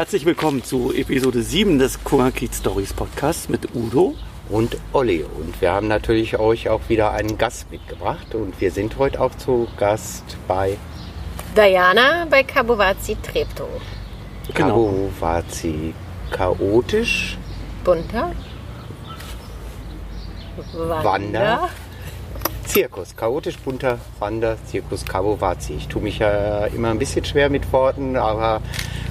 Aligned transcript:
Herzlich 0.00 0.24
willkommen 0.24 0.64
zu 0.64 0.94
Episode 0.94 1.42
7 1.42 1.78
des 1.78 2.02
Kurakit 2.02 2.54
Stories 2.54 2.94
Podcasts 2.94 3.50
mit 3.50 3.74
Udo 3.74 4.14
und 4.48 4.78
Olli. 4.94 5.24
Und 5.24 5.60
wir 5.60 5.72
haben 5.72 5.88
natürlich 5.88 6.38
euch 6.38 6.70
auch 6.70 6.80
wieder 6.88 7.10
einen 7.10 7.36
Gast 7.36 7.70
mitgebracht. 7.70 8.34
Und 8.34 8.58
wir 8.62 8.70
sind 8.70 8.96
heute 8.96 9.20
auch 9.20 9.34
zu 9.34 9.68
Gast 9.76 10.38
bei 10.48 10.78
Diana 11.54 12.26
bei 12.30 12.44
Kabowazi 12.44 13.14
Treptow. 13.16 13.68
Genau. 14.54 14.86
Kabowazi 14.86 15.92
chaotisch. 16.30 17.36
Bunter. 17.84 18.32
Wander. 20.72 21.04
Wander. 21.04 21.68
Zirkus, 22.70 23.16
chaotisch 23.16 23.58
bunter 23.58 23.98
Wander, 24.20 24.56
Zirkus 24.64 25.04
Kabowazi. 25.04 25.72
Ich 25.72 25.88
tue 25.88 26.00
mich 26.00 26.20
ja 26.20 26.66
immer 26.66 26.90
ein 26.90 27.00
bisschen 27.00 27.24
schwer 27.24 27.50
mit 27.50 27.72
Worten, 27.72 28.16
aber 28.16 28.60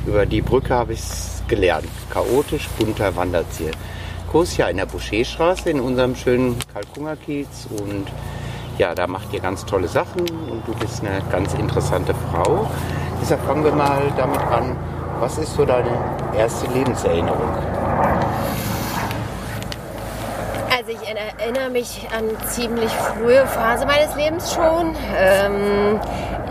über 0.07 0.25
die 0.25 0.41
Brücke 0.41 0.73
habe 0.73 0.93
ich 0.93 1.01
es 1.01 1.43
gelernt. 1.49 1.89
Chaotisch 2.09 2.69
bunter 2.79 3.13
Wanderzirkus, 3.17 4.55
ja 4.55 4.69
in 4.69 4.77
der 4.77 4.85
Boucherstraße 4.85 5.71
in 5.71 5.81
unserem 5.81 6.15
schönen 6.15 6.55
Kalkungerkiez 6.73 7.67
und 7.77 8.07
ja, 8.77 8.95
da 8.95 9.07
macht 9.07 9.33
ihr 9.33 9.41
ganz 9.41 9.65
tolle 9.65 9.89
Sachen 9.89 10.21
und 10.21 10.65
du 10.65 10.73
bist 10.75 11.03
eine 11.03 11.21
ganz 11.29 11.53
interessante 11.55 12.15
Frau. 12.15 12.65
Deshalb 13.21 13.43
fangen 13.45 13.65
wir 13.65 13.73
mal 13.73 14.03
damit 14.15 14.39
an. 14.39 14.77
Was 15.19 15.37
ist 15.37 15.53
so 15.55 15.65
deine 15.65 15.91
erste 16.33 16.65
Lebenserinnerung? 16.71 17.57
Also 20.71 20.91
ich 20.91 20.99
erinnere 21.07 21.69
mich 21.71 22.07
an 22.15 22.25
ziemlich 22.47 22.91
frühe 22.91 23.45
Phase 23.47 23.87
meines 23.87 24.15
Lebens 24.15 24.53
schon. 24.53 24.95
Ähm, 25.17 25.99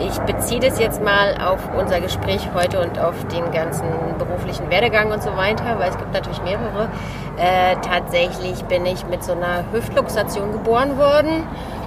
ich 0.01 0.19
beziehe 0.21 0.61
das 0.61 0.79
jetzt 0.81 1.03
mal 1.03 1.37
auf 1.41 1.61
unser 1.77 2.01
Gespräch 2.01 2.49
heute 2.53 2.81
und 2.81 2.99
auf 2.99 3.15
den 3.29 3.51
ganzen 3.53 3.87
beruflichen 4.19 4.71
Werdegang 4.71 5.13
und 5.13 5.23
so 5.23 5.37
weiter, 5.37 5.79
weil 5.79 5.91
es 5.91 5.99
gibt 5.99 6.13
natürlich 6.13 6.43
mehrere. 6.43 6.89
Äh, 7.37 7.77
tatsächlich 7.77 8.65
bin 8.65 8.87
ich 8.87 9.07
mit 9.07 9.23
so 9.23 9.33
einer 9.33 9.65
Hüftluxation 9.73 10.53
geboren 10.53 10.99
worden. 10.99 11.45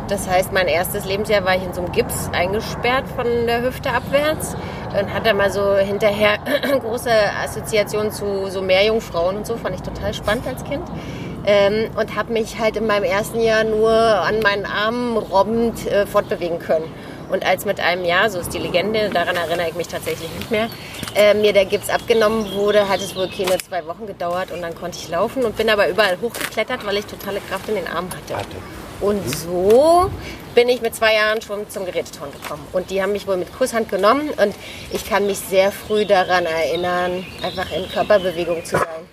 Das 0.07 0.29
heißt, 0.29 0.53
mein 0.53 0.67
erstes 0.67 1.05
Lebensjahr 1.05 1.43
war 1.43 1.55
ich 1.55 1.63
in 1.63 1.73
so 1.73 1.81
einem 1.81 1.91
Gips 1.91 2.29
eingesperrt 2.33 3.05
von 3.15 3.25
der 3.45 3.61
Hüfte 3.61 3.91
abwärts 3.91 4.55
und 4.97 5.13
hatte 5.13 5.33
mal 5.33 5.51
so 5.51 5.75
hinterher 5.75 6.37
große 6.81 7.11
Assoziationen 7.43 8.11
zu 8.11 8.47
so 8.49 8.61
Meerjungfrauen 8.61 9.37
und 9.37 9.45
so. 9.45 9.57
Fand 9.57 9.75
ich 9.75 9.81
total 9.81 10.13
spannend 10.13 10.47
als 10.47 10.63
Kind. 10.63 10.83
Ähm, 11.45 11.89
und 11.97 12.15
habe 12.15 12.33
mich 12.33 12.59
halt 12.59 12.77
in 12.77 12.85
meinem 12.85 13.03
ersten 13.03 13.41
Jahr 13.41 13.63
nur 13.63 13.91
an 13.91 14.39
meinen 14.41 14.65
Armen 14.65 15.17
robbend 15.17 15.87
äh, 15.87 16.05
fortbewegen 16.05 16.59
können. 16.59 16.85
Und 17.31 17.45
als 17.45 17.65
mit 17.65 17.79
einem 17.79 18.03
Jahr, 18.03 18.29
so 18.29 18.39
ist 18.39 18.53
die 18.53 18.57
Legende, 18.57 19.09
daran 19.09 19.37
erinnere 19.37 19.69
ich 19.69 19.75
mich 19.75 19.87
tatsächlich 19.87 20.29
nicht 20.37 20.51
mehr, 20.51 20.67
äh, 21.15 21.33
mir 21.33 21.53
der 21.53 21.65
Gips 21.65 21.89
abgenommen 21.89 22.53
wurde, 22.53 22.89
hat 22.89 22.99
es 22.99 23.15
wohl 23.15 23.29
keine 23.29 23.57
zwei 23.57 23.85
Wochen 23.87 24.05
gedauert 24.05 24.51
und 24.51 24.61
dann 24.61 24.75
konnte 24.75 24.97
ich 24.97 25.07
laufen 25.09 25.43
und 25.45 25.55
bin 25.55 25.69
aber 25.69 25.87
überall 25.87 26.17
hochgeklettert, 26.21 26.85
weil 26.85 26.97
ich 26.97 27.05
totale 27.05 27.39
Kraft 27.49 27.69
in 27.69 27.75
den 27.75 27.87
Armen 27.87 28.09
hatte. 28.09 28.35
hatte. 28.35 28.57
Und 28.99 29.27
so 29.35 30.11
bin 30.53 30.69
ich 30.69 30.81
mit 30.81 30.93
zwei 30.93 31.15
Jahren 31.15 31.41
schon 31.41 31.67
zum 31.69 31.85
Geräteton 31.85 32.31
gekommen. 32.31 32.67
Und 32.71 32.91
die 32.91 33.01
haben 33.01 33.13
mich 33.13 33.25
wohl 33.25 33.37
mit 33.37 33.57
Kusshand 33.57 33.89
genommen 33.89 34.29
und 34.29 34.53
ich 34.91 35.09
kann 35.09 35.25
mich 35.25 35.39
sehr 35.39 35.71
früh 35.71 36.05
daran 36.05 36.45
erinnern, 36.45 37.25
einfach 37.41 37.71
in 37.71 37.89
Körperbewegung 37.89 38.63
zu 38.63 38.77
sein. 38.77 39.10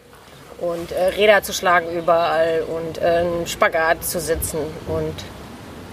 Und 0.61 0.93
äh, 0.93 1.05
Räder 1.17 1.43
zu 1.43 1.53
schlagen 1.53 1.87
überall 1.97 2.65
und 2.67 2.99
äh, 2.99 3.05
einen 3.05 3.47
Spagat 3.47 4.05
zu 4.05 4.21
sitzen. 4.21 4.59
Und 4.89 5.15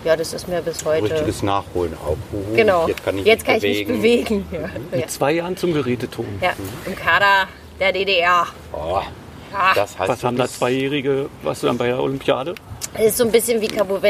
ja, 0.03 0.16
das 0.16 0.34
ist 0.34 0.48
mir 0.48 0.62
bis 0.62 0.86
heute. 0.86 1.12
Richtiges 1.12 1.44
Nachholen 1.44 1.94
auch. 1.96 2.18
Uh, 2.31 2.56
genau. 2.56 2.88
Jetzt 2.88 3.03
kann 3.03 3.18
ich, 3.18 3.26
Jetzt 3.26 3.46
kann 3.46 3.56
mich, 3.56 3.64
ich 3.64 3.88
mich 3.88 3.98
bewegen. 3.98 4.48
Ja. 4.52 4.98
Mit 4.98 5.12
zwei 5.12 5.34
Jahren 5.34 5.58
zum 5.58 5.74
Geräteton. 5.74 6.26
Ja, 6.42 6.53
im 6.86 6.96
Kader 6.96 7.48
der 7.80 7.92
DDR. 7.92 8.48
Oh, 8.72 9.02
ja. 9.51 9.73
das 9.75 9.97
heißt, 9.97 10.09
was 10.09 10.23
haben 10.23 10.38
da 10.38 10.47
Zweijährige, 10.47 11.29
was 11.44 11.61
du 11.61 11.67
dann 11.67 11.78
bei 11.78 11.88
der 11.88 12.01
Olympiade? 12.01 12.56
Ist 12.97 13.17
so 13.17 13.25
ein 13.25 13.31
bisschen 13.31 13.59
wie 13.59 13.67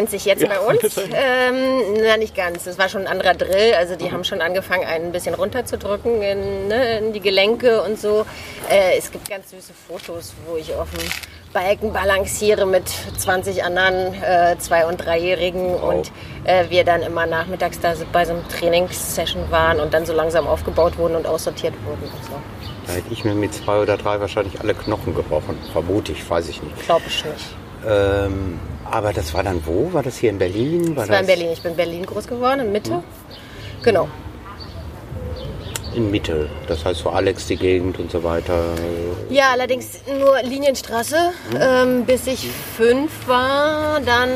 sich 0.08 0.26
jetzt 0.26 0.44
ja. 0.44 0.48
bei 0.48 0.60
uns. 0.60 1.00
Ähm, 1.18 1.94
na, 2.02 2.18
nicht 2.18 2.36
ganz. 2.36 2.66
Das 2.66 2.78
war 2.78 2.90
schon 2.90 3.02
ein 3.02 3.08
anderer 3.08 3.34
Drill. 3.34 3.74
Also 3.74 3.96
die 3.96 4.06
mhm. 4.06 4.12
haben 4.12 4.24
schon 4.24 4.42
angefangen, 4.42 4.86
einen 4.86 5.06
ein 5.06 5.12
bisschen 5.12 5.34
runterzudrücken 5.34 6.22
in, 6.22 6.68
ne, 6.68 7.00
in 7.00 7.14
die 7.14 7.20
Gelenke 7.20 7.82
und 7.82 8.00
so. 8.00 8.26
Äh, 8.70 8.98
es 8.98 9.12
gibt 9.12 9.30
ganz 9.30 9.52
süße 9.52 9.74
Fotos, 9.88 10.34
wo 10.46 10.58
ich 10.58 10.74
auf 10.74 10.90
dem 10.92 11.08
Balken 11.54 11.94
balanciere 11.94 12.66
mit 12.66 12.90
20 13.18 13.64
anderen 13.64 14.14
äh, 14.22 14.58
Zwei- 14.60 14.86
und 14.86 14.98
Dreijährigen 14.98 15.74
wow. 15.74 15.94
und 15.94 16.12
äh, 16.44 16.70
wir 16.70 16.84
dann 16.84 17.02
immer 17.02 17.26
nachmittags 17.26 17.80
da 17.80 17.94
bei 18.12 18.26
so 18.26 18.34
einem 18.34 18.48
Trainingssession 18.50 19.50
waren 19.52 19.80
und 19.80 19.94
dann 19.94 20.06
so 20.06 20.14
langsam 20.14 20.48
aufgebaut 20.48 20.98
wurden 20.98 21.16
und 21.16 21.26
aussortiert 21.26 21.74
wurden 21.86 22.04
und 22.04 22.26
so. 22.26 22.55
Da 22.88 22.94
hätte 22.94 23.12
ich 23.12 23.24
mir 23.26 23.34
mit 23.34 23.54
zwei 23.54 23.80
oder 23.82 23.98
drei 23.98 24.20
wahrscheinlich 24.20 24.60
alle 24.60 24.74
Knochen 24.74 25.16
gebrochen. 25.16 25.58
Vermute 25.72 26.12
ich, 26.12 26.30
weiß 26.30 26.50
ich 26.50 26.62
nicht. 26.62 26.86
Glaube 26.86 27.04
ich 27.08 27.26
nicht. 27.26 27.56
Ähm, 27.88 28.60
aber 28.90 29.14
das 29.14 29.34
war 29.34 29.44
dann 29.44 29.66
wo? 29.66 29.92
War 29.94 30.04
das 30.04 30.18
hier 30.18 30.30
in 30.30 30.38
Berlin? 30.38 30.96
War 30.96 31.04
das 31.04 31.10
war 31.10 31.20
in 31.20 31.26
Berlin. 31.26 31.50
Ich 31.52 31.62
bin 31.62 31.72
in 31.72 31.78
Berlin 31.78 32.06
groß 32.06 32.28
geworden, 32.28 32.62
in 32.62 32.72
Mitte. 32.72 32.92
Hm. 32.92 33.04
Genau 33.84 34.08
in 35.96 36.12
Mitte. 36.12 36.50
Das 36.68 36.86
heißt 36.86 37.02
so 37.02 37.10
Alex 37.10 37.48
die 37.48 37.56
Gegend 37.56 38.00
und 38.00 38.12
so 38.12 38.24
weiter. 38.24 38.64
Ja, 39.30 39.52
allerdings 39.52 40.00
nur 40.20 40.42
Linienstraße, 40.42 41.32
mhm. 41.52 41.58
ähm, 41.60 42.06
bis 42.06 42.28
ich 42.28 42.48
fünf 42.78 43.28
war. 43.28 44.00
Dann 44.02 44.30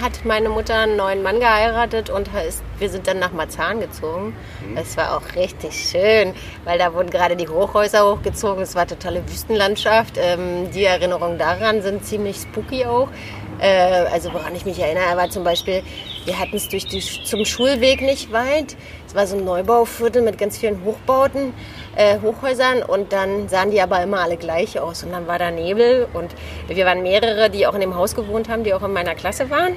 hat 0.00 0.24
meine 0.24 0.48
Mutter 0.48 0.74
einen 0.76 0.96
neuen 0.96 1.22
Mann 1.22 1.40
geheiratet 1.40 2.10
und 2.10 2.28
ist, 2.46 2.62
wir 2.78 2.90
sind 2.90 3.06
dann 3.06 3.18
nach 3.18 3.32
Marzahn 3.32 3.80
gezogen. 3.80 4.34
Mhm. 4.66 4.76
Das 4.76 4.96
war 4.96 5.16
auch 5.16 5.34
richtig 5.34 5.74
schön, 5.74 6.34
weil 6.64 6.78
da 6.78 6.94
wurden 6.94 7.10
gerade 7.10 7.36
die 7.36 7.48
Hochhäuser 7.48 8.10
hochgezogen. 8.10 8.62
Es 8.62 8.74
war 8.74 8.86
totale 8.86 9.22
Wüstenlandschaft. 9.28 10.16
Ähm, 10.18 10.70
die 10.72 10.84
Erinnerungen 10.84 11.38
daran 11.38 11.82
sind 11.82 12.04
ziemlich 12.04 12.36
spooky 12.36 12.84
auch. 12.84 13.08
Äh, 13.60 14.06
also 14.12 14.32
woran 14.32 14.54
ich 14.54 14.64
mich 14.64 14.78
erinnere, 14.78 15.16
war 15.16 15.30
zum 15.30 15.44
Beispiel, 15.44 15.82
wir 16.28 16.38
hatten 16.38 16.56
es 16.56 16.68
durch 16.68 16.84
die, 16.84 17.00
zum 17.00 17.46
Schulweg 17.46 18.02
nicht 18.02 18.30
weit. 18.32 18.76
Es 19.06 19.14
war 19.14 19.26
so 19.26 19.34
ein 19.34 19.46
Neubauviertel 19.46 20.20
mit 20.20 20.36
ganz 20.36 20.58
vielen 20.58 20.84
Hochbauten, 20.84 21.54
äh, 21.96 22.18
Hochhäusern 22.20 22.82
und 22.82 23.14
dann 23.14 23.48
sahen 23.48 23.70
die 23.70 23.80
aber 23.80 24.02
immer 24.02 24.20
alle 24.20 24.36
gleich 24.36 24.78
aus. 24.78 25.02
Und 25.02 25.12
dann 25.12 25.26
war 25.26 25.38
da 25.38 25.50
Nebel 25.50 26.06
und 26.12 26.30
wir 26.68 26.84
waren 26.84 27.02
mehrere, 27.02 27.48
die 27.48 27.66
auch 27.66 27.72
in 27.72 27.80
dem 27.80 27.94
Haus 27.94 28.14
gewohnt 28.14 28.50
haben, 28.50 28.62
die 28.62 28.74
auch 28.74 28.82
in 28.82 28.92
meiner 28.92 29.14
Klasse 29.14 29.48
waren. 29.48 29.72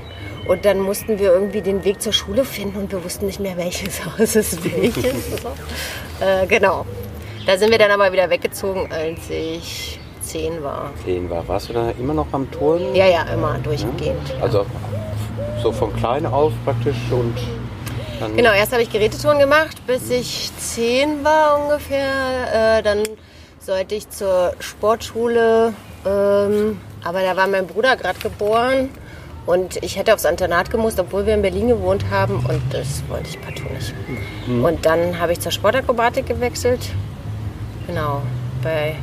Und 0.46 0.66
dann 0.66 0.82
mussten 0.82 1.20
wir 1.20 1.32
irgendwie 1.32 1.62
den 1.62 1.86
Weg 1.86 2.02
zur 2.02 2.12
Schule 2.12 2.44
finden 2.44 2.80
und 2.80 2.92
wir 2.92 3.02
wussten 3.02 3.28
nicht 3.28 3.40
mehr, 3.40 3.56
welches 3.56 4.04
Haus 4.18 4.36
ist 4.36 4.62
welches. 4.66 5.06
äh, 6.20 6.46
genau. 6.48 6.86
Da 7.46 7.58
sind 7.58 7.72
wir 7.72 7.78
dann 7.78 7.92
aber 7.92 8.12
wieder 8.12 8.30
weggezogen, 8.30 8.92
als 8.92 9.30
ich 9.30 10.01
zehn 10.32 10.64
war. 10.64 10.92
Zehn 11.04 11.30
war. 11.30 11.48
Warst 11.48 11.70
du 11.70 11.74
da 11.74 11.92
immer 12.00 12.14
noch 12.14 12.28
am 12.32 12.50
Touren? 12.52 12.96
Ja, 12.96 13.06
ja, 13.06 13.24
immer 13.34 13.58
durchgehend. 13.60 14.30
Ja? 14.30 14.44
Also 14.44 14.66
so 15.62 15.72
von 15.72 15.94
klein 15.96 16.26
auf 16.26 16.54
praktisch 16.64 16.96
und 17.12 17.36
dann 18.20 18.36
Genau, 18.36 18.52
erst 18.52 18.72
habe 18.72 18.84
ich 18.84 18.90
Gerätetouren 18.90 19.40
gemacht, 19.40 19.86
bis 19.86 20.06
mhm. 20.06 20.16
ich 20.16 20.52
zehn 20.58 21.24
war 21.24 21.62
ungefähr. 21.62 22.78
Äh, 22.78 22.84
dann 22.84 23.04
sollte 23.60 23.96
ich 23.96 24.10
zur 24.10 24.54
Sportschule, 24.60 25.74
ähm, 26.06 26.80
aber 27.04 27.22
da 27.22 27.36
war 27.36 27.48
mein 27.48 27.68
Bruder 27.68 27.96
gerade 27.98 28.20
geboren 28.20 28.90
und 29.46 29.84
ich 29.84 29.98
hätte 29.98 30.14
aufs 30.14 30.26
Internat 30.26 30.70
gemusst, 30.70 31.00
obwohl 31.00 31.26
wir 31.26 31.34
in 31.34 31.42
Berlin 31.42 31.68
gewohnt 31.68 32.06
haben 32.10 32.38
und 32.38 32.62
das 32.72 33.04
wollte 33.10 33.28
ich 33.30 33.42
partout 33.42 33.74
nicht. 33.74 33.94
Mhm. 34.48 34.64
Und 34.64 34.86
dann 34.86 35.20
habe 35.20 35.34
ich 35.34 35.40
zur 35.42 35.52
Sportakrobatik 35.52 36.26
gewechselt. 36.26 36.90
Genau, 37.88 38.22
bei 38.64 38.96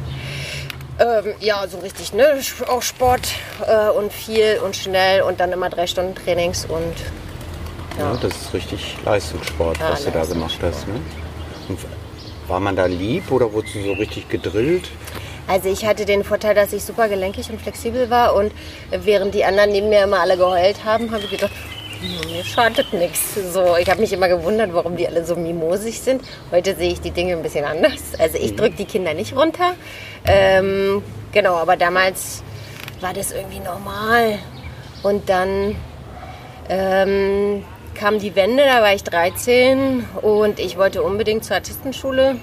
ähm, 0.98 1.34
ja, 1.40 1.66
so 1.68 1.78
richtig, 1.78 2.12
ne? 2.12 2.40
Auch 2.68 2.82
Sport 2.82 3.28
äh, 3.66 3.90
und 3.90 4.12
viel 4.12 4.60
und 4.64 4.76
schnell 4.76 5.22
und 5.22 5.40
dann 5.40 5.52
immer 5.52 5.70
drei 5.70 5.86
Stunden 5.86 6.14
Trainings 6.14 6.64
und. 6.64 6.94
Ja, 7.98 8.12
ja 8.12 8.18
das 8.20 8.32
ist 8.36 8.54
richtig 8.54 8.96
Leistungssport, 9.04 9.78
ja, 9.78 9.90
was 9.90 10.04
du 10.04 10.10
da 10.10 10.24
gemacht 10.24 10.58
hast. 10.62 10.86
Ne? 10.88 11.00
Und 11.68 11.78
war 12.48 12.60
man 12.60 12.76
da 12.76 12.86
lieb 12.86 13.30
oder 13.30 13.52
wurdest 13.52 13.74
du 13.74 13.82
so 13.82 13.92
richtig 13.92 14.28
gedrillt? 14.28 14.90
Also 15.46 15.70
ich 15.70 15.86
hatte 15.86 16.04
den 16.04 16.24
Vorteil, 16.24 16.54
dass 16.54 16.72
ich 16.72 16.84
super 16.84 17.08
gelenkig 17.08 17.48
und 17.50 17.60
flexibel 17.60 18.10
war 18.10 18.34
und 18.34 18.52
während 18.90 19.34
die 19.34 19.44
anderen 19.44 19.72
neben 19.72 19.88
mir 19.88 20.04
immer 20.04 20.20
alle 20.20 20.36
geheult 20.36 20.84
haben, 20.84 21.10
habe 21.10 21.22
ich 21.22 21.30
gedacht, 21.30 21.52
mir 22.00 22.44
schadet 22.44 22.92
nichts. 22.92 23.34
So, 23.52 23.76
ich 23.76 23.88
habe 23.90 24.00
mich 24.00 24.12
immer 24.12 24.28
gewundert, 24.28 24.72
warum 24.72 24.96
die 24.96 25.06
alle 25.06 25.24
so 25.24 25.36
mimosig 25.36 26.00
sind. 26.00 26.22
Heute 26.50 26.74
sehe 26.76 26.92
ich 26.92 27.00
die 27.00 27.10
Dinge 27.10 27.34
ein 27.34 27.42
bisschen 27.42 27.64
anders. 27.64 28.14
Also 28.18 28.38
ich 28.38 28.52
mhm. 28.52 28.56
drücke 28.56 28.76
die 28.76 28.84
Kinder 28.84 29.14
nicht 29.14 29.34
runter. 29.36 29.74
Ähm, 30.26 31.02
genau, 31.32 31.56
aber 31.56 31.76
damals 31.76 32.42
war 33.00 33.12
das 33.12 33.32
irgendwie 33.32 33.60
normal. 33.60 34.38
Und 35.02 35.28
dann 35.28 35.76
ähm, 36.68 37.64
kam 37.94 38.18
die 38.18 38.34
Wende, 38.34 38.64
da 38.64 38.82
war 38.82 38.94
ich 38.94 39.04
13 39.04 40.04
und 40.22 40.58
ich 40.58 40.76
wollte 40.76 41.02
unbedingt 41.02 41.44
zur 41.44 41.56
Artistenschule. 41.56 42.36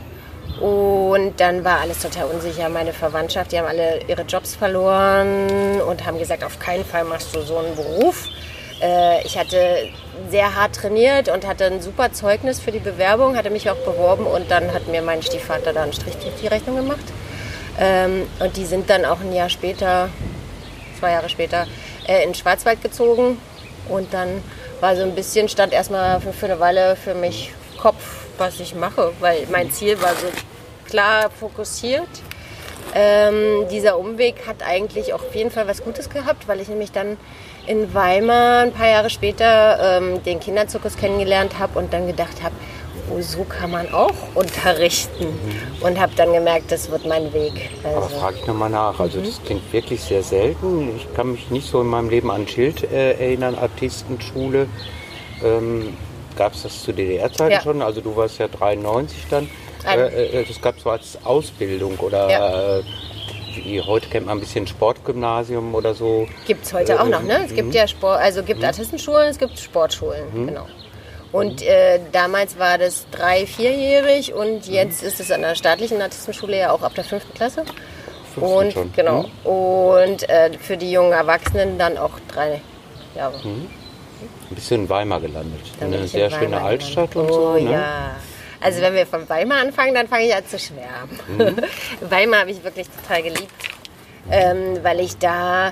Und 0.60 1.40
dann 1.40 1.66
war 1.66 1.82
alles 1.82 2.02
total 2.02 2.26
unsicher. 2.26 2.70
Meine 2.70 2.94
Verwandtschaft, 2.94 3.52
die 3.52 3.60
haben 3.60 3.68
alle 3.68 4.00
ihre 4.08 4.22
Jobs 4.22 4.56
verloren 4.56 5.82
und 5.82 6.06
haben 6.06 6.18
gesagt, 6.18 6.44
auf 6.44 6.60
keinen 6.60 6.86
Fall 6.86 7.04
machst 7.04 7.36
du 7.36 7.42
so 7.42 7.58
einen 7.58 7.76
Beruf. 7.76 8.30
Äh, 8.82 9.26
ich 9.26 9.38
hatte 9.38 9.90
sehr 10.30 10.56
hart 10.56 10.76
trainiert 10.76 11.30
und 11.30 11.46
hatte 11.46 11.66
ein 11.66 11.82
super 11.82 12.12
Zeugnis 12.12 12.60
für 12.60 12.72
die 12.72 12.80
Bewerbung, 12.80 13.36
hatte 13.36 13.50
mich 13.50 13.70
auch 13.70 13.78
beworben 13.78 14.26
und 14.26 14.50
dann 14.50 14.74
hat 14.74 14.88
mir 14.88 15.02
mein 15.02 15.22
Stiefvater 15.22 15.74
da 15.74 15.84
einen 15.84 15.94
Strich 15.94 16.16
durch 16.18 16.36
die 16.42 16.48
Rechnung 16.48 16.76
gemacht. 16.76 17.06
Ähm, 17.80 18.28
und 18.40 18.56
die 18.58 18.66
sind 18.66 18.90
dann 18.90 19.06
auch 19.06 19.20
ein 19.20 19.34
Jahr 19.34 19.50
später, 19.50 20.10
zwei 21.00 21.12
Jahre 21.12 21.30
später, 21.30 21.68
äh, 22.08 22.24
in 22.24 22.30
den 22.30 22.36
Schwarzwald 22.36 22.82
gezogen. 22.82 23.38
Und 23.90 24.14
dann 24.14 24.42
war 24.80 24.96
so 24.96 25.04
ein 25.04 25.16
bisschen, 25.16 25.50
stand 25.50 25.74
erstmal 25.74 26.20
für, 26.22 26.34
für 26.34 26.46
eine 26.46 26.60
Weile 26.60 26.96
für 26.96 27.14
mich 27.14 27.52
Kopf, 27.78 28.26
was 28.38 28.60
ich 28.60 28.76
mache, 28.76 29.12
weil 29.20 29.46
mein 29.52 29.72
Ziel 29.72 30.02
war 30.02 30.14
so 30.16 30.28
klar 30.88 31.30
fokussiert. 31.30 32.08
Ähm, 32.94 33.68
dieser 33.70 33.98
Umweg 33.98 34.48
hat 34.48 34.64
eigentlich 34.66 35.14
auch 35.14 35.24
auf 35.24 35.36
jeden 35.36 35.52
Fall 35.52 35.68
was 35.68 35.84
Gutes 35.84 36.10
gehabt, 36.10 36.48
weil 36.48 36.62
ich 36.62 36.68
nämlich 36.68 36.92
dann 36.92 37.18
in 37.68 37.94
Weimar 37.94 38.62
ein 38.64 38.72
paar 38.72 38.88
Jahre 38.90 39.10
später 39.10 39.98
ähm, 39.98 40.24
den 40.24 40.40
Kinderzirkus 40.40 40.96
kennengelernt 40.98 41.58
habe 41.60 41.80
und 41.80 41.92
dann 41.94 42.08
gedacht 42.08 42.44
habe, 42.44 42.54
oh, 43.12 43.22
so 43.22 43.44
kann 43.44 43.72
man 43.72 43.92
auch 43.94 44.14
unterrichten. 44.36 45.28
Und 45.82 46.00
habe 46.00 46.14
dann 46.16 46.34
gemerkt, 46.34 46.72
das 46.72 46.90
wird 46.92 47.06
mein 47.06 47.32
Weg. 47.34 47.70
Aber 47.84 48.04
Also, 48.04 48.16
frage 48.20 48.38
ich 48.42 48.48
nochmal 48.48 48.70
nach. 48.70 49.00
Also 49.00 49.20
das 49.22 49.42
klingt 49.44 49.72
wirklich 49.74 50.02
sehr 50.02 50.24
selten. 50.24 50.96
Ich 50.96 51.08
kann 51.16 51.32
mich 51.34 51.50
nicht 51.52 51.68
so 51.70 51.82
in 51.82 51.88
meinem 51.88 52.10
Leben 52.10 52.32
an 52.32 52.48
Schild 52.48 52.84
äh, 52.92 53.12
erinnern, 53.14 53.56
Artistenschule. 53.56 54.68
Ähm, 55.44 55.96
Gab 56.38 56.54
es 56.54 56.64
das 56.64 56.84
zu 56.84 56.92
DDR-Zeiten 56.92 57.52
Ja. 57.54 57.62
schon? 57.62 57.82
Also 57.82 58.02
du 58.02 58.14
warst 58.16 58.40
ja 58.40 58.48
93 58.50 59.18
dann. 59.30 59.50
Ein- 59.86 60.00
Äh, 60.00 60.42
äh, 60.42 60.46
das 60.46 60.60
gab 60.62 60.76
es 60.76 60.84
so 60.84 60.90
als 60.90 61.18
Ausbildung 61.24 61.96
oder 62.00 62.30
Ja. 62.30 62.80
Äh, 63.58 63.82
heute 63.82 64.10
kennt 64.10 64.26
man 64.28 64.38
ein 64.38 64.40
bisschen 64.40 64.68
Sportgymnasium 64.68 65.76
oder 65.76 65.94
so. 65.94 66.28
Gibt 66.46 66.66
es 66.66 66.74
heute 66.74 67.00
auch 67.00 67.08
noch, 67.08 67.22
ne? 67.24 67.46
Es 67.46 67.54
gibt 67.54 67.74
ja 67.74 67.88
Sport, 67.88 68.20
also 68.20 68.44
gibt 68.44 68.64
Artistenschulen, 68.64 69.30
es 69.30 69.38
gibt 69.38 69.58
Sportschulen, 69.60 70.46
genau. 70.48 70.68
Und 71.32 71.62
äh, 71.64 72.00
damals 72.14 72.58
war 72.60 72.78
das 72.78 73.08
drei-, 73.12 73.46
vierjährig 73.46 74.34
und 74.34 74.68
jetzt 74.68 75.04
ist 75.04 75.20
es 75.20 75.32
an 75.32 75.42
der 75.42 75.56
staatlichen 75.56 76.02
Artistenschule 76.02 76.58
ja 76.58 76.72
auch 76.72 76.82
ab 76.82 76.96
der 76.96 77.04
fünften 77.04 77.34
Klasse. 77.34 77.66
Fünften 78.34 78.54
Und 78.54 78.72
schon, 78.72 78.94
genau. 78.94 79.26
Und 79.44 80.30
äh, 80.30 80.52
für 80.58 80.78
die 80.78 80.92
jungen 80.92 81.12
Erwachsenen 81.12 81.78
dann 81.78 81.98
auch 81.98 82.20
drei 82.32 82.62
Jahre. 83.16 83.38
Ein 83.44 83.70
bisschen 84.50 84.84
in 84.84 84.90
Weimar 84.90 85.20
gelandet. 85.20 85.62
Eine 85.82 86.08
sehr 86.08 86.30
schöne 86.30 86.62
Altstadt 86.62 87.12
gelandet. 87.12 87.36
und 87.36 87.42
oh, 87.42 87.58
so. 87.58 87.64
Ne? 87.66 87.72
ja. 87.72 88.16
Also 88.66 88.82
wenn 88.82 88.96
wir 88.96 89.06
von 89.06 89.30
Weimar 89.30 89.60
anfangen, 89.60 89.94
dann 89.94 90.08
fange 90.08 90.26
ich 90.26 90.34
an 90.34 90.44
zu 90.48 90.58
schwärmen. 90.58 91.20
Mhm. 91.28 91.62
Weimar 92.10 92.40
habe 92.40 92.50
ich 92.50 92.64
wirklich 92.64 92.88
total 92.90 93.22
geliebt, 93.22 93.54
ähm, 94.32 94.80
weil 94.82 95.02
ich 95.02 95.20
da 95.20 95.72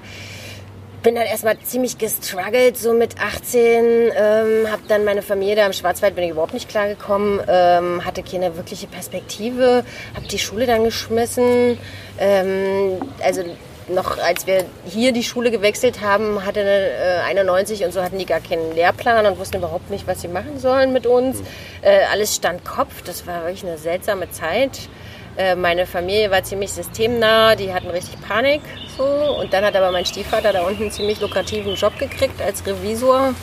bin 1.01 1.15
dann 1.15 1.25
erstmal 1.25 1.57
ziemlich 1.59 1.97
gestruggelt, 1.97 2.77
so 2.77 2.93
mit 2.93 3.19
18, 3.19 4.11
ähm, 4.15 4.71
habe 4.71 4.83
dann 4.87 5.05
meine 5.05 5.23
Familie 5.23 5.55
da 5.55 5.65
im 5.65 5.73
Schwarzwald, 5.73 6.13
bin 6.13 6.23
ich 6.23 6.29
überhaupt 6.29 6.53
nicht 6.53 6.69
klargekommen, 6.69 7.41
ähm, 7.47 8.05
hatte 8.05 8.21
keine 8.21 8.55
wirkliche 8.57 8.85
Perspektive, 8.85 9.83
habe 10.15 10.27
die 10.27 10.37
Schule 10.37 10.67
dann 10.67 10.83
geschmissen, 10.83 11.79
ähm, 12.19 12.99
also 13.23 13.43
noch 13.89 14.17
als 14.17 14.47
wir 14.47 14.65
hier 14.85 15.11
die 15.11 15.23
Schule 15.23 15.51
gewechselt 15.51 16.01
haben, 16.01 16.45
hatte 16.45 16.61
äh, 16.61 17.21
91 17.25 17.83
und 17.85 17.91
so 17.91 18.01
hatten 18.01 18.17
die 18.17 18.25
gar 18.25 18.39
keinen 18.39 18.73
Lehrplan 18.73 19.25
und 19.25 19.39
wussten 19.39 19.57
überhaupt 19.57 19.89
nicht, 19.89 20.07
was 20.07 20.21
sie 20.21 20.27
machen 20.27 20.59
sollen 20.59 20.93
mit 20.93 21.05
uns. 21.05 21.41
Äh, 21.81 22.05
alles 22.11 22.35
stand 22.35 22.63
Kopf, 22.63 23.01
das 23.03 23.27
war 23.27 23.43
wirklich 23.43 23.63
eine 23.63 23.77
seltsame 23.77 24.29
Zeit. 24.31 24.89
Äh, 25.35 25.55
meine 25.55 25.85
Familie 25.85 26.29
war 26.29 26.43
ziemlich 26.43 26.71
systemnah, 26.71 27.55
die 27.55 27.73
hatten 27.73 27.89
richtig 27.89 28.21
Panik. 28.21 28.61
So. 28.97 29.03
Und 29.03 29.51
dann 29.53 29.65
hat 29.65 29.75
aber 29.75 29.91
mein 29.91 30.05
Stiefvater 30.05 30.53
da 30.53 30.61
unten 30.61 30.83
einen 30.83 30.91
ziemlich 30.91 31.19
lukrativen 31.19 31.75
Job 31.75 31.97
gekriegt 31.97 32.41
als 32.41 32.65
Revisor. 32.65 33.33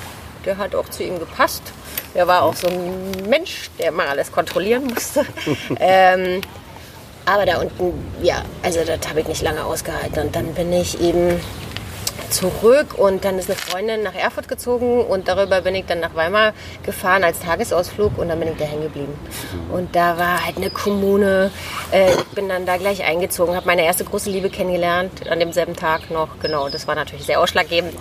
Der 0.44 0.56
hat 0.56 0.74
auch 0.74 0.88
zu 0.88 1.02
ihm 1.02 1.18
gepasst. 1.18 1.62
Der 2.14 2.26
war 2.26 2.42
auch 2.42 2.54
so 2.54 2.68
ein 2.68 3.28
Mensch, 3.28 3.70
der 3.78 3.92
mal 3.92 4.06
alles 4.06 4.32
kontrollieren 4.32 4.86
musste. 4.86 5.24
ähm, 5.80 6.40
aber 7.34 7.46
da 7.46 7.60
unten, 7.60 7.92
ja, 8.22 8.42
also 8.62 8.80
das 8.84 9.08
habe 9.08 9.20
ich 9.20 9.28
nicht 9.28 9.42
lange 9.42 9.64
ausgehalten. 9.64 10.26
Und 10.26 10.34
dann 10.36 10.52
bin 10.54 10.72
ich 10.72 11.00
eben 11.00 11.40
zurück 12.30 12.96
und 12.96 13.24
dann 13.24 13.38
ist 13.40 13.50
eine 13.50 13.58
Freundin 13.58 14.02
nach 14.04 14.14
Erfurt 14.14 14.46
gezogen 14.46 15.04
und 15.04 15.26
darüber 15.26 15.62
bin 15.62 15.74
ich 15.74 15.84
dann 15.86 15.98
nach 15.98 16.14
Weimar 16.14 16.52
gefahren 16.84 17.24
als 17.24 17.40
Tagesausflug 17.40 18.16
und 18.18 18.28
dann 18.28 18.38
bin 18.38 18.52
ich 18.52 18.56
da 18.56 18.64
hängen 18.66 18.82
geblieben. 18.84 19.12
Und 19.72 19.96
da 19.96 20.16
war 20.16 20.44
halt 20.44 20.56
eine 20.56 20.70
Kommune. 20.70 21.50
Äh, 21.90 22.12
ich 22.12 22.24
bin 22.34 22.48
dann 22.48 22.66
da 22.66 22.76
gleich 22.76 23.02
eingezogen, 23.04 23.56
habe 23.56 23.66
meine 23.66 23.84
erste 23.84 24.04
große 24.04 24.30
Liebe 24.30 24.48
kennengelernt 24.48 25.28
an 25.28 25.40
demselben 25.40 25.74
Tag 25.74 26.10
noch. 26.10 26.28
Genau, 26.40 26.68
das 26.68 26.86
war 26.86 26.94
natürlich 26.94 27.26
sehr 27.26 27.40
ausschlaggebend. 27.40 27.94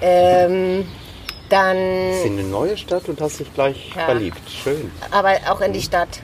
Ähm, 0.00 0.86
dann 1.48 1.76
Bist 2.12 2.24
in 2.26 2.38
eine 2.38 2.48
neue 2.48 2.76
Stadt 2.76 3.08
und 3.08 3.20
hast 3.20 3.40
dich 3.40 3.52
gleich 3.52 3.90
Ja. 3.96 4.04
verliebt. 4.06 4.38
Schön. 4.48 4.90
aber 5.10 5.32
auch 5.50 5.60
in 5.60 5.72
die 5.72 5.82
Stadt. 5.82 6.20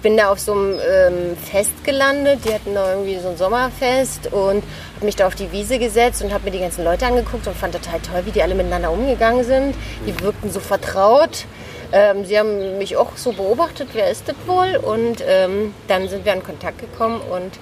Ich 0.00 0.02
bin 0.02 0.16
da 0.16 0.32
auf 0.32 0.40
so 0.40 0.52
einem 0.52 0.78
ähm, 0.80 1.36
Fest 1.36 1.84
gelandet. 1.84 2.46
Die 2.46 2.54
hatten 2.54 2.72
da 2.72 2.92
irgendwie 2.92 3.18
so 3.18 3.28
ein 3.28 3.36
Sommerfest 3.36 4.32
und 4.32 4.62
habe 4.94 5.04
mich 5.04 5.14
da 5.14 5.26
auf 5.26 5.34
die 5.34 5.52
Wiese 5.52 5.78
gesetzt 5.78 6.22
und 6.22 6.32
habe 6.32 6.44
mir 6.44 6.52
die 6.52 6.58
ganzen 6.58 6.84
Leute 6.84 7.04
angeguckt 7.04 7.46
und 7.46 7.54
fand 7.54 7.74
total 7.74 8.00
toll, 8.00 8.22
wie 8.24 8.30
die 8.30 8.42
alle 8.42 8.54
miteinander 8.54 8.92
umgegangen 8.92 9.44
sind. 9.44 9.74
Die 10.06 10.18
wirkten 10.22 10.50
so 10.50 10.58
vertraut. 10.58 11.44
Ähm, 11.92 12.24
sie 12.24 12.38
haben 12.38 12.78
mich 12.78 12.96
auch 12.96 13.14
so 13.16 13.32
beobachtet, 13.32 13.88
wer 13.92 14.10
ist 14.10 14.26
das 14.26 14.36
wohl? 14.46 14.76
Und 14.78 15.22
ähm, 15.28 15.74
dann 15.86 16.08
sind 16.08 16.24
wir 16.24 16.32
in 16.32 16.42
Kontakt 16.42 16.78
gekommen 16.78 17.20
und 17.20 17.58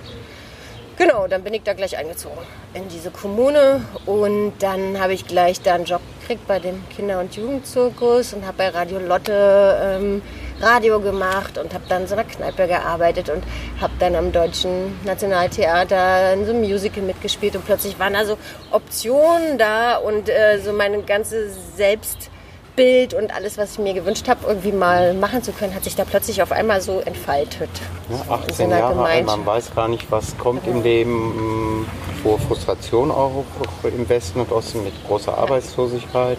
Genau, 0.98 1.28
dann 1.28 1.44
bin 1.44 1.54
ich 1.54 1.62
da 1.62 1.74
gleich 1.74 1.96
eingezogen 1.96 2.40
in 2.74 2.88
diese 2.88 3.12
Kommune 3.12 3.84
und 4.04 4.54
dann 4.58 4.98
habe 5.00 5.12
ich 5.12 5.28
gleich 5.28 5.60
da 5.60 5.74
einen 5.74 5.84
Job 5.84 6.00
gekriegt 6.18 6.48
bei 6.48 6.58
dem 6.58 6.82
Kinder- 6.88 7.20
und 7.20 7.36
Jugendzirkus 7.36 8.32
und 8.32 8.44
habe 8.44 8.56
bei 8.58 8.68
Radio 8.70 8.98
Lotte 8.98 9.78
ähm, 9.80 10.22
Radio 10.60 11.00
gemacht 11.00 11.58
und 11.58 11.72
habe 11.74 11.84
dann 11.88 12.02
in 12.02 12.08
so 12.08 12.14
einer 12.14 12.24
Kneipe 12.24 12.66
gearbeitet 12.66 13.28
und 13.30 13.42
habe 13.80 13.92
dann 13.98 14.14
am 14.16 14.32
Deutschen 14.32 14.98
Nationaltheater 15.04 16.32
in 16.34 16.44
so 16.46 16.52
einem 16.52 16.62
Musical 16.62 17.02
mitgespielt 17.02 17.54
und 17.56 17.64
plötzlich 17.64 17.98
waren 17.98 18.12
da 18.14 18.24
so 18.24 18.36
Optionen 18.70 19.58
da 19.58 19.96
und 19.96 20.28
äh, 20.28 20.58
so 20.62 20.72
meine 20.72 21.02
ganze 21.02 21.48
Selbstbild 21.76 23.14
und 23.14 23.34
alles, 23.34 23.58
was 23.58 23.72
ich 23.72 23.78
mir 23.78 23.94
gewünscht 23.94 24.28
habe, 24.28 24.46
irgendwie 24.46 24.72
mal 24.72 25.14
machen 25.14 25.42
zu 25.42 25.52
können, 25.52 25.74
hat 25.74 25.84
sich 25.84 25.96
da 25.96 26.04
plötzlich 26.04 26.42
auf 26.42 26.52
einmal 26.52 26.80
so 26.80 27.00
entfaltet. 27.00 27.70
Ja, 28.08 28.16
In 28.16 28.24
so 28.26 28.32
18 28.32 28.66
einer 28.66 28.78
Jahre 28.78 28.86
alt, 28.88 28.96
Gemeinschaft. 28.96 29.36
man 29.38 29.46
weiß 29.46 29.74
gar 29.74 29.88
nicht, 29.88 30.10
was 30.10 30.36
kommt 30.38 30.66
im 30.66 30.82
Leben. 30.82 31.86
Vor 32.22 32.36
Frustration 32.40 33.12
auch 33.12 33.44
im 33.84 34.08
Westen 34.08 34.40
und 34.40 34.50
Osten 34.50 34.82
mit 34.82 34.92
großer 35.06 35.38
Arbeitslosigkeit. 35.38 36.38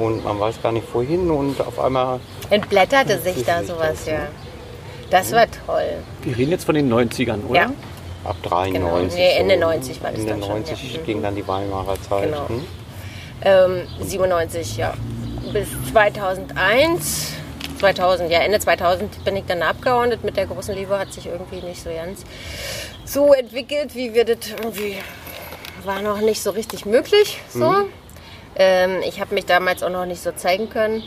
Und 0.00 0.24
man 0.24 0.40
weiß 0.40 0.62
gar 0.62 0.72
nicht 0.72 0.86
wohin 0.94 1.30
und 1.30 1.60
auf 1.60 1.78
einmal 1.78 2.20
Entblätterte 2.48 3.18
sich 3.18 3.44
da 3.44 3.58
sich 3.58 3.68
sowas, 3.68 3.90
das, 3.90 4.06
ja. 4.06 4.18
ne? 4.18 4.28
Das 5.10 5.32
war 5.32 5.46
toll. 5.66 5.98
Wir 6.22 6.38
reden 6.38 6.52
jetzt 6.52 6.64
von 6.64 6.74
den 6.74 6.90
90ern, 6.90 7.44
oder? 7.46 7.60
Ja, 7.60 7.72
ab 8.24 8.36
93. 8.42 8.72
Genau. 8.72 8.98
Nee, 9.14 9.32
Ende 9.38 9.54
so. 9.56 9.60
90 9.60 10.02
war 10.02 10.10
das 10.10 10.20
Ende 10.20 10.32
dann 10.32 10.42
schon, 10.42 10.50
90 10.50 10.94
ja. 10.94 11.02
ging 11.02 11.22
dann 11.22 11.34
die 11.36 11.46
Weimarer 11.46 12.00
Zeit. 12.00 12.24
Genau. 12.24 12.48
hm? 12.48 12.64
ähm, 13.42 13.86
97, 14.00 14.78
ja. 14.78 14.94
Bis 15.52 15.68
2001, 15.92 17.32
2000, 17.78 18.30
ja, 18.30 18.38
Ende 18.38 18.58
2000 18.58 19.22
bin 19.24 19.36
ich 19.36 19.44
dann 19.46 19.62
abgeordnet. 19.62 20.24
Mit 20.24 20.36
der 20.36 20.46
großen 20.46 20.74
Liebe 20.74 20.98
hat 20.98 21.12
sich 21.12 21.26
irgendwie 21.26 21.60
nicht 21.60 21.82
so 21.82 21.90
ganz 21.90 22.24
so 23.04 23.34
entwickelt, 23.34 23.94
wie 23.94 24.14
wir 24.14 24.24
das 24.24 24.38
irgendwie, 24.48 24.96
war 25.84 26.00
noch 26.00 26.20
nicht 26.20 26.42
so 26.42 26.50
richtig 26.50 26.86
möglich. 26.86 27.40
So. 27.52 27.88
Ähm, 28.60 29.00
ich 29.08 29.22
habe 29.22 29.34
mich 29.34 29.46
damals 29.46 29.82
auch 29.82 29.88
noch 29.88 30.04
nicht 30.04 30.22
so 30.22 30.32
zeigen 30.32 30.68
können. 30.68 31.02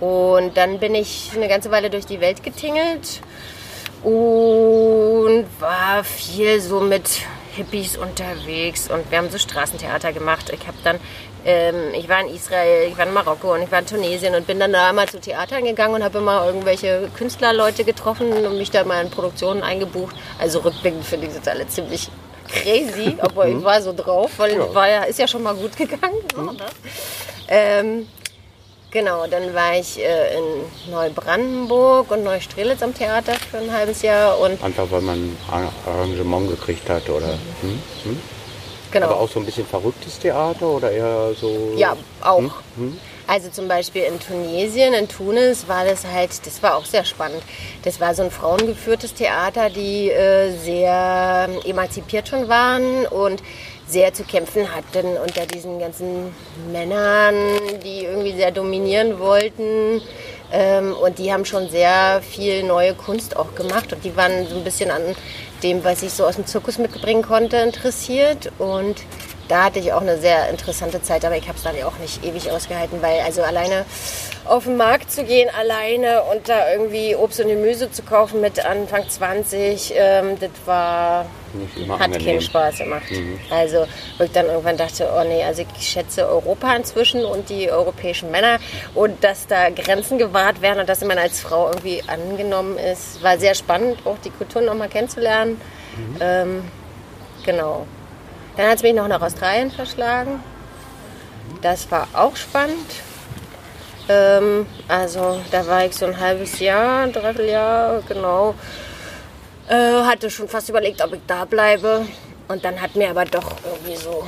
Und 0.00 0.56
dann 0.56 0.80
bin 0.80 0.94
ich 0.94 1.32
eine 1.36 1.48
ganze 1.48 1.70
Weile 1.70 1.90
durch 1.90 2.06
die 2.06 2.20
Welt 2.20 2.42
getingelt 2.42 3.20
und 4.02 5.46
war 5.60 6.02
viel 6.02 6.60
so 6.60 6.80
mit 6.80 7.04
Hippies 7.54 7.96
unterwegs 7.96 8.90
und 8.90 9.10
wir 9.10 9.18
haben 9.18 9.30
so 9.30 9.38
Straßentheater 9.38 10.12
gemacht. 10.12 10.50
Ich 10.52 10.66
habe 10.66 10.76
dann, 10.82 10.98
ähm, 11.44 11.94
ich 11.94 12.08
war 12.08 12.20
in 12.20 12.34
Israel, 12.34 12.88
ich 12.88 12.98
war 12.98 13.06
in 13.06 13.12
Marokko 13.12 13.54
und 13.54 13.62
ich 13.62 13.70
war 13.70 13.78
in 13.78 13.86
Tunesien 13.86 14.34
und 14.34 14.46
bin 14.46 14.58
dann 14.58 14.72
da 14.72 14.92
mal 14.92 15.08
zu 15.08 15.20
Theatern 15.20 15.64
gegangen 15.64 15.94
und 15.94 16.02
habe 16.02 16.18
immer 16.18 16.44
irgendwelche 16.46 17.08
Künstlerleute 17.16 17.84
getroffen 17.84 18.32
und 18.32 18.58
mich 18.58 18.70
da 18.70 18.84
mal 18.84 19.04
in 19.04 19.10
Produktionen 19.10 19.62
eingebucht. 19.62 20.16
Also 20.38 20.60
rückblickend 20.60 21.04
finde 21.04 21.28
ich 21.28 21.34
das 21.34 21.46
alle 21.46 21.66
ziemlich 21.68 22.10
crazy, 22.48 23.16
obwohl 23.22 23.46
ich 23.48 23.64
war 23.64 23.80
so 23.80 23.92
drauf, 23.92 24.30
weil 24.38 24.58
war 24.74 24.88
ja, 24.88 25.02
ist 25.04 25.18
ja 25.18 25.26
schon 25.26 25.42
mal 25.42 25.54
gut 25.54 25.76
gegangen. 25.76 26.18
So, 26.34 26.42
ne? 26.42 26.56
ähm, 27.48 28.06
Genau, 28.90 29.26
dann 29.26 29.52
war 29.52 29.76
ich 29.76 29.98
äh, 29.98 30.38
in 30.38 30.92
Neubrandenburg 30.92 32.12
und 32.12 32.22
Neustrelitz 32.22 32.80
am 32.80 32.94
Theater 32.94 33.32
für 33.34 33.58
ein 33.58 33.72
halbes 33.72 34.02
Jahr 34.02 34.38
und 34.38 34.62
Einfach 34.62 34.88
weil 34.88 35.00
man 35.00 35.36
ein 35.50 35.68
Arrangement 35.84 36.48
gekriegt 36.48 36.88
hat 36.88 37.10
oder. 37.10 37.30
Hm? 37.60 37.82
Hm? 38.04 38.20
genau. 38.94 39.06
Aber 39.06 39.20
auch 39.20 39.28
so 39.28 39.40
ein 39.40 39.44
bisschen 39.44 39.66
verrücktes 39.66 40.18
Theater 40.18 40.66
oder 40.68 40.90
eher 40.90 41.32
so. 41.34 41.72
Ja, 41.76 41.96
auch. 42.22 42.62
Also 43.26 43.48
zum 43.48 43.68
Beispiel 43.68 44.02
in 44.02 44.20
Tunesien, 44.20 44.92
in 44.92 45.08
Tunis 45.08 45.66
war 45.66 45.84
das 45.84 46.04
halt, 46.06 46.46
das 46.46 46.62
war 46.62 46.76
auch 46.76 46.84
sehr 46.84 47.04
spannend. 47.04 47.42
Das 47.82 48.00
war 48.00 48.14
so 48.14 48.22
ein 48.22 48.30
frauengeführtes 48.30 49.14
Theater, 49.14 49.70
die 49.70 50.10
äh, 50.10 50.50
sehr 50.58 51.48
emanzipiert 51.64 52.28
schon 52.28 52.48
waren 52.48 53.06
und 53.06 53.42
sehr 53.86 54.12
zu 54.12 54.24
kämpfen 54.24 54.74
hatten 54.74 55.16
unter 55.18 55.46
diesen 55.46 55.78
ganzen 55.78 56.34
Männern, 56.72 57.34
die 57.82 58.04
irgendwie 58.04 58.32
sehr 58.32 58.50
dominieren 58.50 59.18
wollten. 59.18 60.02
Ähm, 60.52 60.94
und 60.94 61.18
die 61.18 61.32
haben 61.32 61.44
schon 61.44 61.68
sehr 61.68 62.22
viel 62.22 62.62
neue 62.62 62.94
Kunst 62.94 63.36
auch 63.36 63.54
gemacht. 63.54 63.92
Und 63.92 64.04
die 64.04 64.16
waren 64.16 64.46
so 64.46 64.56
ein 64.56 64.64
bisschen 64.64 64.90
an 64.90 65.02
dem, 65.62 65.82
was 65.82 66.02
ich 66.02 66.12
so 66.12 66.26
aus 66.26 66.36
dem 66.36 66.46
Zirkus 66.46 66.78
mitbringen 66.78 67.22
konnte, 67.22 67.56
interessiert. 67.56 68.52
Und 68.58 69.02
da 69.48 69.64
hatte 69.64 69.78
ich 69.78 69.92
auch 69.92 70.00
eine 70.00 70.18
sehr 70.18 70.48
interessante 70.48 71.02
Zeit, 71.02 71.24
aber 71.24 71.36
ich 71.36 71.48
habe 71.48 71.58
es 71.58 71.64
dann 71.64 71.74
auch 71.84 71.98
nicht 71.98 72.24
ewig 72.24 72.50
ausgehalten, 72.50 73.02
weil 73.02 73.20
also 73.20 73.42
alleine 73.42 73.84
auf 74.44 74.64
den 74.64 74.76
Markt 74.76 75.10
zu 75.10 75.24
gehen, 75.24 75.48
alleine 75.58 76.22
und 76.24 76.48
da 76.48 76.70
irgendwie 76.72 77.16
Obst 77.16 77.40
und 77.40 77.48
Gemüse 77.48 77.90
zu 77.90 78.02
kaufen 78.02 78.40
mit 78.40 78.64
Anfang 78.64 79.08
20, 79.08 79.94
ähm, 79.96 80.38
das 80.38 80.50
war, 80.66 81.26
hat 81.88 82.00
angenehm. 82.00 82.26
keinen 82.26 82.40
Spaß 82.40 82.78
gemacht. 82.78 83.04
Also, 83.50 83.86
wo 84.18 84.24
ich 84.24 84.32
dann 84.32 84.46
irgendwann 84.46 84.76
dachte, 84.76 85.08
oh 85.14 85.24
nee, 85.24 85.42
also 85.42 85.64
ich 85.78 85.88
schätze 85.88 86.28
Europa 86.28 86.74
inzwischen 86.76 87.24
und 87.24 87.48
die 87.48 87.70
europäischen 87.70 88.30
Männer 88.30 88.58
und 88.94 89.22
dass 89.24 89.46
da 89.46 89.70
Grenzen 89.70 90.18
gewahrt 90.18 90.60
werden 90.60 90.80
und 90.80 90.88
dass 90.88 91.02
man 91.02 91.18
als 91.18 91.40
Frau 91.40 91.68
irgendwie 91.68 92.02
angenommen 92.06 92.78
ist, 92.78 93.22
war 93.22 93.38
sehr 93.38 93.54
spannend, 93.54 93.98
auch 94.04 94.18
die 94.24 94.30
Kulturen 94.30 94.66
nochmal 94.66 94.88
kennenzulernen. 94.88 95.60
Ähm, 96.20 96.64
genau. 97.44 97.86
Dann 98.56 98.68
hat 98.68 98.76
es 98.76 98.82
mich 98.82 98.94
noch 98.94 99.08
nach 99.08 99.20
Australien 99.20 99.70
verschlagen. 99.70 100.42
Das 101.60 101.90
war 101.90 102.08
auch 102.12 102.36
spannend. 102.36 102.90
Ähm, 104.08 104.66
also 104.86 105.40
da 105.50 105.66
war 105.66 105.86
ich 105.86 105.94
so 105.94 106.06
ein 106.06 106.18
halbes 106.18 106.60
Jahr, 106.60 107.04
ein 107.04 107.12
Dreivierteljahr, 107.12 108.02
genau. 108.06 108.54
Äh, 109.68 110.02
hatte 110.04 110.30
schon 110.30 110.48
fast 110.48 110.68
überlegt, 110.68 111.02
ob 111.02 111.14
ich 111.14 111.20
da 111.26 111.44
bleibe. 111.44 112.06
Und 112.48 112.64
dann 112.64 112.80
hat 112.80 112.94
mir 112.94 113.10
aber 113.10 113.24
doch 113.24 113.52
irgendwie 113.64 113.96
so 113.96 114.24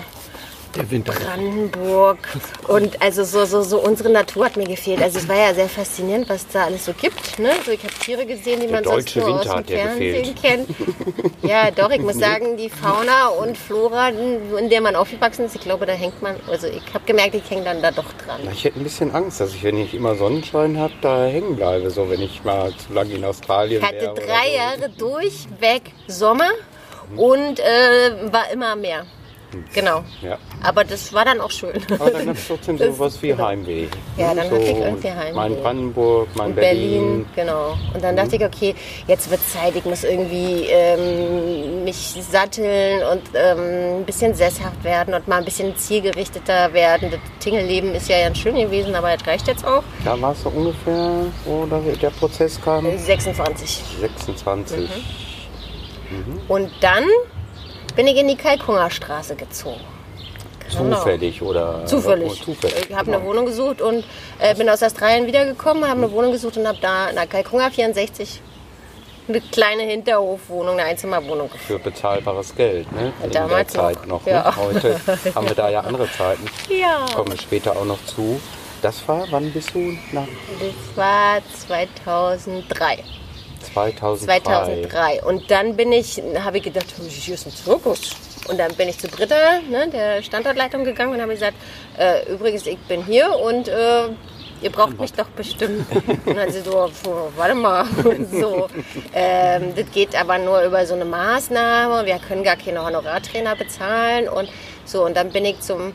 Der 0.76 0.90
Winter. 0.90 1.12
Brandenburg 1.12 2.18
und 2.68 3.00
also 3.02 3.24
so, 3.24 3.44
so, 3.46 3.62
so 3.62 3.80
unsere 3.80 4.10
Natur 4.10 4.44
hat 4.46 4.56
mir 4.56 4.66
gefehlt. 4.66 5.00
Also 5.02 5.18
es 5.18 5.28
war 5.28 5.36
ja 5.36 5.54
sehr 5.54 5.68
faszinierend, 5.68 6.28
was 6.28 6.46
da 6.48 6.64
alles 6.64 6.84
so 6.84 6.92
gibt. 6.92 7.38
Ne? 7.38 7.50
So, 7.64 7.72
ich 7.72 7.82
habe 7.82 7.94
Tiere 7.94 8.26
gesehen, 8.26 8.60
die 8.60 8.68
man 8.68 8.84
sonst 8.84 9.16
nur 9.16 9.26
Winter 9.26 9.56
aus 9.56 9.64
dem 9.64 9.78
Fernsehen 9.78 10.34
kennt. 10.34 10.68
Ja, 11.42 11.70
doch, 11.70 11.90
ich 11.90 12.00
muss 12.00 12.16
sagen, 12.18 12.56
die 12.56 12.68
Fauna 12.68 13.28
und 13.28 13.56
Flora, 13.56 14.08
in 14.10 14.68
der 14.70 14.80
man 14.80 14.96
aufgewachsen 14.96 15.46
ist, 15.46 15.54
ich 15.56 15.62
glaube, 15.62 15.86
da 15.86 15.92
hängt 15.92 16.20
man, 16.22 16.36
also 16.50 16.66
ich 16.66 16.82
habe 16.92 17.04
gemerkt, 17.06 17.34
ich 17.34 17.48
hänge 17.50 17.64
dann 17.64 17.80
da 17.82 17.90
doch 17.90 18.12
dran. 18.24 18.40
Na, 18.44 18.50
Ich 18.52 18.64
hätte 18.64 18.78
ein 18.78 18.84
bisschen 18.84 19.14
Angst, 19.14 19.40
dass 19.40 19.54
ich, 19.54 19.62
wenn 19.64 19.78
ich 19.78 19.94
immer 19.94 20.14
Sonnenschein 20.16 20.78
habe, 20.78 20.92
da 21.00 21.24
hängen 21.26 21.56
bleibe. 21.56 21.90
So, 21.90 22.10
wenn 22.10 22.20
ich 22.20 22.44
mal 22.44 22.72
zu 22.76 22.92
lange 22.92 23.14
in 23.14 23.24
Australien 23.24 23.80
Ich 23.82 23.88
hatte 23.88 24.12
drei 24.14 24.48
so. 24.50 24.56
Jahre 24.56 24.90
durchweg 24.98 25.82
Sommer 26.06 26.50
und 27.16 27.60
äh, 27.60 28.32
war 28.32 28.50
immer 28.52 28.76
mehr. 28.76 29.06
Genau. 29.74 30.02
Ja. 30.22 30.38
Aber 30.62 30.84
das 30.84 31.12
war 31.12 31.24
dann 31.24 31.40
auch 31.40 31.50
schön. 31.50 31.74
Aber 31.98 32.10
dann 32.10 32.26
gab 32.26 32.36
es 32.36 32.46
trotzdem 32.46 32.78
sowas 32.78 33.18
wie 33.22 33.34
Heimweh. 33.34 33.86
Ja, 34.16 34.34
dann 34.34 34.48
so, 34.48 34.56
hatte 34.56 34.64
ich 34.64 34.78
irgendwie 34.78 35.10
Heimweh. 35.10 35.34
Mein 35.34 35.56
Brandenburg, 35.56 36.28
mein 36.34 36.54
Berlin. 36.54 36.90
Berlin, 36.90 37.26
genau. 37.34 37.76
Und 37.94 38.02
dann 38.02 38.16
dachte 38.16 38.36
ich, 38.36 38.44
okay, 38.44 38.74
jetzt 39.06 39.30
wird 39.30 39.40
Zeit, 39.48 39.76
ich 39.76 39.84
muss 39.84 40.04
irgendwie 40.04 40.66
ähm, 40.68 41.84
mich 41.84 41.96
satteln 41.96 43.02
und 43.12 43.22
ähm, 43.34 44.00
ein 44.00 44.04
bisschen 44.04 44.34
sesshaft 44.34 44.82
werden 44.84 45.14
und 45.14 45.28
mal 45.28 45.38
ein 45.38 45.44
bisschen 45.44 45.76
zielgerichteter 45.76 46.72
werden. 46.72 47.10
Das 47.10 47.20
Tingelleben 47.40 47.94
ist 47.94 48.08
ja 48.08 48.20
ganz 48.20 48.38
schön 48.38 48.56
gewesen, 48.56 48.94
aber 48.94 49.16
das 49.16 49.26
reicht 49.26 49.46
jetzt 49.46 49.64
auch. 49.64 49.82
Da 50.04 50.20
war 50.20 50.32
es 50.32 50.42
so 50.42 50.48
ungefähr, 50.50 51.26
wo 51.44 51.66
der 51.66 52.10
Prozess 52.10 52.60
kam. 52.60 52.86
26. 52.96 53.82
26. 54.00 54.88
Mhm. 56.10 56.40
Und 56.48 56.70
dann 56.80 57.04
bin 57.96 58.06
ich 58.06 58.16
in 58.16 58.28
die 58.28 58.36
Kalkungerstraße 58.36 59.34
gezogen. 59.34 59.80
Genau. 60.70 60.96
Zufällig 60.96 61.42
oder? 61.42 61.86
Zufällig. 61.86 62.42
Zufällig. 62.44 62.90
Ich 62.90 62.96
habe 62.96 63.12
eine 63.12 63.24
Wohnung 63.24 63.46
gesucht 63.46 63.80
und 63.80 64.04
äh, 64.38 64.54
bin 64.54 64.68
aus 64.68 64.82
Australien 64.82 65.26
wiedergekommen, 65.26 65.88
habe 65.88 66.02
eine 66.02 66.12
Wohnung 66.12 66.32
gesucht 66.32 66.56
und 66.56 66.66
habe 66.66 66.78
da 66.80 67.08
in 67.08 67.14
der 67.16 67.26
Kalkunga 67.26 67.70
64 67.70 68.40
eine 69.28 69.40
kleine 69.40 69.82
Hinterhofwohnung, 69.82 70.74
eine 70.78 70.84
Einzimmerwohnung 70.90 71.48
gefunden. 71.50 71.66
Für 71.66 71.78
bezahlbares 71.78 72.54
Geld, 72.54 72.90
ne? 72.92 73.12
In 73.24 73.30
Damals 73.30 73.72
der 73.72 73.82
Zeit 73.82 74.06
noch, 74.06 74.20
noch. 74.20 74.26
ja. 74.26 74.42
Ne? 74.50 74.56
Heute 74.56 75.00
haben 75.34 75.48
wir 75.48 75.54
da 75.54 75.68
ja 75.68 75.80
andere 75.80 76.10
Zeiten. 76.12 76.44
Ja. 76.68 77.06
Kommen 77.14 77.32
wir 77.32 77.38
später 77.38 77.72
auch 77.76 77.84
noch 77.84 78.04
zu. 78.04 78.40
Das 78.82 79.06
war, 79.08 79.26
wann 79.30 79.50
bist 79.52 79.74
du? 79.74 79.96
Nach 80.12 80.26
Das 80.60 80.96
war 80.96 81.38
2003. 81.66 83.02
2003. 83.76 84.40
2003. 84.40 85.22
Und 85.24 85.50
dann 85.50 85.76
bin 85.76 85.92
ich, 85.92 86.22
habe 86.42 86.58
ich 86.58 86.64
gedacht, 86.64 86.86
hier 87.08 87.34
ist 87.34 87.46
ein 87.46 87.52
Zirkus. 87.52 88.10
Und 88.48 88.58
dann 88.58 88.72
bin 88.74 88.88
ich 88.88 88.98
zu 88.98 89.08
Britta, 89.08 89.60
ne, 89.68 89.88
der 89.88 90.22
Standortleitung, 90.22 90.84
gegangen 90.84 91.12
und 91.12 91.20
habe 91.20 91.32
gesagt, 91.32 91.54
äh, 91.98 92.32
übrigens, 92.32 92.66
ich 92.66 92.78
bin 92.78 93.04
hier 93.04 93.28
und 93.38 93.68
äh, 93.68 94.08
ihr 94.62 94.70
braucht 94.70 94.98
mich 95.00 95.12
doch 95.12 95.28
bestimmt. 95.28 95.84
Und 96.26 96.36
dann 96.36 96.50
sie 96.50 96.60
so, 96.60 96.88
"Oh, 97.06 97.28
warte 97.36 97.54
mal, 97.54 97.84
so, 98.32 98.68
ähm, 99.12 99.74
das 99.76 99.90
geht 99.92 100.18
aber 100.18 100.38
nur 100.38 100.62
über 100.62 100.86
so 100.86 100.94
eine 100.94 101.04
Maßnahme. 101.04 102.06
Wir 102.06 102.18
können 102.18 102.42
gar 102.42 102.56
keine 102.56 102.84
Honorartrainer 102.84 103.56
bezahlen 103.56 104.28
und 104.28 104.48
so. 104.84 105.04
Und 105.04 105.16
dann 105.16 105.30
bin 105.30 105.44
ich 105.44 105.60
zum 105.60 105.94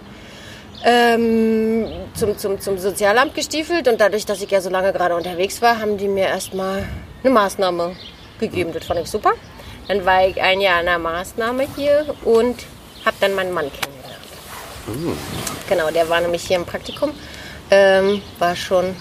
ähm, 0.84 1.88
zum, 2.16 2.38
zum, 2.38 2.60
zum 2.60 2.78
Sozialamt 2.78 3.36
gestiefelt 3.36 3.88
und 3.88 4.02
dadurch, 4.02 4.26
dass 4.26 4.42
ich 4.42 4.50
ja 4.50 4.62
so 4.62 4.70
lange 4.70 4.92
gerade 4.94 5.16
unterwegs 5.16 5.62
war, 5.62 5.80
haben 5.80 5.98
die 5.98 6.08
mir 6.08 6.26
erstmal 6.26 6.88
eine 7.24 7.34
Maßnahme 7.34 7.96
gegeben. 8.40 8.72
Das 8.74 8.86
fand 8.86 9.00
ich 9.00 9.10
super. 9.10 9.32
Dann 9.88 10.06
war 10.06 10.28
ich 10.28 10.42
ein 10.42 10.62
Jahr 10.62 10.82
in 10.82 10.88
einer 10.88 11.00
Maßnahme 11.00 11.68
hier 11.75 12.16
und 12.24 12.63
habe 13.06 13.18
dann 13.20 13.36
meinen 13.36 13.51
Mann 13.54 13.72
kennengelernt. 13.72 15.18
Genau, 15.68 15.92
der 15.92 16.10
war 16.10 16.22
nämlich 16.22 16.44
hier 16.44 16.58
im 16.58 16.66
Praktikum, 16.66 17.12
ähm, 17.70 18.22
war 18.40 18.56
schon 18.56 18.96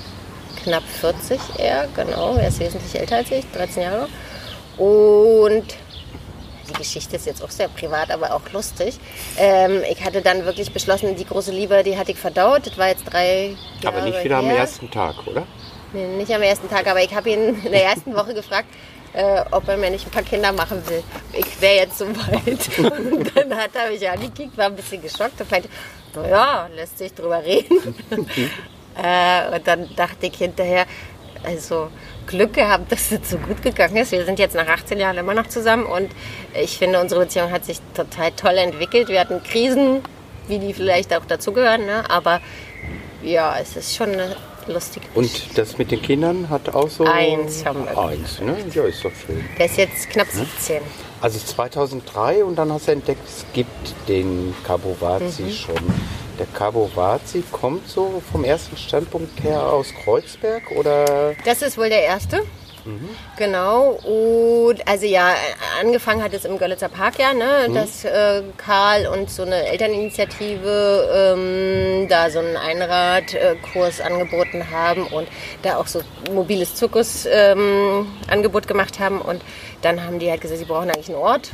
knapp 0.62 0.82
40 1.00 1.40
er, 1.58 1.88
genau, 1.94 2.34
er 2.36 2.48
ist 2.48 2.60
wesentlich 2.60 2.98
älter 2.98 3.16
als 3.16 3.30
ich, 3.30 3.44
13 3.52 3.82
Jahre. 3.82 4.08
Und 4.76 5.64
die 6.68 6.72
Geschichte 6.74 7.16
ist 7.16 7.26
jetzt 7.26 7.42
auch 7.42 7.50
sehr 7.50 7.68
privat, 7.68 8.10
aber 8.10 8.34
auch 8.34 8.42
lustig. 8.52 8.98
Ähm, 9.38 9.82
ich 9.90 10.04
hatte 10.04 10.22
dann 10.22 10.44
wirklich 10.44 10.72
beschlossen, 10.72 11.16
die 11.16 11.24
große 11.24 11.50
Liebe, 11.50 11.82
die 11.82 11.98
hatte 11.98 12.12
ich 12.12 12.18
verdaut. 12.18 12.66
Das 12.66 12.78
war 12.78 12.88
jetzt 12.88 13.04
drei 13.10 13.56
Jahre 13.80 13.96
Aber 13.96 14.06
nicht 14.06 14.22
wieder 14.22 14.38
am 14.38 14.46
her. 14.46 14.58
ersten 14.58 14.90
Tag, 14.90 15.26
oder? 15.26 15.46
Nee, 15.92 16.06
nicht 16.16 16.32
am 16.32 16.42
ersten 16.42 16.68
Tag, 16.68 16.86
aber 16.86 17.02
ich 17.02 17.14
habe 17.14 17.30
ihn 17.30 17.62
in 17.64 17.72
der 17.72 17.84
ersten 17.84 18.14
Woche 18.14 18.32
gefragt, 18.34 18.68
äh, 19.12 19.42
ob 19.50 19.66
er 19.68 19.76
mir 19.76 19.90
nicht 19.90 20.06
ein 20.06 20.10
paar 20.10 20.22
Kinder 20.22 20.52
machen 20.52 20.82
will. 20.88 21.02
Ich 21.32 21.60
wäre 21.60 21.76
jetzt 21.76 21.98
so 21.98 22.06
weit. 22.08 22.78
Und 22.78 23.36
dann 23.36 23.56
hat 23.56 23.70
er 23.74 23.90
mich 23.90 24.08
angekickt, 24.08 24.56
war 24.56 24.66
ein 24.66 24.76
bisschen 24.76 25.02
geschockt 25.02 25.40
und 25.40 25.50
meinte, 25.50 25.68
naja, 26.14 26.68
lässt 26.74 26.98
sich 26.98 27.12
drüber 27.12 27.42
reden. 27.44 27.94
äh, 28.96 29.56
und 29.56 29.66
dann 29.66 29.88
dachte 29.96 30.26
ich 30.26 30.36
hinterher, 30.36 30.86
also 31.42 31.88
Glück 32.26 32.52
gehabt, 32.52 32.92
dass 32.92 33.10
es 33.12 33.30
so 33.30 33.38
gut 33.38 33.62
gegangen 33.62 33.96
ist. 33.96 34.12
Wir 34.12 34.24
sind 34.24 34.38
jetzt 34.38 34.54
nach 34.54 34.68
18 34.68 34.98
Jahren 34.98 35.18
immer 35.18 35.34
noch 35.34 35.46
zusammen 35.46 35.84
und 35.86 36.10
ich 36.54 36.78
finde, 36.78 37.00
unsere 37.00 37.22
Beziehung 37.22 37.50
hat 37.50 37.64
sich 37.64 37.80
total 37.94 38.32
toll 38.32 38.58
entwickelt. 38.58 39.08
Wir 39.08 39.20
hatten 39.20 39.42
Krisen, 39.42 40.02
wie 40.48 40.58
die 40.58 40.74
vielleicht 40.74 41.14
auch 41.14 41.24
dazugehören, 41.24 41.86
ne? 41.86 42.08
aber 42.08 42.40
ja, 43.22 43.56
es 43.58 43.76
ist 43.76 43.96
schon 43.96 44.12
eine 44.12 44.36
lustige 44.66 45.06
Und 45.14 45.56
das 45.58 45.78
mit 45.78 45.90
den 45.90 46.02
Kindern 46.02 46.48
hat 46.50 46.68
auch 46.74 46.88
so. 46.88 47.04
Eins 47.04 47.64
haben 47.64 47.84
wir. 47.84 47.98
Eins, 47.98 48.40
ne? 48.40 48.56
Ja, 48.74 48.84
ist 48.84 49.04
doch 49.04 49.10
schön. 49.26 49.44
Der 49.58 49.66
ist 49.66 49.76
jetzt 49.76 50.10
knapp 50.10 50.28
17. 50.28 50.80
Also 51.20 51.38
2003 51.38 52.44
und 52.44 52.56
dann 52.56 52.72
hast 52.72 52.88
du 52.88 52.92
entdeckt, 52.92 53.26
es 53.28 53.44
gibt 53.52 53.94
den 54.08 54.54
Cabo 54.66 54.96
Vazi 55.00 55.42
Mhm. 55.42 55.50
schon. 55.50 55.76
Der 56.38 56.46
Cabo 56.54 56.90
Vazi 56.94 57.42
kommt 57.52 57.86
so 57.88 58.22
vom 58.32 58.44
ersten 58.44 58.76
Standpunkt 58.76 59.42
her 59.42 59.62
aus 59.62 59.88
Kreuzberg 60.04 60.62
oder? 60.76 61.34
Das 61.44 61.60
ist 61.60 61.76
wohl 61.76 61.90
der 61.90 62.02
erste. 62.02 62.42
Genau. 63.36 63.98
Und 64.04 64.86
also 64.86 65.06
ja, 65.06 65.34
angefangen 65.80 66.22
hat 66.22 66.34
es 66.34 66.44
im 66.44 66.58
Görlitzer 66.58 66.88
Park 66.88 67.18
ja, 67.18 67.32
ne, 67.32 67.68
dass 67.72 68.04
äh, 68.04 68.42
Karl 68.56 69.06
und 69.06 69.30
so 69.30 69.42
eine 69.42 69.66
Elterninitiative 69.66 71.34
ähm, 71.36 72.08
da 72.08 72.30
so 72.30 72.38
einen 72.38 72.56
Einradkurs 72.56 74.00
angeboten 74.00 74.70
haben 74.70 75.06
und 75.06 75.28
da 75.62 75.76
auch 75.76 75.86
so 75.86 76.00
mobiles 76.32 76.74
Zirkus 76.74 77.26
ähm, 77.30 78.06
gemacht 78.66 78.98
haben. 79.00 79.20
Und 79.20 79.42
dann 79.82 80.04
haben 80.04 80.18
die 80.18 80.30
halt 80.30 80.40
gesagt, 80.40 80.60
sie 80.60 80.66
brauchen 80.66 80.90
eigentlich 80.90 81.08
einen 81.08 81.18
Ort. 81.18 81.50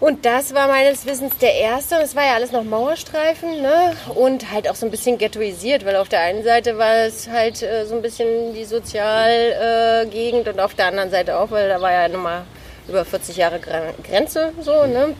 Und 0.00 0.24
das 0.24 0.54
war 0.54 0.68
meines 0.68 1.06
Wissens 1.06 1.36
der 1.38 1.54
erste. 1.54 1.96
Und 1.96 2.02
es 2.02 2.14
war 2.14 2.24
ja 2.24 2.34
alles 2.34 2.52
noch 2.52 2.62
Mauerstreifen, 2.62 3.60
ne? 3.62 3.96
Und 4.14 4.50
halt 4.52 4.68
auch 4.70 4.76
so 4.76 4.86
ein 4.86 4.92
bisschen 4.92 5.18
ghettoisiert, 5.18 5.84
weil 5.84 5.96
auf 5.96 6.08
der 6.08 6.20
einen 6.20 6.44
Seite 6.44 6.78
war 6.78 6.94
es 7.06 7.28
halt 7.28 7.62
äh, 7.62 7.84
so 7.84 7.96
ein 7.96 8.02
bisschen 8.02 8.54
die 8.54 8.64
Sozialgegend 8.64 10.46
äh, 10.46 10.50
und 10.50 10.60
auf 10.60 10.74
der 10.74 10.86
anderen 10.86 11.10
Seite 11.10 11.36
auch, 11.38 11.50
weil 11.50 11.68
da 11.68 11.80
war 11.80 11.90
ja 11.92 12.08
nochmal 12.08 12.42
über 12.88 13.04
40 13.04 13.36
Jahre 13.36 13.58
Gren- 13.58 13.94
Grenze 14.08 14.52
so, 14.60 14.86
ne? 14.86 15.14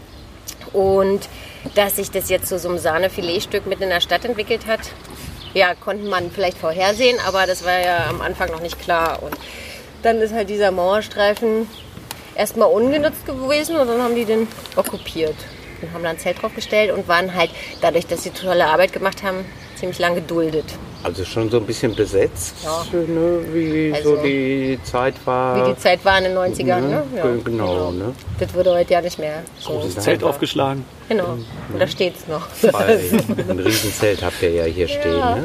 Und 0.73 1.29
dass 1.75 1.97
sich 1.97 2.11
das 2.11 2.29
jetzt 2.29 2.47
zu 2.49 2.59
so 2.59 2.69
einem 2.69 2.79
Sahnefiletstück 2.79 3.67
mitten 3.67 3.83
in 3.85 3.89
der 3.91 4.01
Stadt 4.01 4.25
entwickelt 4.25 4.67
hat, 4.67 4.81
ja, 5.55 5.75
konnte 5.75 6.05
man 6.05 6.31
vielleicht 6.31 6.57
vorhersehen, 6.59 7.19
aber 7.27 7.47
das 7.47 7.65
war 7.65 7.81
ja 7.81 8.07
am 8.09 8.21
Anfang 8.21 8.51
noch 8.53 8.61
nicht 8.61 8.79
klar. 8.81 9.23
Und 9.23 9.37
dann 10.03 10.21
ist 10.21 10.33
halt 10.33 10.49
dieser 10.51 10.71
Mauerstreifen 10.71 11.69
erstmal 12.39 12.69
ungenutzt 12.69 13.27
gewesen 13.27 13.77
und 13.77 13.87
dann 13.89 14.01
haben 14.01 14.15
die 14.15 14.25
den 14.25 14.47
okkupiert 14.77 15.35
und 15.83 15.93
haben 15.93 16.03
da 16.05 16.11
ein 16.11 16.19
Zelt 16.19 16.41
draufgestellt 16.41 16.91
und 16.93 17.07
waren 17.09 17.35
halt 17.35 17.51
dadurch, 17.83 18.07
dass 18.07 18.23
sie 18.23 18.31
tolle 18.31 18.67
Arbeit 18.67 18.93
gemacht 18.95 19.23
haben, 19.23 19.45
ziemlich 19.79 19.99
lang 19.99 20.15
geduldet. 20.15 20.65
Also 21.05 21.25
schon 21.25 21.49
so 21.49 21.59
ein 21.59 21.65
bisschen 21.67 21.95
besetzt, 21.95 22.55
Ja. 22.65 22.85
ne, 22.93 23.39
wie 23.53 23.93
Also, 23.95 24.17
so 24.17 24.23
die 24.23 24.77
Zeit 24.83 25.15
war. 25.25 25.65
Wie 25.69 25.73
die 25.73 25.79
Zeit 25.79 26.05
war 26.05 26.19
in 26.19 26.25
den 26.25 26.35
90ern, 26.37 26.81
ne? 26.81 27.05
Ge- 27.15 27.41
genau, 27.45 27.93
ne? 27.93 28.13
Das 28.41 28.53
würde 28.55 28.73
heute 28.75 28.95
ja 28.95 29.01
nicht 29.01 29.17
mehr 29.19 29.43
so. 29.61 29.81
Das 29.95 30.03
Zelt 30.03 30.25
aufgeschlagen. 30.25 30.85
Genau. 31.09 31.37
Und 31.73 31.79
da 31.79 31.87
steht's 31.87 32.27
noch. 32.27 32.49
Ein 33.49 33.59
Riesenzelt 33.61 34.23
habt 34.25 34.43
ihr 34.43 34.51
ja 34.51 34.65
hier 34.65 34.89
stehen, 34.89 35.19
ne? 35.19 35.45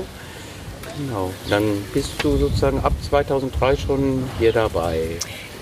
Genau. 0.97 1.29
Dann 1.50 1.63
bist 1.93 2.12
du 2.23 2.35
sozusagen 2.38 2.79
ab 2.83 2.93
2003 3.07 3.77
schon 3.77 4.23
hier 4.39 4.53
dabei. 4.53 5.01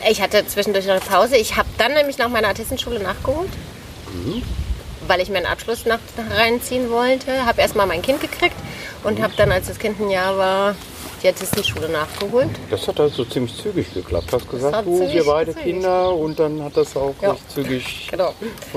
Ich 0.09 0.21
hatte 0.21 0.45
zwischendurch 0.47 0.85
noch 0.85 0.93
eine 0.93 1.01
Pause. 1.01 1.37
Ich 1.37 1.55
habe 1.55 1.69
dann 1.77 1.93
nämlich 1.93 2.17
nach 2.17 2.29
meiner 2.29 2.47
Artistenschule 2.49 2.99
nachgeholt, 2.99 3.49
weil 5.07 5.21
ich 5.21 5.29
mir 5.29 5.37
einen 5.37 5.45
Abschluss 5.45 5.85
nach, 5.85 5.99
reinziehen 6.35 6.89
wollte. 6.89 7.45
Habe 7.45 7.61
erstmal 7.61 7.85
mein 7.87 8.01
Kind 8.01 8.19
gekriegt 8.21 8.55
und 9.03 9.21
habe 9.21 9.33
dann, 9.37 9.51
als 9.51 9.67
das 9.67 9.77
Kind 9.79 9.99
ein 9.99 10.09
Jahr 10.09 10.37
war, 10.37 10.75
die 11.21 11.27
Artistenschule 11.27 11.87
nachgeholt. 11.87 12.49
Das 12.71 12.87
hat 12.87 12.99
also 12.99 13.23
ziemlich 13.25 13.55
zügig 13.55 13.93
geklappt. 13.93 14.31
Du 14.31 14.37
hast 14.37 14.49
gesagt, 14.49 14.85
du, 14.87 14.99
wir 15.07 15.23
beide 15.23 15.51
zügig. 15.51 15.63
Kinder 15.65 16.15
und 16.15 16.39
dann 16.39 16.63
hat 16.63 16.75
das 16.75 16.97
auch 16.97 17.13
Ja. 17.21 17.31
recht 17.31 17.51
zügig 17.51 18.07
Genau. 18.09 18.33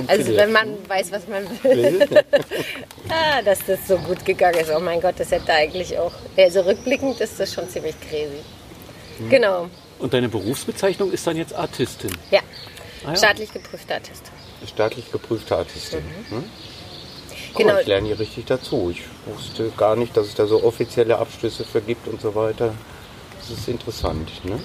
Also 0.06 0.36
wenn 0.36 0.52
man 0.52 0.76
weiß, 0.86 1.10
was 1.10 1.26
man 1.26 1.44
will, 1.62 2.06
ah, 3.08 3.40
dass 3.42 3.60
das 3.66 3.78
so 3.88 3.96
gut 3.96 4.24
gegangen 4.26 4.58
ist. 4.58 4.70
Oh 4.76 4.80
mein 4.80 5.00
Gott, 5.00 5.14
das 5.16 5.30
hätte 5.30 5.52
eigentlich 5.54 5.96
auch. 5.98 6.12
Also 6.36 6.60
rückblickend 6.60 7.18
ist 7.20 7.40
das 7.40 7.54
schon 7.54 7.66
ziemlich 7.70 7.94
crazy. 8.10 8.42
Genau. 9.30 9.68
Und 10.04 10.12
deine 10.12 10.28
Berufsbezeichnung 10.28 11.10
ist 11.12 11.26
dann 11.26 11.38
jetzt 11.38 11.54
Artistin. 11.54 12.10
Ja. 12.30 12.40
Ah 13.06 13.12
ja. 13.12 13.16
Staatlich 13.16 13.50
geprüfter 13.50 13.94
Artist. 13.94 14.24
Staatlich 14.68 15.10
geprüfte 15.10 15.56
Artistin. 15.56 16.00
Mhm. 16.28 16.36
Ne? 16.40 16.44
Guck 17.54 17.62
Genau. 17.66 17.78
ich 17.80 17.86
lerne 17.86 18.08
hier 18.08 18.18
richtig 18.18 18.44
dazu. 18.44 18.90
Ich 18.90 19.00
wusste 19.24 19.70
gar 19.78 19.96
nicht, 19.96 20.14
dass 20.14 20.26
es 20.26 20.34
da 20.34 20.46
so 20.46 20.62
offizielle 20.62 21.16
Abschlüsse 21.16 21.64
für 21.64 21.80
gibt 21.80 22.06
und 22.06 22.20
so 22.20 22.34
weiter. 22.34 22.74
Das 23.40 23.58
ist 23.58 23.66
interessant. 23.66 24.30
Ne? 24.44 24.60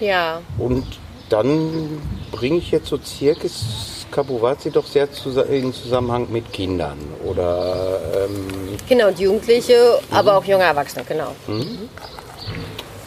Ja. 0.00 0.42
Und 0.58 0.84
dann 1.28 2.02
bringe 2.32 2.56
ich 2.58 2.72
jetzt 2.72 2.88
so 2.88 2.98
Zirkus 2.98 4.06
Kabuwazi 4.10 4.72
doch 4.72 4.86
sehr 4.86 5.08
in 5.50 5.72
Zusammenhang 5.72 6.32
mit 6.32 6.52
Kindern. 6.52 6.98
Oder 7.24 8.00
ähm, 8.24 8.76
Genau, 8.88 9.06
und 9.06 9.20
Jugendliche, 9.20 10.00
aber 10.10 10.36
auch 10.36 10.44
junge 10.44 10.64
Erwachsene, 10.64 11.04
genau. 11.04 11.32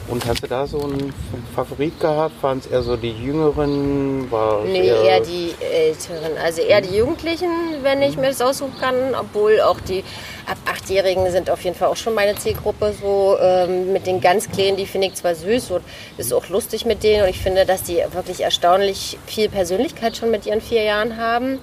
Und 0.09 0.25
hast 0.25 0.41
du 0.41 0.47
da 0.47 0.65
so 0.65 0.81
einen 0.81 1.13
Favorit 1.53 1.99
gehabt? 1.99 2.41
Waren 2.41 2.59
es 2.59 2.67
eher 2.67 2.81
so 2.81 2.95
die 2.95 3.11
Jüngeren? 3.11 4.31
War 4.31 4.63
Nee, 4.63 4.87
eher 4.87 5.19
die 5.19 5.53
Älteren. 5.59 6.37
Also 6.41 6.61
eher 6.61 6.81
die 6.81 6.95
Jugendlichen, 6.95 7.49
wenn 7.81 8.01
ich 8.01 8.15
mir 8.15 8.27
das 8.27 8.41
aussuchen 8.41 8.77
kann. 8.79 8.95
Obwohl 9.19 9.59
auch 9.61 9.79
die 9.81 10.03
ab 10.45 10.57
Achtjährigen 10.65 11.29
sind 11.31 11.49
auf 11.49 11.61
jeden 11.63 11.75
Fall 11.75 11.89
auch 11.89 11.97
schon 11.97 12.13
meine 12.13 12.35
Zielgruppe. 12.35 12.93
So 13.01 13.37
ähm, 13.41 13.91
mit 13.91 14.07
den 14.07 14.21
ganz 14.21 14.49
Kleinen, 14.49 14.77
die 14.77 14.85
finde 14.85 15.07
ich 15.07 15.15
zwar 15.15 15.35
süß 15.35 15.71
und 15.71 15.83
ist 16.17 16.33
auch 16.33 16.47
lustig 16.47 16.85
mit 16.85 17.03
denen. 17.03 17.23
Und 17.23 17.29
ich 17.29 17.39
finde, 17.39 17.65
dass 17.65 17.83
die 17.83 18.01
wirklich 18.13 18.41
erstaunlich 18.41 19.17
viel 19.25 19.49
Persönlichkeit 19.49 20.15
schon 20.15 20.31
mit 20.31 20.45
ihren 20.45 20.61
vier 20.61 20.83
Jahren 20.83 21.17
haben. 21.17 21.59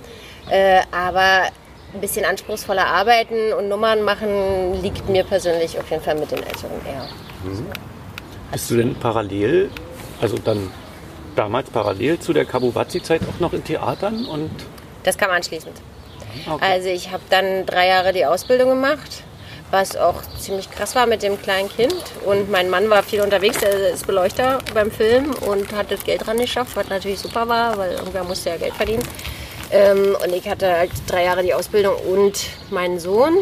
Äh, 0.51 0.81
aber 0.93 1.49
ein 1.95 2.01
bisschen 2.01 2.27
anspruchsvoller 2.27 2.87
arbeiten 2.87 3.55
und 3.57 3.69
Nummern 3.69 4.03
machen 4.03 4.83
liegt 4.83 5.09
mir 5.09 5.25
persönlich 5.25 5.79
auf 5.79 5.89
jeden 5.91 6.03
Fall 6.03 6.17
mit 6.17 6.31
den 6.31 6.43
Älteren 6.43 6.73
eher. 6.87 7.09
Bist 8.53 8.71
du 8.71 8.76
denn 8.76 8.95
parallel, 8.95 9.71
also 10.21 10.37
dann 10.39 10.71
damals 11.37 11.71
parallel 11.71 12.19
zu 12.21 12.33
der 12.33 12.45
Kabuwazi-Zeit 12.45 13.23
auch 13.23 13.41
noch 13.41 13.52
in 13.52 13.65
Theatern? 13.65 14.26
Und 14.26 14.50
Das 15.02 15.19
kam 15.19 15.30
anschließend. 15.30 15.75
okay. 16.49 16.65
Also 16.65 16.89
ich 16.89 17.11
habe 17.11 17.23
dann 17.30 17.67
drei 17.67 17.89
Jahre 17.89 18.13
die 18.13 18.25
Ausbildung 18.25 18.69
gemacht, 18.71 19.23
was 19.71 19.97
auch 19.97 20.23
ziemlich 20.39 20.71
krass 20.71 20.95
war 20.95 21.07
mit 21.07 21.23
dem 21.23 21.41
kleinen 21.41 21.69
Kind. 21.69 21.97
Und 22.25 22.50
mein 22.50 22.71
Mann 22.71 22.89
war 22.91 23.02
viel 23.02 23.21
unterwegs, 23.23 23.61
er 23.63 23.91
ist 23.91 24.07
Beleuchter 24.07 24.59
beim 24.73 24.91
Film 24.91 25.35
und 25.49 25.73
hat 25.73 25.91
das 25.91 26.04
Geld 26.04 26.25
dran 26.26 26.39
geschafft, 26.39 26.76
was 26.76 26.89
natürlich 26.89 27.19
super 27.19 27.49
war, 27.49 27.76
weil 27.76 27.93
irgendwer 27.93 28.23
musste 28.25 28.50
ja 28.50 28.57
Geld 28.57 28.75
verdienen. 28.75 29.02
Ähm, 29.73 30.17
und 30.23 30.33
ich 30.33 30.49
hatte 30.49 30.71
halt 30.71 30.91
drei 31.09 31.25
Jahre 31.25 31.43
die 31.43 31.54
Ausbildung 31.54 31.97
und 32.09 32.39
meinen 32.71 33.00
Sohn, 33.00 33.35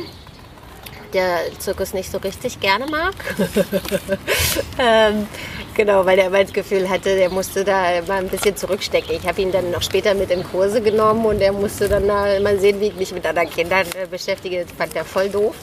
der 1.12 1.40
Zirkus 1.58 1.94
nicht 1.94 2.10
so 2.10 2.18
richtig 2.18 2.60
gerne 2.60 2.86
mag. 2.86 3.14
ähm, 4.78 5.26
genau, 5.74 6.04
weil 6.06 6.18
er 6.18 6.26
immer 6.26 6.42
das 6.42 6.52
Gefühl 6.52 6.88
hatte, 6.88 7.14
der 7.14 7.30
musste 7.30 7.64
da 7.64 8.00
mal 8.06 8.18
ein 8.18 8.28
bisschen 8.28 8.56
zurückstecken. 8.56 9.16
Ich 9.16 9.26
habe 9.26 9.40
ihn 9.42 9.52
dann 9.52 9.70
noch 9.70 9.82
später 9.82 10.14
mit 10.14 10.30
in 10.30 10.42
Kurse 10.44 10.80
genommen 10.80 11.24
und 11.26 11.40
er 11.40 11.52
musste 11.52 11.88
dann 11.88 12.06
da 12.06 12.40
mal 12.40 12.58
sehen, 12.58 12.80
wie 12.80 12.88
ich 12.88 12.96
mich 12.96 13.12
mit 13.12 13.26
anderen 13.26 13.50
Kindern 13.50 13.86
äh, 14.00 14.06
beschäftige. 14.06 14.64
Das 14.64 14.72
fand 14.72 14.94
er 14.96 15.04
voll 15.04 15.28
doof. 15.28 15.54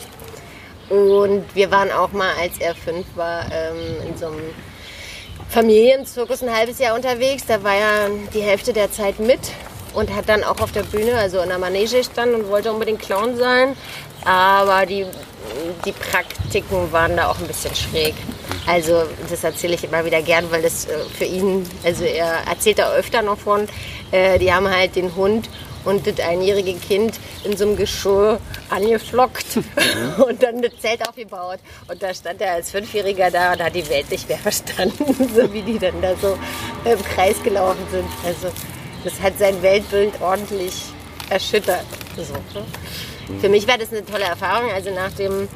Und 0.89 1.43
wir 1.53 1.69
waren 1.69 1.91
auch 1.91 2.11
mal, 2.11 2.31
als 2.41 2.57
er 2.59 2.73
fünf 2.73 3.05
war, 3.15 3.45
ähm, 3.51 4.07
in 4.07 4.17
so 4.17 4.27
einem 4.27 4.41
Familienzirkus 5.49 6.43
ein 6.43 6.55
halbes 6.55 6.79
Jahr 6.79 6.95
unterwegs. 6.95 7.45
Da 7.47 7.63
war 7.63 7.75
er 7.75 8.09
die 8.33 8.41
Hälfte 8.41 8.73
der 8.73 8.91
Zeit 8.91 9.19
mit 9.19 9.39
und 9.93 10.13
hat 10.15 10.29
dann 10.29 10.43
auch 10.43 10.59
auf 10.61 10.71
der 10.71 10.83
Bühne, 10.83 11.15
also 11.17 11.39
in 11.39 11.49
der 11.49 11.57
Manege 11.57 11.97
gestanden 11.97 12.41
und 12.41 12.49
wollte 12.49 12.71
unbedingt 12.71 13.01
Clown 13.01 13.37
sein. 13.37 13.75
Aber 14.25 14.85
die, 14.85 15.05
die 15.85 15.91
Praktiken 15.91 16.91
waren 16.91 17.17
da 17.17 17.29
auch 17.29 17.39
ein 17.39 17.47
bisschen 17.47 17.73
schräg. 17.75 18.15
Also 18.65 19.03
das 19.29 19.43
erzähle 19.43 19.75
ich 19.75 19.83
immer 19.83 20.05
wieder 20.05 20.21
gern, 20.21 20.51
weil 20.51 20.61
das 20.61 20.85
äh, 20.85 20.97
für 21.17 21.25
ihn, 21.25 21.67
also 21.83 22.03
er 22.03 22.47
erzählt 22.47 22.79
da 22.79 22.91
öfter 22.91 23.21
noch 23.21 23.37
von, 23.37 23.67
äh, 24.11 24.37
die 24.37 24.53
haben 24.53 24.69
halt 24.69 24.95
den 24.95 25.15
Hund 25.15 25.49
und 25.85 26.05
das 26.05 26.19
einjährige 26.19 26.73
Kind 26.75 27.19
in 27.43 27.55
so 27.55 27.65
einem 27.65 27.75
Geschirr 27.75 28.39
angeflockt 28.69 29.45
und 30.17 30.43
dann 30.43 30.61
das 30.61 30.73
Zelt 30.79 31.07
aufgebaut. 31.07 31.59
Und 31.87 32.03
da 32.03 32.13
stand 32.13 32.41
er 32.41 32.53
als 32.53 32.71
Fünfjähriger 32.71 33.31
da 33.31 33.53
und 33.53 33.63
hat 33.63 33.75
die 33.75 33.87
Welt 33.89 34.11
nicht 34.11 34.27
mehr 34.27 34.37
verstanden, 34.37 35.29
so 35.35 35.51
wie 35.53 35.61
die 35.61 35.79
dann 35.79 36.01
da 36.01 36.15
so 36.15 36.37
im 36.85 37.03
Kreis 37.03 37.41
gelaufen 37.43 37.85
sind. 37.91 38.07
Also 38.25 38.49
das 39.03 39.19
hat 39.21 39.39
sein 39.39 39.61
Weltbild 39.61 40.13
ordentlich 40.21 40.73
erschüttert. 41.29 41.85
So? 42.17 42.63
Für 43.41 43.49
mich 43.49 43.67
war 43.67 43.77
das 43.77 43.91
eine 43.91 44.05
tolle 44.05 44.23
Erfahrung. 44.23 44.71
Also 44.71 44.89
nachdem 44.93 45.47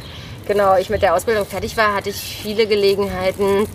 genau 0.47 0.77
ich 0.77 0.89
mit 0.89 1.01
der 1.01 1.15
Ausbildung 1.15 1.45
fertig 1.45 1.75
war, 1.77 1.95
hatte 1.95 2.09
ich 2.09 2.39
viele 2.41 2.67
Gelegenheiten, 2.67 3.67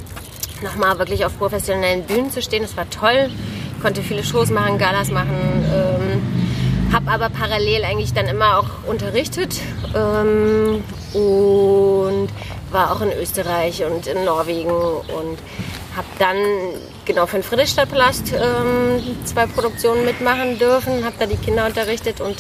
nochmal 0.62 0.98
wirklich 0.98 1.24
auf 1.24 1.36
professionellen 1.38 2.04
Bühnen 2.04 2.30
zu 2.30 2.42
stehen. 2.42 2.62
Das 2.62 2.76
war 2.76 2.88
toll. 2.90 3.30
Ich 3.76 3.82
konnte 3.82 4.02
viele 4.02 4.24
Shows 4.24 4.50
machen, 4.50 4.78
Galas 4.78 5.10
machen. 5.10 5.36
Ähm, 5.72 6.92
habe 6.92 7.10
aber 7.10 7.28
parallel 7.28 7.84
eigentlich 7.84 8.14
dann 8.14 8.26
immer 8.26 8.58
auch 8.58 8.88
unterrichtet 8.88 9.60
ähm, 9.94 10.82
und 11.12 12.28
war 12.70 12.92
auch 12.92 13.00
in 13.02 13.12
Österreich 13.12 13.84
und 13.84 14.06
in 14.06 14.24
Norwegen 14.24 14.70
und 14.70 15.38
habe 15.96 16.06
dann 16.18 16.36
genau 17.04 17.26
für 17.26 17.36
den 17.38 17.42
Friedrichstadtpalast 17.42 18.32
ähm, 18.32 19.02
zwei 19.24 19.46
Produktionen 19.46 20.04
mitmachen 20.04 20.58
dürfen, 20.58 21.04
habe 21.04 21.14
da 21.18 21.26
die 21.26 21.36
Kinder 21.36 21.66
unterrichtet 21.66 22.20
und 22.20 22.36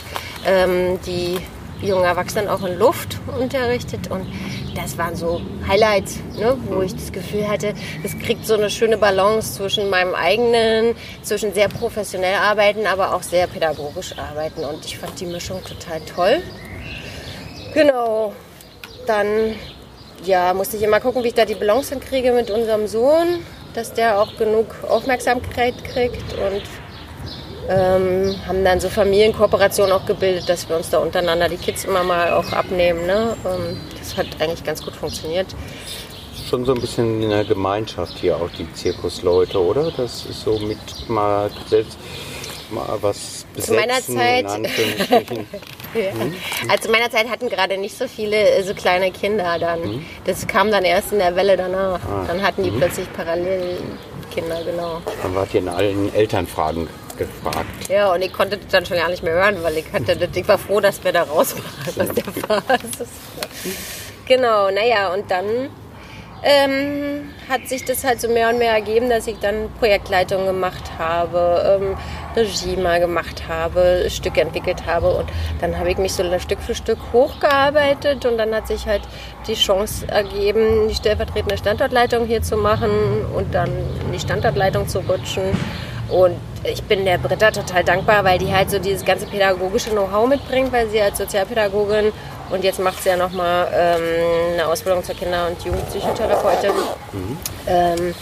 ähm, 0.48 0.98
die 1.06 1.38
jungen 1.80 2.04
Erwachsenen 2.04 2.48
auch 2.48 2.64
in 2.64 2.78
Luft 2.78 3.18
unterrichtet. 3.38 4.10
Und 4.10 4.26
das 4.74 4.98
waren 4.98 5.14
so 5.14 5.40
Highlights, 5.66 6.18
ne, 6.38 6.56
wo 6.68 6.82
ich 6.82 6.94
das 6.94 7.12
Gefühl 7.12 7.48
hatte, 7.48 7.74
es 8.02 8.18
kriegt 8.18 8.46
so 8.46 8.54
eine 8.54 8.70
schöne 8.70 8.98
Balance 8.98 9.54
zwischen 9.54 9.90
meinem 9.90 10.14
eigenen, 10.14 10.96
zwischen 11.22 11.52
sehr 11.54 11.68
professionell 11.68 12.34
arbeiten, 12.34 12.86
aber 12.86 13.14
auch 13.14 13.22
sehr 13.22 13.46
pädagogisch 13.46 14.14
arbeiten. 14.18 14.64
Und 14.64 14.84
ich 14.84 14.98
fand 14.98 15.18
die 15.20 15.26
Mischung 15.26 15.62
total 15.64 16.00
toll. 16.00 16.42
Genau, 17.74 18.32
dann 19.06 19.54
ja, 20.24 20.52
musste 20.54 20.76
ich 20.76 20.82
immer 20.82 21.00
gucken, 21.00 21.22
wie 21.22 21.28
ich 21.28 21.34
da 21.34 21.44
die 21.44 21.54
Balance 21.54 21.90
hinkriege 21.90 22.32
mit 22.32 22.50
unserem 22.50 22.88
Sohn, 22.88 23.44
dass 23.74 23.92
der 23.92 24.20
auch 24.20 24.36
genug 24.36 24.66
Aufmerksamkeit 24.88 25.84
kriegt 25.84 26.32
und 26.32 26.62
ähm, 27.68 28.34
haben 28.46 28.64
dann 28.64 28.80
so 28.80 28.88
Familienkooperationen 28.88 29.92
auch 29.92 30.06
gebildet, 30.06 30.48
dass 30.48 30.68
wir 30.68 30.76
uns 30.76 30.90
da 30.90 30.98
untereinander 30.98 31.48
die 31.48 31.56
Kids 31.56 31.84
immer 31.84 32.02
mal 32.02 32.32
auch 32.32 32.52
abnehmen. 32.52 33.06
Ne? 33.06 33.36
Ähm, 33.44 33.80
das 33.98 34.16
hat 34.16 34.26
eigentlich 34.40 34.64
ganz 34.64 34.82
gut 34.82 34.96
funktioniert. 34.96 35.46
schon 36.48 36.64
so 36.64 36.72
ein 36.74 36.80
bisschen 36.80 37.22
in 37.22 37.30
der 37.30 37.44
Gemeinschaft 37.44 38.14
hier 38.18 38.36
auch 38.36 38.50
die 38.56 38.72
Zirkusleute, 38.72 39.60
oder? 39.62 39.90
Das 39.96 40.24
ist 40.24 40.42
so 40.42 40.58
mit 40.58 40.78
mal 41.08 41.50
selbst 41.68 41.98
mal 42.70 42.98
was 43.00 43.46
besetzen, 43.54 43.74
Zu 43.74 43.80
meiner 43.80 44.02
Zeit- 44.02 44.40
in 44.44 44.66
Anführungsstrichen. 44.66 45.46
Also 46.68 46.82
zu 46.84 46.90
meiner 46.90 47.10
Zeit 47.10 47.30
hatten 47.30 47.48
gerade 47.48 47.78
nicht 47.78 47.96
so 47.96 48.06
viele 48.06 48.36
äh, 48.36 48.62
so 48.62 48.74
kleine 48.74 49.10
Kinder 49.10 49.58
dann. 49.58 50.04
Das 50.26 50.46
kam 50.46 50.70
dann 50.70 50.84
erst 50.84 51.12
in 51.12 51.18
der 51.18 51.34
Welle 51.34 51.56
danach. 51.56 51.98
Dann 52.26 52.42
hatten 52.42 52.62
die 52.62 52.70
plötzlich 52.70 53.10
parallel 53.14 53.78
Kinder, 54.30 54.58
genau. 54.64 55.00
Dann 55.22 55.34
wart 55.34 55.54
ihr 55.54 55.60
in 55.60 55.68
allen 55.68 56.14
Elternfragen 56.14 56.88
gefragt. 57.18 57.88
Ja, 57.88 58.12
und 58.12 58.22
ich 58.22 58.32
konnte 58.32 58.56
das 58.56 58.68
dann 58.68 58.86
schon 58.86 58.96
gar 58.96 59.08
nicht 59.08 59.22
mehr 59.22 59.34
hören, 59.34 59.62
weil 59.62 59.76
ich 59.78 59.92
hatte 59.92 60.16
das, 60.16 60.34
ich 60.34 60.48
war 60.48 60.58
froh, 60.58 60.80
dass 60.80 61.02
wir 61.04 61.12
da 61.12 61.24
raus 61.24 61.54
waren 61.56 62.08
aus 62.08 62.14
der 62.14 62.32
Phase. 62.32 63.06
Genau, 64.26 64.70
naja, 64.70 65.12
und 65.12 65.30
dann 65.30 65.70
ähm, 66.42 67.30
hat 67.48 67.66
sich 67.66 67.84
das 67.84 68.04
halt 68.04 68.20
so 68.20 68.28
mehr 68.28 68.50
und 68.50 68.58
mehr 68.58 68.72
ergeben, 68.72 69.10
dass 69.10 69.26
ich 69.26 69.38
dann 69.38 69.70
Projektleitung 69.78 70.46
gemacht 70.46 70.92
habe, 70.98 71.80
ähm, 71.80 71.96
Regie 72.36 72.76
mal 72.76 73.00
gemacht 73.00 73.48
habe, 73.48 74.06
Stücke 74.08 74.40
entwickelt 74.42 74.86
habe 74.86 75.08
und 75.10 75.28
dann 75.60 75.78
habe 75.78 75.90
ich 75.90 75.98
mich 75.98 76.12
so 76.12 76.22
Stück 76.38 76.60
für 76.60 76.74
Stück 76.74 76.98
hochgearbeitet 77.12 78.24
und 78.24 78.38
dann 78.38 78.54
hat 78.54 78.68
sich 78.68 78.86
halt 78.86 79.02
die 79.48 79.54
Chance 79.54 80.06
ergeben, 80.08 80.88
die 80.88 80.94
stellvertretende 80.94 81.58
Standortleitung 81.58 82.26
hier 82.26 82.42
zu 82.42 82.56
machen 82.56 82.90
und 83.34 83.52
dann 83.54 83.70
in 84.04 84.12
die 84.12 84.20
Standortleitung 84.20 84.86
zu 84.86 85.00
rutschen. 85.00 85.42
Und 86.08 86.36
ich 86.64 86.82
bin 86.84 87.04
der 87.04 87.18
Britta 87.18 87.50
total 87.50 87.84
dankbar, 87.84 88.24
weil 88.24 88.38
die 88.38 88.52
halt 88.52 88.70
so 88.70 88.78
dieses 88.78 89.04
ganze 89.04 89.26
pädagogische 89.26 89.90
Know-how 89.90 90.26
mitbringt, 90.28 90.72
weil 90.72 90.88
sie 90.88 91.00
als 91.00 91.18
Sozialpädagogin 91.18 92.12
und 92.50 92.64
jetzt 92.64 92.80
macht 92.80 93.02
sie 93.02 93.10
ja 93.10 93.16
nochmal 93.16 93.68
ähm, 93.72 94.54
eine 94.54 94.66
Ausbildung 94.66 95.04
zur 95.04 95.14
Kinder- 95.14 95.48
und 95.48 95.62
Jugendpsychotherapeutin. 95.62 96.70
Mhm. 97.12 97.36
Ähm, 97.66 98.14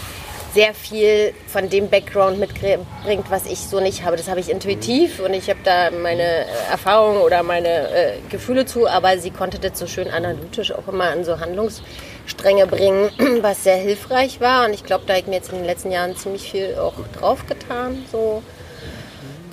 sehr 0.57 0.73
viel 0.73 1.35
von 1.45 1.69
dem 1.69 1.87
Background 1.87 2.39
mitbringt, 2.39 3.29
was 3.29 3.45
ich 3.45 3.59
so 3.59 3.79
nicht 3.79 4.03
habe. 4.03 4.17
Das 4.17 4.27
habe 4.27 4.39
ich 4.39 4.49
intuitiv 4.49 5.19
und 5.19 5.35
ich 5.35 5.51
habe 5.51 5.59
da 5.63 5.91
meine 5.91 6.47
Erfahrungen 6.71 7.21
oder 7.21 7.43
meine 7.43 7.67
äh, 7.67 8.13
Gefühle 8.31 8.65
zu, 8.65 8.87
aber 8.87 9.19
sie 9.19 9.29
konnte 9.29 9.59
das 9.59 9.77
so 9.77 9.85
schön 9.85 10.09
analytisch 10.09 10.71
auch 10.71 10.87
immer 10.87 11.11
an 11.11 11.23
so 11.23 11.39
Handlungsstränge 11.39 12.65
bringen, 12.65 13.11
was 13.43 13.65
sehr 13.65 13.75
hilfreich 13.75 14.41
war. 14.41 14.65
Und 14.65 14.73
ich 14.73 14.83
glaube, 14.83 15.03
da 15.05 15.13
habe 15.13 15.21
ich 15.21 15.27
mir 15.27 15.35
jetzt 15.35 15.51
in 15.51 15.59
den 15.59 15.65
letzten 15.65 15.91
Jahren 15.91 16.15
ziemlich 16.15 16.49
viel 16.49 16.75
auch 16.79 16.95
drauf 17.19 17.45
getan. 17.45 18.03
So. 18.11 18.41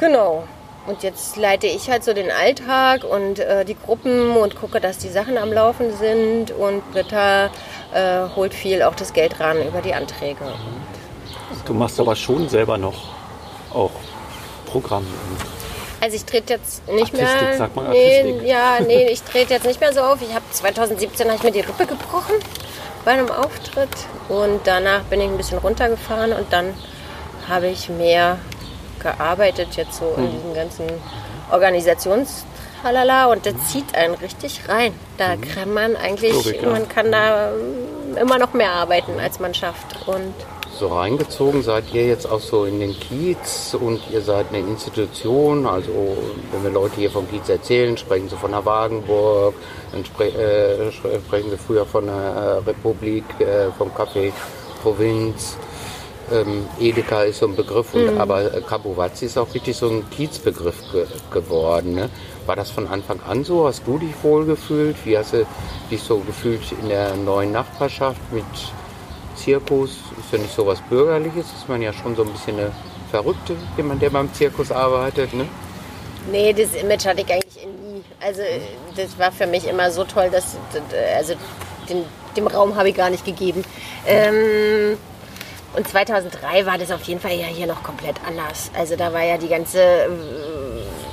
Genau. 0.00 0.44
Und 0.86 1.02
jetzt 1.02 1.36
leite 1.36 1.66
ich 1.66 1.90
halt 1.90 2.02
so 2.04 2.14
den 2.14 2.30
Alltag 2.30 3.04
und 3.04 3.40
äh, 3.40 3.66
die 3.66 3.76
Gruppen 3.76 4.30
und 4.38 4.56
gucke, 4.56 4.80
dass 4.80 4.96
die 4.96 5.08
Sachen 5.10 5.36
am 5.36 5.52
Laufen 5.52 5.94
sind. 5.94 6.50
Und 6.50 6.90
Britta 6.92 7.50
äh, 7.92 8.34
holt 8.34 8.54
viel 8.54 8.82
auch 8.82 8.94
das 8.94 9.12
Geld 9.12 9.38
ran 9.38 9.58
über 9.66 9.82
die 9.82 9.92
Anträge. 9.92 10.44
Du 11.64 11.72
machst 11.72 11.98
aber 11.98 12.14
schon 12.14 12.48
selber 12.48 12.76
noch 12.76 12.94
auch 13.72 13.90
Programm. 14.66 15.06
Also 16.00 16.16
ich 16.16 16.24
trete 16.24 16.54
jetzt 16.54 16.86
nicht 16.88 17.14
Artistik, 17.14 17.42
mehr. 17.42 17.56
Sagt 17.56 17.76
man 17.76 17.90
nee, 17.90 18.40
ja, 18.44 18.78
nee, 18.86 19.08
ich 19.08 19.22
trete 19.22 19.54
jetzt 19.54 19.64
nicht 19.64 19.80
mehr 19.80 19.92
so 19.92 20.00
auf. 20.00 20.18
Ich 20.20 20.34
habe 20.34 20.44
2017 20.50 21.26
habe 21.26 21.36
ich 21.36 21.42
mir 21.42 21.52
die 21.52 21.60
Rippe 21.60 21.86
gebrochen 21.86 22.34
bei 23.04 23.12
einem 23.12 23.30
Auftritt 23.30 23.88
und 24.28 24.60
danach 24.64 25.02
bin 25.04 25.20
ich 25.20 25.28
ein 25.28 25.36
bisschen 25.36 25.58
runtergefahren 25.58 26.32
und 26.32 26.52
dann 26.52 26.74
habe 27.48 27.68
ich 27.68 27.88
mehr 27.88 28.38
gearbeitet 29.02 29.76
jetzt 29.76 29.96
so 29.96 30.14
in 30.16 30.24
hm. 30.24 30.32
diesem 30.32 30.54
ganzen 30.54 30.86
Organisationstralala 31.50 33.26
und 33.26 33.46
das 33.46 33.54
zieht 33.70 33.94
einen 33.94 34.14
richtig 34.14 34.68
rein. 34.68 34.92
Da 35.16 35.32
hm. 35.32 35.40
kann 35.40 35.72
man 35.72 35.96
eigentlich, 35.96 36.62
man 36.62 36.88
kann 36.88 37.10
da 37.10 37.52
immer 38.20 38.38
noch 38.38 38.52
mehr 38.52 38.72
arbeiten, 38.72 39.18
als 39.20 39.40
man 39.40 39.54
schafft. 39.54 40.06
Und 40.06 40.34
so 40.78 40.88
reingezogen 40.88 41.62
seid 41.62 41.84
ihr 41.92 42.06
jetzt 42.06 42.30
auch 42.30 42.40
so 42.40 42.64
in 42.64 42.80
den 42.80 42.98
Kiez 42.98 43.76
und 43.78 44.00
ihr 44.12 44.20
seid 44.20 44.46
eine 44.48 44.58
Institution. 44.58 45.66
Also 45.66 46.16
wenn 46.52 46.62
wir 46.62 46.70
Leute 46.70 46.96
hier 46.96 47.10
vom 47.10 47.28
Kiez 47.28 47.48
erzählen, 47.48 47.96
sprechen 47.96 48.28
sie 48.28 48.36
von 48.36 48.50
der 48.50 48.64
Wagenburg, 48.64 49.54
dann 49.92 50.04
spre 50.04 50.28
äh, 50.28 50.92
sprechen 50.92 51.50
sie 51.50 51.56
früher 51.56 51.86
von 51.86 52.06
der 52.06 52.14
äh, 52.14 52.58
Republik, 52.68 53.24
äh, 53.40 53.70
vom 53.76 53.90
Café 53.90 54.32
Provinz. 54.82 55.56
Ähm, 56.32 56.66
Edeka 56.80 57.24
ist 57.24 57.40
so 57.40 57.46
ein 57.46 57.54
Begriff, 57.54 57.92
und, 57.94 58.14
mhm. 58.14 58.20
aber 58.20 58.44
Kabowatzi 58.62 59.26
ist 59.26 59.36
auch 59.36 59.52
richtig 59.54 59.76
so 59.76 59.88
ein 59.88 60.08
Kiezbegriff 60.10 60.76
ge 60.90 61.06
geworden. 61.30 61.94
Ne? 61.94 62.08
War 62.46 62.56
das 62.56 62.70
von 62.70 62.86
Anfang 62.86 63.20
an 63.28 63.44
so? 63.44 63.66
Hast 63.66 63.86
du 63.86 63.98
dich 63.98 64.14
wohl 64.22 64.46
gefühlt? 64.46 64.96
Wie 65.04 65.18
hast 65.18 65.34
du 65.34 65.46
dich 65.90 66.02
so 66.02 66.18
gefühlt 66.20 66.62
in 66.82 66.88
der 66.88 67.14
neuen 67.16 67.52
Nachbarschaft 67.52 68.20
mit 68.32 68.44
Zirkus? 69.44 69.90
Ist 70.18 70.32
ja 70.32 70.38
nicht 70.38 70.54
so 70.54 70.66
was 70.66 70.80
Bürgerliches, 70.80 71.46
ist 71.46 71.68
man 71.68 71.82
ja 71.82 71.92
schon 71.92 72.16
so 72.16 72.22
ein 72.22 72.32
bisschen 72.32 72.58
eine 72.58 72.72
Verrückte, 73.10 73.54
jemand, 73.76 74.02
der 74.02 74.10
beim 74.10 74.32
Zirkus 74.32 74.72
arbeitet, 74.72 75.34
ne? 75.34 75.46
Nee, 76.30 76.52
das 76.52 76.74
Image 76.74 77.04
hatte 77.04 77.20
ich 77.20 77.30
eigentlich 77.30 77.66
nie. 77.66 78.02
Also 78.20 78.40
das 78.96 79.18
war 79.18 79.30
für 79.30 79.46
mich 79.46 79.68
immer 79.68 79.90
so 79.90 80.04
toll, 80.04 80.30
dass 80.30 80.56
also 81.16 81.34
den, 81.88 82.04
dem 82.36 82.46
Raum 82.46 82.74
habe 82.76 82.88
ich 82.88 82.96
gar 82.96 83.10
nicht 83.10 83.24
gegeben. 83.24 83.62
Ähm, 84.06 84.96
und 85.76 85.86
2003 85.86 86.64
war 86.64 86.78
das 86.78 86.90
auf 86.90 87.02
jeden 87.02 87.20
Fall 87.20 87.32
ja 87.32 87.46
hier 87.46 87.66
noch 87.66 87.82
komplett 87.82 88.16
anders. 88.26 88.70
Also 88.74 88.96
da 88.96 89.12
war 89.12 89.22
ja 89.22 89.36
die 89.36 89.48
ganze 89.48 89.80
äh, 89.82 90.08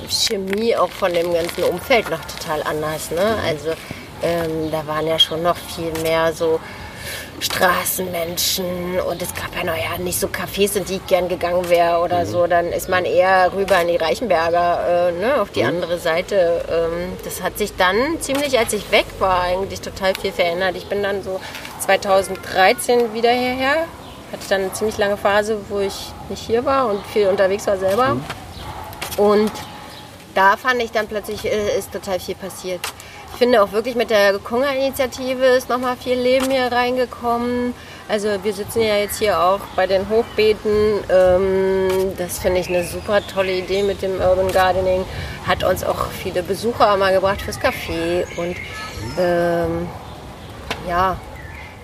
Chemie 0.08 0.74
auch 0.76 0.90
von 0.90 1.12
dem 1.12 1.32
ganzen 1.32 1.64
Umfeld 1.64 2.08
noch 2.10 2.24
total 2.24 2.62
anders. 2.62 3.10
Ne? 3.10 3.36
Also 3.44 3.70
ähm, 4.22 4.70
da 4.70 4.86
waren 4.86 5.06
ja 5.06 5.18
schon 5.18 5.42
noch 5.42 5.56
viel 5.56 5.92
mehr 6.02 6.32
so 6.32 6.58
Straßenmenschen 7.42 9.00
und 9.00 9.20
es 9.20 9.34
gab 9.34 9.54
ja 9.56 9.64
noch 9.64 9.76
ja 9.76 9.98
nicht 9.98 10.18
so 10.18 10.28
Cafés, 10.28 10.76
in 10.76 10.84
die 10.84 10.96
ich 10.96 11.06
gern 11.06 11.28
gegangen 11.28 11.68
wäre 11.68 11.98
oder 12.00 12.20
mhm. 12.20 12.26
so. 12.26 12.46
Dann 12.46 12.66
ist 12.66 12.88
man 12.88 13.04
eher 13.04 13.52
rüber 13.52 13.80
in 13.82 13.88
die 13.88 13.96
Reichenberger, 13.96 15.10
äh, 15.10 15.12
ne, 15.12 15.40
auf 15.40 15.50
die 15.50 15.62
mhm. 15.62 15.68
andere 15.68 15.98
Seite. 15.98 16.64
Ähm, 16.70 17.18
das 17.24 17.42
hat 17.42 17.58
sich 17.58 17.76
dann 17.76 18.20
ziemlich, 18.20 18.58
als 18.58 18.72
ich 18.72 18.90
weg 18.90 19.06
war, 19.18 19.42
eigentlich 19.42 19.80
total 19.80 20.14
viel 20.14 20.32
verändert. 20.32 20.76
Ich 20.76 20.86
bin 20.86 21.02
dann 21.02 21.22
so 21.22 21.40
2013 21.80 23.12
wieder 23.12 23.30
hierher 23.30 23.86
hatte 24.32 24.48
dann 24.48 24.62
eine 24.62 24.72
ziemlich 24.72 24.98
lange 24.98 25.16
Phase, 25.16 25.58
wo 25.68 25.80
ich 25.80 26.10
nicht 26.28 26.42
hier 26.42 26.64
war 26.64 26.88
und 26.88 27.04
viel 27.06 27.28
unterwegs 27.28 27.66
war 27.66 27.76
selber. 27.76 28.14
Mhm. 28.14 28.24
Und 29.18 29.52
da 30.34 30.56
fand 30.56 30.82
ich 30.82 30.90
dann 30.90 31.06
plötzlich, 31.06 31.44
äh, 31.44 31.78
ist 31.78 31.92
total 31.92 32.18
viel 32.18 32.34
passiert. 32.34 32.80
Ich 33.32 33.38
finde 33.38 33.62
auch 33.62 33.72
wirklich 33.72 33.96
mit 33.96 34.10
der 34.10 34.38
Konga-Initiative 34.38 35.44
ist 35.46 35.68
nochmal 35.68 35.96
viel 35.96 36.18
Leben 36.18 36.50
hier 36.50 36.70
reingekommen. 36.70 37.74
Also 38.08 38.28
wir 38.42 38.52
sitzen 38.52 38.82
ja 38.82 38.96
jetzt 38.96 39.18
hier 39.18 39.40
auch 39.40 39.60
bei 39.74 39.86
den 39.86 40.08
Hochbeeten. 40.08 40.98
Ähm, 41.08 42.12
das 42.18 42.38
finde 42.38 42.60
ich 42.60 42.68
eine 42.68 42.84
super 42.84 43.26
tolle 43.26 43.52
Idee 43.52 43.82
mit 43.82 44.02
dem 44.02 44.20
Urban 44.20 44.52
Gardening. 44.52 45.04
Hat 45.46 45.64
uns 45.64 45.82
auch 45.82 46.06
viele 46.10 46.42
Besucher 46.42 46.96
mal 46.98 47.12
gebracht 47.12 47.40
fürs 47.42 47.58
Café. 47.58 48.24
Und 48.36 48.56
ähm, 49.18 49.88
ja, 50.88 51.16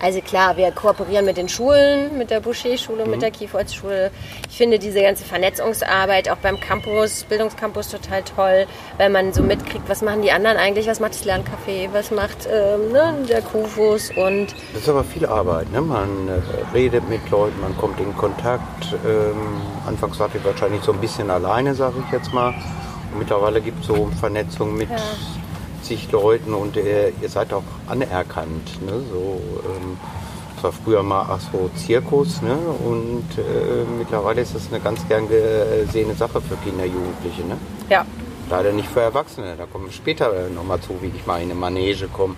also 0.00 0.20
klar, 0.20 0.56
wir 0.56 0.70
kooperieren 0.70 1.24
mit 1.24 1.36
den 1.36 1.48
Schulen, 1.48 2.16
mit 2.16 2.30
der 2.30 2.40
Boucher-Schule, 2.40 3.04
mhm. 3.04 3.10
mit 3.10 3.22
der 3.22 3.30
Kiefholz-Schule. 3.30 4.10
Ich 4.48 4.56
finde 4.56 4.78
diese 4.78 5.02
ganze 5.02 5.24
Vernetzungsarbeit 5.24 6.28
auch 6.30 6.36
beim 6.36 6.60
Campus, 6.60 7.24
Bildungscampus 7.24 7.88
total 7.88 8.22
toll, 8.22 8.66
weil 8.96 9.10
man 9.10 9.32
so 9.32 9.42
mitkriegt, 9.42 9.88
was 9.88 10.02
machen 10.02 10.22
die 10.22 10.30
anderen 10.30 10.56
eigentlich, 10.56 10.86
was 10.86 11.00
macht 11.00 11.14
das 11.14 11.24
Lerncafé, 11.24 11.88
was 11.92 12.10
macht 12.10 12.48
ähm, 12.50 12.92
ne, 12.92 13.14
der 13.28 13.42
Kufus 13.42 14.10
und... 14.10 14.54
Das 14.72 14.82
ist 14.82 14.88
aber 14.88 15.04
viel 15.04 15.26
Arbeit, 15.26 15.72
ne? 15.72 15.80
man 15.80 16.28
äh, 16.28 16.74
redet 16.74 17.08
mit 17.08 17.28
Leuten, 17.30 17.60
man 17.60 17.76
kommt 17.76 17.98
in 18.00 18.16
Kontakt. 18.16 18.94
Ähm, 19.04 19.60
anfangs 19.86 20.18
war 20.20 20.30
ich 20.32 20.44
wahrscheinlich 20.44 20.82
so 20.82 20.92
ein 20.92 21.00
bisschen 21.00 21.30
alleine, 21.30 21.74
sage 21.74 21.96
ich 22.06 22.12
jetzt 22.12 22.32
mal. 22.32 22.54
Und 23.12 23.18
mittlerweile 23.18 23.60
gibt 23.60 23.80
es 23.80 23.86
so 23.86 24.10
Vernetzung 24.20 24.76
mit... 24.76 24.90
Ja 24.90 24.96
50 25.88 26.12
Leuten 26.12 26.54
und 26.54 26.76
äh, 26.76 27.12
ihr 27.20 27.28
seid 27.28 27.52
auch 27.52 27.62
anerkannt. 27.86 28.82
Ne? 28.84 28.92
So, 29.10 29.40
ähm, 29.64 29.98
das 30.54 30.64
war 30.64 30.72
früher 30.72 31.02
mal 31.02 31.26
ach 31.30 31.40
so 31.52 31.70
Zirkus 31.76 32.42
ne? 32.42 32.56
und 32.84 33.26
äh, 33.38 33.84
mittlerweile 33.98 34.42
ist 34.42 34.54
das 34.54 34.68
eine 34.70 34.80
ganz 34.80 35.06
gern 35.08 35.28
gesehene 35.28 36.14
Sache 36.14 36.40
für 36.40 36.56
Kinder, 36.56 36.84
Jugendliche. 36.84 37.42
Ne? 37.42 37.56
Ja. 37.88 38.04
Leider 38.50 38.72
nicht 38.72 38.88
für 38.88 39.00
Erwachsene, 39.00 39.54
da 39.56 39.66
kommen 39.66 39.86
wir 39.86 39.92
später 39.92 40.32
nochmal 40.54 40.80
zu, 40.80 41.00
wie 41.00 41.12
ich 41.14 41.26
mal 41.26 41.38
in 41.38 41.44
eine 41.50 41.54
Manege 41.54 42.08
komme. 42.08 42.34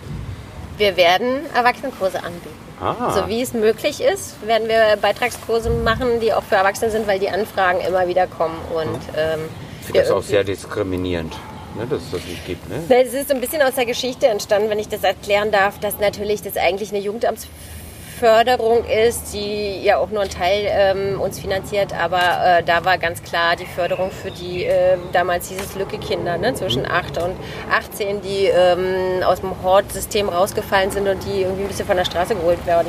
Wir 0.77 0.97
werden 0.97 1.41
Erwachsenenkurse 1.55 2.19
anbieten. 2.23 2.55
Ah. 2.81 3.11
So 3.11 3.29
wie 3.29 3.43
es 3.43 3.53
möglich 3.53 4.01
ist, 4.01 4.47
werden 4.47 4.67
wir 4.69 4.97
Beitragskurse 5.01 5.71
machen, 5.71 6.21
die 6.21 6.33
auch 6.33 6.43
für 6.43 6.55
Erwachsene 6.55 6.91
sind, 6.91 7.07
weil 7.07 7.19
die 7.19 7.29
Anfragen 7.29 7.81
immer 7.81 8.09
wieder 8.09 8.27
kommen. 8.27 8.57
Und, 8.75 9.01
ähm, 9.17 9.41
ich 9.81 9.87
finde 9.87 10.01
das 10.01 10.11
auch 10.11 10.23
sehr 10.23 10.45
diskriminierend 10.45 11.37
ne, 11.77 11.87
dass 11.87 12.03
es 12.03 12.11
das 12.11 12.25
nicht 12.25 12.47
gibt. 12.47 12.69
Ne? 12.69 12.83
Es 12.89 13.15
ist 13.15 13.29
so 13.29 13.35
ein 13.35 13.41
bisschen 13.41 13.63
aus 13.63 13.75
der 13.75 13.87
Geschichte 13.87 14.27
entstanden, 14.27 14.71
wenn 14.71 14.79
ich 14.79 14.89
das 14.89 15.03
erklären 15.03 15.51
darf, 15.51 15.79
dass 15.79 15.99
natürlich 15.99 16.43
das 16.43 16.57
eigentlich 16.57 16.91
eine 16.91 17.01
Jugendamtsförderung 17.01 18.85
ist, 18.85 19.33
die 19.33 19.83
ja 19.83 19.99
auch 19.99 20.11
nur 20.11 20.23
ein 20.23 20.29
Teil 20.29 20.67
ähm, 20.69 21.21
uns 21.21 21.39
finanziert, 21.39 21.93
aber 21.95 22.59
äh, 22.59 22.63
da 22.63 22.85
war 22.85 22.99
ganz 22.99 23.23
klar 23.23 23.57
die 23.57 23.67
Förderung 23.67 24.11
für 24.11 24.31
die, 24.31 24.65
äh, 24.65 24.97
damals 25.13 25.49
dieses 25.49 25.75
Lücke-Kinder, 25.75 26.39
ne, 26.39 26.55
zwischen 26.55 26.91
8 26.91 27.17
mhm. 27.17 27.23
und 27.23 27.37
18, 27.71 28.21
die 28.23 28.47
ähm, 28.47 29.23
aus 29.23 29.41
dem 29.41 29.63
Hortsystem 29.63 30.29
rausgefallen 30.29 30.91
sind 30.91 31.09
und 31.09 31.25
die 31.25 31.43
irgendwie 31.43 31.63
ein 31.63 31.69
bisschen 31.69 31.87
von 31.87 31.97
der 31.97 32.05
Straße 32.05 32.35
geholt 32.35 32.65
werden 32.67 32.89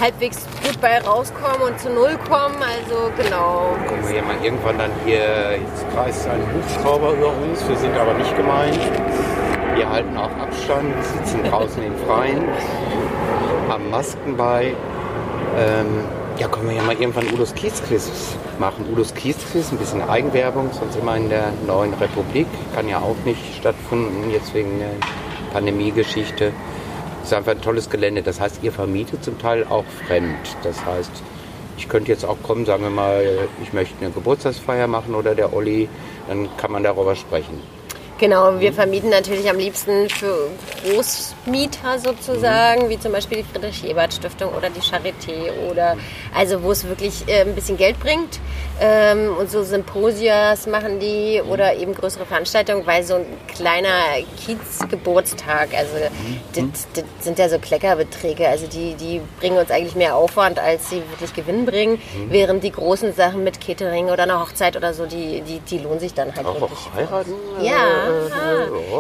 halbwegs 0.02 0.40
gut 0.64 0.82
bei 0.82 1.00
rauskommen 1.00 1.62
und 1.70 1.80
zu 1.80 1.90
Null 1.90 2.18
kommen. 2.28 2.58
Also 2.58 3.12
genau. 3.16 3.78
Kommen 3.88 4.08
wir 4.08 4.16
ja 4.16 4.24
mal 4.24 4.44
irgendwann 4.44 4.80
dann 4.80 4.92
hier, 5.06 5.58
jetzt 5.58 5.90
kreist 5.94 6.28
ein 6.28 6.42
Hubschrauber 6.54 7.14
über 7.14 7.28
uns, 7.28 7.66
wir 7.70 7.78
sind 7.78 7.96
aber 7.96 8.16
nicht 8.16 8.36
gemeint. 8.36 8.80
Wir 9.76 9.88
halten 9.88 10.18
auch 10.18 10.32
Abstand, 10.42 10.94
sitzen 11.04 11.44
draußen 11.44 11.82
im 11.84 11.96
Freien, 12.06 12.44
haben 13.70 13.90
Masken 13.90 14.36
bei. 14.36 14.74
Ähm, 15.58 16.06
ja, 16.38 16.48
können 16.48 16.70
wir 16.70 16.76
ja 16.76 16.84
mal 16.84 16.96
irgendwann 16.96 17.28
Udos 17.32 17.54
Kiezquiz 17.54 18.10
machen. 18.60 18.86
Udos 18.92 19.14
Kiezquiz, 19.14 19.72
ein 19.72 19.78
bisschen 19.78 20.02
Eigenwerbung, 20.10 20.72
sonst 20.74 20.96
immer 20.96 21.16
in 21.16 21.30
der 21.30 21.54
neuen 21.68 21.94
Republik. 21.94 22.48
Kann 22.74 22.90
ja 22.90 22.98
auch 23.00 23.16
nicht 23.24 23.56
stattfinden, 23.56 24.32
jetzt 24.32 24.54
wegen 24.54 24.80
der 24.80 24.92
Pandemiegeschichte. 25.54 26.52
Ist 27.24 27.34
einfach 27.34 27.52
ein 27.52 27.62
tolles 27.62 27.90
Gelände. 27.90 28.22
Das 28.22 28.40
heißt, 28.40 28.64
ihr 28.64 28.72
vermietet 28.72 29.24
zum 29.24 29.38
Teil 29.40 29.66
auch 29.70 29.86
fremd. 30.08 30.58
Das 30.64 30.86
heißt, 30.86 31.12
ich 31.78 31.90
könnte 31.90 32.12
jetzt 32.12 32.26
auch 32.26 32.42
kommen, 32.44 32.66
sagen 32.66 32.84
wir 32.84 32.90
mal, 32.90 33.48
ich 33.62 33.74
möchte 33.74 33.96
eine 34.02 34.12
Geburtstagsfeier 34.12 34.88
machen 34.88 35.16
oder 35.16 35.36
der 35.36 35.54
Olli, 35.54 35.90
dann 36.28 36.50
kann 36.58 36.72
man 36.72 36.84
darüber 36.84 37.16
sprechen. 37.16 37.60
Genau, 38.22 38.60
wir 38.60 38.72
vermieten 38.72 39.10
natürlich 39.10 39.50
am 39.50 39.58
liebsten 39.58 40.08
für 40.08 40.52
Großmieter 40.86 41.98
sozusagen, 41.98 42.88
wie 42.88 43.00
zum 43.00 43.14
Beispiel 43.14 43.40
die 43.40 43.44
Friedrich-Ebert-Stiftung 43.44 44.54
oder 44.54 44.70
die 44.70 44.80
Charité 44.80 45.50
oder 45.72 45.98
also 46.32 46.62
wo 46.62 46.70
es 46.70 46.88
wirklich 46.88 47.28
äh, 47.28 47.42
ein 47.42 47.56
bisschen 47.56 47.78
Geld 47.78 48.00
bringt. 48.00 48.40
Ähm, 48.80 49.36
und 49.40 49.50
so 49.50 49.64
Symposias 49.64 50.68
machen 50.68 51.00
die 51.00 51.42
oder 51.50 51.76
eben 51.76 51.96
größere 51.96 52.28
Veranstaltungen, 52.28 52.86
weil 52.86 53.04
so 53.04 53.16
ein 53.16 53.26
kleiner 53.48 53.90
Kiez-Geburtstag, 54.46 55.70
also 55.76 55.94
das, 56.54 56.88
das 56.94 57.04
sind 57.22 57.40
ja 57.40 57.50
so 57.50 57.58
Kleckerbeträge, 57.58 58.48
also 58.48 58.68
die, 58.68 58.94
die 58.96 59.22
bringen 59.40 59.58
uns 59.58 59.72
eigentlich 59.72 59.96
mehr 59.96 60.16
Aufwand, 60.16 60.60
als 60.60 60.92
sie 60.92 61.02
wirklich 61.10 61.34
Gewinn 61.34 61.66
bringen, 61.66 62.00
während 62.30 62.64
die 62.64 62.72
großen 62.72 63.14
Sachen 63.14 63.44
mit 63.44 63.60
Catering 63.62 64.10
oder 64.10 64.24
einer 64.24 64.40
Hochzeit 64.42 64.78
oder 64.78 64.94
so, 64.94 65.08
die, 65.08 65.42
die, 65.42 65.60
die 65.60 65.80
lohnen 65.80 66.00
sich 66.00 66.14
dann 66.14 66.36
halt 66.36 66.46
Auch, 66.46 66.62
wirklich. 66.62 66.80
auch 66.80 66.96
heiraten? 66.96 67.34
Ja, 67.62 68.11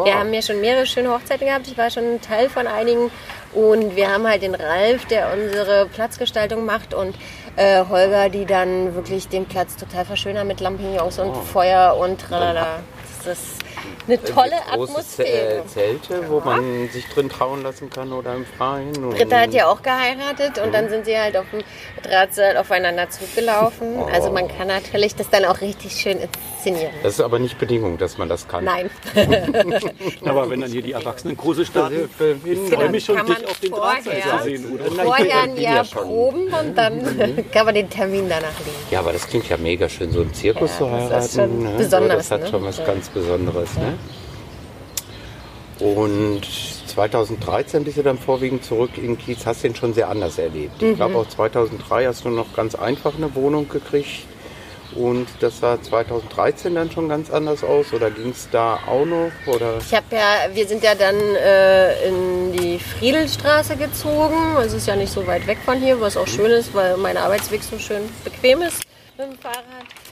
Wir 0.06 0.18
haben 0.20 0.34
ja 0.34 0.42
schon 0.42 0.60
mehrere 0.62 0.86
schöne 0.86 1.12
Hochzeiten 1.14 1.48
gehabt. 1.48 1.68
Ich 1.68 1.78
war 1.78 1.90
schon 1.90 2.16
ein 2.16 2.22
Teil 2.22 2.50
von 2.50 2.68
einigen. 2.68 3.12
Und 3.54 3.96
wir 3.96 4.12
haben 4.12 4.28
halt 4.28 4.42
den 4.44 4.56
Ralf, 4.56 5.06
der 5.06 5.32
unsere 5.34 5.86
Platzgestaltung 5.88 6.66
macht 6.66 6.94
und 6.94 7.16
äh, 7.58 7.84
Holger, 7.90 8.30
die 8.30 8.46
dann 8.46 8.96
wirklich 8.96 9.28
den 9.28 9.46
Platz 9.46 9.76
total 9.76 10.06
verschönern 10.06 10.48
mit 10.48 10.62
Lampignons 10.62 11.20
und 11.20 11.30
Oh. 11.32 11.42
Feuer 11.42 11.98
und 12.00 12.22
tralala. 12.22 12.80
Das 13.26 13.38
ist 13.40 13.56
eine 14.08 14.24
tolle 14.24 14.52
Große 14.74 14.92
Atmosphäre. 14.92 15.64
Ze- 15.68 15.74
Zelte, 15.74 16.30
wo 16.30 16.40
man 16.40 16.90
sich 16.90 17.08
drin 17.10 17.30
trauen 17.30 17.64
lassen 17.64 17.90
kann 17.90 18.12
oder 18.14 18.34
im 18.36 18.46
Freien. 18.46 18.92
Britta 18.94 19.40
hat 19.42 19.54
ja 19.54 19.68
auch 19.68 19.82
geheiratet 19.82 20.58
und 20.64 20.74
dann 20.74 20.90
sind 20.90 21.06
sie 21.06 21.18
halt 21.18 21.36
auf 21.38 21.46
dem 21.52 21.62
Drahtseil 22.04 22.58
aufeinander 22.58 23.10
zugelaufen. 23.10 24.00
Oh. 24.00 24.10
Also 24.12 24.32
man 24.32 24.48
kann 24.48 24.68
natürlich 24.68 25.16
das 25.16 25.30
dann 25.30 25.46
auch 25.46 25.62
richtig 25.62 25.94
schön 25.94 26.18
inszenieren. 26.20 26.92
Das 27.04 27.14
ist 27.14 27.22
aber 27.22 27.40
nicht 27.40 27.58
Bedingung, 27.60 27.98
dass 27.98 28.18
man 28.18 28.30
das 28.30 28.48
kann. 28.48 28.64
Nein. 28.66 28.90
Aber 30.26 30.50
wenn 30.50 30.62
dann 30.62 30.72
hier 30.72 30.82
die 30.82 30.92
Erwachsenenkurse 30.92 31.66
starten, 31.66 32.10
Ich 32.46 32.52
ich 32.52 32.74
freue 32.74 32.90
mich 32.90 33.06
schon, 33.06 33.16
Kann 33.18 33.26
dich 33.28 33.38
man 33.40 33.46
auf 33.46 33.60
den 33.60 33.72
Drahtseil 33.72 34.22
zu 34.22 34.44
sehen, 34.44 34.72
Udo. 34.74 34.84
Vorher 35.04 35.42
ein 35.44 35.58
Jahr 35.58 35.84
proben 35.86 36.48
und 36.54 36.76
dann 36.78 37.46
kann 37.52 37.66
man 37.66 37.76
den 37.76 37.90
Termin 37.90 38.28
danach 38.30 38.58
legen. 38.60 38.78
Ja, 38.92 39.00
aber 39.00 39.14
das 39.14 39.28
klingt 39.28 39.50
ja 39.50 39.58
mega 39.58 39.90
schön, 39.90 40.12
so 40.12 40.22
ein 40.22 40.34
Zirkus 40.34 40.72
Ja, 40.72 40.78
zu 40.78 40.84
das 40.86 40.94
heiraten. 40.94 41.26
ist 41.26 41.36
schon 41.36 41.64
ne? 41.64 41.72
besonders, 41.78 42.18
Das 42.18 42.32
hat 42.32 42.42
ne? 42.42 42.48
schon 42.48 42.64
was 42.64 42.78
Ja. 42.78 42.86
ganz 42.86 43.10
Besonderes. 43.10 43.70
Ne? 43.78 43.98
Und 45.80 46.42
2013 46.88 47.84
bist 47.84 47.98
du 47.98 48.04
dann 48.04 48.18
vorwiegend 48.20 48.64
zurück 48.64 48.92
in 48.98 49.18
Kiez, 49.18 49.46
hast 49.46 49.64
den 49.64 49.74
schon 49.76 49.94
sehr 49.94 50.10
anders 50.10 50.38
erlebt. 50.38 50.76
Ich 50.82 50.90
Mhm. 50.90 50.96
glaube 50.96 51.18
auch 51.18 51.28
2003 51.28 52.06
hast 52.06 52.24
du 52.26 52.30
noch 52.30 52.54
ganz 52.56 52.76
einfach 52.76 53.16
eine 53.16 53.34
Wohnung 53.36 53.68
gekriegt. 53.68 54.26
Und 54.94 55.28
das 55.40 55.62
sah 55.62 55.82
2013 55.82 56.76
dann 56.76 56.92
schon 56.92 57.08
ganz 57.08 57.30
anders 57.32 57.64
aus 57.64 57.94
oder 57.94 58.12
ging 58.12 58.32
es 58.32 58.50
da 58.52 58.78
auch 58.86 59.06
noch? 59.06 59.32
Oder? 59.48 59.78
Ich 59.80 59.94
habe 59.94 60.06
ja, 60.14 60.54
wir 60.54 60.68
sind 60.68 60.84
ja 60.84 60.94
dann 60.96 61.16
äh, 61.16 62.10
in 62.10 62.52
die 62.52 62.78
Friedelstraße 62.78 63.78
gezogen. 63.78 64.58
Es 64.60 64.74
ist 64.74 64.88
ja 64.88 64.98
nicht 64.98 65.14
so 65.14 65.26
weit 65.26 65.48
weg 65.48 65.60
von 65.64 65.80
hier, 65.80 66.00
was 66.02 66.18
auch 66.18 66.28
schön 66.28 66.52
ist, 66.52 66.76
weil 66.76 66.98
mein 66.98 67.16
Arbeitsweg 67.16 67.64
so 67.64 67.80
schön 67.80 68.02
bequem 68.26 68.64
ist 68.64 68.84
mit 69.18 69.28
dem 69.32 69.38
Fahrrad. 69.40 69.64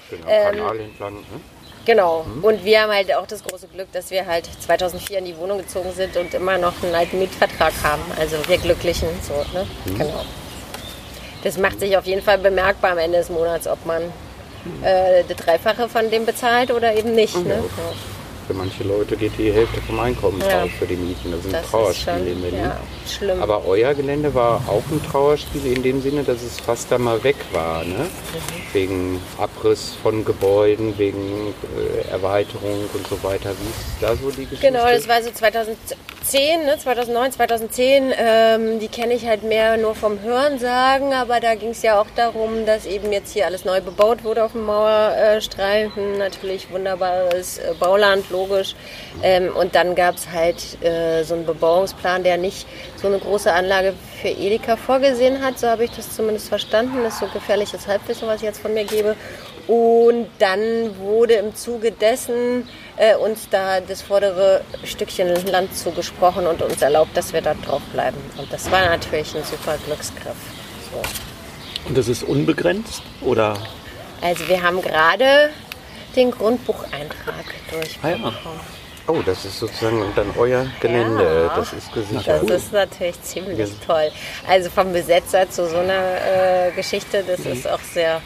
Genau, 0.10 0.26
Ähm, 0.30 0.56
Kanal 0.58 0.80
entlang. 0.80 1.13
Ne? 1.15 1.41
Genau. 1.89 2.23
Und 2.43 2.63
wir 2.63 2.82
haben 2.82 2.91
halt 2.91 3.12
auch 3.15 3.25
das 3.25 3.43
große 3.43 3.65
Glück, 3.65 3.91
dass 3.93 4.12
wir 4.12 4.28
halt 4.28 4.47
2004 4.60 5.17
in 5.17 5.25
die 5.25 5.36
Wohnung 5.38 5.58
gezogen 5.58 5.91
sind 5.91 6.15
und 6.17 6.36
immer 6.36 6.60
noch 6.60 6.84
einen 6.84 6.93
alten 6.93 7.17
Mietvertrag 7.17 7.73
haben. 7.82 8.04
Also 8.15 8.38
wir 8.47 8.60
Glücklichen 8.60 9.08
so, 9.23 9.34
ne? 9.58 9.65
Genau. 9.97 10.23
Das 11.43 11.58
macht 11.58 11.80
sich 11.80 11.97
auf 11.97 12.06
jeden 12.06 12.21
Fall 12.21 12.38
bemerkbar 12.38 12.91
am 12.91 12.99
Ende 12.99 13.17
des 13.17 13.32
Monats, 13.32 13.67
ob 13.67 13.84
man 13.88 14.04
äh, 14.84 15.23
das 15.28 15.38
Dreifache 15.38 15.89
von 15.89 16.12
dem 16.12 16.28
bezahlt 16.28 16.69
oder 16.69 16.93
eben 16.93 17.15
nicht. 17.15 17.36
Ne? 17.43 17.56
Ja. 17.56 17.93
Für 18.50 18.56
manche 18.56 18.84
Leute 18.84 19.16
geht 19.16 19.34
die 19.38 19.52
Hälfte 19.54 19.80
vom 19.80 20.00
Einkommen 20.00 20.42
Ja. 20.42 20.62
drauf 20.62 20.72
für 20.80 20.88
die 20.88 20.96
Mieten. 20.96 21.30
Das 21.30 21.42
ist 21.42 21.46
ein 21.46 21.52
Das 21.52 21.66
ist 21.66 21.70
Trauerspiel 21.70 22.14
schon 22.16 22.28
in 22.28 22.42
Berlin. 22.42 22.60
ja, 22.62 22.78
schlimm. 23.08 23.44
Aber 23.44 23.64
euer 23.68 23.94
Gelände 23.94 24.34
war 24.34 24.56
auch 24.68 24.82
ein 24.92 25.00
Trauerspiel 25.08 25.68
in 25.72 25.84
dem 25.84 26.02
Sinne, 26.02 26.24
dass 26.24 26.42
es 26.42 26.60
fast 26.60 26.92
da 26.92 26.98
mal 26.98 27.24
weg 27.24 27.36
war. 27.52 27.84
Ne? 27.84 27.94
Mhm. 27.94 28.10
Wegen 28.74 29.22
Abriss 29.38 29.94
von 30.02 30.26
Gebäuden, 30.26 30.98
wegen 30.98 31.54
äh, 31.78 32.08
Erweiterung 32.10 32.90
und 32.92 33.08
so 33.08 33.22
weiter. 33.22 33.52
Wie 33.52 33.70
ist 33.70 34.02
da 34.02 34.16
so 34.16 34.32
die 34.32 34.46
Geschichte? 34.46 34.66
Genau, 34.66 34.84
das 34.90 35.08
war 35.08 35.22
so 35.22 35.30
2010, 36.30 36.65
ne, 36.65 36.78
2009, 36.78 37.32
2010. 37.32 38.13
Ähm, 38.15 38.80
die 38.80 38.88
kenne 38.88 39.15
ich 39.15 39.26
halt 39.26 39.42
mehr 39.42 39.78
nur 39.78 39.96
vom 39.96 40.22
Hörensagen, 40.22 41.12
aber 41.12 41.39
da 41.39 41.56
ging 41.56 41.70
es 41.70 41.82
ja 41.82 42.00
auch 42.00 42.06
darum, 42.15 42.68
dass 42.68 42.86
eben 42.86 43.12
jetzt 43.12 43.34
hier 43.34 43.48
alles 43.48 43.65
neu 43.65 43.82
bebaut 43.82 44.24
wurde 44.24 44.44
auf 44.44 44.52
dem 44.52 44.65
Mauerstreifen. 44.65 46.20
Natürlich 46.20 46.70
wunderbares 46.70 47.58
äh, 47.58 47.74
Bauland, 47.80 48.30
logisch. 48.30 48.76
Ähm, 49.24 49.56
und 49.56 49.74
dann 49.74 49.96
gab 49.96 50.15
es 50.15 50.30
halt 50.30 50.84
äh, 50.84 51.24
so 51.24 51.34
einen 51.34 51.48
Bebauungsplan, 51.48 52.22
der 52.22 52.38
nicht 52.38 52.68
so 52.96 53.08
eine 53.08 53.18
große 53.18 53.52
Anlage 53.52 53.96
für 54.22 54.30
Edeka 54.30 54.76
vorgesehen 54.76 55.44
hat. 55.44 55.58
So 55.58 55.68
habe 55.68 55.86
ich 55.86 55.92
das 55.92 56.15
zumindest 56.15 56.50
verstanden. 56.50 57.00
Das 57.02 57.15
ist 57.15 57.22
so 57.22 57.28
gefährliches 57.28 57.88
Halbwissen, 57.88 58.28
was 58.28 58.38
ich 58.38 58.44
jetzt 58.44 58.62
von 58.62 58.76
mir 58.76 58.86
gebe. 58.86 59.15
Und 59.68 60.28
dann 60.39 60.98
wurde 61.00 61.34
im 61.36 61.56
Zuge 61.56 61.92
dessen 61.92 62.68
äh, 63.00 63.16
uns 63.16 63.48
da 63.50 63.80
das 63.80 64.02
vordere 64.02 64.62
Stückchen 64.84 65.34
Land 65.48 65.76
zugesprochen 65.76 66.46
und 66.46 66.62
uns 66.62 66.82
erlaubt, 66.82 67.16
dass 67.16 67.34
wir 67.34 67.42
da 67.42 67.54
drauf 67.54 67.82
bleiben. 67.94 68.18
Und 68.38 68.52
das 68.52 68.70
war 68.70 68.82
natürlich 68.82 69.36
ein 69.36 69.44
super 69.44 69.78
Glücksgriff. 69.86 70.36
So. 70.92 71.02
Und 71.88 71.98
das 71.98 72.08
ist 72.08 72.24
unbegrenzt 72.24 73.02
oder? 73.22 73.58
Also 74.22 74.48
wir 74.50 74.62
haben 74.62 74.82
gerade 74.82 75.50
den 76.16 76.30
Grundbucheintrag 76.30 77.46
durchbekommen. 77.72 78.26
Ah, 78.26 78.30
ja. 78.30 78.52
Oh, 79.08 79.22
das 79.26 79.46
ist 79.46 79.60
sozusagen 79.60 80.04
dann 80.16 80.32
euer 80.38 80.68
Gelände. 80.82 81.48
Ja. 81.48 81.56
Das 81.56 81.74
ist 81.74 81.92
gesichert. 81.94 82.48
Das 82.48 82.64
ist 82.64 82.74
natürlich 82.74 83.20
ziemlich 83.24 83.72
toll. 83.88 84.12
Also 84.48 84.70
vom 84.70 84.92
Besetzer 84.92 85.50
zu 85.50 85.68
so 85.68 85.78
einer 85.78 86.68
äh, 86.68 86.72
Geschichte, 86.76 87.24
das 87.26 87.40
ist 87.40 87.68
auch 87.68 87.80
sehr 87.80 88.22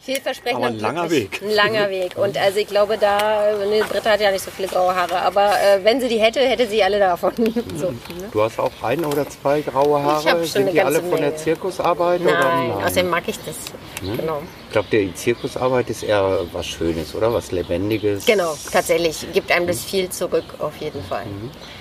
vielversprechend. 0.00 0.56
Aber 0.56 0.66
ein 0.66 0.78
langer. 0.78 1.10
Weg. 1.10 1.40
Ein 1.42 1.50
langer 1.50 1.90
Weg. 1.90 2.16
Und 2.16 2.36
also 2.36 2.58
ich 2.58 2.66
glaube, 2.66 2.98
da, 2.98 3.52
ne, 3.56 3.82
Britta 3.88 4.10
hat 4.10 4.20
ja 4.20 4.30
nicht 4.30 4.44
so 4.44 4.50
viele 4.50 4.68
graue 4.68 4.94
Haare, 4.94 5.20
aber 5.20 5.52
äh, 5.60 5.84
wenn 5.84 6.00
sie 6.00 6.08
die 6.08 6.18
hätte, 6.18 6.40
hätte 6.40 6.66
sie 6.66 6.82
alle 6.82 6.98
davon. 6.98 7.32
so, 7.76 7.90
ne? 7.90 7.96
Du 8.32 8.42
hast 8.42 8.58
auch 8.58 8.72
ein 8.82 9.04
oder 9.04 9.28
zwei 9.28 9.60
graue 9.60 10.02
Haare. 10.02 10.22
Ich 10.22 10.30
schon 10.30 10.44
Sind 10.44 10.62
eine 10.62 10.72
die 10.72 10.80
alle 10.80 11.00
von 11.00 11.10
der 11.10 11.20
Menge. 11.20 11.36
Zirkusarbeit? 11.36 12.20
Nein, 12.22 12.34
oder? 12.34 12.44
Nein. 12.44 12.70
außerdem 12.84 13.10
mag 13.10 13.24
ich 13.26 13.38
das. 13.44 13.56
Genau. 14.00 14.42
Ich 14.66 14.72
glaube, 14.72 14.88
die 14.90 15.14
Zirkusarbeit 15.14 15.90
ist 15.90 16.02
eher 16.02 16.46
was 16.52 16.66
Schönes, 16.66 17.14
oder? 17.14 17.32
Was 17.32 17.52
Lebendiges. 17.52 18.24
Genau, 18.24 18.54
tatsächlich. 18.72 19.26
Gibt 19.32 19.50
einem 19.52 19.66
das 19.66 19.84
viel 19.84 20.08
zurück, 20.08 20.44
auf 20.58 20.76
jeden 20.78 21.02
Fall. 21.04 21.26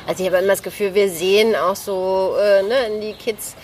Also 0.07 0.23
ich 0.23 0.29
habe 0.29 0.39
immer 0.39 0.53
das 0.53 0.63
Gefühl, 0.63 0.93
wir 0.95 1.09
sehen 1.09 1.55
auch 1.55 1.75
so 1.75 2.35
äh, 2.39 2.63
ne, 2.63 2.87
in 2.87 3.01
die 3.01 3.13
Kids 3.13 3.55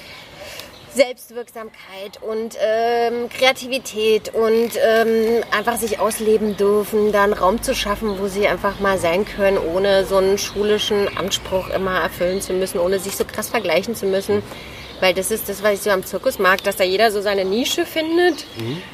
Selbstwirksamkeit 0.95 2.21
und 2.21 2.57
ähm, 2.59 3.27
Kreativität 3.29 4.33
und 4.33 4.71
ähm, 4.81 5.43
einfach 5.51 5.75
sich 5.77 5.99
ausleben 5.99 6.55
dürfen, 6.55 7.11
da 7.11 7.25
einen 7.25 7.33
Raum 7.33 7.61
zu 7.61 7.75
schaffen, 7.75 8.17
wo 8.17 8.27
sie 8.27 8.47
einfach 8.47 8.79
mal 8.79 8.97
sein 8.97 9.25
können, 9.25 9.57
ohne 9.57 10.05
so 10.05 10.17
einen 10.17 10.37
schulischen 10.37 11.17
Anspruch 11.17 11.69
immer 11.69 11.99
erfüllen 11.99 12.39
zu 12.39 12.53
müssen, 12.53 12.79
ohne 12.79 12.99
sich 12.99 13.17
so 13.17 13.25
krass 13.25 13.49
vergleichen 13.49 13.93
zu 13.93 14.05
müssen. 14.05 14.41
Weil 15.05 15.13
das 15.13 15.29
ist 15.29 15.47
das, 15.47 15.61
was 15.61 15.73
ich 15.73 15.81
so 15.81 15.91
am 15.91 16.03
Zirkus 16.03 16.39
mag, 16.39 16.63
dass 16.63 16.77
da 16.77 16.83
jeder 16.83 17.11
so 17.11 17.21
seine 17.21 17.45
Nische 17.45 17.85
findet. 17.85 18.43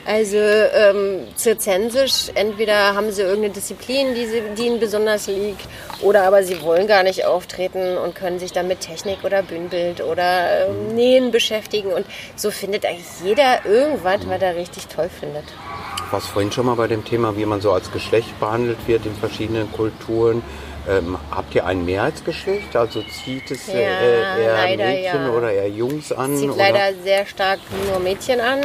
Also 0.06 0.36
ähm, 0.36 1.26
zirzensisch, 1.36 2.30
entweder 2.36 2.96
haben 2.96 3.14
sie 3.14 3.22
irgendeine 3.22 3.54
Disziplin, 3.54 4.14
die, 4.14 4.26
sie, 4.26 4.42
die 4.58 4.68
ihnen 4.68 4.82
besonders 4.82 5.28
liegt, 5.28 5.62
oder 6.02 6.24
aber 6.24 6.44
sie 6.44 6.62
wollen 6.64 6.86
gar 6.86 7.04
nicht 7.04 7.24
auftreten 7.24 7.98
und 7.98 8.14
können 8.14 8.40
sich 8.40 8.52
dann 8.52 8.68
mit 8.68 8.82
Technik 8.82 9.24
oder 9.24 9.42
Bühnenbild 9.42 10.04
oder 10.04 10.68
ähm, 10.68 10.96
Nähen 10.96 11.32
beschäftigen. 11.32 11.94
Und 11.94 12.06
so 12.36 12.52
findet 12.52 12.86
eigentlich 12.86 13.06
jeder 13.24 13.66
irgendwas, 13.66 14.28
was 14.28 14.42
er 14.42 14.58
richtig 14.58 14.88
toll 14.88 15.10
findet. 15.18 15.46
Du 15.46 16.12
warst 16.12 16.28
vorhin 16.28 16.52
schon 16.52 16.66
mal 16.66 16.76
bei 16.76 16.88
dem 16.88 17.06
Thema, 17.06 17.38
wie 17.38 17.46
man 17.46 17.62
so 17.62 17.72
als 17.72 17.90
Geschlecht 17.90 18.38
behandelt 18.38 18.86
wird 18.86 19.06
in 19.06 19.16
verschiedenen 19.16 19.72
Kulturen. 19.72 20.44
Ähm, 20.90 21.18
habt 21.30 21.54
ihr 21.54 21.66
ein 21.66 21.86
Mehrheitsgeschlecht? 21.86 22.76
Also 22.76 23.04
zieht 23.04 23.52
es 23.52 23.70
äh, 23.70 23.84
Ja, 23.84 24.38
eher 24.38 24.54
leider 24.54 24.86
Mädchen 24.86 25.26
ja. 25.26 25.30
oder 25.30 25.52
eher 25.52 25.70
Jungs 25.70 26.12
an? 26.12 26.36
Zieht 26.36 26.50
oder? 26.50 26.58
leider 26.58 26.98
sehr 27.04 27.26
stark 27.26 27.60
nur 27.88 28.00
Mädchen 28.00 28.40
an. 28.40 28.62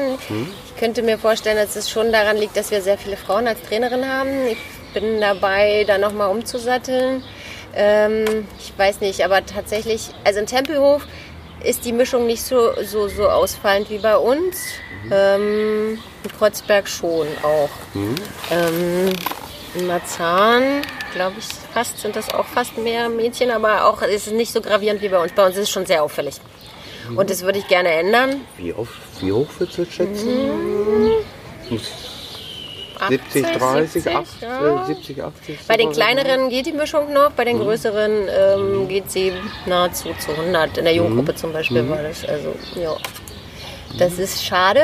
Ich 0.66 0.80
könnte 0.80 1.02
mir 1.02 1.18
vorstellen, 1.18 1.56
dass 1.56 1.76
es 1.76 1.90
schon 1.90 2.12
daran 2.12 2.36
liegt, 2.38 2.56
dass 2.56 2.70
wir 2.70 2.80
sehr 2.80 2.96
viele 2.96 3.16
Frauen 3.16 3.46
als 3.46 3.60
Trainerin 3.62 4.08
haben. 4.08 4.46
Ich 4.50 4.58
bin 4.94 5.20
dabei, 5.20 5.84
da 5.86 5.98
nochmal 5.98 6.30
umzusatteln. 6.30 7.22
Ähm, 7.74 8.46
ich 8.58 8.72
weiß 8.76 9.00
nicht, 9.02 9.22
aber 9.22 9.44
tatsächlich, 9.44 10.08
also 10.24 10.40
in 10.40 10.46
Tempelhof 10.46 11.02
ist 11.62 11.84
die 11.84 11.92
Mischung 11.92 12.26
nicht 12.26 12.42
so, 12.42 12.72
so, 12.82 13.08
so 13.08 13.28
ausfallend 13.28 13.90
wie 13.90 13.98
bei 13.98 14.16
uns. 14.16 14.56
Ähm, 15.10 15.98
in 16.24 16.32
Kreuzberg 16.38 16.88
schon 16.88 17.26
auch. 17.42 17.68
Ähm, 18.50 19.12
in 19.74 19.86
Marzahn, 19.86 20.82
glaube 21.12 21.36
ich, 21.38 21.44
fast 21.72 21.98
sind 21.98 22.16
das 22.16 22.32
auch 22.32 22.46
fast 22.46 22.76
mehr 22.78 23.08
Mädchen, 23.08 23.50
aber 23.50 23.86
auch 23.86 24.02
ist 24.02 24.26
es 24.26 24.32
nicht 24.32 24.52
so 24.52 24.60
gravierend 24.60 25.00
wie 25.02 25.08
bei 25.08 25.18
uns. 25.22 25.32
Bei 25.32 25.46
uns 25.46 25.56
ist 25.56 25.64
es 25.64 25.70
schon 25.70 25.86
sehr 25.86 26.02
auffällig. 26.02 26.36
Und 27.14 27.30
das 27.30 27.42
würde 27.42 27.58
ich 27.60 27.68
gerne 27.68 27.90
ändern. 27.90 28.40
Wie, 28.56 28.72
auf, 28.72 28.88
wie 29.20 29.32
hoch 29.32 29.46
würdest 29.58 29.78
du 29.78 29.84
schätzen? 29.84 31.04
Mhm. 31.04 31.10
Muss 31.70 31.82
80, 32.98 33.20
70, 33.32 33.56
30, 33.58 33.90
70, 33.92 34.16
80, 34.16 34.40
ja. 34.42 34.82
äh, 34.82 34.86
70, 34.86 35.22
80? 35.22 35.58
Bei 35.68 35.76
den 35.76 35.92
kleineren 35.92 36.48
geht 36.48 36.66
die 36.66 36.72
Mischung 36.72 37.12
noch, 37.12 37.30
bei 37.32 37.44
Mhm. 37.44 37.48
den 37.48 37.58
größeren 37.60 38.28
ähm, 38.28 38.88
geht 38.88 39.10
sie 39.10 39.32
nahezu 39.66 40.08
zu 40.18 40.32
100. 40.32 40.78
In 40.78 40.84
der 40.86 40.94
Jugendgruppe 40.94 41.32
Mhm. 41.32 41.36
zum 41.36 41.52
Beispiel 41.52 41.88
war 41.88 42.02
das. 42.02 42.24
Also, 42.24 42.54
ja. 42.74 42.96
Das 43.98 44.18
ist 44.18 44.44
schade. 44.44 44.80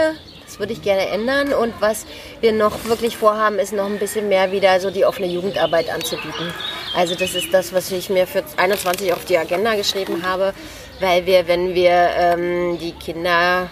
Das 0.52 0.58
würde 0.58 0.74
ich 0.74 0.82
gerne 0.82 1.06
ändern. 1.08 1.54
Und 1.54 1.72
was 1.80 2.04
wir 2.42 2.52
noch 2.52 2.84
wirklich 2.84 3.16
vorhaben, 3.16 3.58
ist 3.58 3.72
noch 3.72 3.86
ein 3.86 3.98
bisschen 3.98 4.28
mehr 4.28 4.52
wieder 4.52 4.80
so 4.80 4.90
die 4.90 5.06
offene 5.06 5.26
Jugendarbeit 5.26 5.88
anzubieten. 5.88 6.52
Also 6.94 7.14
das 7.14 7.34
ist 7.34 7.54
das, 7.54 7.72
was 7.72 7.90
ich 7.90 8.10
mir 8.10 8.26
für 8.26 8.44
21 8.58 9.14
auf 9.14 9.24
die 9.24 9.38
Agenda 9.38 9.74
geschrieben 9.76 10.22
habe, 10.22 10.52
weil 11.00 11.24
wir, 11.24 11.48
wenn 11.48 11.74
wir 11.74 12.10
ähm, 12.18 12.76
die 12.78 12.92
Kinder 12.92 13.70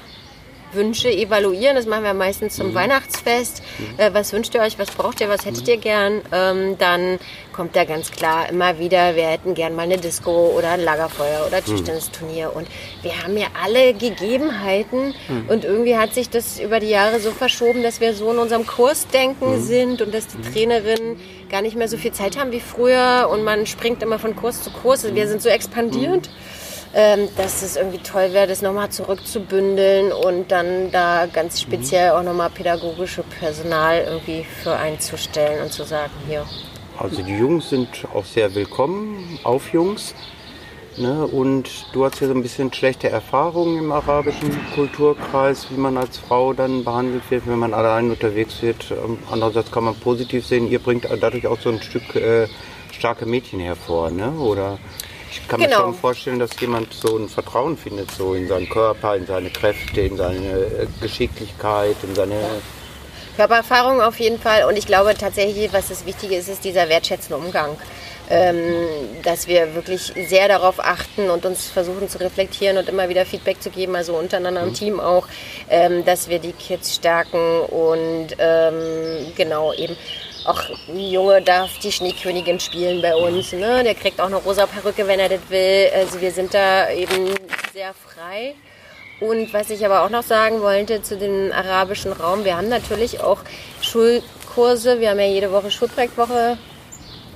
Wünsche 0.73 1.11
evaluieren. 1.11 1.77
Das 1.77 1.87
machen 1.87 2.05
wir 2.05 2.15
meistens 2.15 2.57
zum 2.57 2.75
Weihnachtsfest. 2.75 3.63
Äh, 3.97 4.11
was 4.13 4.33
wünscht 4.33 4.55
ihr 4.55 4.61
euch? 4.61 4.79
Was 4.79 4.91
braucht 4.91 5.21
ihr? 5.21 5.29
Was 5.29 5.45
hättet 5.45 5.67
ihr 5.69 5.77
gern? 5.77 6.21
Ähm, 6.33 6.77
dann 6.79 7.19
kommt 7.53 7.77
da 7.77 7.85
ganz 7.85 8.11
klar 8.11 8.49
immer 8.49 8.79
wieder, 8.79 9.17
wir 9.17 9.27
hätten 9.27 9.55
gern 9.55 9.75
mal 9.75 9.83
eine 9.83 9.99
Disco 9.99 10.53
oder 10.57 10.71
ein 10.71 10.81
Lagerfeuer 10.81 11.47
oder 11.47 11.63
Tischtennisturnier. 11.63 12.53
Und 12.55 12.69
wir 13.03 13.23
haben 13.23 13.37
ja 13.37 13.49
alle 13.63 13.93
Gegebenheiten. 13.93 15.15
Und 15.49 15.65
irgendwie 15.65 15.97
hat 15.97 16.15
sich 16.15 16.31
das 16.31 16.59
über 16.59 16.81
die 16.81 16.89
Jahre 16.89 17.21
so 17.21 17.31
verschoben, 17.31 17.83
dass 17.83 18.01
wir 18.01 18.15
so 18.15 18.31
in 18.31 18.39
unserem 18.39 18.67
Kursdenken 18.67 19.63
sind 19.63 20.01
und 20.03 20.15
dass 20.15 20.27
die 20.29 20.41
Trainerinnen 20.41 21.21
gar 21.51 21.63
nicht 21.63 21.77
mehr 21.77 21.89
so 21.89 21.97
viel 21.97 22.13
Zeit 22.13 22.39
haben 22.39 22.53
wie 22.53 22.61
früher. 22.61 23.29
Und 23.31 23.45
man 23.45 23.67
springt 23.67 24.03
immer 24.03 24.19
von 24.19 24.37
Kurs 24.37 24.63
zu 24.63 24.71
Kurs. 24.71 25.05
Wir 25.15 25.29
sind 25.29 25.43
so 25.43 25.49
expandiert 25.49 26.31
ähm, 26.95 27.29
dass 27.37 27.63
es 27.63 27.77
irgendwie 27.77 27.99
toll 27.99 28.33
wäre, 28.33 28.47
das 28.47 28.63
nochmal 28.63 28.91
zurückzubündeln 28.91 30.13
und 30.13 30.51
dann 30.51 30.91
da 30.91 31.27
ganz 31.27 31.61
speziell 31.61 32.11
auch 32.11 32.23
nochmal 32.23 32.51
pädagogische 32.51 33.23
Personal 33.23 34.05
irgendwie 34.07 34.45
für 34.63 34.77
einzustellen 34.77 35.63
und 35.63 35.73
zu 35.73 35.85
sagen, 35.85 36.13
hier. 36.27 36.45
Also 36.99 37.23
die 37.23 37.37
Jungs 37.37 37.71
sind 37.71 37.89
auch 38.13 38.25
sehr 38.25 38.55
willkommen, 38.55 39.39
auf 39.45 39.73
Jungs. 39.73 40.15
Ne? 40.97 41.27
Und 41.27 41.71
du 41.93 42.05
hast 42.05 42.21
ja 42.21 42.27
so 42.27 42.35
ein 42.35 42.43
bisschen 42.43 42.73
schlechte 42.73 43.09
Erfahrungen 43.09 43.79
im 43.79 43.93
arabischen 43.93 44.51
Kulturkreis, 44.75 45.69
wie 45.71 45.79
man 45.81 45.97
als 45.97 46.19
Frau 46.19 46.53
dann 46.53 46.85
behandelt 46.85 47.23
wird, 47.31 47.47
wenn 47.47 47.59
man 47.59 47.73
allein 47.73 48.11
unterwegs 48.11 48.61
wird. 48.61 48.91
Ähm, 48.91 49.19
Andererseits 49.31 49.71
kann 49.71 49.85
man 49.85 49.95
positiv 49.95 50.45
sehen, 50.45 50.69
ihr 50.69 50.81
bringt 50.81 51.07
dadurch 51.21 51.47
auch 51.47 51.59
so 51.61 51.71
ein 51.71 51.81
Stück 51.81 52.17
äh, 52.17 52.49
starke 52.93 53.25
Mädchen 53.25 53.61
hervor. 53.61 54.11
Ne? 54.11 54.33
Oder 54.33 54.79
ich 55.31 55.47
kann 55.49 55.61
Genau. 55.61 55.79
mir 55.79 55.83
schon 55.85 55.95
vorstellen, 55.95 56.39
dass 56.39 56.51
jemand 56.61 56.93
so 56.93 57.17
ein 57.17 57.29
Vertrauen 57.29 57.77
findet, 57.77 58.11
so 58.11 58.35
in 58.35 58.49
seinen 58.49 58.69
Körper, 58.69 59.17
in 59.17 59.27
seine 59.27 59.51
Kräfte, 59.51 60.01
in 60.01 60.17
seine 60.17 60.49
äh, 60.49 60.87
Geschicklichkeit, 61.01 61.97
in 62.03 62.15
seine... 62.15 62.37
Körpererfahrung 63.37 64.03
auf 64.03 64.19
jeden 64.19 64.39
Fall. 64.39 64.65
Und 64.65 64.77
ich 64.77 64.87
glaube 64.87 65.15
tatsächlich, 65.15 65.73
was 65.73 65.89
das 65.89 66.05
Wichtige 66.05 66.35
ist, 66.37 66.49
ist 66.49 66.65
dieser 66.65 66.89
wertschätzende 66.89 67.37
Umgang. 67.37 67.77
Ähm, 68.33 68.87
dass 69.25 69.49
wir 69.49 69.75
wirklich 69.75 70.13
sehr 70.29 70.47
darauf 70.47 70.79
achten 70.79 71.31
und 71.31 71.45
uns 71.45 71.67
versuchen 71.69 72.09
zu 72.09 72.21
reflektieren 72.21 72.79
und 72.79 72.89
immer 72.89 73.09
wieder 73.09 73.27
Feedback 73.27 73.61
zu 73.61 73.71
geben, 73.71 73.97
also 73.97 74.15
untereinander 74.15 74.63
im 74.63 74.73
Team 74.73 75.01
auch, 75.01 75.27
ähm, 75.69 76.05
dass 76.05 76.29
wir 76.29 76.39
die 76.39 76.53
Kids 76.53 76.95
stärken 76.95 77.63
und 77.63 78.29
ähm, 78.39 79.33
genau 79.37 79.73
eben 79.73 79.97
auch 80.45 80.63
ein 80.89 80.99
Junge 80.99 81.43
darf 81.43 81.79
die 81.79 81.93
Schneekönigin 81.93 82.61
spielen 82.61 83.03
bei 83.03 83.15
uns. 83.15 83.53
Ne? 83.53 83.83
Der 83.85 83.95
kriegt 83.95 84.21
auch 84.21 84.27
eine 84.27 84.37
rosa 84.37 84.67
Perücke, 84.67 85.07
wenn 85.07 85.21
er 85.21 85.29
das 85.29 85.41
will. 85.49 85.89
Also 85.95 86.21
wir 86.21 86.33
sind 86.33 86.55
da 86.55 86.91
eben 86.91 87.35
sehr 87.73 87.93
frei. 87.95 88.55
Und 89.21 89.53
was 89.53 89.69
ich 89.69 89.85
aber 89.85 90.03
auch 90.03 90.11
noch 90.11 90.23
sagen 90.23 90.63
wollte 90.63 91.03
zu 91.03 91.17
dem 91.17 91.53
arabischen 91.53 92.13
Raum, 92.13 92.45
wir 92.45 92.57
haben 92.57 92.69
natürlich 92.69 93.21
auch 93.21 93.41
Schulkurse, 93.83 94.99
wir 94.99 95.11
haben 95.11 95.21
ja 95.21 95.27
jede 95.27 95.53
Woche 95.53 95.71
Schulprojektwoche, 95.71 96.57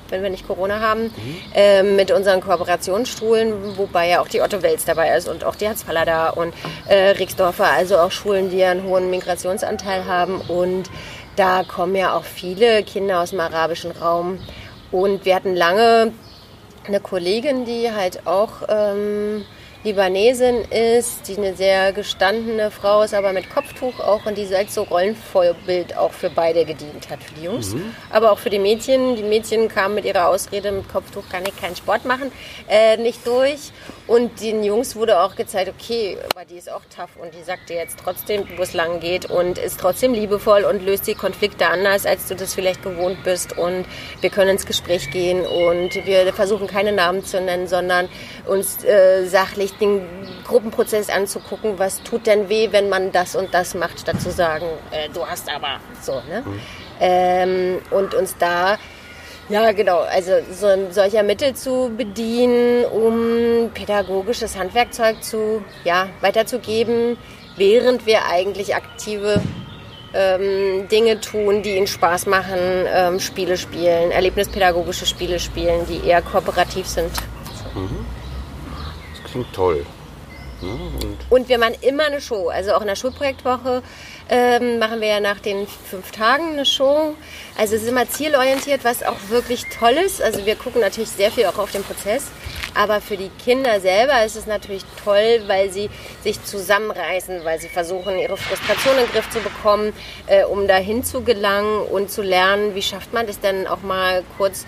wenn 0.09 0.23
wir 0.23 0.31
nicht 0.31 0.47
Corona 0.47 0.81
haben, 0.81 1.13
äh, 1.55 1.83
mit 1.83 2.11
unseren 2.11 2.41
Kooperationsschulen, 2.41 3.77
wobei 3.77 4.09
ja 4.09 4.21
auch 4.21 4.29
die 4.29 4.41
Otto 4.41 4.63
Wels 4.63 4.87
dabei 4.87 5.15
ist 5.15 5.29
und 5.29 5.45
auch 5.45 5.57
die 5.57 5.69
Hatzfaller 5.69 6.07
da 6.07 6.31
und 6.31 6.55
äh, 6.89 7.11
Rixdorfer, 7.11 7.67
also 7.67 7.99
auch 7.99 8.11
Schulen, 8.11 8.49
die 8.49 8.59
ja 8.59 8.71
einen 8.71 8.85
hohen 8.85 9.11
Migrationsanteil 9.11 10.07
haben. 10.07 10.41
Und 10.41 10.89
da 11.37 11.65
kommen 11.65 11.95
ja 11.97 12.17
auch 12.17 12.25
viele 12.25 12.83
Kinder 12.83 13.21
aus 13.21 13.31
dem 13.31 13.41
arabischen 13.41 13.91
Raum. 13.91 14.39
Und 14.91 15.25
wir 15.25 15.35
hatten 15.35 15.57
lange 15.57 16.13
eine 16.87 17.01
Kollegin, 17.01 17.65
die 17.65 17.91
halt 17.91 18.27
auch 18.27 18.63
ähm, 18.69 19.45
Libanesin 19.85 20.63
ist, 20.71 21.29
die 21.29 21.37
eine 21.37 21.55
sehr 21.55 21.93
gestandene 21.93 22.71
Frau 22.71 23.03
ist, 23.03 23.13
aber 23.13 23.35
mit 23.35 23.51
Kopftuch 23.51 24.01
auch 24.01 24.25
und 24.25 24.39
die 24.39 24.47
als 24.55 24.75
so 24.75 24.83
Rollenvorbild 24.85 25.97
auch 25.99 26.13
für 26.13 26.31
beide 26.31 26.65
gedient 26.65 27.11
hat, 27.11 27.23
für 27.23 27.35
die 27.35 27.45
Jungs, 27.45 27.75
mhm. 27.75 27.95
aber 28.11 28.33
auch 28.33 28.39
für 28.39 28.49
die 28.49 28.59
Mädchen. 28.59 29.15
Die 29.15 29.23
Mädchen 29.23 29.69
kamen 29.69 29.95
mit 29.95 30.07
ihrer 30.07 30.29
Ausrede, 30.29 30.73
mit 30.73 30.89
Kopftuch 30.89 31.29
kann 31.29 31.43
ich 31.47 31.55
keinen 31.61 31.77
Sport 31.77 32.07
machen, 32.07 32.33
äh, 32.67 32.97
nicht 32.97 33.27
durch. 33.27 33.73
Und 34.07 34.41
den 34.41 34.65
Jungs 34.65 34.97
wurde 34.97 35.21
auch 35.21 35.35
gezeigt, 35.35 35.71
okay, 35.79 36.17
aber 36.35 36.45
die 36.45 36.57
ist 36.57 36.71
auch 36.71 36.83
tough 36.95 37.17
und 37.21 37.35
die 37.35 37.43
sagt 37.43 37.69
dir 37.69 37.77
jetzt 37.77 37.99
trotzdem, 38.03 38.47
wo 38.57 38.63
es 38.63 38.73
lang 38.73 39.01
geht 39.01 39.27
und 39.27 39.59
ist 39.59 39.81
trotzdem 39.81 40.15
liebevoll 40.15 40.65
und 40.65 40.85
löst 40.85 41.07
die 41.07 41.15
Konflikte 41.15 41.67
anders, 41.67 42.05
als 42.05 42.29
du 42.29 42.35
das 42.35 42.55
vielleicht 42.55 42.83
gewohnt 42.83 43.23
bist. 43.25 43.57
Und 43.57 43.85
wir 44.21 44.31
können 44.31 44.51
ins 44.51 44.67
Gespräch 44.67 45.11
gehen 45.11 45.47
und 45.47 46.07
wir 46.07 46.33
versuchen 46.33 46.67
keine 46.67 46.93
Namen 46.93 47.25
zu 47.25 47.41
nennen, 47.41 47.67
sondern 47.67 48.09
uns 48.47 48.85
äh, 48.85 49.27
sachlich 49.27 49.74
den 49.81 50.03
Gruppenprozess 50.45 51.09
anzugucken, 51.11 51.79
was 51.79 52.03
tut 52.03 52.27
denn 52.27 52.49
weh, 52.49 52.69
wenn 52.71 52.89
man 52.89 53.13
das 53.13 53.37
und 53.37 53.53
das 53.53 53.75
macht, 53.75 54.01
statt 54.01 54.21
zu 54.21 54.31
sagen, 54.31 54.67
äh, 54.91 55.09
du 55.13 55.27
hast 55.27 55.53
aber 55.53 55.81
so. 56.01 56.23
Ne? 56.29 56.43
Mhm. 56.45 56.61
Ähm, 57.01 57.83
und 57.91 58.15
uns 58.15 58.37
da 58.39 58.79
ja, 59.51 59.73
genau. 59.73 60.01
Also 60.01 60.33
so 60.53 60.67
ein 60.67 60.91
solcher 60.93 61.23
Mittel 61.23 61.55
zu 61.55 61.93
bedienen, 61.95 62.87
um 62.87 63.71
pädagogisches 63.75 64.57
Handwerkzeug 64.57 65.23
zu, 65.23 65.63
ja, 65.85 66.09
weiterzugeben, 66.23 67.19
während 67.57 68.07
wir 68.07 68.25
eigentlich 68.25 68.75
aktive 68.75 69.43
ähm, 70.15 70.89
Dinge 70.89 71.21
tun, 71.21 71.63
die 71.63 71.77
ihnen 71.77 71.87
Spaß 71.87 72.27
machen, 72.27 72.59
ähm, 72.87 73.21
Spiele 73.21 73.59
spielen, 73.59 74.13
erlebnispädagogische 74.13 75.05
Spiele 75.05 75.39
spielen, 75.39 75.87
die 75.89 76.09
eher 76.09 76.23
kooperativ 76.23 76.87
sind. 76.87 77.13
Mhm. 77.75 78.07
Klingt 79.35 79.53
toll. 79.53 79.85
Und 81.29 81.49
wir 81.49 81.59
machen 81.59 81.75
immer 81.81 82.05
eine 82.05 82.21
Show. 82.21 82.51
Also 82.51 82.73
auch 82.73 82.81
in 82.83 82.87
der 82.87 82.95
Schulprojektwoche 82.95 83.83
ähm, 84.31 84.79
machen 84.79 85.01
wir 85.01 85.09
ja 85.09 85.19
nach 85.19 85.41
den 85.41 85.67
fünf 85.67 86.13
Tagen 86.13 86.53
eine 86.53 86.65
Show. 86.65 87.17
Also 87.59 87.75
es 87.75 87.83
ist 87.83 87.89
immer 87.89 88.09
zielorientiert, 88.09 88.85
was 88.85 89.03
auch 89.03 89.17
wirklich 89.31 89.65
toll 89.77 89.95
ist. 89.95 90.23
Also 90.23 90.47
wir 90.47 90.55
gucken 90.55 90.81
natürlich 90.81 91.11
sehr 91.11 91.33
viel 91.33 91.47
auch 91.47 91.59
auf 91.59 91.73
den 91.73 91.83
Prozess. 91.83 92.29
Aber 92.77 93.01
für 93.01 93.17
die 93.17 93.31
Kinder 93.45 93.81
selber 93.81 94.25
ist 94.25 94.37
es 94.37 94.47
natürlich 94.47 94.85
toll, 95.05 95.43
weil 95.49 95.71
sie 95.73 95.91
sich 96.23 96.43
zusammenreißen, 96.45 97.45
weil 97.45 97.61
sie 97.61 97.69
versuchen, 97.69 98.17
ihre 98.17 98.37
Frustration 98.37 98.95
in 98.99 99.07
den 99.07 99.13
Griff 99.13 99.29
zu 99.31 99.41
bekommen, 99.41 99.93
äh, 100.29 100.45
um 100.45 100.69
dahin 100.69 101.03
zu 101.03 101.23
gelangen 101.23 101.83
und 101.83 102.09
zu 102.09 102.23
lernen, 102.23 102.77
wie 102.77 102.83
schafft 102.83 103.13
man 103.13 103.27
das 103.27 103.41
denn 103.41 103.67
auch 103.67 103.83
mal 103.83 104.23
kurz 104.39 104.65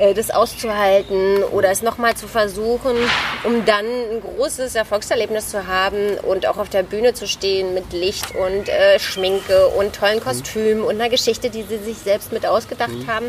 äh, 0.00 0.14
das 0.14 0.30
auszuhalten 0.30 1.44
oder 1.44 1.70
es 1.70 1.82
nochmal 1.82 2.16
zu 2.16 2.26
versuchen, 2.26 2.96
um 3.44 3.66
dann 3.66 3.84
ein 3.84 4.22
großes 4.22 4.74
Erfolgserlebnis 4.74 5.50
zu 5.50 5.66
haben 5.66 6.16
und 6.22 6.46
auch 6.46 6.56
auf 6.56 6.70
der 6.70 6.82
Bühne 6.82 7.12
zu 7.12 7.28
stehen 7.28 7.74
mit 7.74 7.92
Licht 7.92 8.34
und 8.34 8.70
äh, 8.70 8.98
Schminke 8.98 9.68
und 9.68 9.94
tollen 9.94 10.20
Kostümen 10.20 10.84
und 10.84 10.94
einer 10.94 11.10
Geschichte, 11.10 11.50
die 11.50 11.64
sie 11.64 11.76
sich 11.76 11.98
selbst 11.98 12.32
mit 12.32 12.46
ausgedacht 12.46 12.90
mhm. 12.90 13.06
haben. 13.08 13.26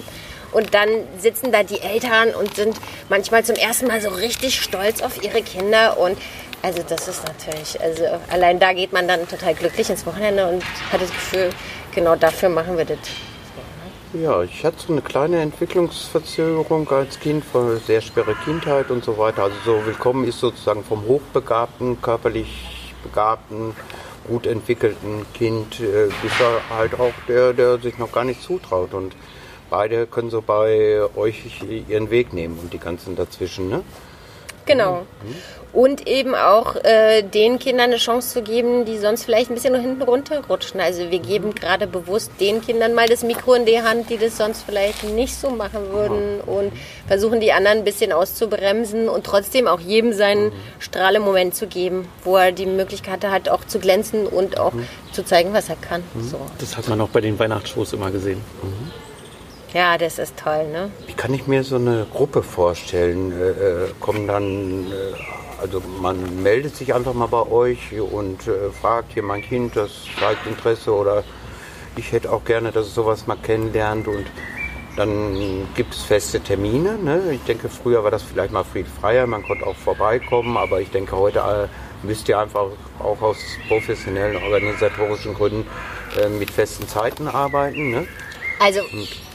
Und 0.54 0.74
dann 0.74 0.90
sitzen 1.18 1.52
da 1.52 1.64
die 1.64 1.82
Eltern 1.82 2.34
und 2.34 2.56
sind 2.56 2.78
manchmal 3.10 3.44
zum 3.44 3.56
ersten 3.56 3.88
Mal 3.88 4.02
so 4.02 4.10
richtig 4.10 4.62
stolz 4.62 5.02
auf 5.02 5.22
ihre 5.22 5.42
Kinder. 5.42 5.98
Und 5.98 6.18
also 6.62 6.82
das 6.88 7.08
ist 7.10 7.24
natürlich, 7.26 7.82
also 7.82 8.04
allein 8.30 8.60
da 8.60 8.72
geht 8.72 8.94
man 8.94 9.10
dann 9.10 9.28
total 9.28 9.56
glücklich 9.56 9.90
ins 9.90 10.06
Wochenende 10.06 10.48
und 10.48 10.64
hat 10.92 11.02
das 11.02 11.10
Gefühl, 11.10 11.50
genau 11.94 12.16
dafür 12.16 12.48
machen 12.48 12.78
wir 12.78 12.86
das. 12.86 13.00
Ja, 14.14 14.44
ich 14.44 14.66
hatte 14.66 14.78
so 14.78 14.92
eine 14.92 15.02
kleine 15.02 15.40
Entwicklungsverzögerung 15.40 16.90
als 16.90 17.18
Kind, 17.18 17.46
von 17.46 17.80
sehr 17.80 18.02
schwere 18.02 18.36
Kindheit 18.44 18.92
und 18.92 19.06
so 19.06 19.18
weiter. 19.18 19.44
Also 19.44 19.56
so 19.64 19.86
willkommen 19.86 20.28
ist 20.28 20.42
sozusagen 20.42 20.84
vom 20.84 21.06
hochbegabten, 21.06 22.02
körperlich 22.02 22.94
begabten, 23.04 23.74
gut 24.28 24.48
entwickelten 24.48 25.26
Kind 25.34 25.80
äh, 25.80 26.10
bis 26.22 26.34
halt 26.70 27.00
auch 27.00 27.14
der, 27.30 27.54
der 27.54 27.80
sich 27.80 27.98
noch 28.00 28.12
gar 28.12 28.26
nicht 28.26 28.42
zutraut. 28.42 28.94
Und 28.94 29.16
beide 29.70 30.08
können 30.08 30.30
so 30.30 30.42
bei 30.42 31.00
euch 31.16 31.62
ihren 31.88 32.10
Weg 32.10 32.34
nehmen 32.34 32.60
und 32.62 32.74
die 32.74 32.80
ganzen 32.80 33.16
dazwischen, 33.16 33.70
ne? 33.70 33.82
Genau. 34.72 35.02
Mhm. 35.24 35.36
Und 35.74 36.06
eben 36.06 36.36
auch 36.36 36.76
äh, 36.84 37.22
den 37.22 37.58
Kindern 37.58 37.92
eine 37.92 37.96
Chance 37.96 38.34
zu 38.34 38.42
geben, 38.42 38.84
die 38.84 38.98
sonst 38.98 39.24
vielleicht 39.24 39.50
ein 39.50 39.56
bisschen 39.56 39.74
hinten 39.80 40.02
runterrutschen. 40.02 40.82
Also 40.82 41.10
wir 41.12 41.20
geben 41.20 41.56
gerade 41.56 41.88
bewusst 41.88 42.30
den 42.42 42.62
Kindern 42.62 42.94
mal 42.94 43.08
das 43.08 43.24
Mikro 43.24 43.54
in 43.54 43.66
die 43.66 43.82
Hand, 43.82 44.10
die 44.10 44.18
das 44.18 44.36
sonst 44.36 44.64
vielleicht 44.64 45.06
nicht 45.06 45.34
so 45.34 45.50
machen 45.50 45.94
würden 45.94 46.42
und 46.42 46.74
versuchen 47.08 47.40
die 47.40 47.54
anderen 47.54 47.80
ein 47.80 47.84
bisschen 47.86 48.12
auszubremsen 48.12 49.08
und 49.08 49.26
trotzdem 49.26 49.68
auch 49.68 49.80
jedem 49.80 50.12
seinen. 50.12 50.52
Strahlemoment 50.92 51.56
zu 51.56 51.68
geben, 51.68 52.08
wo 52.24 52.38
er 52.38 52.52
die 52.52 52.66
Möglichkeit 52.66 53.24
hat, 53.26 53.50
auch 53.50 53.64
zu 53.66 53.80
glänzen 53.80 54.28
und 54.28 54.60
auch 54.60 54.74
mhm. 54.74 54.88
zu 55.12 55.24
zeigen, 55.24 55.54
was 55.54 55.70
er 55.70 55.76
kann. 55.76 56.04
Mhm. 56.14 56.24
So. 56.24 56.40
Das 56.60 56.78
hat 56.78 56.88
man 56.90 57.00
auch 57.02 57.10
bei 57.10 57.22
den 57.22 57.40
Weihnachtsshows 57.40 57.94
immer 57.94 58.12
gesehen. 58.12 58.42
Mhm. 58.62 58.92
Ja, 59.74 59.98
das 59.98 60.20
ist 60.20 60.36
toll, 60.36 60.68
ne? 60.68 60.92
Wie 61.08 61.14
kann 61.14 61.34
ich 61.34 61.48
mir 61.48 61.64
so 61.64 61.78
eine 61.78 62.06
Gruppe 62.14 62.44
vorstellen? 62.44 63.32
Äh, 63.32 63.50
äh, 63.52 63.90
kommen 64.02 64.28
dann, 64.28 64.92
äh, 64.92 65.62
also 65.62 65.82
man 66.02 66.44
meldet 66.44 66.76
sich 66.76 66.94
einfach 66.94 67.14
mal 67.14 67.28
bei 67.28 67.48
euch 67.48 67.94
und 68.00 68.48
äh, 68.48 68.70
fragt 68.82 69.14
hier 69.14 69.24
mein 69.24 69.42
Kind, 69.42 69.78
das 69.78 69.92
zeigt 70.20 70.46
Interesse 70.46 70.94
oder 70.94 71.24
ich 71.96 72.12
hätte 72.12 72.34
auch 72.34 72.44
gerne, 72.44 72.74
dass 72.74 72.88
es 72.88 72.96
sowas 72.96 73.28
mal 73.28 73.38
kennenlernt 73.38 74.10
und 74.10 74.26
dann 74.98 75.68
gibt 75.74 75.94
es 75.94 76.02
feste 76.02 76.42
Termine. 76.42 76.98
Ne? 76.98 77.32
Ich 77.32 77.44
denke, 77.44 77.70
früher 77.70 78.04
war 78.04 78.12
das 78.12 78.24
vielleicht 78.24 78.52
mal 78.52 78.66
friedfreier, 78.66 79.26
man 79.26 79.44
konnte 79.44 79.66
auch 79.66 79.78
vorbeikommen, 79.78 80.58
aber 80.58 80.82
ich 80.82 80.90
denke, 80.90 81.16
heute 81.16 81.40
äh, 81.40 82.06
müsst 82.06 82.28
ihr 82.28 82.38
einfach 82.38 82.68
auch 83.00 83.22
aus 83.22 83.38
professionellen 83.70 84.36
organisatorischen 84.44 85.34
Gründen 85.34 85.66
äh, 86.20 86.28
mit 86.28 86.52
festen 86.52 86.90
Zeiten 86.90 87.30
arbeiten. 87.30 87.92
Ne? 87.92 88.08
Also, 88.62 88.82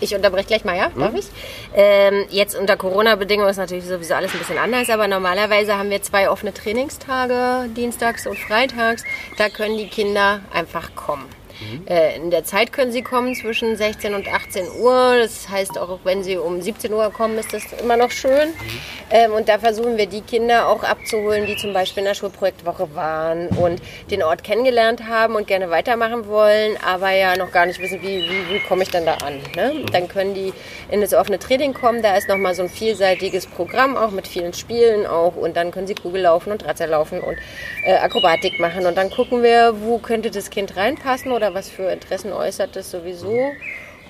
ich 0.00 0.14
unterbreche 0.14 0.46
gleich 0.46 0.64
mal, 0.64 0.76
ja? 0.76 0.88
Darf 0.90 1.10
hm? 1.10 1.16
ich? 1.16 1.26
Ähm, 1.74 2.26
jetzt 2.30 2.54
unter 2.54 2.76
Corona-Bedingungen 2.76 3.50
ist 3.50 3.56
natürlich 3.56 3.84
sowieso 3.84 4.14
alles 4.14 4.32
ein 4.32 4.38
bisschen 4.38 4.58
anders, 4.58 4.88
aber 4.88 5.08
normalerweise 5.08 5.76
haben 5.76 5.90
wir 5.90 6.00
zwei 6.00 6.30
offene 6.30 6.54
Trainingstage, 6.54 7.68
dienstags 7.70 8.28
und 8.28 8.38
freitags. 8.38 9.02
Da 9.36 9.48
können 9.48 9.78
die 9.78 9.88
Kinder 9.88 10.42
einfach 10.52 10.94
kommen. 10.94 11.26
Mhm. 11.60 11.86
in 12.24 12.30
der 12.30 12.44
Zeit 12.44 12.72
können 12.72 12.92
sie 12.92 13.02
kommen 13.02 13.34
zwischen 13.34 13.76
16 13.76 14.14
und 14.14 14.28
18 14.28 14.66
Uhr. 14.80 15.16
Das 15.18 15.48
heißt, 15.48 15.78
auch 15.78 16.00
wenn 16.04 16.22
sie 16.22 16.36
um 16.36 16.60
17 16.60 16.92
Uhr 16.92 17.10
kommen, 17.10 17.38
ist 17.38 17.52
das 17.52 17.64
immer 17.80 17.96
noch 17.96 18.10
schön. 18.10 18.48
Mhm. 18.48 18.80
Ähm, 19.10 19.32
und 19.32 19.48
da 19.48 19.58
versuchen 19.58 19.96
wir 19.96 20.06
die 20.06 20.20
Kinder 20.20 20.68
auch 20.68 20.82
abzuholen, 20.82 21.46
die 21.46 21.56
zum 21.56 21.72
Beispiel 21.72 22.00
in 22.00 22.06
der 22.06 22.14
Schulprojektwoche 22.14 22.94
waren 22.94 23.48
und 23.48 23.80
den 24.10 24.22
Ort 24.22 24.42
kennengelernt 24.42 25.06
haben 25.08 25.36
und 25.36 25.46
gerne 25.46 25.70
weitermachen 25.70 26.26
wollen, 26.26 26.76
aber 26.84 27.10
ja 27.10 27.36
noch 27.36 27.52
gar 27.52 27.66
nicht 27.66 27.80
wissen, 27.80 28.02
wie, 28.02 28.22
wie, 28.28 28.54
wie 28.54 28.60
komme 28.60 28.82
ich 28.82 28.90
dann 28.90 29.06
da 29.06 29.14
an. 29.14 29.40
Ne? 29.54 29.74
Mhm. 29.74 29.86
Dann 29.92 30.08
können 30.08 30.34
die 30.34 30.52
in 30.90 31.00
das 31.00 31.14
offene 31.14 31.38
Training 31.38 31.72
kommen. 31.72 32.02
Da 32.02 32.16
ist 32.16 32.28
nochmal 32.28 32.54
so 32.54 32.62
ein 32.62 32.68
vielseitiges 32.68 33.46
Programm, 33.46 33.96
auch 33.96 34.10
mit 34.10 34.26
vielen 34.26 34.52
Spielen 34.52 35.06
auch. 35.06 35.36
Und 35.36 35.56
dann 35.56 35.70
können 35.70 35.86
sie 35.86 35.94
Kugel 35.94 36.22
laufen 36.22 36.50
und 36.52 36.64
Drahtseil 36.64 36.90
laufen 36.90 37.20
und 37.20 37.36
äh, 37.84 37.94
Akrobatik 37.94 38.58
machen. 38.58 38.86
Und 38.86 38.96
dann 38.96 39.10
gucken 39.10 39.42
wir, 39.42 39.74
wo 39.82 39.98
könnte 39.98 40.30
das 40.30 40.50
Kind 40.50 40.76
reinpassen 40.76 41.32
oder 41.32 41.45
oder 41.46 41.54
was 41.54 41.70
für 41.70 41.90
Interessen 41.90 42.32
äußert 42.32 42.76
es 42.76 42.90
sowieso. 42.90 43.52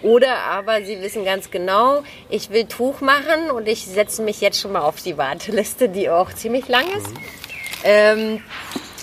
Oder 0.02 0.36
aber 0.38 0.82
sie 0.82 1.00
wissen 1.00 1.24
ganz 1.24 1.50
genau, 1.50 2.02
ich 2.28 2.50
will 2.50 2.66
Tuch 2.66 3.00
machen 3.00 3.50
und 3.50 3.66
ich 3.66 3.86
setze 3.86 4.22
mich 4.22 4.40
jetzt 4.40 4.60
schon 4.60 4.72
mal 4.72 4.82
auf 4.82 5.02
die 5.02 5.16
Warteliste, 5.16 5.88
die 5.88 6.10
auch 6.10 6.32
ziemlich 6.32 6.68
lang 6.68 6.84
ist. 6.96 7.08
Mhm. 7.08 7.16
Ähm, 7.84 8.42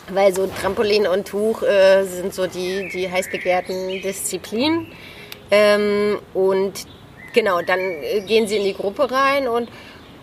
weil 0.10 0.36
so 0.36 0.48
Trampolin 0.48 1.08
und 1.08 1.28
Tuch 1.28 1.64
äh, 1.64 2.04
sind 2.04 2.34
so 2.34 2.48
die, 2.48 2.90
die 2.94 3.10
heiß 3.10 3.30
begehrten 3.32 4.02
Disziplinen. 4.02 4.92
Ähm, 5.50 6.20
und 6.34 6.74
genau, 7.34 7.62
dann 7.62 7.80
äh, 7.80 8.22
gehen 8.22 8.48
sie 8.48 8.58
in 8.58 8.64
die 8.64 8.74
Gruppe 8.74 9.10
rein 9.10 9.48
und 9.48 9.70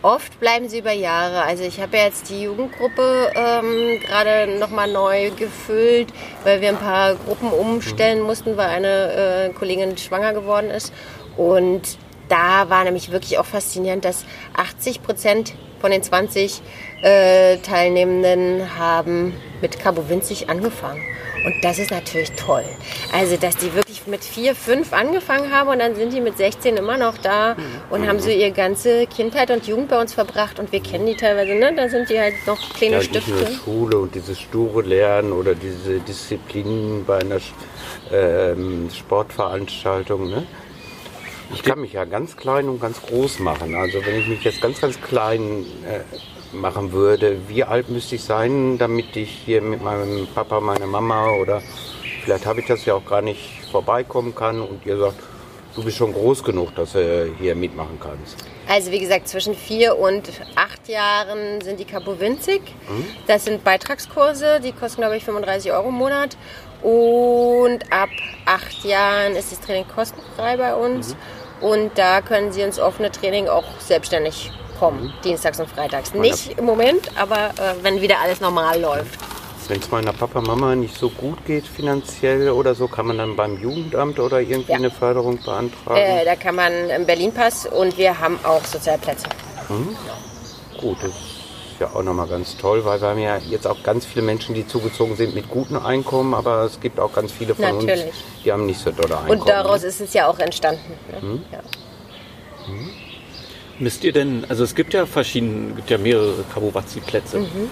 Oft 0.03 0.41
bleiben 0.41 0.69
sie 0.71 0.79
über 0.79 0.93
Jahre. 0.93 1.43
Also 1.43 1.63
ich 1.63 1.79
habe 1.79 1.99
ja 1.99 2.05
jetzt 2.05 2.31
die 2.31 2.43
Jugendgruppe 2.43 3.33
ähm, 3.35 4.01
gerade 4.01 4.59
nochmal 4.59 4.91
neu 4.91 5.31
gefüllt, 5.31 6.09
weil 6.43 6.63
wir 6.63 6.71
ein 6.71 6.79
paar 6.79 7.17
Gruppen 7.17 7.51
umstellen 7.53 8.23
mussten, 8.23 8.57
weil 8.57 8.69
eine 8.69 9.51
äh, 9.51 9.53
Kollegin 9.53 9.99
schwanger 9.99 10.33
geworden 10.33 10.71
ist. 10.71 10.95
Und 11.37 11.99
da 12.31 12.71
war 12.71 12.85
nämlich 12.85 13.13
wirklich 13.13 13.39
auch 13.39 13.45
faszinierend, 13.45 14.07
dass 14.07 14.25
80 14.57 15.03
Prozent 15.03 15.55
von 15.81 15.91
den 15.91 16.03
20 16.03 16.63
äh, 17.03 17.59
Teilnehmenden 17.59 18.79
haben 18.79 19.35
mit 19.61 19.79
Cabo 19.79 20.09
Winzig 20.09 20.49
angefangen. 20.49 21.03
Und 21.45 21.55
das 21.63 21.79
ist 21.79 21.91
natürlich 21.91 22.33
toll. 22.33 22.65
Also, 23.13 23.37
dass 23.37 23.57
die 23.57 23.73
wirklich 23.75 24.07
mit 24.07 24.23
vier, 24.23 24.55
fünf 24.55 24.93
angefangen 24.93 25.51
haben 25.51 25.71
und 25.71 25.79
dann 25.79 25.95
sind 25.95 26.13
die 26.13 26.21
mit 26.21 26.37
16 26.37 26.77
immer 26.77 26.99
noch 26.99 27.17
da 27.17 27.57
und 27.89 28.07
haben 28.07 28.21
so 28.21 28.29
ihre 28.29 28.53
ganze 28.53 29.07
Kindheit 29.07 29.51
und 29.51 29.67
Jugend 29.67 29.89
bei 29.89 30.01
uns 30.01 30.13
verbracht 30.13 30.59
und 30.59 30.71
wir 30.73 30.81
kennen 30.81 31.07
die 31.07 31.17
teilweise, 31.17 31.55
ne? 31.55 31.75
Da 31.75 31.89
sind 31.89 32.11
die 32.11 32.19
halt 32.21 32.35
noch 32.47 32.59
kleine 32.75 32.97
ja, 32.97 33.03
Stifte. 33.03 33.31
Nur 33.31 33.47
Schule 33.65 33.99
und 33.99 34.15
dieses 34.15 34.39
sture 34.39 34.83
Lernen 34.83 35.33
oder 35.33 35.55
diese 35.55 36.01
Disziplinen 36.01 37.05
bei 37.07 37.21
einer 37.21 37.41
ähm, 38.13 38.91
Sportveranstaltung, 38.95 40.29
ne? 40.29 40.47
Ich 41.53 41.63
kann 41.63 41.81
mich 41.81 41.95
ja 41.95 42.05
ganz 42.05 42.37
klein 42.37 42.69
und 42.69 42.81
ganz 42.81 43.03
groß 43.03 43.41
machen. 43.41 43.75
Also 43.75 44.05
wenn 44.05 44.21
ich 44.21 44.29
mich 44.29 44.45
jetzt 44.45 44.61
ganz, 44.61 44.81
ganz 44.81 45.01
klein 45.01 45.65
äh, 45.85 46.01
machen 46.53 46.93
würde, 46.93 47.49
wie 47.49 47.65
alt 47.65 47.89
müsste 47.89 48.17
ich 48.17 48.25
sein, 48.25 48.79
damit 48.79 49.17
ich 49.17 49.31
hier 49.31 49.63
mit 49.63 49.83
meinem 49.83 50.27
Papa, 50.35 50.61
meiner 50.61 50.87
Mama 50.87 51.31
oder 51.33 51.63
vielleicht 52.25 52.47
habe 52.47 52.61
ich 52.61 52.67
das 52.67 52.85
ja 52.85 52.95
auch 52.95 53.05
gar 53.05 53.23
nicht 53.23 53.65
vorbeikommen 53.71 54.35
kann 54.35 54.61
und 54.61 54.85
ihr 54.85 54.99
sagt, 54.99 55.17
du 55.75 55.85
bist 55.85 55.97
schon 55.97 56.13
groß 56.13 56.43
genug, 56.43 56.75
dass 56.75 56.93
du 56.93 57.33
hier 57.39 57.55
mitmachen 57.55 57.99
kannst. 58.03 58.37
Also 58.69 58.91
wie 58.91 59.01
gesagt, 59.01 59.29
zwischen 59.29 59.55
vier 59.55 59.99
und 59.99 60.29
acht 60.55 60.89
Jahren 60.89 61.61
sind 61.61 61.81
die 61.81 61.85
Kapo 61.85 62.21
winzig. 62.21 62.63
Das 63.27 63.45
sind 63.45 63.65
Beitragskurse, 63.65 64.61
die 64.61 64.73
kosten 64.73 65.01
glaube 65.01 65.17
ich 65.17 65.25
35 65.25 65.73
Euro 65.73 65.89
im 65.89 65.95
Monat. 65.95 66.37
Und 66.83 67.93
ab 67.93 68.09
acht 68.47 68.85
Jahren 68.85 69.37
ist 69.37 69.53
das 69.53 69.61
Training 69.61 69.87
kostenfrei 69.95 70.57
bei 70.57 70.75
uns. 70.75 71.17
Und 71.61 71.99
da 71.99 72.23
können 72.23 72.53
Sie 72.53 72.63
ins 72.63 72.79
offene 72.79 73.11
Training 73.11 73.49
auch 73.49 73.65
selbstständig 73.81 74.51
kommen, 74.81 75.13
dienstags 75.23 75.61
und 75.61 75.69
freitags. 75.69 76.15
Nicht 76.15 76.59
im 76.59 76.65
Moment, 76.65 77.11
aber 77.17 77.51
äh, 77.51 77.75
wenn 77.83 78.01
wieder 78.01 78.19
alles 78.21 78.41
normal 78.41 78.81
läuft. 78.81 79.19
Wenn 79.69 79.79
es 79.79 79.91
meiner 79.91 80.13
Papa, 80.13 80.41
Mama 80.41 80.75
nicht 80.75 80.97
so 80.97 81.11
gut 81.11 81.45
geht 81.45 81.65
finanziell 81.65 82.51
oder 82.51 82.75
so, 82.75 82.89
kann 82.89 83.07
man 83.07 83.19
dann 83.19 83.37
beim 83.37 83.63
Jugendamt 83.63 84.19
oder 84.19 84.41
irgendwie 84.41 84.73
Ja. 84.73 84.79
eine 84.79 84.91
Förderung 84.91 85.39
beantragen? 85.45 86.01
Äh, 86.01 86.25
da 86.25 86.35
kann 86.35 86.57
man 86.57 86.73
einen 86.73 87.07
Berlin-Pass 87.07 87.67
und 87.67 87.97
wir 87.97 88.19
haben 88.19 88.41
auch 88.43 88.65
Sozialplätze. 88.65 89.27
Gut, 90.81 90.97
das 91.03 91.11
ist 91.11 91.79
ja 91.79 91.87
auch 91.95 92.03
nochmal 92.03 92.27
ganz 92.27 92.57
toll, 92.57 92.85
weil 92.85 93.01
wir 93.01 93.09
haben 93.11 93.19
ja 93.21 93.37
jetzt 93.37 93.67
auch 93.67 93.81
ganz 93.85 94.07
viele 94.07 94.23
Menschen, 94.23 94.55
die 94.57 94.67
zugezogen 94.67 95.15
sind 95.15 95.35
mit 95.37 95.49
gutem 95.49 95.85
Einkommen, 95.85 96.35
aber 96.35 96.65
es 96.65 96.81
gibt 96.81 96.99
auch 96.99 97.13
ganz 97.13 97.31
viele 97.31 97.55
von 97.55 97.65
uns, 97.67 97.85
Natürlich. 97.85 98.15
die 98.45 98.51
haben 98.51 98.67
nicht 98.67 98.81
so 98.81 98.91
dolle 98.91 99.19
Einkommen. 99.19 99.41
Und 99.41 99.49
daraus 99.49 99.85
ist 99.85 100.01
es 100.01 100.13
ja 100.15 100.27
auch 100.27 100.39
entstanden. 100.41 100.95
Ne? 101.13 101.21
Hm? 101.21 101.45
Ja. 101.53 101.59
Müsst 103.81 104.05
ihr 104.05 104.13
denn, 104.13 104.45
also 104.49 104.63
es 104.63 104.75
gibt 104.75 104.95
ja 104.95 105.07
verschiedene, 105.07 105.75
gibt 105.75 105.91
ja 105.91 105.99
mehrere 105.99 106.45
Kabuwazi-Plätze. 106.55 107.41
Mhm. 107.41 107.69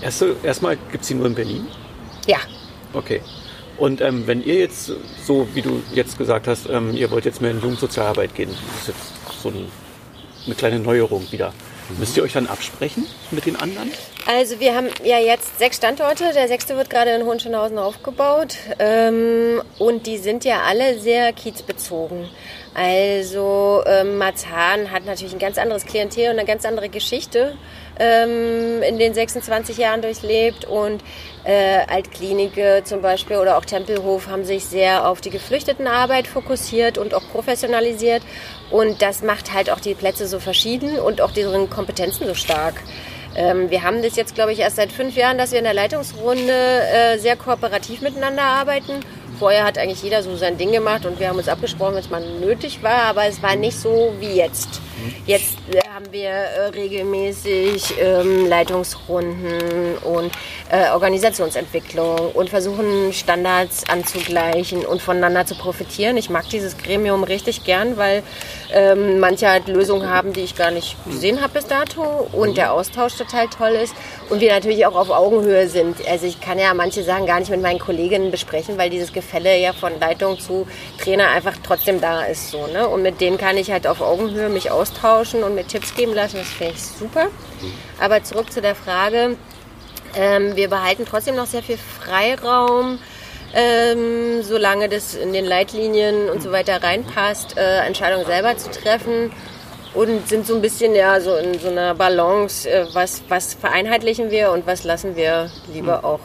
Erste, 0.00 0.36
erstmal 0.42 0.76
gibt 0.90 1.02
es 1.02 1.08
die 1.08 1.14
nur 1.14 1.26
in 1.26 1.34
Berlin? 1.34 1.66
ja, 2.26 2.38
Okay. 2.96 3.20
Und 3.76 4.00
ähm, 4.00 4.26
wenn 4.26 4.42
ihr 4.42 4.54
jetzt, 4.54 4.90
so 5.22 5.46
wie 5.52 5.60
du 5.60 5.82
jetzt 5.92 6.16
gesagt 6.16 6.48
hast, 6.48 6.66
ähm, 6.70 6.94
ihr 6.94 7.10
wollt 7.10 7.26
jetzt 7.26 7.42
mehr 7.42 7.50
in 7.50 7.60
Jugendsozialarbeit 7.60 8.34
gehen, 8.34 8.48
das 8.48 8.80
ist 8.80 8.88
jetzt 8.88 9.42
so 9.42 9.50
ein, 9.50 9.66
eine 10.46 10.54
kleine 10.54 10.78
Neuerung 10.78 11.30
wieder. 11.30 11.52
Müsst 11.98 12.16
ihr 12.16 12.22
euch 12.22 12.32
dann 12.32 12.46
absprechen 12.46 13.06
mit 13.30 13.46
den 13.46 13.56
anderen? 13.56 13.90
Also 14.26 14.58
wir 14.58 14.74
haben 14.74 14.88
ja 15.04 15.18
jetzt 15.18 15.58
sechs 15.58 15.76
Standorte. 15.76 16.32
Der 16.34 16.48
sechste 16.48 16.76
wird 16.76 16.90
gerade 16.90 17.12
in 17.12 17.24
Hohenschönhausen 17.24 17.78
aufgebaut. 17.78 18.56
Ähm, 18.78 19.62
und 19.78 20.06
die 20.06 20.18
sind 20.18 20.44
ja 20.44 20.62
alle 20.66 20.98
sehr 20.98 21.32
kiezbezogen. 21.32 22.28
Also 22.74 23.82
ähm, 23.86 24.18
Marzahn 24.18 24.90
hat 24.90 25.06
natürlich 25.06 25.32
ein 25.32 25.38
ganz 25.38 25.56
anderes 25.58 25.86
Klientel 25.86 26.24
und 26.24 26.38
eine 26.38 26.44
ganz 26.44 26.64
andere 26.66 26.88
Geschichte 26.88 27.56
ähm, 27.98 28.82
in 28.82 28.98
den 28.98 29.14
26 29.14 29.78
Jahren 29.78 30.02
durchlebt. 30.02 30.64
Und 30.64 31.02
äh, 31.44 31.86
Altklinike 31.86 32.82
zum 32.84 33.00
Beispiel 33.00 33.36
oder 33.36 33.56
auch 33.56 33.64
Tempelhof 33.64 34.26
haben 34.26 34.44
sich 34.44 34.64
sehr 34.64 35.08
auf 35.08 35.20
die 35.20 35.30
Geflüchtetenarbeit 35.30 36.26
fokussiert 36.26 36.98
und 36.98 37.14
auch 37.14 37.22
professionalisiert. 37.30 38.22
Und 38.70 39.02
das 39.02 39.22
macht 39.22 39.52
halt 39.52 39.70
auch 39.70 39.80
die 39.80 39.94
Plätze 39.94 40.26
so 40.26 40.40
verschieden 40.40 40.98
und 40.98 41.20
auch 41.20 41.30
deren 41.30 41.70
Kompetenzen 41.70 42.26
so 42.26 42.34
stark. 42.34 42.74
Ähm, 43.36 43.70
wir 43.70 43.82
haben 43.82 44.02
das 44.02 44.16
jetzt, 44.16 44.34
glaube 44.34 44.52
ich, 44.52 44.60
erst 44.60 44.76
seit 44.76 44.90
fünf 44.90 45.14
Jahren, 45.14 45.38
dass 45.38 45.52
wir 45.52 45.58
in 45.58 45.64
der 45.64 45.74
Leitungsrunde 45.74 46.52
äh, 46.52 47.18
sehr 47.18 47.36
kooperativ 47.36 48.00
miteinander 48.00 48.42
arbeiten. 48.42 49.00
Vorher 49.38 49.64
hat 49.64 49.76
eigentlich 49.76 50.02
jeder 50.02 50.22
so 50.22 50.34
sein 50.36 50.56
Ding 50.56 50.72
gemacht 50.72 51.04
und 51.04 51.20
wir 51.20 51.28
haben 51.28 51.36
uns 51.36 51.48
abgesprochen, 51.48 51.94
wenn 51.94 52.00
es 52.00 52.10
mal 52.10 52.22
nötig 52.40 52.82
war, 52.82 53.02
aber 53.02 53.26
es 53.26 53.42
war 53.42 53.54
nicht 53.54 53.78
so 53.78 54.14
wie 54.18 54.32
jetzt. 54.32 54.80
Jetzt 55.26 55.56
äh, 55.70 55.80
haben 55.88 56.06
wir 56.10 56.30
äh, 56.30 56.66
regelmäßig 56.68 57.94
ähm, 58.00 58.46
Leitungsrunden 58.46 59.98
und 59.98 60.32
äh, 60.70 60.90
Organisationsentwicklung 60.90 62.32
und 62.32 62.48
versuchen 62.48 63.12
Standards 63.12 63.84
anzugleichen 63.88 64.86
und 64.86 65.02
voneinander 65.02 65.44
zu 65.44 65.54
profitieren. 65.54 66.16
Ich 66.16 66.30
mag 66.30 66.48
dieses 66.48 66.78
Gremium 66.78 67.24
richtig 67.24 67.64
gern, 67.64 67.96
weil 67.96 68.22
ähm, 68.72 69.20
manche 69.20 69.48
halt 69.48 69.68
Lösungen 69.68 70.08
haben, 70.08 70.32
die 70.32 70.40
ich 70.40 70.56
gar 70.56 70.70
nicht 70.70 70.96
gesehen 71.04 71.42
habe 71.42 71.54
bis 71.54 71.66
dato 71.66 72.28
und 72.32 72.56
der 72.56 72.72
Austausch 72.72 73.16
total 73.16 73.48
toll 73.48 73.72
ist 73.72 73.94
und 74.30 74.40
wir 74.40 74.52
natürlich 74.52 74.86
auch 74.86 74.96
auf 74.96 75.10
Augenhöhe 75.10 75.68
sind. 75.68 75.96
Also 76.08 76.26
ich 76.26 76.40
kann 76.40 76.58
ja 76.58 76.72
manche 76.74 77.02
Sachen 77.02 77.26
gar 77.26 77.38
nicht 77.38 77.50
mit 77.50 77.60
meinen 77.60 77.78
Kolleginnen 77.78 78.30
besprechen, 78.30 78.78
weil 78.78 78.90
dieses 78.90 79.12
Gefälle 79.12 79.58
ja 79.58 79.72
von 79.72 79.92
Leitung 80.00 80.38
zu 80.38 80.66
Trainer 81.02 81.28
einfach 81.28 81.54
trotzdem 81.62 82.00
da 82.00 82.24
ist. 82.24 82.50
So, 82.50 82.66
ne? 82.66 82.88
Und 82.88 83.02
mit 83.02 83.20
denen 83.20 83.36
kann 83.38 83.56
ich 83.56 83.70
halt 83.70 83.86
auf 83.86 84.00
Augenhöhe 84.00 84.48
mich 84.48 84.70
austauschen 84.70 84.85
und 85.42 85.54
mir 85.54 85.66
Tipps 85.66 85.94
geben 85.94 86.14
lassen. 86.14 86.36
Das 86.38 86.48
finde 86.48 86.74
ich 86.74 86.82
super. 86.82 87.28
Aber 88.00 88.22
zurück 88.22 88.52
zu 88.52 88.60
der 88.60 88.74
Frage. 88.74 89.36
Ähm, 90.14 90.56
wir 90.56 90.68
behalten 90.68 91.04
trotzdem 91.08 91.36
noch 91.36 91.46
sehr 91.46 91.62
viel 91.62 91.76
Freiraum, 91.78 92.98
ähm, 93.54 94.42
solange 94.42 94.88
das 94.88 95.14
in 95.14 95.32
den 95.32 95.44
Leitlinien 95.44 96.30
und 96.30 96.42
so 96.42 96.52
weiter 96.52 96.82
reinpasst, 96.82 97.56
äh, 97.56 97.86
Entscheidungen 97.86 98.24
selber 98.24 98.56
zu 98.56 98.70
treffen 98.70 99.30
und 99.92 100.28
sind 100.28 100.46
so 100.46 100.54
ein 100.54 100.62
bisschen 100.62 100.94
ja 100.94 101.20
so 101.20 101.34
in 101.36 101.58
so 101.58 101.68
einer 101.68 101.94
Balance, 101.94 102.68
äh, 102.68 102.86
was, 102.92 103.22
was 103.28 103.54
vereinheitlichen 103.54 104.30
wir 104.30 104.52
und 104.52 104.66
was 104.66 104.84
lassen 104.84 105.16
wir 105.16 105.50
lieber 105.72 106.04
auch. 106.04 106.20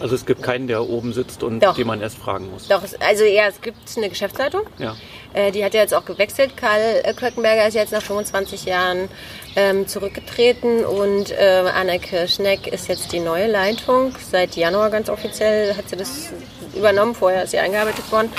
Also 0.00 0.14
es 0.14 0.26
gibt 0.26 0.42
keinen, 0.42 0.66
der 0.66 0.88
oben 0.88 1.12
sitzt 1.12 1.42
und 1.42 1.60
Doch. 1.60 1.76
den 1.76 1.86
man 1.86 2.00
erst 2.00 2.18
fragen 2.18 2.50
muss. 2.50 2.66
Doch, 2.66 2.82
also 3.00 3.24
ja, 3.24 3.46
es 3.46 3.60
gibt 3.60 3.78
eine 3.96 4.08
Geschäftsleitung. 4.08 4.62
Ja. 4.78 4.96
Äh, 5.34 5.50
die 5.52 5.64
hat 5.64 5.74
ja 5.74 5.80
jetzt 5.80 5.94
auch 5.94 6.04
gewechselt. 6.04 6.56
Karl 6.56 7.00
äh, 7.04 7.14
Köckenberger 7.14 7.66
ist 7.66 7.74
jetzt 7.74 7.92
nach 7.92 8.02
25 8.02 8.64
Jahren 8.64 9.08
ähm, 9.56 9.86
zurückgetreten 9.86 10.84
und 10.84 11.30
äh, 11.30 11.64
Anne 11.74 11.98
Kirschneck 11.98 12.66
ist 12.66 12.88
jetzt 12.88 13.12
die 13.12 13.20
neue 13.20 13.46
Leitung. 13.46 14.14
Seit 14.30 14.56
Januar 14.56 14.90
ganz 14.90 15.08
offiziell 15.08 15.74
hat 15.76 15.88
sie 15.88 15.96
das 15.96 16.30
übernommen. 16.74 17.14
Vorher 17.14 17.44
ist 17.44 17.50
sie 17.50 17.58
eingearbeitet 17.58 18.10
worden. 18.12 18.30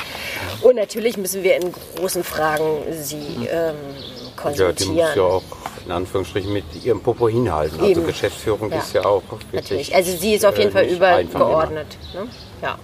Und 0.62 0.76
natürlich 0.76 1.18
müssen 1.18 1.44
wir 1.44 1.56
in 1.58 1.72
großen 1.98 2.24
Fragen 2.24 2.84
sie 3.02 3.48
ähm, 3.48 3.48
Ja, 3.50 3.74
die 3.74 4.36
konsultieren. 4.36 4.96
muss 4.96 5.16
ja 5.16 5.24
auch 5.24 5.44
in 5.86 5.92
Anführungsstrichen 5.92 6.54
mit 6.54 6.64
ihrem 6.84 7.02
Popo 7.02 7.28
hinhalten. 7.28 7.78
Also 7.80 7.92
Eben. 7.92 8.08
Geschäftsführung 8.08 8.72
Ja. 8.72 8.78
ist 8.80 8.94
ja 8.94 9.04
auch 9.06 9.22
wirklich. 9.30 9.52
natürlich. 9.54 9.96
Also 9.96 10.16
sie 10.18 10.34
ist 10.36 10.46
auf 10.46 10.58
jeden 10.58 10.70
äh, 10.70 10.74
Fall 10.74 10.86
übergeordnet. 10.86 11.88
Ne? 12.14 12.28
Ja. 12.62 12.78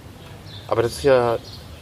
Aber 0.68 0.82
das 0.82 0.92
ist 0.92 1.02
ja 1.04 1.38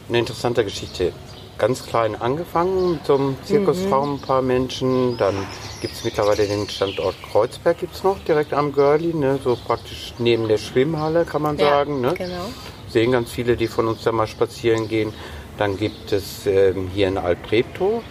eine 0.08 0.18
interessante 0.18 0.64
Geschichte. 0.64 1.12
Ganz 1.58 1.84
klein 1.84 2.14
angefangen 2.14 2.92
mit 2.92 3.04
so 3.04 3.16
einem 3.16 3.36
Zirkusraum, 3.42 4.14
ein 4.14 4.20
paar 4.20 4.42
Menschen. 4.42 5.16
Dann 5.16 5.34
gibt 5.80 5.92
es 5.94 6.04
mittlerweile 6.04 6.46
den 6.46 6.68
Standort 6.68 7.16
Kreuzberg 7.32 7.78
gibt's 7.78 8.04
noch, 8.04 8.18
direkt 8.20 8.52
am 8.52 8.72
Görli, 8.72 9.12
ne? 9.12 9.40
so 9.42 9.56
praktisch 9.56 10.14
neben 10.18 10.46
der 10.46 10.58
Schwimmhalle, 10.58 11.24
kann 11.24 11.42
man 11.42 11.58
Ja, 11.58 11.70
sagen. 11.70 12.00
Ne? 12.00 12.14
genau. 12.16 12.44
Sehen 12.88 13.10
ganz 13.10 13.32
viele, 13.32 13.56
die 13.56 13.66
von 13.66 13.88
uns 13.88 14.02
da 14.04 14.12
mal 14.12 14.28
spazieren 14.28 14.86
gehen. 14.86 15.12
Dann 15.58 15.76
gibt 15.76 16.12
es 16.12 16.46
ähm, 16.46 16.88
hier 16.94 17.08
in 17.08 17.18
Altreptow, 17.18 18.02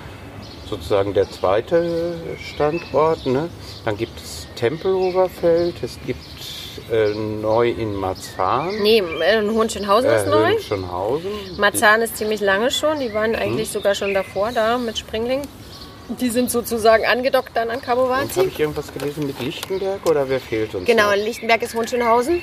sozusagen 0.69 1.13
der 1.13 1.31
zweite 1.31 2.15
Standort. 2.53 3.25
Ne? 3.25 3.49
Dann 3.85 3.95
gibt 3.95 4.19
es 4.19 4.47
Tempeloberfeld, 4.55 5.75
es 5.81 5.97
gibt 6.05 6.36
äh, 6.91 7.13
neu 7.13 7.69
in 7.69 7.95
Marzahn. 7.95 8.75
Nee, 8.82 8.99
in 8.99 9.51
Hohenschönhausen 9.51 10.09
ist 10.09 10.25
äh, 10.25 10.30
neu. 10.30 10.49
Höhenschönhausen. 10.51 11.32
Marzahn 11.57 12.01
ist 12.01 12.17
ziemlich 12.17 12.41
lange 12.41 12.71
schon. 12.71 12.99
Die 12.99 13.13
waren 13.13 13.36
eigentlich 13.36 13.69
sogar 13.69 13.95
schon 13.95 14.13
davor 14.13 14.51
da 14.51 14.78
mit 14.78 14.97
Springling. 14.97 15.41
Die 16.09 16.30
sind 16.30 16.49
sozusagen 16.49 17.05
angedockt 17.05 17.51
dann 17.53 17.69
an 17.69 17.82
Cabo 17.82 18.03
Und 18.03 18.11
habe 18.11 18.47
ich 18.47 18.59
irgendwas 18.59 18.93
gelesen 18.93 19.28
mit 19.28 19.41
Lichtenberg 19.41 20.05
oder 20.09 20.30
wer 20.30 20.39
fehlt 20.39 20.73
uns? 20.73 20.86
Genau, 20.86 21.07
noch? 21.07 21.17
in 21.17 21.23
Lichtenberg 21.25 21.61
ist 21.61 21.75
Hohenschönhausen. 21.75 22.41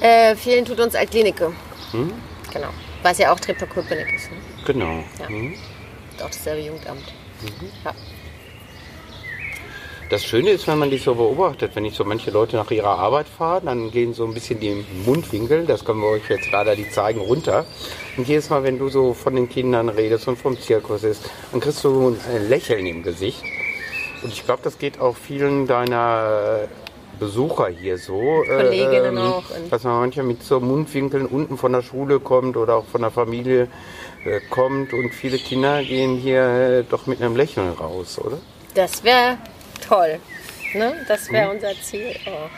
Äh, 0.00 0.34
fehlen 0.34 0.64
tut 0.64 0.80
uns 0.80 0.94
Altklinike. 0.94 1.52
Genau. 2.52 2.68
Was 3.02 3.18
ja 3.18 3.32
auch 3.32 3.38
Treptow-Köpenick 3.38 4.12
ist. 4.16 4.30
Ne? 4.30 4.36
Genau. 4.66 5.04
Ja. 5.20 5.28
Hm. 5.28 5.52
Ist 5.52 6.22
auch 6.22 6.30
dasselbe 6.30 6.62
Jugendamt. 6.62 7.04
Ja. 7.84 7.92
Das 10.08 10.24
Schöne 10.24 10.50
ist, 10.50 10.68
wenn 10.68 10.78
man 10.78 10.88
die 10.88 10.98
so 10.98 11.16
beobachtet, 11.16 11.72
wenn 11.74 11.84
ich 11.84 11.96
so 11.96 12.04
manche 12.04 12.30
Leute 12.30 12.54
nach 12.54 12.70
ihrer 12.70 12.96
Arbeit 12.96 13.26
fahre, 13.26 13.62
dann 13.64 13.90
gehen 13.90 14.14
so 14.14 14.24
ein 14.24 14.34
bisschen 14.34 14.60
die 14.60 14.84
Mundwinkel, 15.04 15.66
das 15.66 15.84
können 15.84 16.00
wir 16.00 16.10
euch 16.10 16.30
jetzt 16.30 16.48
gerade 16.48 16.76
die 16.76 16.88
zeigen, 16.90 17.20
runter. 17.20 17.64
Und 18.16 18.28
jedes 18.28 18.48
Mal, 18.48 18.62
wenn 18.62 18.78
du 18.78 18.88
so 18.88 19.14
von 19.14 19.34
den 19.34 19.48
Kindern 19.48 19.88
redest 19.88 20.28
und 20.28 20.38
vom 20.38 20.60
Zirkus 20.60 21.02
ist, 21.02 21.28
dann 21.50 21.60
kriegst 21.60 21.82
du 21.82 22.10
ein 22.10 22.48
Lächeln 22.48 22.86
im 22.86 23.02
Gesicht. 23.02 23.42
Und 24.22 24.32
ich 24.32 24.44
glaube, 24.44 24.60
das 24.62 24.78
geht 24.78 25.00
auch 25.00 25.16
vielen 25.16 25.66
deiner 25.66 26.68
Besucher 27.18 27.68
hier 27.68 27.98
so. 27.98 28.44
äh, 28.44 28.62
Kolleginnen 28.62 29.18
auch. 29.18 29.42
Dass 29.70 29.82
man 29.82 30.00
manchmal 30.00 30.26
mit 30.26 30.42
so 30.44 30.60
Mundwinkeln 30.60 31.26
unten 31.26 31.58
von 31.58 31.72
der 31.72 31.82
Schule 31.82 32.20
kommt 32.20 32.56
oder 32.56 32.76
auch 32.76 32.86
von 32.86 33.00
der 33.00 33.10
Familie 33.10 33.66
äh, 34.24 34.40
kommt 34.50 34.92
und 34.92 35.12
viele 35.12 35.38
Kinder 35.38 35.82
gehen 35.82 36.16
hier 36.16 36.42
äh, 36.42 36.84
doch 36.88 37.06
mit 37.06 37.20
einem 37.20 37.34
Lächeln 37.34 37.72
raus, 37.72 38.20
oder? 38.24 38.38
Das 38.74 39.02
wäre 39.02 39.38
toll. 39.78 40.20
Ne? 40.74 40.94
Das 41.08 41.30
wäre 41.30 41.50
unser 41.50 41.72
Ziel. 41.80 42.14
Oh. 42.26 42.48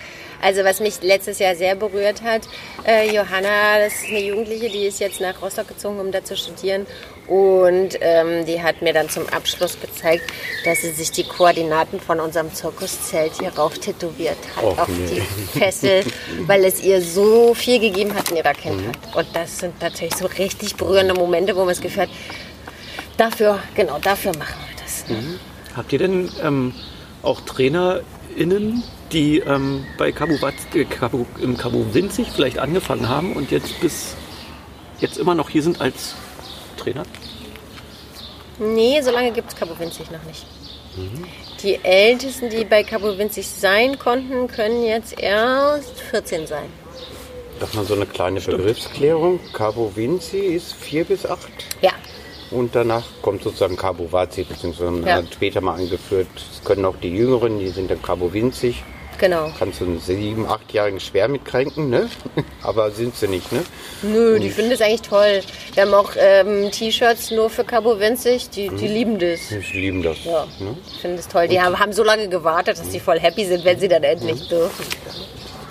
Also 0.40 0.62
was 0.64 0.80
mich 0.80 1.02
letztes 1.02 1.40
Jahr 1.40 1.56
sehr 1.56 1.74
berührt 1.74 2.22
hat, 2.22 2.42
äh, 2.86 3.12
Johanna, 3.12 3.78
das 3.80 3.94
ist 3.94 4.08
eine 4.08 4.20
Jugendliche, 4.20 4.68
die 4.68 4.86
ist 4.86 5.00
jetzt 5.00 5.20
nach 5.20 5.40
Rostock 5.42 5.68
gezogen, 5.68 5.98
um 5.98 6.12
da 6.12 6.22
zu 6.22 6.36
studieren. 6.36 6.86
Und 7.26 7.98
ähm, 8.00 8.46
die 8.46 8.62
hat 8.62 8.80
mir 8.80 8.92
dann 8.92 9.10
zum 9.10 9.28
Abschluss 9.28 9.78
gezeigt, 9.80 10.24
dass 10.64 10.80
sie 10.80 10.92
sich 10.92 11.10
die 11.10 11.24
Koordinaten 11.24 12.00
von 12.00 12.20
unserem 12.20 12.54
Zirkuszelt 12.54 13.32
hier 13.38 13.50
rauf 13.50 13.78
tätowiert 13.78 14.38
hat, 14.56 14.64
Och, 14.64 14.78
auf 14.78 14.88
nee. 14.88 15.20
die 15.20 15.58
Fessel, 15.58 16.04
weil 16.46 16.64
es 16.64 16.82
ihr 16.82 17.02
so 17.02 17.52
viel 17.52 17.80
gegeben 17.80 18.14
hat 18.14 18.30
in 18.30 18.36
ihrer 18.36 18.54
Kindheit. 18.54 18.96
Und 19.14 19.26
das 19.34 19.58
sind 19.58 19.80
natürlich 19.82 20.14
so 20.14 20.26
richtig 20.26 20.76
berührende 20.76 21.12
Momente, 21.12 21.54
wo 21.54 21.60
man 21.60 21.68
das 21.68 21.80
Gefühl 21.80 22.04
hat, 22.04 22.10
dafür, 23.18 23.58
genau 23.74 23.98
dafür 23.98 24.32
machen 24.38 24.56
wir 24.66 24.82
das. 24.82 25.06
Ne? 25.08 25.38
Habt 25.76 25.92
ihr 25.92 25.98
denn 25.98 26.30
ähm, 26.42 26.72
auch 27.22 27.40
TrainerInnen, 27.40 28.82
die 29.12 29.38
ähm, 29.38 29.84
bei 29.96 30.12
Cabo, 30.12 30.40
Wat, 30.40 30.54
äh, 30.74 30.84
Cabo, 30.84 31.26
im 31.40 31.56
Cabo 31.56 31.94
Winzig 31.94 32.28
vielleicht 32.34 32.58
angefangen 32.58 33.08
haben 33.08 33.34
und 33.34 33.50
jetzt 33.50 33.80
bis 33.80 34.16
jetzt 35.00 35.18
immer 35.18 35.34
noch 35.34 35.50
hier 35.50 35.62
sind 35.62 35.80
als 35.80 36.14
Trainer? 36.76 37.04
Nee, 38.58 39.00
so 39.02 39.10
lange 39.10 39.32
gibt 39.32 39.50
es 39.50 39.56
Cabo 39.56 39.78
Winzig 39.78 40.10
noch 40.10 40.22
nicht. 40.24 40.44
Die 41.62 41.76
Ältesten, 41.84 42.50
die 42.50 42.64
bei 42.64 42.82
Cabo 42.82 43.16
Winzig 43.18 43.46
sein 43.48 43.98
konnten, 43.98 44.48
können 44.48 44.84
jetzt 44.84 45.18
erst 45.18 46.00
14 46.00 46.46
sein. 46.46 46.66
Doch 47.60 47.74
mal 47.74 47.84
so 47.84 47.94
eine 47.94 48.06
kleine 48.06 48.40
Begriffsklärung. 48.40 49.40
Cabo 49.52 49.92
Vinci 49.94 50.38
ist 50.38 50.74
vier 50.74 51.04
bis 51.04 51.26
acht. 51.26 51.48
Ja, 51.82 51.90
Und 52.50 52.74
danach 52.74 53.04
kommt 53.22 53.42
sozusagen 53.42 53.76
Cabo 53.76 54.10
Vazi, 54.10 54.42
beziehungsweise 54.44 55.00
Ja. 55.06 55.22
später 55.30 55.60
mal 55.60 55.74
angeführt. 55.74 56.28
Es 56.52 56.64
können 56.64 56.84
auch 56.84 56.96
die 57.02 57.10
Jüngeren, 57.14 57.58
die 57.58 57.68
sind 57.68 57.90
dann 57.90 58.00
Cabo 58.02 58.32
Vinci. 58.32 58.74
genau. 59.18 59.50
Kannst 59.58 59.80
du 59.80 59.84
einen 59.84 59.98
sieben, 60.00 60.46
achtjährigen 60.46 61.00
schwer 61.00 61.26
mitkränken, 61.28 61.90
ne? 61.90 62.08
Aber 62.62 62.90
sind 62.92 63.16
sie 63.16 63.26
nicht, 63.28 63.50
ne? 63.52 63.64
Nö, 64.02 64.38
die 64.38 64.48
finden 64.48 64.70
das 64.70 64.80
eigentlich 64.80 65.02
toll. 65.02 65.40
Wir 65.74 65.82
haben 65.82 65.92
auch 65.94 66.12
ähm, 66.16 66.70
T-Shirts 66.70 67.32
nur 67.32 67.50
für 67.50 67.64
Cabo 67.64 67.98
Winzig, 67.98 68.48
die, 68.50 68.68
die 68.68 68.86
lieben 68.86 69.18
das. 69.18 69.50
Ich 69.50 69.74
lieben 69.74 70.02
das. 70.02 70.24
Ja, 70.24 70.46
Ne? 70.60 70.76
ich 70.94 71.00
finde 71.00 71.16
das 71.16 71.26
toll. 71.28 71.48
Die 71.48 71.60
haben, 71.60 71.78
haben 71.78 71.92
so 71.92 72.04
lange 72.04 72.28
gewartet, 72.28 72.78
dass 72.78 72.88
die 72.90 73.00
voll 73.00 73.18
happy 73.18 73.44
sind, 73.44 73.64
wenn 73.64 73.78
sie 73.80 73.88
dann 73.88 74.04
endlich 74.04 74.48
dürfen. 74.48 74.84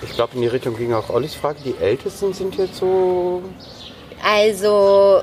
Ich 0.02 0.12
glaube, 0.12 0.34
in 0.36 0.42
die 0.42 0.48
Richtung 0.48 0.76
ging 0.76 0.92
auch 0.92 1.08
Ollis 1.10 1.34
Frage. 1.34 1.58
Die 1.64 1.74
Ältesten 1.82 2.32
sind 2.34 2.54
jetzt 2.56 2.76
so. 2.76 3.42
Also 4.22 5.22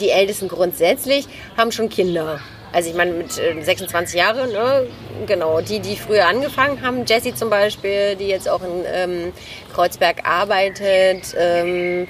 die 0.00 0.10
Ältesten 0.10 0.48
grundsätzlich 0.48 1.26
haben 1.56 1.72
schon 1.72 1.88
Kinder. 1.88 2.40
Also 2.72 2.88
ich 2.88 2.96
meine 2.96 3.12
mit 3.12 3.38
äh, 3.38 3.60
26 3.62 4.18
Jahren, 4.18 4.50
ne? 4.50 4.86
genau, 5.26 5.60
die, 5.60 5.80
die 5.80 5.96
früher 5.96 6.26
angefangen 6.26 6.80
haben, 6.80 7.04
Jessie 7.04 7.34
zum 7.34 7.50
Beispiel, 7.50 8.16
die 8.16 8.28
jetzt 8.28 8.48
auch 8.48 8.62
in 8.62 8.84
ähm, 8.86 9.32
Kreuzberg 9.74 10.26
arbeitet, 10.26 11.34
ähm, 11.36 12.08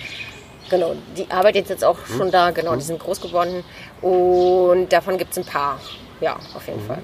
genau, 0.70 0.94
die 1.16 1.28
arbeitet 1.30 1.68
jetzt 1.68 1.84
auch 1.84 1.98
schon 2.06 2.30
da, 2.30 2.52
genau, 2.52 2.76
die 2.76 2.82
sind 2.82 3.00
groß 3.00 3.20
geworden 3.20 3.64
und 4.02 4.92
davon 4.92 5.18
gibt 5.18 5.32
es 5.32 5.38
ein 5.38 5.44
paar, 5.44 5.80
ja, 6.20 6.36
auf 6.54 6.66
jeden 6.68 6.86
Fall. 6.86 7.02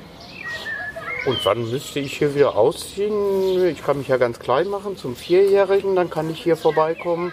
Und 1.26 1.44
wann 1.44 1.68
müsste 1.68 1.98
ich 1.98 2.16
hier 2.16 2.34
wieder 2.36 2.56
ausziehen? 2.56 3.66
Ich 3.66 3.84
kann 3.84 3.98
mich 3.98 4.06
ja 4.06 4.18
ganz 4.18 4.38
klein 4.38 4.68
machen 4.68 4.96
zum 4.96 5.16
Vierjährigen, 5.16 5.96
dann 5.96 6.10
kann 6.10 6.30
ich 6.30 6.40
hier 6.40 6.56
vorbeikommen. 6.56 7.32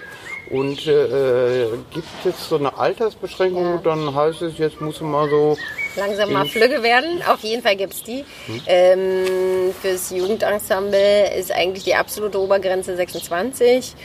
Und 0.51 0.85
äh, 0.85 1.67
gibt 1.91 2.07
es 2.25 2.49
so 2.49 2.57
eine 2.57 2.77
Altersbeschränkung? 2.77 3.63
Ja. 3.63 3.81
Dann 3.83 4.13
heißt 4.13 4.43
es, 4.43 4.57
jetzt 4.57 4.79
muss 4.79 5.01
man 5.01 5.11
mal 5.11 5.29
so. 5.29 5.57
Langsam 5.95 6.33
mal 6.33 6.45
flügge 6.45 6.83
werden. 6.83 7.21
Auf 7.27 7.39
jeden 7.41 7.63
Fall 7.63 7.75
gibt 7.75 7.93
es 7.93 8.03
die. 8.03 8.25
Ähm, 8.67 9.73
fürs 9.81 10.11
Jugendensemble 10.11 11.33
ist 11.35 11.51
eigentlich 11.51 11.85
die 11.85 11.95
absolute 11.95 12.39
Obergrenze 12.39 12.95
26. 12.95 13.95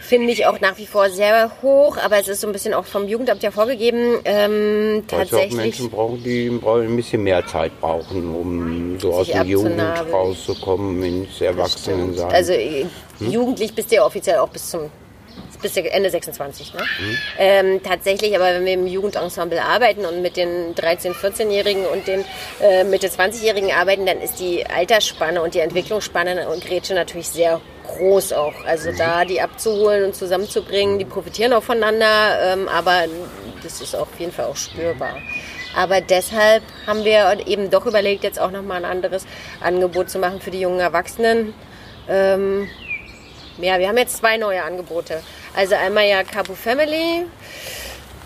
Finde 0.00 0.32
ich 0.32 0.46
auch 0.46 0.58
nach 0.60 0.78
wie 0.78 0.86
vor 0.86 1.10
sehr 1.10 1.50
hoch, 1.60 1.98
aber 1.98 2.18
es 2.18 2.28
ist 2.28 2.40
so 2.40 2.46
ein 2.46 2.52
bisschen 2.52 2.72
auch 2.72 2.86
vom 2.86 3.06
Jugendamt 3.06 3.42
ja 3.42 3.50
vorgegeben. 3.50 4.18
Ähm, 4.24 5.04
ja 5.10 5.18
auch 5.18 5.20
tatsächlich. 5.20 5.54
Menschen 5.54 5.90
brauchen, 5.90 6.22
die 6.24 6.48
brauchen 6.48 6.84
ein 6.84 6.96
bisschen 6.96 7.22
mehr 7.22 7.46
Zeit 7.46 7.78
brauchen, 7.78 8.34
um 8.34 8.98
so 8.98 9.12
aus 9.12 9.26
der 9.26 9.44
Jugend 9.44 9.80
rauszukommen 10.10 11.02
ins 11.02 11.40
Erwachsenensein. 11.40 12.30
Also 12.30 12.52
äh, 12.52 12.86
jugendlich 13.20 13.74
bist 13.74 13.90
du 13.90 13.96
ja 13.96 14.04
offiziell 14.06 14.38
auch 14.38 14.48
bis 14.48 14.70
zum 14.70 14.90
bis 15.60 15.76
Ende 15.76 16.10
26. 16.10 16.74
Ne? 16.74 16.80
Mhm. 16.80 17.18
Ähm, 17.38 17.82
tatsächlich, 17.82 18.34
aber 18.34 18.46
wenn 18.46 18.64
wir 18.64 18.74
im 18.74 18.86
Jugendensemble 18.86 19.62
arbeiten 19.62 20.04
und 20.04 20.22
mit 20.22 20.36
den 20.36 20.74
13-, 20.74 21.14
14-Jährigen 21.14 21.86
und 21.86 22.06
den 22.06 22.24
äh, 22.60 22.84
Mitte 22.84 23.08
20-Jährigen 23.08 23.72
arbeiten, 23.72 24.06
dann 24.06 24.20
ist 24.20 24.40
die 24.40 24.64
Altersspanne 24.66 25.42
und 25.42 25.54
die 25.54 25.60
Entwicklungsspanne 25.60 26.48
und 26.48 26.64
Grätsche 26.64 26.94
natürlich 26.94 27.28
sehr 27.28 27.60
groß 27.86 28.32
auch. 28.34 28.64
Also 28.66 28.90
da 28.96 29.24
die 29.24 29.40
abzuholen 29.40 30.04
und 30.04 30.14
zusammenzubringen, 30.14 30.98
die 30.98 31.04
profitieren 31.04 31.52
auch 31.52 31.62
voneinander, 31.62 32.52
ähm, 32.52 32.68
aber 32.68 33.04
das 33.62 33.80
ist 33.80 33.94
auf 33.94 34.08
jeden 34.18 34.32
Fall 34.32 34.46
auch 34.46 34.56
spürbar. 34.56 35.16
Aber 35.76 36.00
deshalb 36.00 36.62
haben 36.86 37.04
wir 37.04 37.46
eben 37.46 37.70
doch 37.70 37.86
überlegt, 37.86 38.24
jetzt 38.24 38.40
auch 38.40 38.50
nochmal 38.50 38.84
ein 38.84 38.90
anderes 38.90 39.26
Angebot 39.60 40.10
zu 40.10 40.18
machen 40.18 40.40
für 40.40 40.50
die 40.50 40.60
jungen 40.60 40.80
Erwachsenen. 40.80 41.54
Ähm, 42.08 42.68
ja, 43.60 43.78
wir 43.78 43.88
haben 43.88 43.98
jetzt 43.98 44.18
zwei 44.18 44.36
neue 44.36 44.62
Angebote. 44.62 45.22
Also 45.54 45.74
einmal 45.74 46.06
ja 46.06 46.22
Cabo 46.22 46.54
Family. 46.54 47.26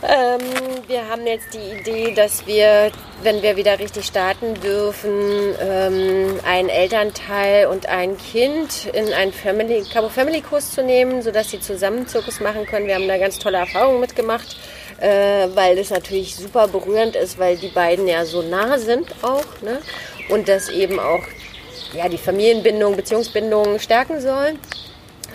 Ähm, 0.02 0.40
wir 0.88 1.08
haben 1.08 1.26
jetzt 1.28 1.54
die 1.54 1.78
Idee, 1.78 2.12
dass 2.12 2.44
wir, 2.46 2.90
wenn 3.22 3.40
wir 3.40 3.56
wieder 3.56 3.78
richtig 3.78 4.04
starten 4.06 4.54
dürfen, 4.60 5.54
ähm, 5.60 6.40
einen 6.44 6.68
Elternteil 6.68 7.68
und 7.68 7.86
ein 7.86 8.18
Kind 8.18 8.86
in 8.92 9.12
einen 9.12 9.32
Family, 9.32 9.84
Cabo 9.92 10.08
Family 10.08 10.40
Kurs 10.40 10.72
zu 10.72 10.82
nehmen, 10.82 11.22
sodass 11.22 11.50
sie 11.50 11.60
zusammen 11.60 12.08
Zirkus 12.08 12.40
machen 12.40 12.66
können. 12.66 12.88
Wir 12.88 12.96
haben 12.96 13.06
da 13.06 13.16
ganz 13.16 13.38
tolle 13.38 13.58
Erfahrungen 13.58 14.00
mitgemacht, 14.00 14.56
äh, 14.98 15.46
weil 15.54 15.76
das 15.76 15.90
natürlich 15.90 16.34
super 16.34 16.66
berührend 16.66 17.14
ist, 17.14 17.38
weil 17.38 17.56
die 17.56 17.68
beiden 17.68 18.08
ja 18.08 18.24
so 18.24 18.42
nah 18.42 18.78
sind 18.78 19.06
auch. 19.22 19.62
Ne? 19.62 19.78
Und 20.30 20.48
das 20.48 20.68
eben 20.68 20.98
auch 20.98 21.22
ja, 21.94 22.08
die 22.08 22.18
Familienbindung, 22.18 22.96
Beziehungsbindung 22.96 23.78
stärken 23.78 24.20
soll. 24.20 24.54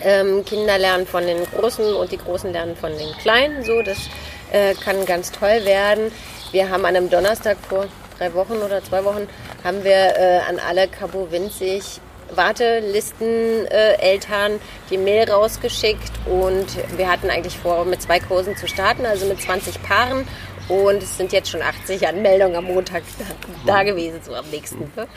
Ähm, 0.02 0.44
Kinder 0.44 0.78
lernen 0.78 1.06
von 1.06 1.26
den 1.26 1.44
Großen 1.44 1.94
und 1.94 2.12
die 2.12 2.18
Großen 2.18 2.52
lernen 2.52 2.76
von 2.76 2.96
den 2.96 3.12
Kleinen. 3.20 3.64
So, 3.64 3.82
das 3.82 3.98
äh, 4.52 4.74
kann 4.74 5.04
ganz 5.06 5.32
toll 5.32 5.64
werden. 5.64 6.12
Wir 6.52 6.70
haben 6.70 6.84
an 6.84 6.96
einem 6.96 7.10
Donnerstag 7.10 7.58
vor 7.68 7.86
drei 8.18 8.32
Wochen 8.34 8.54
oder 8.54 8.82
zwei 8.82 9.04
Wochen 9.04 9.28
haben 9.64 9.84
wir 9.84 10.16
äh, 10.16 10.40
an 10.48 10.58
alle 10.58 10.88
Cabo 10.88 11.30
Winzig 11.30 12.00
Wartelisten 12.34 13.66
äh, 13.66 13.94
Eltern 13.94 14.60
die 14.90 14.98
Mail 14.98 15.30
rausgeschickt 15.30 16.12
und 16.26 16.66
wir 16.96 17.10
hatten 17.10 17.30
eigentlich 17.30 17.56
vor, 17.56 17.84
mit 17.84 18.02
zwei 18.02 18.20
Kursen 18.20 18.56
zu 18.56 18.68
starten, 18.68 19.06
also 19.06 19.26
mit 19.26 19.40
20 19.40 19.82
Paaren. 19.82 20.26
Und 20.68 21.02
es 21.02 21.16
sind 21.16 21.32
jetzt 21.32 21.48
schon 21.48 21.62
80 21.62 22.06
Anmeldungen 22.06 22.54
am 22.54 22.64
Montag 22.64 23.02
da, 23.18 23.24
da 23.72 23.82
gewesen, 23.84 24.20
so 24.22 24.34
am 24.34 24.44
nächsten. 24.50 24.92
Ne? 24.96 25.08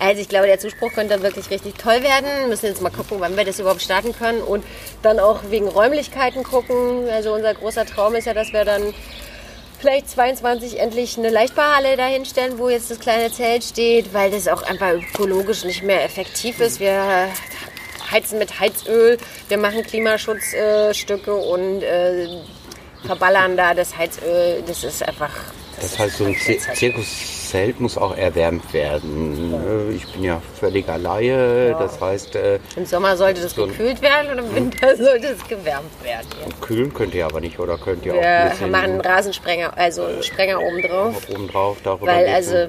Also 0.00 0.20
ich 0.20 0.28
glaube, 0.28 0.46
der 0.46 0.58
Zuspruch 0.58 0.92
könnte 0.92 1.20
wirklich 1.22 1.50
richtig 1.50 1.74
toll 1.76 2.02
werden. 2.02 2.28
Wir 2.40 2.46
müssen 2.46 2.66
jetzt 2.66 2.80
mal 2.80 2.90
gucken, 2.90 3.18
wann 3.18 3.36
wir 3.36 3.44
das 3.44 3.58
überhaupt 3.58 3.82
starten 3.82 4.12
können 4.12 4.40
und 4.42 4.64
dann 5.02 5.18
auch 5.18 5.40
wegen 5.50 5.66
Räumlichkeiten 5.66 6.44
gucken. 6.44 7.08
Also 7.10 7.34
unser 7.34 7.54
großer 7.54 7.84
Traum 7.84 8.14
ist 8.14 8.26
ja, 8.26 8.34
dass 8.34 8.52
wir 8.52 8.64
dann 8.64 8.94
vielleicht 9.80 10.08
22 10.10 10.78
endlich 10.78 11.18
eine 11.18 11.30
Leichtbauhalle 11.30 11.96
dahinstellen, 11.96 12.58
wo 12.58 12.68
jetzt 12.68 12.90
das 12.90 13.00
kleine 13.00 13.32
Zelt 13.32 13.64
steht, 13.64 14.14
weil 14.14 14.30
das 14.30 14.46
auch 14.46 14.62
einfach 14.62 14.92
ökologisch 14.92 15.64
nicht 15.64 15.82
mehr 15.82 16.04
effektiv 16.04 16.60
ist. 16.60 16.78
Wir 16.78 17.28
heizen 18.10 18.38
mit 18.38 18.58
Heizöl, 18.58 19.18
wir 19.48 19.58
machen 19.58 19.82
Klimaschutzstücke 19.82 21.34
und 21.34 21.82
äh, 21.82 22.28
verballern 23.04 23.56
da 23.56 23.74
das 23.74 23.96
Heizöl. 23.96 24.62
Das 24.66 24.84
ist 24.84 25.02
einfach. 25.02 25.30
Das 25.80 25.98
heißt, 25.98 26.18
so 26.18 26.24
ein 26.24 26.36
Zir 26.36 26.92
Zirkuszelt 27.48 27.80
muss 27.80 27.96
auch 27.96 28.16
erwärmt 28.16 28.72
werden. 28.72 29.54
Äh, 29.90 29.94
Ich 29.94 30.06
bin 30.12 30.24
ja 30.24 30.40
völliger 30.58 30.98
Laie. 30.98 31.74
Das 31.78 32.00
heißt, 32.00 32.36
äh, 32.36 32.58
Im 32.76 32.84
Sommer 32.86 33.16
sollte 33.16 33.40
das 33.40 33.52
So 33.54 33.66
gekühlt 33.66 34.02
werden 34.02 34.30
und 34.32 34.38
im 34.38 34.54
Winter 34.54 34.96
sollte 34.96 35.28
es 35.28 35.48
gewärmt 35.48 35.90
werden. 36.02 36.26
Ja. 36.40 36.66
kühlen 36.66 36.92
könnt 36.92 37.14
ihr 37.14 37.24
aber 37.24 37.40
nicht, 37.40 37.58
oder 37.58 37.78
könnt 37.78 38.04
ihr 38.04 38.14
auch 38.14 38.18
ein 38.22 38.60
Wir 38.60 38.66
machen 38.66 38.84
einen 38.92 39.00
Rasensprenger, 39.00 39.72
also 39.76 40.04
einen 40.04 40.22
Sprenger 40.22 40.60
oben 40.60 40.82
drauf. 40.82 41.26
obendrauf 41.30 41.78
darüber 41.82 42.06
Weil 42.06 42.26
also 42.28 42.68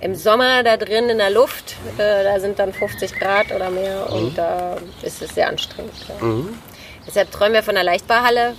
im 0.00 0.14
Sommer 0.14 0.62
da 0.62 0.76
drin 0.76 1.08
in 1.08 1.18
der 1.18 1.30
Luft, 1.30 1.74
äh, 1.96 2.22
da 2.24 2.38
sind 2.38 2.58
dann 2.58 2.72
50 2.72 3.18
Grad 3.18 3.50
oder 3.54 3.70
mehr 3.70 4.12
und 4.12 4.36
da 4.36 4.76
ist 5.02 5.22
es 5.22 5.34
sehr 5.34 5.48
anstrengend. 5.48 5.92
Ja. 6.08 6.26
Deshalb 7.06 7.30
träumen 7.32 7.54
wir 7.54 7.62
von 7.62 7.74
einer 7.76 7.84
Leichtbauhalle. 7.84 8.54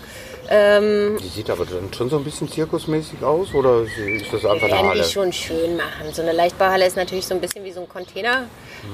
Ähm, 0.52 1.18
Die 1.22 1.28
sieht 1.28 1.50
aber 1.50 1.64
dann 1.66 1.94
schon 1.94 2.10
so 2.10 2.18
ein 2.18 2.24
bisschen 2.24 2.50
zirkusmäßig 2.52 3.24
aus, 3.24 3.54
oder 3.54 3.84
ist 3.84 4.34
das 4.34 4.46
einfach 4.46 4.68
eine 4.68 4.90
Halle? 4.90 5.04
die 5.04 5.10
schon 5.10 5.32
schön 5.32 5.78
machen. 5.78 6.12
So 6.12 6.24
eine 6.24 6.32
Leichtbauhalle 6.32 6.88
ist 6.88 6.96
natürlich 6.98 7.28
so 7.28 7.36
ein 7.36 7.42
bisschen 7.42 7.64
wie 7.64 7.72
so 7.72 7.82
ein 7.82 7.90
Container. 7.90 8.46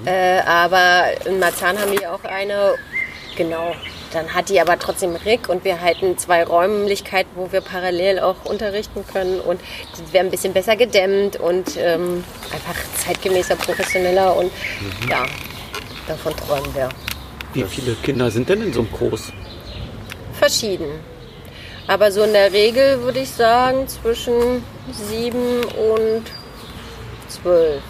Äh, 0.05 0.41
aber 0.41 1.05
in 1.25 1.39
Marzahn 1.39 1.79
haben 1.79 1.91
wir 1.91 2.13
auch 2.13 2.23
eine. 2.25 2.75
Genau. 3.37 3.73
Dann 4.13 4.33
hat 4.33 4.49
die 4.49 4.59
aber 4.61 4.79
trotzdem 4.79 5.15
Rick 5.15 5.49
und 5.49 5.65
wir 5.65 5.81
halten 5.81 6.17
zwei 6.17 6.43
Räumlichkeiten, 6.45 7.29
wo 7.35 7.51
wir 7.51 7.59
parallel 7.61 8.19
auch 8.19 8.45
unterrichten 8.45 9.05
können 9.11 9.41
und 9.41 9.59
die 9.97 10.13
werden 10.13 10.27
ein 10.27 10.31
bisschen 10.31 10.53
besser 10.53 10.77
gedämmt 10.77 11.37
und 11.37 11.75
ähm, 11.77 12.23
einfach 12.53 12.75
zeitgemäßer, 13.05 13.57
professioneller 13.57 14.37
und 14.37 14.51
ja, 15.09 15.25
davon 16.07 16.33
träumen 16.37 16.73
wir. 16.75 16.87
Wie 17.53 17.63
viele 17.63 17.93
Kinder 17.95 18.31
sind 18.31 18.47
denn 18.47 18.61
in 18.61 18.71
so 18.71 18.81
einem 18.81 18.91
Kurs? 18.91 19.33
Verschieden. 20.39 20.85
Aber 21.87 22.11
so 22.11 22.23
in 22.23 22.33
der 22.33 22.51
Regel 22.51 23.01
würde 23.01 23.19
ich 23.19 23.29
sagen 23.29 23.87
zwischen 23.87 24.63
sieben 24.91 25.63
und 25.63 26.23
zwölf. 27.27 27.81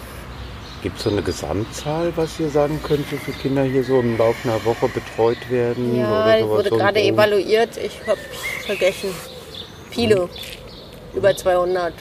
Gibt 0.82 0.98
es 0.98 1.04
so 1.04 1.10
eine 1.10 1.22
Gesamtzahl, 1.22 2.12
was 2.16 2.38
ihr 2.38 2.50
sagen 2.50 2.78
könnt, 2.82 3.10
wie 3.10 3.16
viele 3.16 3.36
Kinder 3.38 3.62
hier 3.64 3.82
so 3.82 3.98
im 4.00 4.18
Laufe 4.18 4.48
einer 4.48 4.62
Woche 4.64 4.88
betreut 4.88 5.38
werden? 5.50 5.98
Ja, 5.98 6.24
oder 6.24 6.38
sowas 6.38 6.50
wurde 6.50 6.68
so 6.68 6.76
gerade 6.76 7.00
grob? 7.00 7.12
evaluiert. 7.12 7.76
Ich 7.78 7.98
habe 8.06 8.20
vergessen. 8.66 9.14
Viele. 9.90 10.28
Über 11.14 11.34
200. 11.34 11.94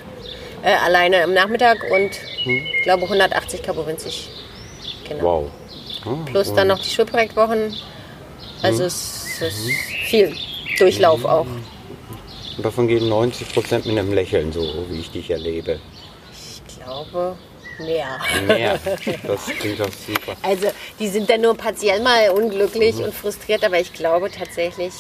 Äh, 0.62 0.74
alleine 0.86 1.24
im 1.24 1.34
Nachmittag 1.34 1.78
und 1.92 2.12
ich 2.46 2.84
glaube 2.84 3.04
180 3.04 3.64
Kabowinzig 3.64 4.30
Kinder. 5.06 5.24
Wow. 5.24 5.50
Ah, 6.06 6.10
Plus 6.26 6.54
dann 6.54 6.68
noch 6.68 6.80
die 6.80 6.90
Schulprojektwochen. 6.90 7.74
Also 8.62 8.84
es 8.84 9.42
ist 9.42 9.62
viel 10.08 10.36
Durchlauf 10.78 11.24
auch. 11.24 11.46
Und 12.58 12.66
davon 12.66 12.88
gehen 12.88 13.10
90 13.10 13.54
Prozent 13.54 13.86
mit 13.86 13.98
einem 13.98 14.14
Lächeln, 14.14 14.52
so 14.54 14.62
wie 14.90 15.00
ich 15.00 15.12
dich 15.12 15.30
erlebe. 15.30 15.80
Ich 16.32 16.62
glaube 16.78 17.36
mehr. 17.80 18.20
Mehr. 18.48 18.80
Das 19.26 19.46
klingt 19.48 19.80
doch 19.80 19.92
super. 19.92 20.36
Also 20.42 20.68
die 21.00 21.08
sind 21.08 21.30
dann 21.30 21.42
nur 21.42 21.56
partiell 21.56 22.00
mal 22.02 22.30
unglücklich 22.30 22.96
und 22.98 23.14
frustriert, 23.14 23.64
aber 23.64 23.80
ich 23.80 23.94
glaube 23.94 24.30
tatsächlich. 24.32 24.94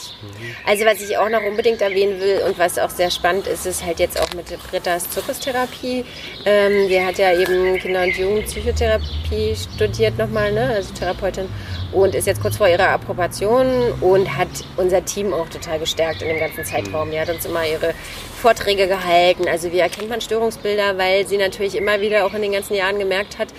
Also 0.66 0.86
was 0.86 1.02
ich 1.02 1.18
auch 1.18 1.30
noch 1.30 1.44
unbedingt 1.44 1.82
erwähnen 1.82 2.20
will 2.20 2.42
und 2.48 2.58
was 2.58 2.80
auch 2.80 2.90
sehr 2.90 3.12
spannend 3.12 3.48
ist, 3.48 3.66
ist 3.66 3.86
halt 3.86 4.00
jetzt 4.00 4.20
auch 4.20 4.34
mit 4.34 4.46
Britta's 4.70 5.10
Zirkustherapie. 5.10 6.06
Ähm, 6.46 6.88
die 6.90 7.02
hat 7.02 7.18
ja 7.18 7.34
eben 7.38 7.78
Kinder- 7.80 8.04
und 8.04 8.18
Jugendpsychotherapie 8.18 9.56
studiert 9.56 10.18
nochmal, 10.18 10.52
ne? 10.52 10.70
also 10.76 10.94
Therapeutin. 10.94 11.48
Und 11.92 12.14
ist 12.14 12.28
jetzt 12.28 12.42
kurz 12.42 12.58
vor 12.58 12.68
ihrer 12.68 12.90
Approbation 12.90 13.94
und 14.02 14.36
hat 14.36 14.50
unser 14.76 15.06
Team 15.06 15.34
auch 15.34 15.48
total 15.48 15.80
gestärkt 15.80 16.22
in 16.22 16.28
dem 16.28 16.40
ganzen 16.40 16.66
Zeitraum. 16.66 17.10
Die 17.12 17.20
hat 17.20 17.30
uns 17.30 17.46
immer 17.46 17.66
ihre 17.66 17.94
Vorträge 18.42 18.88
gehalten. 18.88 19.48
Also 19.48 19.72
wie 19.72 19.80
erkennt 19.80 20.10
man 20.10 20.20
Störungsbilder, 20.20 20.98
weil 20.98 21.26
sie 21.26 21.38
natürlich 21.38 21.76
immer 21.76 22.02
wieder 22.02 22.26
auch 22.26 22.34
in 22.34 22.42
den 22.42 22.52
ganzen 22.52 22.65
Jahren 22.74 22.98
gemerkt 22.98 23.38
hat, 23.38 23.50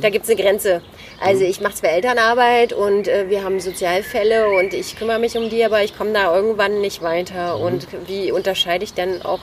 da 0.00 0.10
gibt 0.10 0.24
es 0.24 0.30
eine 0.30 0.42
Grenze. 0.42 0.82
Also 1.20 1.44
ich 1.44 1.60
mache 1.60 1.74
zwar 1.74 1.90
Elternarbeit 1.90 2.72
und 2.72 3.08
äh, 3.08 3.30
wir 3.30 3.42
haben 3.42 3.60
Sozialfälle 3.60 4.48
und 4.50 4.74
ich 4.74 4.96
kümmere 4.96 5.18
mich 5.18 5.36
um 5.36 5.48
die, 5.48 5.64
aber 5.64 5.82
ich 5.82 5.96
komme 5.96 6.12
da 6.12 6.34
irgendwann 6.34 6.80
nicht 6.80 7.02
weiter. 7.02 7.58
Und 7.58 7.86
wie 8.06 8.32
unterscheide 8.32 8.84
ich 8.84 8.92
denn 8.92 9.22
auch 9.22 9.40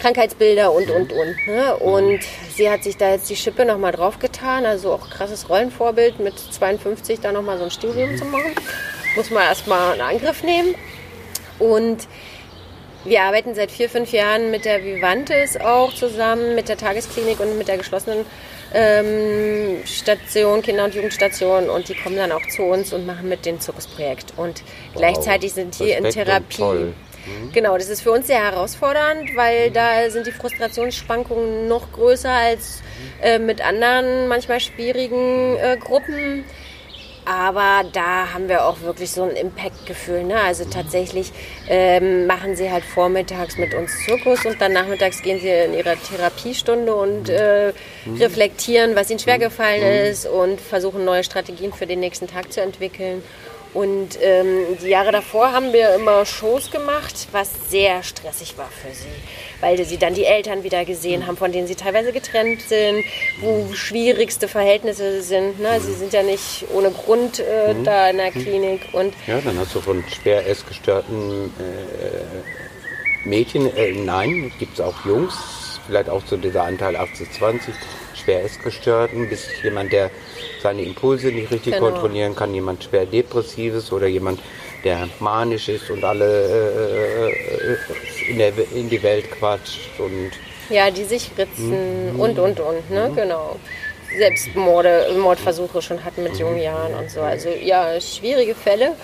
Krankheitsbilder 0.00 0.72
und, 0.72 0.90
und, 0.90 1.12
und. 1.12 1.46
Ne? 1.46 1.76
Und 1.76 2.20
sie 2.54 2.70
hat 2.70 2.82
sich 2.82 2.96
da 2.96 3.12
jetzt 3.12 3.30
die 3.30 3.36
Schippe 3.36 3.64
nochmal 3.64 3.92
draufgetan, 3.92 4.66
also 4.66 4.92
auch 4.92 5.08
krasses 5.10 5.48
Rollenvorbild 5.48 6.18
mit 6.18 6.38
52 6.38 7.20
da 7.20 7.32
nochmal 7.32 7.58
so 7.58 7.64
ein 7.64 7.70
Studium 7.70 8.16
zu 8.16 8.24
machen. 8.24 8.52
Muss 9.14 9.30
man 9.30 9.44
erstmal 9.44 9.92
einen 9.92 10.00
Angriff 10.00 10.42
nehmen. 10.42 10.74
Und 11.58 12.06
wir 13.06 13.22
arbeiten 13.22 13.54
seit 13.54 13.70
vier, 13.70 13.88
fünf 13.88 14.12
Jahren 14.12 14.50
mit 14.50 14.64
der 14.64 14.84
Vivantes 14.84 15.58
auch 15.58 15.94
zusammen, 15.94 16.54
mit 16.54 16.68
der 16.68 16.76
Tagesklinik 16.76 17.40
und 17.40 17.58
mit 17.58 17.68
der 17.68 17.78
geschlossenen 17.78 18.26
ähm, 18.74 19.78
Station, 19.84 20.62
Kinder- 20.62 20.84
und 20.84 20.94
Jugendstation. 20.94 21.70
Und 21.70 21.88
die 21.88 21.94
kommen 21.94 22.16
dann 22.16 22.32
auch 22.32 22.46
zu 22.48 22.62
uns 22.62 22.92
und 22.92 23.06
machen 23.06 23.28
mit 23.28 23.46
dem 23.46 23.60
Zirkusprojekt. 23.60 24.34
Und 24.36 24.62
gleichzeitig 24.94 25.52
sind 25.52 25.78
die 25.78 25.90
in 25.90 26.04
Respekt 26.04 26.16
und 26.16 26.24
Therapie. 26.26 26.56
toll. 26.56 26.94
Genau, 27.52 27.76
das 27.76 27.88
ist 27.88 28.02
für 28.02 28.12
uns 28.12 28.28
sehr 28.28 28.38
herausfordernd, 28.38 29.34
weil 29.34 29.72
da 29.72 30.08
sind 30.10 30.26
die 30.26 30.32
Frustrationsschwankungen 30.32 31.66
noch 31.66 31.90
größer 31.92 32.30
als 32.30 32.82
äh, 33.20 33.38
mit 33.38 33.60
anderen 33.66 34.28
manchmal 34.28 34.60
schwierigen 34.60 35.56
äh, 35.56 35.76
Gruppen. 35.76 36.44
Aber 37.26 37.82
da 37.92 38.32
haben 38.32 38.48
wir 38.48 38.64
auch 38.64 38.82
wirklich 38.82 39.10
so 39.10 39.24
ein 39.24 39.34
Impact-Gefühl. 39.34 40.22
Ne? 40.22 40.40
Also 40.40 40.64
tatsächlich 40.64 41.32
ähm, 41.68 42.28
machen 42.28 42.54
sie 42.54 42.70
halt 42.70 42.84
vormittags 42.84 43.58
mit 43.58 43.74
uns 43.74 43.90
Zirkus 44.04 44.46
und 44.46 44.60
dann 44.60 44.72
nachmittags 44.72 45.22
gehen 45.22 45.40
sie 45.40 45.48
in 45.48 45.74
ihre 45.74 45.96
Therapiestunde 45.96 46.94
und 46.94 47.28
äh, 47.28 47.72
reflektieren, 48.20 48.94
was 48.94 49.10
ihnen 49.10 49.18
schwergefallen 49.18 49.82
ist 49.82 50.26
und 50.26 50.60
versuchen 50.60 51.04
neue 51.04 51.24
Strategien 51.24 51.72
für 51.72 51.86
den 51.86 51.98
nächsten 51.98 52.28
Tag 52.28 52.52
zu 52.52 52.60
entwickeln. 52.60 53.24
Und 53.74 54.18
ähm, 54.22 54.78
die 54.80 54.88
Jahre 54.88 55.12
davor 55.12 55.52
haben 55.52 55.72
wir 55.72 55.96
immer 55.96 56.24
Shows 56.24 56.70
gemacht, 56.70 57.28
was 57.32 57.50
sehr 57.68 58.02
stressig 58.02 58.56
war 58.56 58.70
für 58.70 58.94
sie, 58.94 59.04
weil 59.60 59.82
sie 59.84 59.96
dann 59.96 60.14
die 60.14 60.24
Eltern 60.24 60.62
wieder 60.64 60.84
gesehen 60.84 61.26
haben, 61.26 61.36
von 61.36 61.52
denen 61.52 61.66
sie 61.66 61.74
teilweise 61.74 62.12
getrennt 62.12 62.62
sind, 62.62 63.04
wo 63.40 63.68
schwierigste 63.72 64.48
Verhältnisse 64.48 65.22
sind. 65.22 65.60
Ne? 65.60 65.80
Sie 65.80 65.92
sind 65.94 66.12
ja 66.12 66.22
nicht 66.22 66.64
ohne 66.74 66.90
Grund 66.90 67.40
äh, 67.40 67.74
da 67.84 68.10
in 68.10 68.18
der 68.18 68.30
Klinik 68.30 68.80
und 68.92 69.14
Ja, 69.26 69.40
dann 69.40 69.58
hast 69.58 69.74
du 69.74 69.80
von 69.80 70.04
schwer 70.08 70.46
essgestörten 70.46 71.52
äh, 71.58 73.28
Mädchen, 73.28 73.74
äh, 73.76 73.92
nein, 73.92 74.52
gibt 74.58 74.74
es 74.74 74.80
auch 74.80 75.04
Jungs, 75.04 75.34
vielleicht 75.86 76.08
auch 76.08 76.22
so 76.26 76.36
dieser 76.36 76.62
Anteil 76.64 76.96
80-20, 76.96 77.60
schwer 78.14 78.44
essgestörten, 78.44 79.28
bis 79.28 79.46
jemand, 79.62 79.92
der 79.92 80.10
seine 80.62 80.82
Impulse 80.82 81.28
nicht 81.28 81.50
richtig 81.50 81.74
Genau. 81.74 81.90
kontrollieren 81.90 82.34
kann, 82.36 82.54
jemand 82.54 82.84
schwer 82.84 83.04
depressives 83.06 83.92
oder 83.92 84.06
jemand, 84.06 84.40
der 84.84 85.08
manisch 85.20 85.68
ist 85.68 85.90
und 85.90 86.04
alle 86.04 86.24
äh, 86.26 87.32
äh, 87.32 88.30
in, 88.30 88.38
der, 88.38 88.52
in 88.74 88.88
die 88.88 89.02
Welt 89.02 89.30
quatscht 89.30 89.98
und 89.98 90.32
ja, 90.68 90.90
die 90.90 91.04
sich 91.04 91.30
ritzen 91.38 92.16
und 92.18 92.38
und 92.38 92.58
und, 92.60 92.90
ne? 92.90 93.12
Genau. 93.14 93.56
Selbstmorde, 94.18 95.14
Mordversuche 95.18 95.82
schon 95.82 96.02
hatten 96.04 96.22
mit 96.22 96.38
jungen 96.38 96.58
Jahren 96.58 96.94
und 96.94 97.10
so. 97.10 97.20
Also 97.20 97.50
ja, 97.50 98.00
schwierige 98.00 98.54
Fälle. 98.54 98.94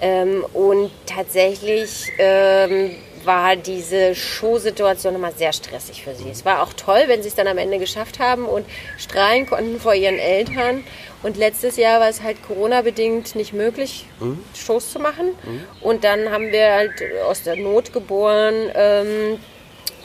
Ähm, 0.00 0.44
und 0.52 0.90
tatsächlich 1.06 2.12
ähm, 2.18 2.92
war 3.26 3.56
diese 3.56 4.14
Showsituation 4.14 5.14
immer 5.14 5.32
sehr 5.32 5.52
stressig 5.52 6.02
für 6.04 6.14
sie. 6.14 6.30
Es 6.30 6.44
war 6.44 6.62
auch 6.62 6.72
toll, 6.72 7.04
wenn 7.06 7.22
sie 7.22 7.28
es 7.28 7.34
dann 7.34 7.46
am 7.46 7.58
Ende 7.58 7.78
geschafft 7.78 8.18
haben 8.18 8.44
und 8.46 8.66
strahlen 8.98 9.46
konnten 9.46 9.80
vor 9.80 9.94
ihren 9.94 10.18
Eltern. 10.18 10.84
Und 11.22 11.36
letztes 11.36 11.76
Jahr 11.76 12.00
war 12.00 12.08
es 12.08 12.22
halt 12.22 12.42
Corona-bedingt 12.42 13.34
nicht 13.36 13.52
möglich, 13.52 14.06
Shows 14.54 14.90
zu 14.90 14.98
machen. 14.98 15.30
Und 15.80 16.04
dann 16.04 16.30
haben 16.30 16.50
wir 16.50 16.72
halt 16.72 16.92
aus 17.28 17.42
der 17.44 17.56
Not 17.56 17.92
geboren 17.92 18.54
ähm, 18.74 19.38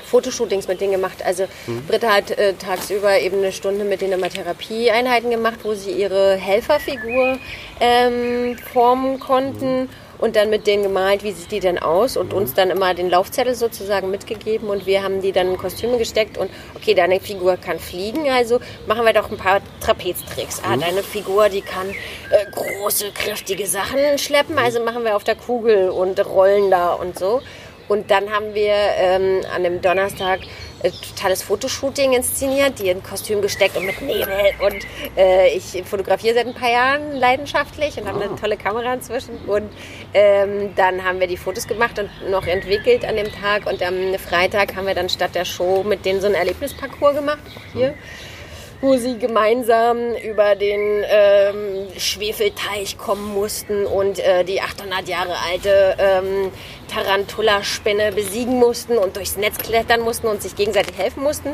Fotoshootings 0.07 0.67
mit 0.67 0.79
denen 0.79 0.93
gemacht. 0.93 1.23
Also 1.25 1.47
Britta 1.87 2.13
hat 2.13 2.31
äh, 2.31 2.53
tagsüber 2.53 3.19
eben 3.19 3.37
eine 3.37 3.51
Stunde 3.51 3.83
mit 3.83 4.01
denen 4.01 4.13
immer 4.13 4.29
Therapieeinheiten 4.29 5.29
gemacht, 5.29 5.59
wo 5.63 5.73
sie 5.73 5.91
ihre 5.91 6.35
Helferfigur 6.35 7.37
ähm, 7.79 8.57
formen 8.71 9.19
konnten 9.19 9.89
und 10.19 10.35
dann 10.35 10.49
mit 10.49 10.67
denen 10.67 10.83
gemalt, 10.83 11.23
wie 11.23 11.31
sieht 11.31 11.51
die 11.51 11.59
denn 11.59 11.77
aus 11.77 12.17
und 12.17 12.33
uns 12.33 12.53
dann 12.53 12.69
immer 12.69 12.93
den 12.93 13.09
Laufzettel 13.09 13.55
sozusagen 13.55 14.09
mitgegeben 14.11 14.69
und 14.69 14.85
wir 14.85 15.03
haben 15.03 15.21
die 15.21 15.31
dann 15.31 15.51
in 15.51 15.57
Kostüme 15.57 15.97
gesteckt 15.97 16.37
und 16.37 16.49
okay, 16.75 16.93
deine 16.93 17.19
Figur 17.19 17.57
kann 17.57 17.79
fliegen, 17.79 18.29
also 18.29 18.59
machen 18.87 19.05
wir 19.05 19.13
doch 19.13 19.29
ein 19.31 19.37
paar 19.37 19.61
Trapeztricks. 19.81 20.61
Ah, 20.63 20.77
deine 20.77 21.03
Figur, 21.03 21.49
die 21.49 21.61
kann 21.61 21.89
äh, 21.89 22.51
große, 22.51 23.11
kräftige 23.11 23.67
Sachen 23.67 24.17
schleppen, 24.17 24.57
also 24.57 24.83
machen 24.83 25.03
wir 25.03 25.15
auf 25.15 25.23
der 25.23 25.35
Kugel 25.35 25.89
und 25.89 26.23
rollen 26.25 26.71
da 26.71 26.93
und 26.93 27.17
so. 27.17 27.41
Und 27.87 28.11
dann 28.11 28.31
haben 28.31 28.53
wir 28.53 28.73
ähm, 28.73 29.41
an 29.55 29.63
dem 29.63 29.81
Donnerstag 29.81 30.41
äh, 30.83 30.91
totales 30.91 31.43
Fotoshooting 31.43 32.13
inszeniert, 32.13 32.79
die 32.79 32.89
in 32.89 33.03
Kostüm 33.03 33.41
gesteckt 33.41 33.77
und 33.77 33.85
mit 33.85 34.01
Nebel. 34.01 34.53
Und 34.59 34.85
äh, 35.17 35.55
ich 35.55 35.83
fotografiere 35.85 36.35
seit 36.35 36.47
ein 36.47 36.53
paar 36.53 36.71
Jahren 36.71 37.15
leidenschaftlich 37.15 37.97
und 37.99 38.07
habe 38.07 38.23
eine 38.23 38.35
tolle 38.35 38.57
Kamera 38.57 38.93
inzwischen. 38.93 39.37
Und 39.47 39.71
ähm, 40.13 40.73
dann 40.75 41.03
haben 41.03 41.19
wir 41.19 41.27
die 41.27 41.37
Fotos 41.37 41.67
gemacht 41.67 41.99
und 41.99 42.09
noch 42.29 42.45
entwickelt 42.47 43.05
an 43.05 43.15
dem 43.15 43.31
Tag. 43.31 43.65
Und 43.65 43.81
am 43.81 44.15
Freitag 44.19 44.75
haben 44.75 44.87
wir 44.87 44.95
dann 44.95 45.09
statt 45.09 45.35
der 45.35 45.45
Show 45.45 45.83
mit 45.83 46.05
denen 46.05 46.21
so 46.21 46.27
einen 46.27 46.35
Erlebnisparcours 46.35 47.15
gemacht, 47.15 47.39
auch 47.55 47.73
hier 47.73 47.93
wo 48.81 48.95
sie 48.97 49.17
gemeinsam 49.17 50.13
über 50.13 50.55
den 50.55 51.03
ähm, 51.09 51.87
Schwefelteich 51.97 52.97
kommen 52.97 53.33
mussten 53.33 53.85
und 53.85 54.19
äh, 54.19 54.43
die 54.43 54.61
800 54.61 55.07
Jahre 55.07 55.35
alte 55.51 55.95
ähm, 55.97 56.51
Tarantula-Spinne 56.87 58.11
besiegen 58.11 58.59
mussten 58.59 58.97
und 58.97 59.15
durchs 59.15 59.35
Netz 59.35 59.57
klettern 59.57 60.01
mussten 60.01 60.27
und 60.27 60.41
sich 60.41 60.55
gegenseitig 60.55 60.97
helfen 60.97 61.23
mussten. 61.23 61.49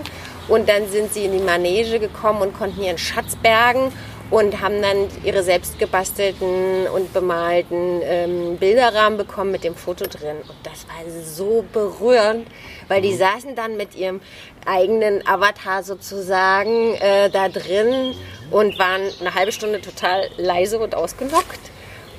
Und 0.49 0.67
dann 0.67 0.89
sind 0.89 1.13
sie 1.13 1.25
in 1.25 1.31
die 1.31 1.43
Manege 1.43 1.99
gekommen 1.99 2.41
und 2.41 2.57
konnten 2.57 2.83
ihren 2.83 2.97
Schatz 2.97 3.37
bergen 3.37 3.93
und 4.29 4.61
haben 4.61 4.81
dann 4.81 5.07
ihre 5.23 5.43
selbst 5.43 5.79
gebastelten 5.79 6.87
und 6.93 7.13
bemalten 7.13 8.01
ähm, 8.03 8.57
Bilderrahmen 8.57 9.17
bekommen 9.17 9.51
mit 9.51 9.63
dem 9.63 9.75
Foto 9.75 10.05
drin. 10.05 10.37
Und 10.37 10.57
das 10.63 10.85
war 10.87 11.23
so 11.23 11.63
berührend, 11.71 12.47
weil 12.87 13.01
die 13.01 13.13
saßen 13.13 13.55
dann 13.55 13.77
mit 13.77 13.95
ihrem 13.95 14.21
eigenen 14.65 15.25
Avatar 15.27 15.83
sozusagen 15.83 16.95
äh, 16.95 17.29
da 17.29 17.49
drin 17.49 18.15
und 18.51 18.77
waren 18.79 19.01
eine 19.19 19.33
halbe 19.33 19.51
Stunde 19.51 19.81
total 19.81 20.29
leise 20.37 20.79
und 20.79 20.95
ausgenockt. 20.95 21.59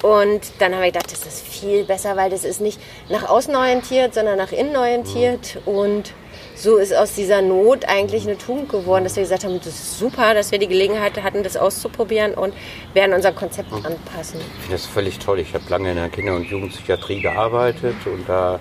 Und 0.02 0.42
dann 0.58 0.74
haben 0.74 0.82
wir 0.82 0.92
gedacht, 0.92 1.10
das 1.10 1.24
ist 1.24 1.46
viel 1.46 1.84
besser, 1.84 2.14
weil 2.14 2.28
das 2.28 2.44
ist 2.44 2.60
nicht 2.60 2.78
nach 3.08 3.26
außen 3.26 3.56
orientiert, 3.56 4.12
sondern 4.12 4.36
nach 4.36 4.52
innen 4.52 4.76
orientiert. 4.76 5.58
Und 5.64 6.12
so 6.54 6.76
ist 6.76 6.94
aus 6.94 7.14
dieser 7.14 7.40
Not 7.40 7.86
eigentlich 7.86 8.26
eine 8.26 8.36
Tugend 8.36 8.68
geworden, 8.68 9.04
dass 9.04 9.16
wir 9.16 9.22
gesagt 9.22 9.44
haben, 9.44 9.56
das 9.56 9.68
ist 9.68 9.98
super, 9.98 10.34
dass 10.34 10.52
wir 10.52 10.58
die 10.58 10.68
Gelegenheit 10.68 11.22
hatten, 11.22 11.42
das 11.42 11.56
auszuprobieren 11.56 12.34
und 12.34 12.52
werden 12.92 13.14
unser 13.14 13.32
Konzept 13.32 13.72
anpassen. 13.72 14.40
Ich 14.40 14.62
finde 14.64 14.72
das 14.72 14.86
völlig 14.86 15.18
toll. 15.20 15.38
Ich 15.40 15.54
habe 15.54 15.64
lange 15.68 15.90
in 15.90 15.96
der 15.96 16.10
Kinder- 16.10 16.36
und 16.36 16.44
Jugendpsychiatrie 16.44 17.22
gearbeitet 17.22 17.96
und 18.04 18.28
da 18.28 18.60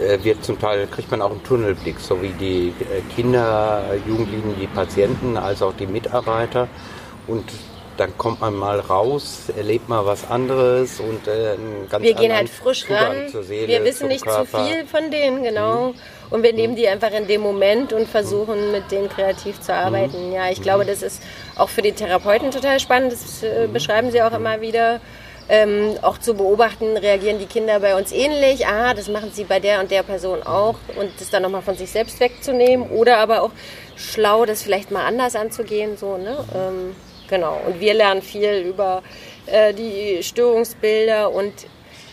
wird 0.00 0.44
zum 0.44 0.58
Teil, 0.58 0.86
kriegt 0.86 1.10
man 1.10 1.22
auch 1.22 1.30
einen 1.30 1.42
Tunnelblick, 1.44 2.00
so 2.00 2.20
wie 2.22 2.30
die 2.30 2.68
äh, 2.80 3.00
Kinder, 3.14 3.82
Jugendlichen, 4.06 4.54
die 4.60 4.66
Patienten, 4.66 5.36
als 5.36 5.62
auch 5.62 5.74
die 5.74 5.86
Mitarbeiter. 5.86 6.68
Und 7.26 7.44
dann 8.00 8.16
kommt 8.16 8.40
man 8.40 8.54
mal 8.54 8.80
raus, 8.80 9.52
erlebt 9.54 9.90
mal 9.90 10.06
was 10.06 10.28
anderes 10.30 11.00
und 11.00 11.28
äh, 11.28 11.52
einen 11.52 11.86
ganz 11.90 12.02
Wir 12.02 12.14
gehen 12.14 12.34
halt 12.34 12.48
frisch 12.48 12.82
Zugang 12.82 13.28
ran. 13.30 13.42
Seele, 13.42 13.68
wir 13.68 13.84
wissen 13.84 14.08
nicht 14.08 14.24
Körper. 14.24 14.46
zu 14.46 14.64
viel 14.64 14.86
von 14.86 15.10
denen, 15.10 15.42
genau. 15.42 15.92
Und 16.30 16.42
wir 16.42 16.54
nehmen 16.54 16.76
die 16.76 16.88
einfach 16.88 17.10
in 17.10 17.26
dem 17.26 17.42
Moment 17.42 17.92
und 17.92 18.08
versuchen 18.08 18.72
mit 18.72 18.90
denen 18.90 19.10
kreativ 19.10 19.60
zu 19.60 19.74
arbeiten. 19.74 20.32
Ja, 20.32 20.48
ich 20.50 20.62
glaube, 20.62 20.86
das 20.86 21.02
ist 21.02 21.22
auch 21.56 21.68
für 21.68 21.82
die 21.82 21.92
Therapeuten 21.92 22.50
total 22.50 22.80
spannend. 22.80 23.12
Das 23.12 23.42
äh, 23.42 23.68
beschreiben 23.70 24.10
sie 24.10 24.22
auch 24.22 24.32
immer 24.32 24.62
wieder. 24.62 25.00
Ähm, 25.52 25.98
auch 26.02 26.16
zu 26.16 26.34
beobachten, 26.34 26.96
reagieren 26.96 27.40
die 27.40 27.46
Kinder 27.46 27.80
bei 27.80 27.96
uns 27.96 28.12
ähnlich. 28.12 28.68
Ah, 28.68 28.94
das 28.94 29.08
machen 29.08 29.32
sie 29.32 29.42
bei 29.42 29.58
der 29.58 29.80
und 29.80 29.90
der 29.90 30.04
Person 30.04 30.44
auch. 30.44 30.76
Und 30.96 31.10
das 31.18 31.30
dann 31.30 31.42
nochmal 31.42 31.62
von 31.62 31.76
sich 31.76 31.90
selbst 31.90 32.20
wegzunehmen. 32.20 32.88
Oder 32.88 33.18
aber 33.18 33.42
auch 33.42 33.50
schlau, 33.96 34.46
das 34.46 34.62
vielleicht 34.62 34.92
mal 34.92 35.04
anders 35.04 35.34
anzugehen. 35.34 35.96
So, 35.96 36.16
ne? 36.16 36.44
ähm, 36.54 36.94
genau. 37.28 37.60
Und 37.66 37.80
wir 37.80 37.94
lernen 37.94 38.22
viel 38.22 38.60
über 38.60 39.02
äh, 39.46 39.74
die 39.74 40.22
Störungsbilder 40.22 41.32
und 41.32 41.52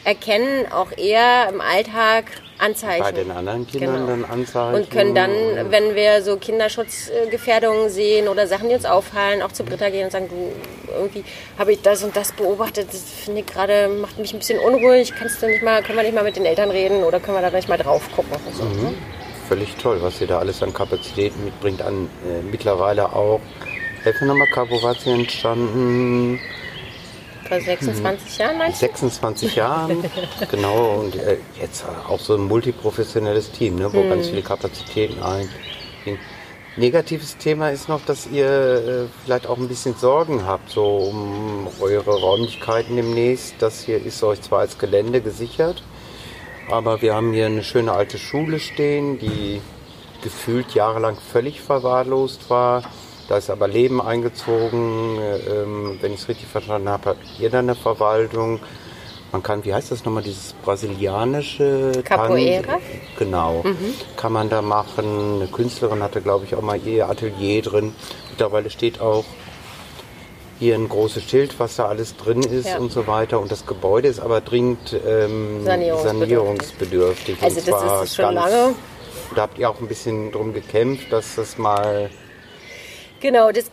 erkennen 0.04 0.72
auch 0.72 0.98
eher 0.98 1.48
im 1.50 1.62
Alltag 1.62 2.26
Anzeichen. 2.60 3.04
Bei 3.04 3.12
den 3.12 3.32
anderen 3.32 3.68
Kindern 3.68 3.96
Genau. 3.96 4.08
dann 4.08 4.26
Anzeichen. 4.26 4.76
Und 4.76 4.92
können 4.92 5.14
dann, 5.16 5.32
wenn 5.70 5.96
wir 5.96 6.22
so 6.22 6.38
Kinderschutzgefährdungen 6.38 7.90
sehen 7.90 8.28
oder 8.28 8.48
Sachen, 8.48 8.70
die 8.70 8.76
uns 8.76 8.86
auffallen, 8.86 9.42
auch 9.42 9.52
zu 9.52 9.64
Britta 9.64 9.90
gehen 9.90 10.06
und 10.06 10.12
sagen, 10.12 10.28
du, 10.30 10.52
irgendwie 10.94 11.24
habe 11.58 11.74
ich 11.74 11.82
das 11.82 12.04
und 12.04 12.16
das 12.16 12.32
beobachtet, 12.32 12.88
das 12.92 13.02
finde 13.02 13.42
ich 13.42 13.46
gerade, 13.46 13.88
macht 13.90 14.18
mich 14.20 14.34
ein 14.34 14.40
bisschen 14.40 14.60
unruhig, 14.60 15.14
kannst 15.18 15.42
du 15.42 15.48
nicht 15.48 15.64
mal, 15.64 15.82
können 15.84 15.98
wir 15.98 16.04
nicht 16.04 16.16
mal 16.16 16.24
mit 16.24 16.36
den 16.36 16.46
Eltern 16.46 16.72
reden 16.72 17.04
oder 17.04 17.20
können 17.20 17.38
wir 17.38 17.42
da 17.42 17.50
gleich 17.50 17.68
mal 17.68 17.78
drauf 17.78 18.04
gucken? 18.16 18.32
So. 18.54 18.64
Mhm. 18.64 18.96
Völlig 19.48 19.76
toll, 19.76 20.00
was 20.02 20.20
ihr 20.20 20.28
da 20.28 20.40
alles 20.40 20.62
an 20.62 20.74
Kapazitäten 20.74 21.46
mitbringt. 21.46 21.82
An 21.82 22.10
äh, 22.28 22.42
mittlerweile 22.44 23.14
auch, 23.14 23.40
helfen 24.04 24.28
nochmal, 24.28 24.48
Kabovazi 24.54 25.10
entstanden. 25.10 26.40
Vor 27.48 27.60
26 27.60 28.38
Jahren 28.38 28.58
meinst 28.58 28.82
du? 28.82 28.86
26 28.86 29.56
Jahren, 29.56 30.04
genau, 30.52 31.00
und 31.00 31.16
äh, 31.16 31.38
jetzt 31.60 31.86
auch 32.08 32.20
so 32.20 32.36
ein 32.36 32.42
multiprofessionelles 32.42 33.52
Team, 33.52 33.76
ne, 33.76 33.92
wo 33.94 34.08
ganz 34.08 34.28
viele 34.28 34.42
Kapazitäten 34.42 35.22
einbringen. 35.22 36.20
Negatives 36.78 37.38
Thema 37.38 37.72
ist 37.72 37.90
noch, 37.90 38.06
dass 38.06 38.28
ihr 38.28 38.46
äh, 38.46 39.06
vielleicht 39.24 39.48
auch 39.48 39.58
ein 39.58 39.68
bisschen 39.68 39.96
Sorgen 39.96 40.46
habt, 40.46 40.70
so 40.70 40.86
um 40.86 41.68
eure 41.80 42.12
Räumlichkeiten 42.12 42.96
demnächst. 42.96 43.56
Das 43.60 43.84
hier 43.84 44.04
ist 44.04 44.22
euch 44.24 44.42
zwar 44.42 44.60
als 44.60 44.78
Gelände 44.78 45.22
gesichert, 45.22 45.82
aber 46.70 47.02
wir 47.02 47.16
haben 47.16 47.34
hier 47.34 47.48
eine 47.48 47.64
schöne 47.64 47.94
alte 47.94 48.20
Schule 48.20 48.60
stehen, 48.60 49.18
die 49.18 49.60
gefühlt 50.22 50.76
jahrelang 50.76 51.18
völlig 51.18 51.62
verwahrlost 51.62 52.50
war. 52.50 52.84
Da 53.28 53.38
ist 53.38 53.50
aber 53.50 53.68
Leben 53.68 54.02
eingezogen. 54.02 55.18
Äh, 55.20 55.38
ähm, 55.64 55.98
wenn 56.02 56.14
ich 56.14 56.22
es 56.22 56.30
richtig 56.30 56.48
verstanden 56.48 56.90
habe, 56.90 57.10
habt 57.10 57.20
ihr 57.40 57.50
da 57.50 57.60
eine 57.60 57.76
Verwaltung. 57.76 58.60
Man 59.34 59.44
kann, 59.44 59.66
wie 59.66 59.74
heißt 59.74 59.92
das 59.92 60.06
nochmal, 60.06 60.24
dieses 60.24 60.54
brasilianische 60.64 61.92
Capoeira? 62.04 62.62
Tan- 62.64 62.80
Genau, 63.20 63.64
kann 64.16 64.32
man 64.32 64.50
da 64.50 64.62
machen. 64.62 65.36
Eine 65.42 65.48
Künstlerin 65.48 66.02
hatte, 66.02 66.22
glaube 66.22 66.46
ich, 66.46 66.56
auch 66.56 66.62
mal 66.62 66.80
ihr 66.86 67.10
Atelier 67.10 67.62
drin. 67.62 67.94
Mittlerweile 68.30 68.70
steht 68.70 69.02
auch 69.02 69.26
hier 70.60 70.76
ein 70.76 70.88
großes 70.88 71.24
Schild, 71.24 71.60
was 71.60 71.76
da 71.76 71.88
alles 71.88 72.16
drin 72.16 72.42
ist 72.42 72.68
Ja. 72.70 72.78
und 72.78 72.92
so 72.92 73.06
weiter. 73.06 73.40
Und 73.42 73.52
das 73.52 73.66
Gebäude 73.66 74.08
ist 74.08 74.22
aber 74.22 74.40
dringend 74.40 74.94
ähm, 75.06 75.64
Sanierungsbedürftig. 75.66 76.20
sanierungsbedürftig. 76.30 77.38
Also 77.44 77.58
Und 77.60 77.68
das 77.68 77.80
zwar 77.82 78.04
ist 78.04 78.16
schon 78.16 78.34
lange. 78.34 78.76
Da 79.36 79.42
habt 79.42 79.60
ihr 79.60 79.70
auch 79.70 79.80
ein 79.82 79.88
bisschen 79.88 80.32
drum 80.32 80.54
gekämpft, 80.54 81.12
dass 81.12 81.36
das 81.36 81.58
mal 81.58 82.10
Genau, 83.20 83.52
das 83.52 83.66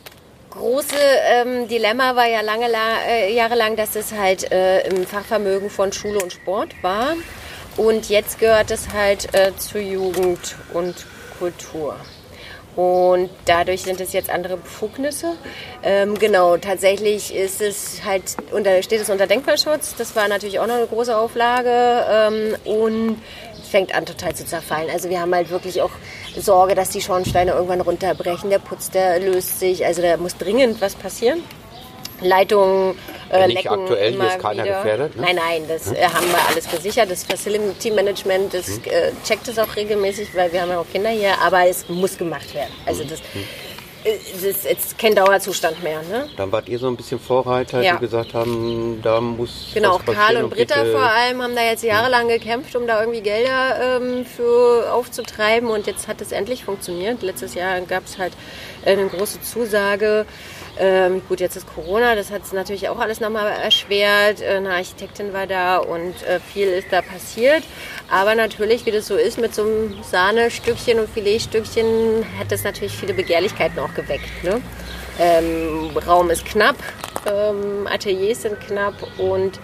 große 0.51 0.97
ähm, 1.29 1.69
Dilemma 1.69 2.17
war 2.17 2.27
ja 2.27 2.41
lange 2.41 2.69
la 2.69 3.03
äh, 3.07 3.35
jahrelang, 3.35 3.77
dass 3.77 3.95
es 3.95 4.13
halt 4.13 4.51
äh, 4.51 4.87
im 4.89 5.07
Fachvermögen 5.07 5.69
von 5.69 5.93
Schule 5.93 6.19
und 6.21 6.33
Sport 6.33 6.71
war. 6.83 7.15
Und 7.77 8.09
jetzt 8.09 8.39
gehört 8.39 8.71
es 8.71 8.93
halt 8.93 9.35
äh, 9.35 9.55
zu 9.57 9.79
Jugend 9.79 10.57
und 10.73 10.95
Kultur. 11.39 11.97
Und 12.77 13.31
dadurch 13.45 13.83
sind 13.83 14.01
es 14.01 14.13
jetzt 14.13 14.31
andere 14.31 14.57
Befugnisse. 14.57 15.35
Ähm, 15.83 16.19
genau, 16.19 16.57
tatsächlich 16.57 17.35
ist 17.35 17.61
es 17.61 18.05
halt 18.05 18.23
unter, 18.51 18.83
steht 18.83 19.01
es 19.01 19.11
unter 19.11 19.27
Denkmalschutz. 19.27 19.95
Das 19.97 20.17
war 20.17 20.27
natürlich 20.27 20.59
auch 20.59 20.67
noch 20.67 20.77
eine 20.77 20.87
große 20.87 21.17
Auflage. 21.17 22.05
Ähm, 22.11 22.57
und 22.65 23.23
fängt 23.75 23.93
an 23.93 24.07
total 24.07 24.37
zu 24.37 24.47
zerfallen. 24.47 24.89
Also 24.89 25.11
wir 25.11 25.21
haben 25.21 25.35
halt 25.35 25.51
wirklich 25.51 25.83
auch 25.83 25.91
Sorge, 26.37 26.77
dass 26.77 26.91
die 26.91 27.01
Schornsteine 27.01 27.51
irgendwann 27.51 27.81
runterbrechen. 27.81 28.49
Der 28.49 28.61
Putz, 28.61 28.93
der 28.93 29.19
löst 29.19 29.59
sich. 29.59 29.85
Also 29.85 30.01
da 30.01 30.17
muss 30.17 30.37
dringend 30.37 30.81
was 30.81 30.95
passieren. 30.95 31.43
Leitungen 32.21 32.97
äh, 33.33 33.49
Nicht 33.49 33.65
lecken 33.65 33.81
aktuell, 33.81 34.13
hier 34.13 34.29
ist 34.29 34.39
keiner 34.39 34.63
wieder. 34.65 34.77
gefährdet, 34.77 35.17
ne? 35.17 35.23
Nein, 35.23 35.35
nein, 35.35 35.63
das 35.67 35.91
äh, 35.91 36.05
haben 36.05 36.29
wir 36.29 36.39
alles 36.49 36.71
gesichert. 36.71 37.11
Das 37.11 37.25
Facility 37.25 37.91
Management, 37.91 38.55
das 38.55 38.69
äh, 38.69 39.11
checkt 39.25 39.49
es 39.49 39.59
auch 39.59 39.75
regelmäßig, 39.75 40.29
weil 40.37 40.53
wir 40.53 40.63
haben 40.63 40.71
ja 40.71 40.79
auch 40.79 40.87
Kinder 40.93 41.11
hier. 41.11 41.37
Aber 41.45 41.67
es 41.67 41.89
muss 41.89 42.17
gemacht 42.17 42.55
werden. 42.55 42.73
Also 42.87 43.03
das, 43.03 43.19
äh, 43.19 43.74
das 44.05 44.43
ist 44.43 44.65
jetzt 44.65 44.99
kein 44.99 45.15
Dauerzustand 45.15 45.83
mehr. 45.83 46.01
Ne? 46.03 46.29
Dann 46.37 46.53
wart 46.53 46.69
ihr 46.69 46.79
so 46.79 46.87
ein 46.89 46.97
bisschen 46.97 47.19
Vorreiter, 47.19 47.83
Ja. 47.83 47.95
die 47.95 48.01
gesagt 48.01 48.35
haben, 48.35 49.01
da 49.03 49.21
muss 49.21 49.71
Genau, 49.75 49.99
was 50.05 50.15
Karl 50.15 50.45
und 50.45 50.51
Britta 50.51 50.81
bitte- 50.83 50.93
vor 50.93 51.03
allem 51.03 51.43
haben 51.43 51.55
da 51.57 51.63
jetzt 51.63 51.83
jahrelang 51.83 52.29
gekämpft, 52.29 52.77
um 52.77 52.87
da 52.87 53.01
irgendwie 53.01 53.23
Gelder 53.23 53.99
ähm, 54.01 54.27
für 54.27 54.93
aufzutreiben 54.93 55.69
und 55.71 55.87
jetzt 55.87 56.07
hat 56.09 56.21
es 56.21 56.33
endlich 56.33 56.65
funktioniert. 56.65 57.23
Letztes 57.23 57.55
Jahr 57.55 57.81
gab 57.83 58.05
es 58.07 58.19
halt 58.19 58.33
äh, 58.85 58.93
eine 58.93 59.07
große 59.09 59.41
Zusage. 59.43 60.27
Ähm, 60.77 61.23
gut, 61.29 61.39
jetzt 61.39 61.55
ist 61.55 61.73
Corona, 61.73 62.17
das 62.17 62.33
hat 62.33 62.43
es 62.43 62.53
natürlich 62.53 62.89
auch 62.89 62.99
alles 62.99 63.21
nochmal 63.21 63.47
erschwert. 63.63 64.41
Äh, 64.43 64.57
eine 64.57 64.71
Architektin 64.73 65.33
war 65.33 65.47
da 65.47 65.79
und 65.79 66.21
äh, 66.25 66.41
viel 66.41 66.67
ist 66.67 66.89
da 66.91 67.01
passiert. 67.01 67.63
Aber 68.11 68.35
natürlich, 68.35 68.85
wie 68.85 68.91
das 68.91 69.07
so 69.07 69.15
ist, 69.15 69.39
mit 69.39 69.55
so 69.55 69.63
einem 69.63 70.03
Sahnestückchen 70.03 70.99
und 70.99 71.09
Filetstückchen 71.09 72.27
hat 72.41 72.51
das 72.51 72.65
natürlich 72.65 72.93
viele 72.97 73.15
Begehrlichkeiten 73.15 73.79
auch 73.79 73.94
geweckt. 73.95 74.45
Ne? 74.45 74.61
Ähm, 75.19 75.91
Raum 76.07 76.31
ist 76.31 76.45
knapp, 76.45 76.77
ähm, 77.27 77.87
Ateliers 77.87 78.43
sind 78.43 78.61
knapp 78.61 78.95
und 79.19 79.59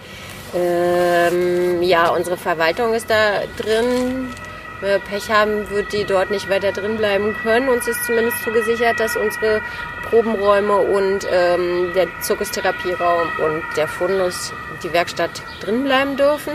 ähm, 0.53 1.81
ja, 1.81 2.09
unsere 2.09 2.37
Verwaltung 2.37 2.93
ist 2.93 3.09
da 3.09 3.41
drin. 3.57 4.33
Wenn 4.81 4.89
wir 4.89 4.99
Pech 4.99 5.29
haben, 5.29 5.69
wird 5.69 5.93
die 5.93 6.05
dort 6.05 6.31
nicht 6.31 6.49
weiter 6.49 6.71
drin 6.71 6.97
bleiben 6.97 7.35
können. 7.43 7.69
Uns 7.69 7.87
ist 7.87 8.03
zumindest 8.05 8.43
zugesichert, 8.43 8.99
dass 8.99 9.15
unsere 9.15 9.61
Probenräume 10.09 10.75
und 10.75 11.27
ähm, 11.31 11.91
der 11.93 12.07
Zirkustherapieraum 12.21 13.27
und 13.45 13.63
der 13.77 13.87
Fundus, 13.87 14.51
die 14.83 14.91
Werkstatt 14.91 15.43
drin 15.61 15.83
bleiben 15.83 16.17
dürfen. 16.17 16.53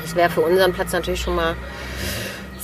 Das 0.00 0.14
wäre 0.14 0.30
für 0.30 0.42
unseren 0.42 0.72
Platz 0.72 0.92
natürlich 0.92 1.20
schon 1.20 1.34
mal 1.34 1.56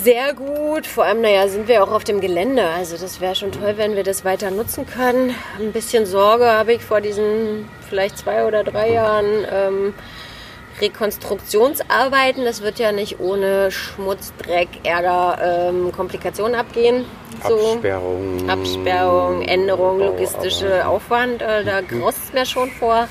sehr 0.02 0.34
gut. 0.34 0.86
Vor 0.86 1.04
allem, 1.04 1.20
naja, 1.20 1.48
sind 1.48 1.68
wir 1.68 1.82
auch 1.82 1.90
auf 1.90 2.04
dem 2.04 2.20
Gelände. 2.20 2.64
Also 2.64 2.96
das 2.96 3.20
wäre 3.20 3.34
schon 3.34 3.52
toll, 3.52 3.74
wenn 3.76 3.96
wir 3.96 4.04
das 4.04 4.24
weiter 4.24 4.50
nutzen 4.50 4.86
können. 4.86 5.34
Ein 5.58 5.72
bisschen 5.72 6.06
Sorge 6.06 6.46
habe 6.46 6.72
ich 6.72 6.82
vor 6.82 7.00
diesen 7.00 7.68
vielleicht 7.88 8.18
zwei 8.18 8.46
oder 8.46 8.64
drei 8.64 8.92
Jahren. 8.92 9.46
Ähm, 9.50 9.94
Rekonstruktionsarbeiten, 10.80 12.44
das 12.44 12.62
wird 12.62 12.78
ja 12.78 12.92
nicht 12.92 13.20
ohne 13.20 13.70
Schmutz, 13.70 14.32
Dreck, 14.38 14.68
Ärger, 14.84 15.70
ähm, 15.70 15.92
Komplikationen 15.92 16.54
abgehen. 16.54 17.04
So. 17.46 17.72
Absperrung. 17.72 18.48
Absperrung, 18.48 19.42
Änderung, 19.42 19.98
logistische 19.98 20.86
Aufwand, 20.86 21.42
äh, 21.42 21.64
da 21.64 21.80
graust 21.80 22.18
es 22.24 22.32
mir 22.32 22.46
schon 22.46 22.70
vor. 22.70 23.08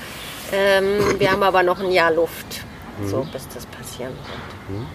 Ähm, 0.52 1.18
wir 1.18 1.30
haben 1.30 1.42
aber 1.42 1.62
noch 1.62 1.80
ein 1.80 1.90
Jahr 1.90 2.10
Luft, 2.10 2.62
so 3.04 3.26
bis 3.32 3.46
das 3.48 3.66
passieren 3.66 4.12
wird. 4.12 4.86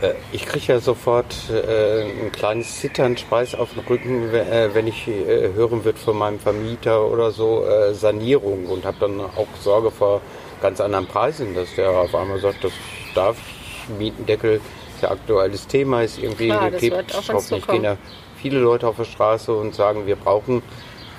Äh, 0.00 0.14
Ich 0.32 0.46
kriege 0.46 0.72
ja 0.74 0.80
sofort 0.80 1.34
äh, 1.50 2.02
ein 2.02 2.32
kleines 2.32 2.80
Zittern, 2.80 3.16
Speis 3.16 3.54
auf 3.54 3.74
den 3.74 3.80
Rücken, 3.84 4.32
äh, 4.34 4.70
wenn 4.72 4.86
ich 4.86 5.08
äh, 5.08 5.52
hören 5.54 5.84
wird 5.84 5.98
von 5.98 6.16
meinem 6.16 6.38
Vermieter 6.38 7.06
oder 7.06 7.30
so 7.30 7.64
äh, 7.66 7.94
Sanierung 7.94 8.66
und 8.66 8.84
habe 8.84 8.98
dann 9.00 9.20
auch 9.20 9.46
Sorge 9.60 9.90
vor 9.90 10.20
ganz 10.60 10.80
anderen 10.80 11.06
Preisen, 11.06 11.54
dass 11.54 11.74
der 11.74 11.90
auf 11.90 12.14
einmal 12.14 12.38
sagt, 12.40 12.64
das 12.64 12.72
darf 13.14 13.36
ich, 13.38 13.98
Mietendeckel 13.98 14.60
ist 14.94 15.02
ja 15.02 15.10
aktuelles 15.10 15.66
Thema, 15.66 16.02
ist 16.02 16.18
irgendwie 16.18 16.48
Klar, 16.48 16.70
das 16.70 16.80
gekippt. 16.80 17.14
Hoffentlich 17.32 17.66
gehen 17.66 17.82
da 17.84 17.96
viele 18.40 18.58
Leute 18.58 18.86
auf 18.88 18.96
der 18.96 19.04
Straße 19.04 19.52
und 19.52 19.74
sagen, 19.74 20.06
wir 20.06 20.16
brauchen 20.16 20.62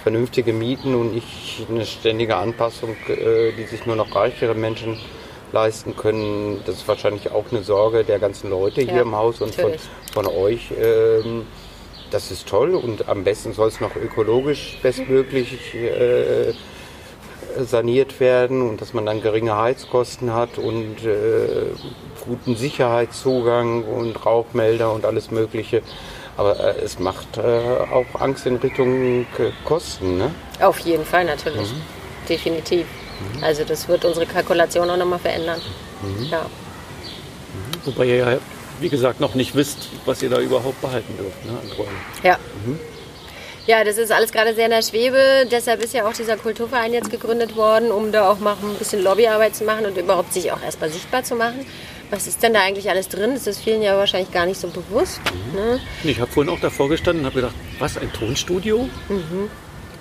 vernünftige 0.04 0.54
Mieten 0.54 0.96
und 0.96 1.14
nicht 1.14 1.66
eine 1.70 1.86
ständige 1.86 2.36
Anpassung, 2.36 2.96
äh, 3.08 3.52
die 3.58 3.64
sich 3.66 3.86
nur 3.86 3.96
noch 3.96 4.14
reichere 4.16 4.56
Menschen 4.56 4.98
leisten 5.52 5.96
können. 5.96 6.62
Das 6.66 6.76
ist 6.76 6.88
wahrscheinlich 6.88 7.32
auch 7.32 7.46
eine 7.52 7.64
Sorge 7.64 8.04
der 8.04 8.20
ganzen 8.20 8.50
Leute 8.50 8.82
Ja, 8.82 8.94
hier 8.94 9.02
im 9.02 9.16
Haus 9.16 9.42
und 9.42 9.54
von, 9.56 9.72
natürlich. 9.72 9.90
von 10.14 10.28
euch. 10.28 10.72
Ähm, 10.82 11.46
das 12.12 12.32
ist 12.32 12.48
toll 12.48 12.74
und 12.74 13.08
am 13.08 13.24
besten 13.24 13.54
soll 13.54 13.68
es 13.68 13.80
noch 13.80 13.96
ökologisch 13.96 14.80
bestmöglich 14.82 15.76
äh, 15.76 16.54
saniert 17.58 18.20
werden 18.20 18.68
und 18.68 18.82
dass 18.82 18.94
man 18.94 19.06
dann 19.06 19.22
geringe 19.22 19.56
Heizkosten 19.56 20.34
hat 20.34 20.58
und 20.58 21.06
äh, 21.06 21.68
guten 22.26 22.56
Sicherheitszugang 22.56 23.84
und 23.84 24.26
Rauchmelder 24.26 24.92
und 24.92 25.06
alles 25.06 25.32
Mögliche. 25.32 25.82
Aber 26.38 26.60
äh, 26.60 26.82
es 26.84 27.00
macht 27.00 27.38
äh, 27.38 27.42
auch 27.42 28.20
Angst 28.20 28.46
in 28.46 28.58
Richtung 28.58 29.22
äh, 29.22 29.26
Kosten. 29.66 30.18
Ne? 30.18 30.32
Auf 30.62 30.80
jeden 30.80 31.06
Fall 31.06 31.26
natürlich. 31.26 31.72
Mhm. 31.74 31.82
Definitiv. 32.28 32.86
Also 33.42 33.64
das 33.64 33.88
wird 33.88 34.06
unsere 34.06 34.26
Kalkulation 34.26 34.90
auch 34.90 34.98
nochmal 34.98 35.20
verändern. 35.20 35.62
Mhm. 36.02 36.26
Ja. 36.26 36.46
Wobei 37.86 38.06
ihr 38.06 38.16
ja, 38.16 38.38
wie 38.80 38.90
gesagt, 38.90 39.20
noch 39.20 39.36
nicht 39.36 39.56
wisst, 39.56 39.90
was 40.06 40.22
ihr 40.22 40.30
da 40.30 40.40
überhaupt 40.40 40.82
behalten 40.82 41.16
dürft 41.18 41.46
ne, 41.46 41.52
an 41.52 41.72
Räumen. 41.78 41.98
Ja. 42.24 42.38
Ja, 43.68 43.84
das 43.84 43.98
ist 43.98 44.12
alles 44.12 44.32
gerade 44.32 44.56
sehr 44.56 44.66
in 44.66 44.72
der 44.72 44.82
Schwebe. 44.82 45.48
Deshalb 45.52 45.84
ist 45.84 45.94
ja 45.94 46.08
auch 46.08 46.14
dieser 46.14 46.38
Kulturverein 46.38 46.92
jetzt 46.92 47.12
gegründet 47.12 47.56
worden, 47.56 47.92
um 47.92 48.12
da 48.12 48.30
auch 48.30 48.40
mal 48.40 48.56
ein 48.62 48.76
bisschen 48.80 49.04
Lobbyarbeit 49.04 49.56
zu 49.56 49.64
machen 49.64 49.86
und 49.86 49.96
überhaupt 49.96 50.34
sich 50.34 50.52
auch 50.52 50.62
erstmal 50.64 50.90
sichtbar 50.90 51.24
zu 51.24 51.36
machen. 51.36 51.66
Was 52.10 52.26
ist 52.26 52.42
denn 52.42 52.54
da 52.54 52.62
eigentlich 52.62 52.90
alles 52.90 53.08
drin? 53.10 53.36
Das 53.36 53.46
ist 53.46 53.60
vielen 53.60 53.84
ja 53.84 53.96
wahrscheinlich 53.96 54.32
gar 54.32 54.48
nicht 54.48 54.60
so 54.60 54.70
bewusst. 54.70 55.22
Ne? 55.54 55.80
Ich 56.04 56.20
habe 56.20 56.32
vorhin 56.32 56.52
auch 56.52 56.60
davor 56.60 56.90
gestanden 56.90 57.24
und 57.24 57.26
habe 57.28 57.42
gedacht, 57.42 57.56
was, 57.78 57.98
ein 57.98 58.12
Tonstudio? 58.12 58.90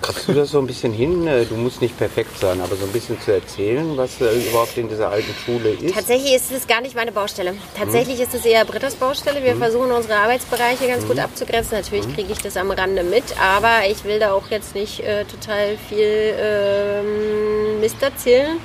Kriegst 0.09 0.27
du 0.27 0.33
das 0.33 0.49
so 0.49 0.57
ein 0.59 0.65
bisschen 0.65 0.91
hin? 0.91 1.27
Äh, 1.27 1.45
Du 1.45 1.55
musst 1.55 1.81
nicht 1.81 1.97
perfekt 1.97 2.37
sein, 2.39 2.59
aber 2.61 2.75
so 2.75 2.85
ein 2.85 2.91
bisschen 2.91 3.19
zu 3.21 3.31
erzählen, 3.31 3.95
was 3.95 4.19
äh, 4.21 4.25
überhaupt 4.49 4.75
in 4.77 4.89
dieser 4.89 5.09
alten 5.09 5.33
Schule 5.45 5.69
ist. 5.69 5.93
Tatsächlich 5.93 6.33
ist 6.33 6.51
es 6.51 6.65
gar 6.67 6.81
nicht 6.81 6.95
meine 6.95 7.11
Baustelle. 7.11 7.53
Tatsächlich 7.77 8.19
ist 8.19 8.33
es 8.33 8.43
eher 8.45 8.65
Britta's 8.65 8.95
Baustelle. 8.95 9.43
Wir 9.43 9.55
versuchen 9.55 9.91
unsere 9.91 10.15
Arbeitsbereiche 10.15 10.87
ganz 10.87 11.07
gut 11.07 11.19
abzugrenzen. 11.19 11.77
Natürlich 11.77 12.11
kriege 12.15 12.31
ich 12.31 12.39
das 12.39 12.57
am 12.57 12.71
Rande 12.71 13.03
mit, 13.03 13.23
aber 13.39 13.87
ich 13.89 14.03
will 14.03 14.19
da 14.19 14.33
auch 14.33 14.49
jetzt 14.49 14.73
nicht 14.73 14.99
äh, 15.01 15.25
total 15.25 15.77
viel 15.89 16.33
ähm, 16.39 17.79
Mist 17.79 18.01
erzählen. 18.01 18.57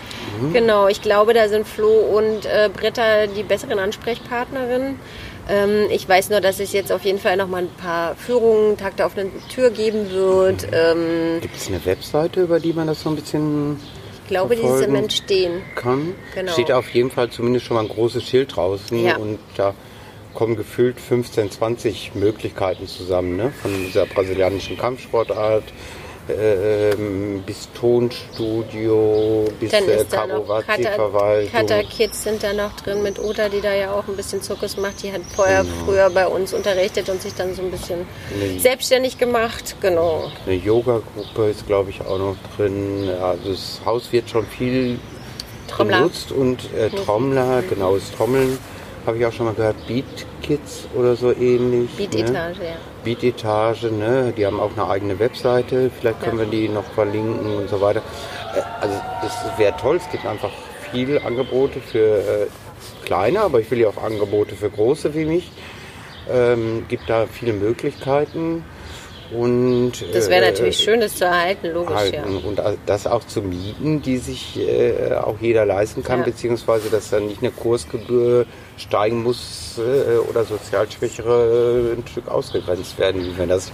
Genau, 0.52 0.88
ich 0.88 1.00
glaube, 1.00 1.32
da 1.34 1.48
sind 1.48 1.66
Flo 1.66 1.88
und 1.90 2.44
äh, 2.46 2.68
Britta 2.74 3.26
die 3.26 3.42
besseren 3.42 3.78
Ansprechpartnerinnen. 3.78 4.98
Ähm, 5.48 5.86
ich 5.90 6.08
weiß 6.08 6.30
nur, 6.30 6.40
dass 6.40 6.60
es 6.60 6.72
jetzt 6.72 6.90
auf 6.90 7.04
jeden 7.04 7.18
Fall 7.18 7.36
noch 7.36 7.48
mal 7.48 7.62
ein 7.62 7.68
paar 7.76 8.14
Führungen, 8.16 8.76
Tag 8.76 8.96
der 8.96 9.06
offenen 9.06 9.30
Tür 9.48 9.70
geben 9.70 10.10
wird. 10.10 10.66
Ähm, 10.72 11.40
Gibt 11.40 11.56
es 11.56 11.68
eine 11.68 11.84
Webseite, 11.84 12.42
über 12.42 12.60
die 12.60 12.72
man 12.72 12.86
das 12.86 13.02
so 13.02 13.10
ein 13.10 13.16
bisschen 13.16 13.78
ich 14.22 14.28
glaube, 14.28 14.56
die 14.56 14.62
ist 14.62 14.68
im 14.68 14.76
Verfolgen. 14.76 14.94
Entstehen. 14.96 15.62
kann? 15.74 16.14
Genau. 16.34 16.52
Steht 16.52 16.72
auf 16.72 16.88
jeden 16.94 17.10
Fall 17.10 17.28
zumindest 17.28 17.66
schon 17.66 17.74
mal 17.76 17.82
ein 17.82 17.88
großes 17.88 18.24
Schild 18.24 18.56
draußen 18.56 19.04
Ja. 19.04 19.16
und 19.16 19.38
da 19.56 19.74
kommen 20.32 20.56
gefühlt 20.56 20.98
15, 20.98 21.50
20 21.50 22.14
Möglichkeiten 22.14 22.88
zusammen, 22.88 23.36
ne? 23.36 23.52
von 23.62 23.70
dieser 23.84 24.06
brasilianischen 24.06 24.78
Kampfsportart 24.78 25.62
ähm, 26.28 27.42
bis 27.44 27.68
Tonstudio, 27.78 29.44
bis 29.60 29.70
Dann 29.70 29.88
äh, 29.88 29.96
ist 29.96 30.12
da 30.12 30.26
noch 30.26 30.46
Kata, 30.46 30.62
Kabuwazi-Verwaltung. 30.62 31.52
Kata 31.52 31.82
Kids 31.82 32.22
sind 32.24 32.42
da 32.42 32.52
noch 32.52 32.74
drin 32.76 33.02
mit 33.02 33.18
Uta, 33.18 33.48
die 33.48 33.60
da 33.60 33.74
ja 33.74 33.92
auch 33.92 34.06
ein 34.08 34.16
bisschen 34.16 34.40
Zirkus 34.42 34.76
macht. 34.76 35.02
Die 35.02 35.12
hat 35.12 35.20
vorher 35.34 35.64
früher 35.84 36.08
bei 36.10 36.26
uns 36.26 36.54
unterrichtet 36.54 37.08
und 37.08 37.20
sich 37.20 37.34
dann 37.34 37.54
so 37.54 37.62
ein 37.62 37.70
bisschen 37.70 38.06
Nee. 38.38 38.58
selbstständig 38.58 39.18
gemacht. 39.18 39.76
Genau. 39.80 40.30
Eine 40.46 40.56
Yoga-Gruppe 40.56 41.50
ist, 41.50 41.66
glaube 41.66 41.90
ich, 41.90 42.00
auch 42.00 42.18
noch 42.18 42.36
drin. 42.56 43.10
Also 43.20 43.50
das 43.50 43.80
Haus 43.84 44.10
wird 44.12 44.30
schon 44.30 44.46
viel 44.46 44.98
Trommler. 45.68 45.98
benutzt 45.98 46.32
und 46.32 46.58
äh, 46.74 46.88
Trommler, 46.90 47.62
genau, 47.68 47.94
das 47.96 48.10
Trommeln 48.12 48.58
habe 49.06 49.18
ich 49.18 49.26
auch 49.26 49.32
schon 49.32 49.46
mal 49.46 49.54
gehört. 49.54 49.76
Beat 49.86 50.04
Kids 50.42 50.86
oder 50.94 51.16
so 51.16 51.32
ähnlich. 51.32 51.90
Ne? 51.98 52.06
Beat-Etage, 52.06 52.58
ja. 52.58 52.76
Beat-Etage, 53.04 53.84
ne? 53.90 54.32
die 54.36 54.46
haben 54.46 54.60
auch 54.60 54.72
eine 54.76 54.88
eigene 54.88 55.18
Webseite. 55.18 55.90
Vielleicht 55.98 56.22
können 56.22 56.38
wir 56.38 56.46
die 56.46 56.68
noch 56.68 56.84
verlinken 56.84 57.56
und 57.56 57.68
so 57.68 57.80
weiter. 57.80 58.02
Äh, 58.54 58.60
also 58.80 59.00
das 59.22 59.58
wäre 59.58 59.76
toll. 59.76 59.96
Es 59.96 60.10
gibt 60.10 60.26
einfach 60.26 60.50
viele 60.90 61.22
Angebote 61.24 61.80
für 61.80 62.18
äh, 62.18 62.46
kleine, 63.04 63.40
aber 63.40 63.60
ich 63.60 63.70
will 63.70 63.80
ja 63.80 63.88
auch 63.88 64.02
Angebote 64.02 64.54
für 64.54 64.70
große 64.70 65.14
wie 65.14 65.24
mich. 65.24 65.50
Ähm, 66.32 66.86
gibt 66.88 67.08
da 67.08 67.26
viele 67.26 67.52
Möglichkeiten. 67.52 68.64
Und, 69.32 69.92
Das 70.12 70.28
wäre 70.28 70.44
äh, 70.44 70.50
natürlich 70.50 70.78
schön, 70.78 71.00
das 71.00 71.16
zu 71.16 71.24
erhalten, 71.24 71.68
logisch, 71.68 72.12
ja. 72.12 72.22
halten 72.22 72.36
und 72.38 72.60
das 72.86 73.06
auch 73.06 73.24
zu 73.26 73.42
mieten, 73.42 74.02
die 74.02 74.18
sich 74.18 74.58
äh, 74.60 75.14
auch 75.14 75.36
jeder 75.40 75.64
leisten 75.66 76.02
kann, 76.02 76.20
Ja. 76.20 76.24
beziehungsweise 76.26 76.90
dass 76.90 77.10
dann 77.10 77.26
nicht 77.26 77.42
eine 77.42 77.50
Kursgebühr 77.50 78.46
steigen 78.76 79.22
muss 79.22 79.78
äh, 79.78 80.18
oder 80.18 80.44
sozial 80.44 80.90
Schwächere 80.90 81.92
äh, 81.92 81.98
ein 81.98 82.06
Stück 82.06 82.28
ausgegrenzt 82.28 82.98
werden, 82.98 83.24
wie 83.24 83.36
wir 83.36 83.46
das 83.46 83.72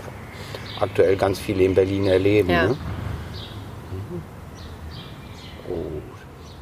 aktuell 0.79 1.17
ganz 1.17 1.39
viele 1.39 1.65
in 1.65 1.75
Berlin 1.75 2.07
erleben. 2.07 2.51
Ja. 2.51 2.69
Ne? 2.69 2.77
Mhm. 3.93 4.23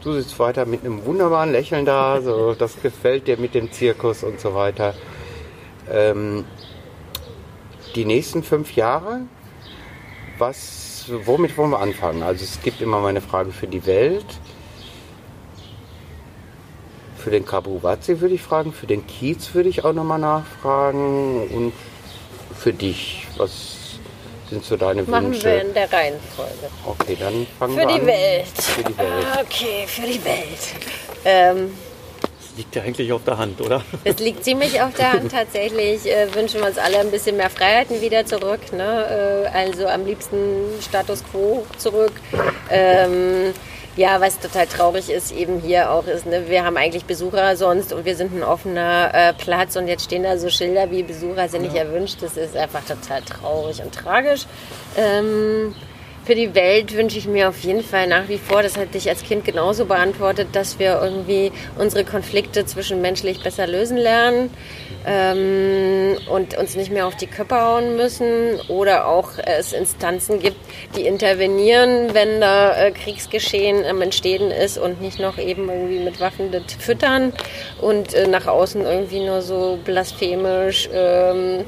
Du 0.02 0.12
sitzt 0.12 0.38
weiter 0.38 0.64
mit 0.64 0.84
einem 0.84 1.04
wunderbaren 1.04 1.50
Lächeln 1.50 1.84
da, 1.84 2.20
so, 2.22 2.54
das 2.54 2.80
gefällt 2.80 3.26
dir 3.26 3.36
mit 3.36 3.54
dem 3.54 3.72
Zirkus 3.72 4.22
und 4.22 4.40
so 4.40 4.54
weiter. 4.54 4.94
Ähm, 5.90 6.44
die 7.94 8.04
nächsten 8.04 8.42
fünf 8.42 8.76
Jahre, 8.76 9.22
was, 10.38 11.10
womit 11.24 11.56
wollen 11.56 11.70
wir 11.70 11.80
anfangen? 11.80 12.22
Also 12.22 12.44
es 12.44 12.62
gibt 12.62 12.80
immer 12.80 13.00
meine 13.00 13.20
Frage 13.20 13.50
für 13.50 13.66
die 13.66 13.84
Welt. 13.86 14.26
Für 17.28 17.32
den 17.34 17.44
Kabuwazi 17.44 18.22
würde 18.22 18.36
ich 18.36 18.40
fragen, 18.42 18.72
für 18.72 18.86
den 18.86 19.06
Kiez 19.06 19.52
würde 19.52 19.68
ich 19.68 19.84
auch 19.84 19.92
nochmal 19.92 20.18
nachfragen 20.18 21.46
und 21.50 21.72
für 22.58 22.72
dich, 22.72 23.26
was 23.36 23.98
sind 24.48 24.64
so 24.64 24.78
deine 24.78 25.02
Machen 25.02 25.26
Wünsche? 25.26 25.44
wir 25.44 25.60
in 25.60 25.74
der 25.74 25.92
Reihenfolge. 25.92 26.70
Okay, 26.86 27.18
dann 27.20 27.46
fangen 27.58 27.74
Für 27.74 27.80
wir 27.80 27.86
die 27.88 28.00
an. 28.00 28.06
Welt. 28.06 28.46
Für 28.56 28.82
die 28.82 28.96
Welt. 28.96 29.26
Okay, 29.42 29.84
für 29.86 30.06
die 30.06 30.24
Welt. 30.24 30.58
Ähm, 31.26 31.74
Das 32.22 32.56
liegt 32.56 32.74
ja 32.76 32.82
eigentlich 32.82 33.12
auf 33.12 33.24
der 33.24 33.36
Hand, 33.36 33.60
oder? 33.60 33.82
Es 34.04 34.18
liegt 34.20 34.42
ziemlich 34.42 34.80
auf 34.80 34.94
der 34.94 35.12
Hand 35.12 35.30
tatsächlich. 35.30 36.06
Äh, 36.10 36.34
wünschen 36.34 36.60
wir 36.60 36.68
uns 36.68 36.78
alle 36.78 36.98
ein 37.00 37.10
bisschen 37.10 37.36
mehr 37.36 37.50
Freiheiten 37.50 38.00
wieder 38.00 38.24
zurück. 38.24 38.72
Ne? 38.72 39.44
Äh, 39.52 39.54
also 39.54 39.86
am 39.86 40.06
liebsten 40.06 40.64
Status 40.80 41.22
quo 41.30 41.66
zurück. 41.76 42.12
Ähm, 42.70 43.52
ja, 43.98 44.20
was 44.20 44.38
total 44.38 44.66
traurig 44.68 45.10
ist 45.10 45.32
eben 45.32 45.58
hier 45.58 45.90
auch 45.90 46.06
ist, 46.06 46.24
ne, 46.24 46.48
wir 46.48 46.64
haben 46.64 46.76
eigentlich 46.76 47.04
Besucher 47.04 47.56
sonst 47.56 47.92
und 47.92 48.04
wir 48.04 48.14
sind 48.14 48.32
ein 48.32 48.44
offener 48.44 49.10
äh, 49.12 49.32
Platz 49.32 49.74
und 49.74 49.88
jetzt 49.88 50.04
stehen 50.04 50.22
da 50.22 50.38
so 50.38 50.48
Schilder 50.48 50.90
wie 50.92 51.02
Besucher 51.02 51.48
sind 51.48 51.62
nicht 51.62 51.74
erwünscht. 51.74 52.18
Das 52.20 52.36
ist 52.36 52.56
einfach 52.56 52.84
total 52.84 53.22
traurig 53.22 53.82
und 53.82 53.92
tragisch. 53.92 54.46
Ähm, 54.96 55.74
für 56.28 56.34
die 56.34 56.54
Welt 56.54 56.94
wünsche 56.94 57.16
ich 57.16 57.26
mir 57.26 57.48
auf 57.48 57.60
jeden 57.60 57.82
Fall 57.82 58.06
nach 58.06 58.28
wie 58.28 58.36
vor, 58.36 58.62
das 58.62 58.76
hatte 58.76 58.98
ich 58.98 59.08
als 59.08 59.22
Kind 59.22 59.46
genauso 59.46 59.86
beantwortet, 59.86 60.48
dass 60.52 60.78
wir 60.78 61.00
irgendwie 61.02 61.50
unsere 61.78 62.04
Konflikte 62.04 62.66
zwischenmenschlich 62.66 63.42
besser 63.42 63.66
lösen 63.66 63.96
lernen 63.96 64.50
ähm, 65.06 66.18
und 66.30 66.54
uns 66.58 66.76
nicht 66.76 66.92
mehr 66.92 67.06
auf 67.06 67.16
die 67.16 67.28
Köpfe 67.28 67.58
hauen 67.58 67.96
müssen 67.96 68.60
oder 68.68 69.08
auch 69.08 69.38
es 69.38 69.72
Instanzen 69.72 70.38
gibt, 70.38 70.58
die 70.94 71.06
intervenieren, 71.06 72.12
wenn 72.12 72.42
da 72.42 72.76
äh, 72.76 72.90
Kriegsgeschehen 72.90 73.86
am 73.86 74.02
Entstehen 74.02 74.50
ist 74.50 74.76
und 74.76 75.00
nicht 75.00 75.18
noch 75.18 75.38
eben 75.38 75.70
irgendwie 75.70 76.00
mit 76.00 76.20
Waffen 76.20 76.52
das 76.52 76.74
füttern 76.78 77.32
und 77.80 78.12
äh, 78.12 78.26
nach 78.26 78.46
außen 78.46 78.82
irgendwie 78.82 79.24
nur 79.24 79.40
so 79.40 79.78
blasphemisch 79.82 80.90
ähm, 80.92 81.64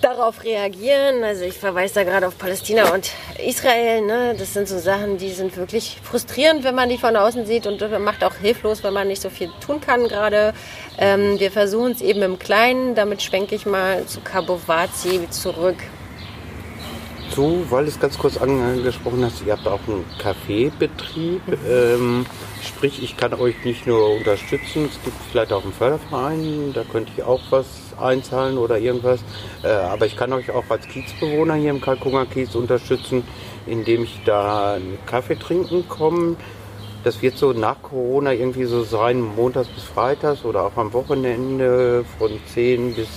darauf 0.00 0.44
reagieren. 0.44 1.22
Also 1.22 1.44
ich 1.44 1.58
verweise 1.58 1.94
da 1.94 2.04
gerade 2.04 2.26
auf 2.26 2.38
Palästina 2.38 2.92
und 2.92 3.10
Israel. 3.44 4.02
Ne? 4.02 4.34
Das 4.38 4.54
sind 4.54 4.68
so 4.68 4.78
Sachen, 4.78 5.18
die 5.18 5.30
sind 5.30 5.56
wirklich 5.56 5.98
frustrierend, 6.02 6.64
wenn 6.64 6.74
man 6.74 6.88
die 6.88 6.98
von 6.98 7.16
außen 7.16 7.46
sieht 7.46 7.66
und 7.66 7.80
macht 8.00 8.24
auch 8.24 8.34
hilflos, 8.34 8.82
wenn 8.82 8.94
man 8.94 9.08
nicht 9.08 9.22
so 9.22 9.30
viel 9.30 9.50
tun 9.64 9.80
kann 9.80 10.08
gerade. 10.08 10.54
Ähm, 10.98 11.38
wir 11.38 11.50
versuchen 11.50 11.92
es 11.92 12.00
eben 12.00 12.22
im 12.22 12.38
Kleinen. 12.38 12.94
Damit 12.94 13.22
schwenke 13.22 13.54
ich 13.54 13.66
mal 13.66 14.04
zu 14.06 14.20
Kabowazi 14.20 15.28
zurück. 15.30 15.76
Du, 17.34 17.64
weil 17.70 17.84
du 17.84 17.90
es 17.90 18.00
ganz 18.00 18.18
kurz 18.18 18.36
angesprochen 18.36 19.24
hast, 19.24 19.46
ihr 19.46 19.52
habt 19.52 19.66
auch 19.68 19.78
einen 19.86 20.04
Kaffeebetrieb. 20.18 21.40
Ähm, 21.68 22.26
sprich, 22.60 23.02
ich 23.02 23.16
kann 23.16 23.34
euch 23.34 23.54
nicht 23.64 23.86
nur 23.86 24.16
unterstützen, 24.16 24.88
es 24.90 25.00
gibt 25.04 25.16
vielleicht 25.30 25.52
auch 25.52 25.62
einen 25.62 25.72
Förderverein, 25.72 26.72
da 26.74 26.82
könnte 26.82 27.12
ich 27.16 27.22
auch 27.22 27.40
was 27.50 27.66
einzahlen 28.02 28.58
oder 28.58 28.78
irgendwas. 28.78 29.20
Äh, 29.62 29.68
aber 29.68 30.06
ich 30.06 30.16
kann 30.16 30.32
euch 30.32 30.50
auch 30.50 30.64
als 30.68 30.86
Kiezbewohner 30.86 31.54
hier 31.54 31.70
im 31.70 31.80
Kalkunger 31.80 32.26
Kiez 32.26 32.54
unterstützen, 32.54 33.24
indem 33.66 34.04
ich 34.04 34.20
da 34.24 34.74
einen 34.74 34.98
Kaffee 35.06 35.36
trinken 35.36 35.88
komme. 35.88 36.36
Das 37.02 37.22
wird 37.22 37.38
so 37.38 37.52
nach 37.52 37.80
Corona 37.82 38.32
irgendwie 38.32 38.64
so 38.64 38.82
sein, 38.82 39.20
montags 39.20 39.68
bis 39.68 39.84
freitags 39.84 40.44
oder 40.44 40.64
auch 40.64 40.76
am 40.76 40.92
Wochenende 40.92 42.04
von 42.18 42.30
10 42.52 42.94
bis 42.94 43.08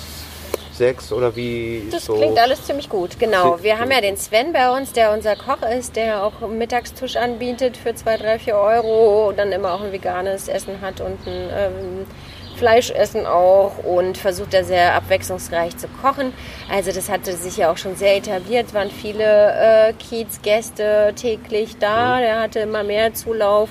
sechs 0.74 1.12
oder 1.12 1.36
wie? 1.36 1.88
Das 1.92 2.06
so? 2.06 2.16
klingt 2.16 2.38
alles 2.38 2.64
ziemlich 2.64 2.90
gut, 2.90 3.20
genau. 3.20 3.62
Wir 3.62 3.80
haben 3.80 3.92
ja 3.92 4.02
den 4.02 4.18
Sven 4.18 4.54
bei 4.54 4.76
uns, 4.76 4.94
der 4.94 5.14
unser 5.14 5.36
Koch 5.36 5.62
ist, 5.62 5.96
der 5.96 6.24
auch 6.24 6.42
einen 6.42 6.58
Mittagstisch 6.58 7.16
anbietet 7.16 7.78
für 7.78 7.94
2, 7.94 8.18
3, 8.18 8.40
4 8.40 8.56
Euro 8.56 9.30
und 9.30 9.38
dann 9.38 9.52
immer 9.52 9.74
auch 9.74 9.82
ein 9.82 9.92
veganes 9.92 10.48
Essen 10.48 10.82
hat 10.82 11.00
und 11.02 11.26
ein 11.28 11.50
ähm, 11.56 12.06
Fleischessen 12.56 13.26
auch 13.26 13.84
und 13.84 14.18
versucht 14.18 14.54
da 14.54 14.64
sehr 14.64 14.96
abwechslungsreich 14.96 15.78
zu 15.78 15.88
kochen. 16.02 16.34
Also 16.72 16.92
das 16.92 17.10
hatte 17.10 17.34
sich 17.34 17.58
ja 17.58 17.72
auch 17.72 17.78
schon 17.78 17.96
sehr 17.96 18.18
etabliert, 18.18 18.74
waren 18.74 18.92
viele 18.92 19.90
äh, 19.90 19.94
Kiezgäste 19.94 21.14
täglich 21.16 21.78
da, 21.80 22.20
der 22.20 22.40
hatte 22.40 22.60
immer 22.60 22.84
mehr 22.84 23.14
Zulauf 23.14 23.70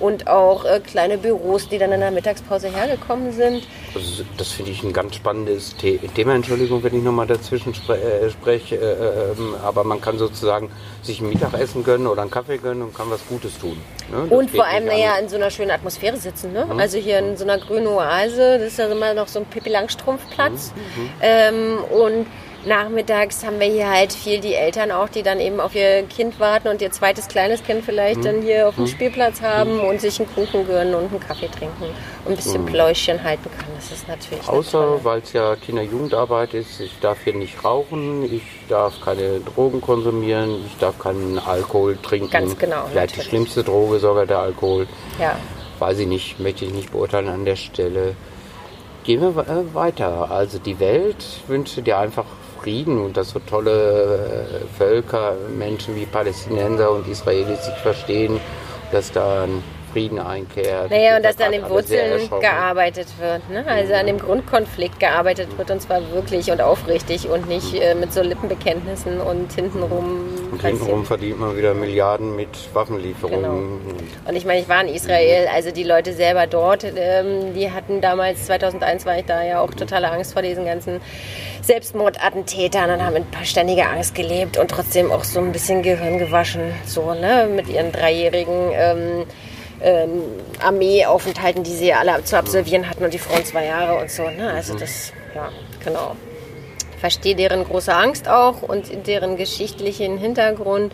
und 0.00 0.26
auch 0.26 0.64
äh, 0.64 0.80
kleine 0.80 1.18
Büros, 1.18 1.68
die 1.68 1.78
dann 1.78 1.92
in 1.92 2.00
der 2.00 2.10
Mittagspause 2.10 2.68
hergekommen 2.68 3.32
sind. 3.32 3.66
Das, 3.92 4.22
das 4.36 4.52
finde 4.52 4.72
ich 4.72 4.82
ein 4.82 4.92
ganz 4.92 5.14
spannendes 5.16 5.74
The 5.80 5.98
Thema. 6.14 6.34
Entschuldigung, 6.34 6.82
wenn 6.82 6.96
ich 6.96 7.02
nochmal 7.02 7.26
dazwischen 7.26 7.74
spre 7.74 8.00
äh, 8.00 8.30
spreche. 8.30 8.76
Äh, 8.76 9.32
ähm, 9.38 9.54
aber 9.62 9.84
man 9.84 10.00
kann 10.00 10.18
sozusagen 10.18 10.70
sich 11.02 11.20
ein 11.20 11.28
Mittagessen 11.28 11.84
gönnen 11.84 12.06
oder 12.06 12.22
einen 12.22 12.30
Kaffee 12.30 12.58
gönnen 12.58 12.82
und 12.82 12.94
kann 12.94 13.10
was 13.10 13.26
Gutes 13.28 13.58
tun. 13.58 13.76
Ne? 14.10 14.34
Und 14.34 14.50
vor 14.50 14.66
allem, 14.66 14.86
naja, 14.86 15.16
in 15.20 15.28
so 15.28 15.36
einer 15.36 15.50
schönen 15.50 15.70
Atmosphäre 15.70 16.16
sitzen. 16.16 16.52
Ne? 16.52 16.66
Also 16.78 16.98
hier 16.98 17.18
in 17.18 17.36
so 17.36 17.44
einer 17.44 17.58
grünen 17.58 17.86
Oase, 17.86 18.58
das 18.58 18.68
ist 18.68 18.78
ja 18.78 18.86
immer 18.86 19.14
noch 19.14 19.28
so 19.28 19.40
ein 19.40 19.46
Pippi 19.46 19.70
Langstrumpf-Platz. 19.70 20.72
Ähm, 21.20 21.78
und 21.90 22.26
nachmittags 22.66 23.44
haben 23.44 23.60
wir 23.60 23.66
hier 23.66 23.90
halt 23.90 24.12
viel 24.12 24.40
die 24.40 24.54
Eltern 24.54 24.90
auch, 24.90 25.08
die 25.08 25.22
dann 25.22 25.40
eben 25.40 25.60
auf 25.60 25.74
ihr 25.74 26.02
Kind 26.04 26.38
warten 26.40 26.68
und 26.68 26.80
ihr 26.82 26.90
zweites 26.90 27.28
kleines 27.28 27.62
Kind 27.62 27.84
vielleicht 27.84 28.24
dann 28.24 28.42
hier 28.42 28.68
auf 28.68 28.76
dem 28.76 28.86
Spielplatz 28.86 29.40
haben 29.42 29.80
und 29.80 30.00
sich 30.00 30.20
einen 30.20 30.32
Kuchen 30.34 30.66
gönnen 30.66 30.94
und 30.94 31.10
einen 31.10 31.20
Kaffee 31.20 31.48
trinken 31.48 31.84
und 32.24 32.32
ein 32.32 32.36
bisschen 32.36 32.64
Pläuschen 32.66 33.22
halten 33.22 33.50
können. 33.50 33.72
Das 33.76 33.90
ist 33.92 34.08
natürlich 34.08 34.48
Außer, 34.48 35.04
weil 35.04 35.20
es 35.20 35.32
ja 35.32 35.56
Kinder-Jugendarbeit 35.56 36.54
ist, 36.54 36.80
ich 36.80 36.98
darf 37.00 37.18
hier 37.24 37.34
nicht 37.34 37.64
rauchen, 37.64 38.24
ich 38.24 38.42
darf 38.68 39.00
keine 39.00 39.40
Drogen 39.40 39.80
konsumieren, 39.80 40.64
ich 40.66 40.76
darf 40.78 40.98
keinen 40.98 41.38
Alkohol 41.38 41.96
trinken. 42.02 42.30
Ganz 42.30 42.58
genau, 42.58 42.86
Vielleicht 42.90 43.14
die 43.14 43.18
natürlich. 43.18 43.26
schlimmste 43.28 43.64
Droge 43.64 43.98
sogar 43.98 44.26
der 44.26 44.38
Alkohol. 44.38 44.86
ja. 45.18 45.36
Weiß 45.80 45.98
ich 45.98 46.06
nicht, 46.06 46.38
möchte 46.38 46.64
ich 46.64 46.72
nicht 46.72 46.92
beurteilen 46.92 47.28
an 47.28 47.44
der 47.44 47.56
Stelle. 47.56 48.14
Gehen 49.04 49.20
wir 49.20 49.46
äh, 49.46 49.74
weiter. 49.74 50.30
Also 50.30 50.58
die 50.58 50.80
Welt 50.80 51.42
wünsche 51.46 51.82
dir 51.82 51.98
einfach 51.98 52.24
Frieden 52.60 52.98
und 52.98 53.18
dass 53.18 53.30
so 53.30 53.38
tolle 53.38 54.48
äh, 54.62 54.78
Völker, 54.78 55.34
Menschen 55.56 55.94
wie 55.94 56.06
Palästinenser 56.06 56.90
und 56.90 57.06
Israelis 57.06 57.66
sich 57.66 57.74
verstehen, 57.74 58.40
dass 58.92 59.12
da 59.12 59.44
ein 59.44 59.62
Frieden 59.94 60.18
einkehrt. 60.18 60.90
Naja, 60.90 61.16
und 61.16 61.24
dass 61.24 61.40
an 61.40 61.52
den 61.52 61.68
Wurzeln 61.68 62.28
gearbeitet 62.40 63.06
wird. 63.20 63.48
Ne? 63.48 63.64
Also 63.64 63.94
an 63.94 64.08
dem 64.08 64.18
Grundkonflikt 64.18 64.98
gearbeitet 64.98 65.56
wird 65.56 65.70
und 65.70 65.80
zwar 65.80 66.00
wirklich 66.12 66.50
und 66.50 66.60
aufrichtig 66.60 67.28
und 67.28 67.48
nicht 67.48 67.74
äh, 67.80 67.94
mit 67.94 68.12
so 68.12 68.20
Lippenbekenntnissen 68.20 69.20
und 69.20 69.52
hintenrum. 69.52 70.50
Und 70.50 70.60
hintenrum 70.60 71.04
verdient 71.04 71.38
man 71.38 71.56
wieder 71.56 71.74
Milliarden 71.74 72.34
mit 72.34 72.48
Waffenlieferungen. 72.72 73.80
Und 74.26 74.34
ich 74.34 74.44
meine, 74.44 74.62
ich 74.62 74.68
war 74.68 74.82
in 74.82 74.92
Israel, 74.92 75.46
also 75.54 75.70
die 75.70 75.84
Leute 75.84 76.12
selber 76.12 76.48
dort, 76.48 76.84
ähm, 76.84 77.54
die 77.54 77.70
hatten 77.70 78.00
damals, 78.00 78.46
2001 78.46 79.06
war 79.06 79.18
ich 79.18 79.26
da 79.26 79.44
ja 79.44 79.60
auch 79.60 79.72
totale 79.74 80.10
Angst 80.10 80.32
vor 80.32 80.42
diesen 80.42 80.64
ganzen 80.64 81.00
Selbstmordattentätern 81.62 82.90
und 82.90 83.00
haben 83.04 83.14
in 83.14 83.26
ständiger 83.44 83.90
Angst 83.90 84.16
gelebt 84.16 84.58
und 84.58 84.72
trotzdem 84.72 85.12
auch 85.12 85.22
so 85.22 85.38
ein 85.38 85.52
bisschen 85.52 85.82
Gehirn 85.82 86.18
gewaschen, 86.18 86.72
so, 86.84 87.14
ne, 87.14 87.48
mit 87.54 87.68
ihren 87.68 87.92
dreijährigen 87.92 88.72
ähm, 88.72 89.26
ähm, 89.80 90.22
Armeeaufenthalten, 90.60 91.62
die 91.62 91.74
sie 91.74 91.92
alle 91.92 92.22
zu 92.24 92.36
absolvieren 92.36 92.88
hatten 92.88 93.04
und 93.04 93.14
die 93.14 93.18
Frauen 93.18 93.44
zwei 93.44 93.66
Jahre 93.66 94.00
und 94.00 94.10
so, 94.10 94.28
ne, 94.30 94.50
also 94.50 94.76
das, 94.76 95.12
ja, 95.34 95.50
genau. 95.84 96.16
Ich 96.94 97.00
verstehe 97.00 97.34
deren 97.34 97.64
große 97.64 97.94
Angst 97.94 98.28
auch 98.28 98.62
und 98.62 99.06
deren 99.06 99.36
geschichtlichen 99.36 100.16
Hintergrund. 100.16 100.92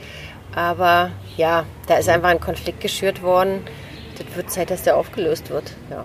Aber 0.54 1.12
ja, 1.36 1.64
da 1.86 1.98
ist 1.98 2.08
einfach 2.08 2.30
ein 2.30 2.40
Konflikt 2.40 2.80
geschürt 2.80 3.22
worden. 3.22 3.64
Das 4.18 4.36
wird 4.36 4.50
Zeit, 4.50 4.70
dass 4.70 4.82
der 4.82 4.96
aufgelöst 4.96 5.50
wird. 5.50 5.72
Ja. 5.88 6.04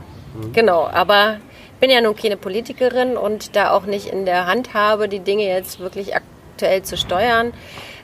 Genau, 0.54 0.86
aber 0.86 1.40
ich 1.74 1.80
bin 1.80 1.90
ja 1.90 2.02
nun 2.02 2.16
keine 2.16 2.38
Politikerin 2.38 3.18
und 3.18 3.56
da 3.56 3.72
auch 3.72 3.86
nicht 3.86 4.08
in 4.08 4.26
der 4.26 4.46
Hand 4.46 4.74
habe, 4.74 5.10
die 5.10 5.20
Dinge 5.20 5.48
jetzt 5.48 5.80
wirklich 5.80 6.14
aktuell 6.16 6.84
zu 6.84 6.98
steuern. 6.98 7.54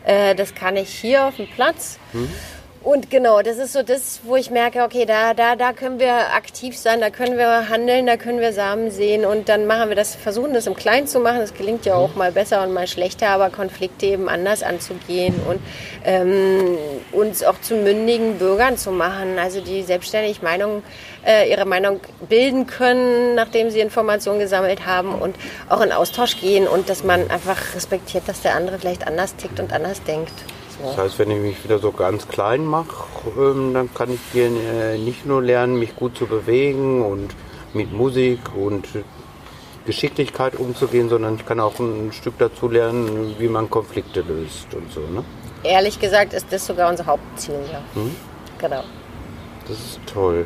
Äh, 0.03 0.33
das 0.35 0.55
kann 0.55 0.77
ich 0.77 0.89
hier 0.89 1.25
auf 1.25 1.35
dem 1.35 1.47
Platz. 1.47 1.99
Und 2.83 3.11
genau, 3.11 3.43
das 3.43 3.59
ist 3.59 3.73
so 3.73 3.83
das, 3.83 4.21
wo 4.23 4.35
ich 4.35 4.49
merke, 4.49 4.81
okay, 4.81 5.05
da, 5.05 5.35
da, 5.35 5.55
da 5.55 5.71
können 5.71 5.99
wir 5.99 6.33
aktiv 6.33 6.75
sein, 6.75 6.99
da 6.99 7.11
können 7.11 7.37
wir 7.37 7.69
handeln, 7.69 8.07
da 8.07 8.17
können 8.17 8.39
wir 8.39 8.53
Samen 8.53 8.89
sehen 8.89 9.23
und 9.23 9.49
dann 9.49 9.67
machen 9.67 9.89
wir 9.89 9.95
das, 9.95 10.15
versuchen 10.15 10.55
das 10.55 10.65
im 10.65 10.73
Kleinen 10.73 11.05
zu 11.05 11.19
machen. 11.19 11.37
Das 11.41 11.53
gelingt 11.53 11.85
ja 11.85 11.93
auch 11.93 12.15
mal 12.15 12.31
besser 12.31 12.63
und 12.63 12.73
mal 12.73 12.87
schlechter, 12.87 13.29
aber 13.29 13.51
Konflikte 13.51 14.07
eben 14.07 14.27
anders 14.27 14.63
anzugehen 14.63 15.35
und 15.47 15.59
ähm, 16.05 16.75
uns 17.11 17.43
auch 17.43 17.61
zu 17.61 17.75
mündigen 17.75 18.39
Bürgern 18.39 18.77
zu 18.77 18.89
machen, 18.89 19.37
also 19.37 19.61
die 19.61 19.83
selbstständig 19.83 20.41
Meinung, 20.41 20.81
äh, 21.23 21.51
ihre 21.51 21.65
Meinung 21.65 21.99
bilden 22.29 22.65
können, 22.65 23.35
nachdem 23.35 23.69
sie 23.69 23.79
Informationen 23.79 24.39
gesammelt 24.39 24.87
haben 24.87 25.13
und 25.13 25.35
auch 25.69 25.81
in 25.81 25.91
Austausch 25.91 26.41
gehen 26.41 26.67
und 26.67 26.89
dass 26.89 27.03
man 27.03 27.29
einfach 27.29 27.75
respektiert, 27.75 28.23
dass 28.25 28.41
der 28.41 28.55
andere 28.55 28.79
vielleicht 28.79 29.05
anders 29.05 29.35
tickt 29.35 29.59
und 29.59 29.71
anders 29.71 30.01
denkt. 30.01 30.33
Das 30.81 30.97
heißt, 30.97 31.19
wenn 31.19 31.31
ich 31.31 31.39
mich 31.39 31.63
wieder 31.63 31.79
so 31.79 31.91
ganz 31.91 32.27
klein 32.27 32.65
mache, 32.65 33.05
ähm, 33.37 33.73
dann 33.73 33.93
kann 33.93 34.11
ich 34.11 34.19
hier 34.31 34.47
äh, 34.47 34.97
nicht 34.97 35.25
nur 35.25 35.41
lernen, 35.41 35.79
mich 35.79 35.95
gut 35.95 36.17
zu 36.17 36.25
bewegen 36.25 37.03
und 37.03 37.35
mit 37.73 37.91
Musik 37.91 38.39
und 38.55 38.87
Geschicklichkeit 39.85 40.55
umzugehen, 40.55 41.09
sondern 41.09 41.35
ich 41.35 41.45
kann 41.45 41.59
auch 41.59 41.79
ein 41.79 42.11
Stück 42.13 42.35
dazu 42.37 42.67
lernen, 42.67 43.35
wie 43.39 43.47
man 43.47 43.69
Konflikte 43.69 44.21
löst 44.21 44.73
und 44.73 44.91
so. 44.91 45.01
Ne? 45.01 45.23
Ehrlich 45.63 45.99
gesagt 45.99 46.33
ist 46.33 46.47
das 46.51 46.65
sogar 46.65 46.89
unser 46.89 47.05
Hauptziel, 47.05 47.59
ja. 47.71 47.81
Genau. 48.59 48.83
Das 49.67 49.77
ist 49.77 49.99
toll. 50.05 50.45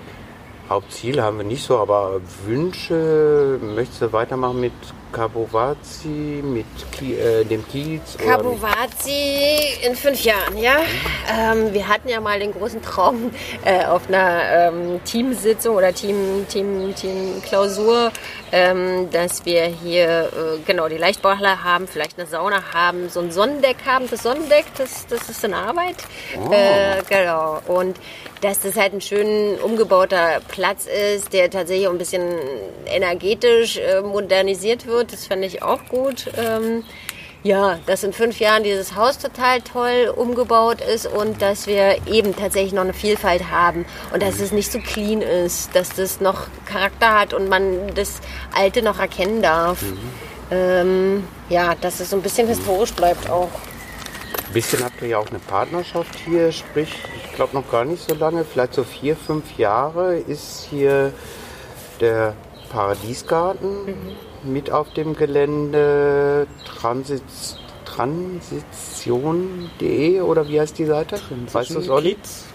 Hauptziel 0.70 1.22
haben 1.22 1.38
wir 1.38 1.46
nicht 1.46 1.64
so, 1.64 1.78
aber 1.78 2.22
Wünsche, 2.46 3.60
möchtest 3.62 4.02
du 4.02 4.14
weitermachen 4.14 4.60
mit 4.60 4.74
Kabovazi, 5.12 6.42
mit 6.44 6.66
Ki 6.92 7.16
äh, 7.16 7.44
dem 7.46 7.68
Kiez? 7.68 8.18
Kabuwazi 8.18 9.78
in 9.86 9.96
fünf 9.96 10.24
Jahren, 10.24 10.58
ja. 10.58 10.78
Ähm, 11.30 11.74
wir 11.74 11.88
hatten 11.88 12.10
ja 12.10 12.20
mal 12.20 12.40
den 12.40 12.54
großen 12.54 12.82
Traum 12.82 13.32
äh, 13.64 13.86
auf 13.86 14.08
einer 14.08 14.42
ähm, 14.52 15.00
Teamsitzung 15.06 15.76
oder 15.76 15.94
Team, 15.94 16.46
Team, 16.50 16.94
Teamklausur, 16.96 18.12
ähm, 18.52 19.10
dass 19.12 19.46
wir 19.46 19.66
hier 19.66 20.26
äh, 20.26 20.60
genau 20.66 20.88
die 20.88 20.98
Leichtbauhalle 20.98 21.64
haben, 21.64 21.88
vielleicht 21.88 22.18
eine 22.18 22.28
Sauna 22.28 22.74
haben, 22.74 23.10
so 23.10 23.20
ein 23.20 23.32
Sonnendeck 23.32 23.78
haben. 23.86 24.10
Das 24.10 24.24
Sonnendeck, 24.24 24.66
das, 24.78 25.08
das 25.08 25.30
ist 25.30 25.44
in 25.44 25.54
Arbeit. 25.54 25.98
Äh, 26.52 27.02
genau. 27.10 27.62
Und 27.68 27.98
dass 28.42 28.60
das 28.60 28.76
halt 28.76 28.94
ein 28.94 29.02
schön 29.02 29.58
umgebauter 29.60 30.40
Platz 30.50 30.86
ist, 30.86 31.34
der 31.34 31.50
tatsächlich 31.50 31.88
auch 31.88 31.92
ein 31.92 31.98
bisschen 31.98 32.36
energetisch 32.86 33.78
äh, 33.78 34.02
modernisiert 34.02 34.86
wird. 34.86 34.95
Das 35.04 35.28
fände 35.28 35.48
ich 35.48 35.62
auch 35.64 35.86
gut. 35.86 36.32
Ähm, 36.38 36.84
ja, 37.46 37.78
dass 37.86 38.04
in 38.04 38.12
fünf 38.12 38.40
Jahren 38.40 38.64
dieses 38.64 38.96
Haus 38.96 39.20
total 39.20 39.62
toll 39.62 40.12
umgebaut 40.16 40.82
ist 40.82 41.06
und 41.06 41.44
dass 41.44 41.68
wir 41.68 42.08
eben 42.08 42.36
tatsächlich 42.36 42.74
noch 42.74 42.82
eine 42.82 42.94
Vielfalt 42.94 43.52
haben 43.52 43.86
und 44.12 44.24
dass 44.24 44.40
es 44.40 44.52
nicht 44.52 44.72
so 44.72 44.80
clean 44.80 45.22
ist, 45.22 45.76
dass 45.76 45.90
das 45.90 46.20
noch 46.20 46.48
Charakter 46.66 47.14
hat 47.20 47.36
und 47.36 47.48
man 47.48 47.94
das 47.94 48.20
Alte 48.52 48.82
noch 48.82 48.98
erkennen 48.98 49.44
darf. 49.44 49.84
Ähm, 50.50 51.24
ja, 51.48 51.76
dass 51.76 52.00
es 52.00 52.10
so 52.10 52.16
ein 52.16 52.24
bisschen 52.24 52.48
historisch 52.48 52.94
bleibt 52.94 53.30
auch. 53.30 53.52
Ein 54.48 54.54
bisschen 54.54 54.84
habt 54.84 55.00
ihr 55.04 55.10
ja 55.10 55.20
auch 55.20 55.30
eine 55.30 55.38
Partnerschaft 55.38 56.16
hier, 56.26 56.52
sprich, 56.52 56.90
ich 57.26 57.36
glaube 57.36 57.56
noch 57.56 57.70
gar 57.70 57.86
nicht 57.86 58.10
so 58.10 58.16
lange, 58.16 58.44
vielleicht 58.44 58.74
so 58.74 58.84
vier, 58.84 59.16
fünf 59.16 59.56
Jahre 59.60 60.16
ist 60.18 60.68
hier 60.72 61.14
der 62.02 62.34
Paradiesgarten 62.72 64.16
mit 64.46 64.72
auf 64.72 64.94
dem 64.94 65.16
Gelände 65.16 66.48
Transit, 66.66 67.24
transition.de 67.86 70.22
oder 70.22 70.48
wie 70.48 70.60
heißt 70.60 70.78
die 70.78 70.86
Seite? 70.86 71.20
Weißt 71.52 71.72
du 71.72 71.80
es, 71.80 71.90
Olli? 71.90 72.16
Kiez? 72.16 72.46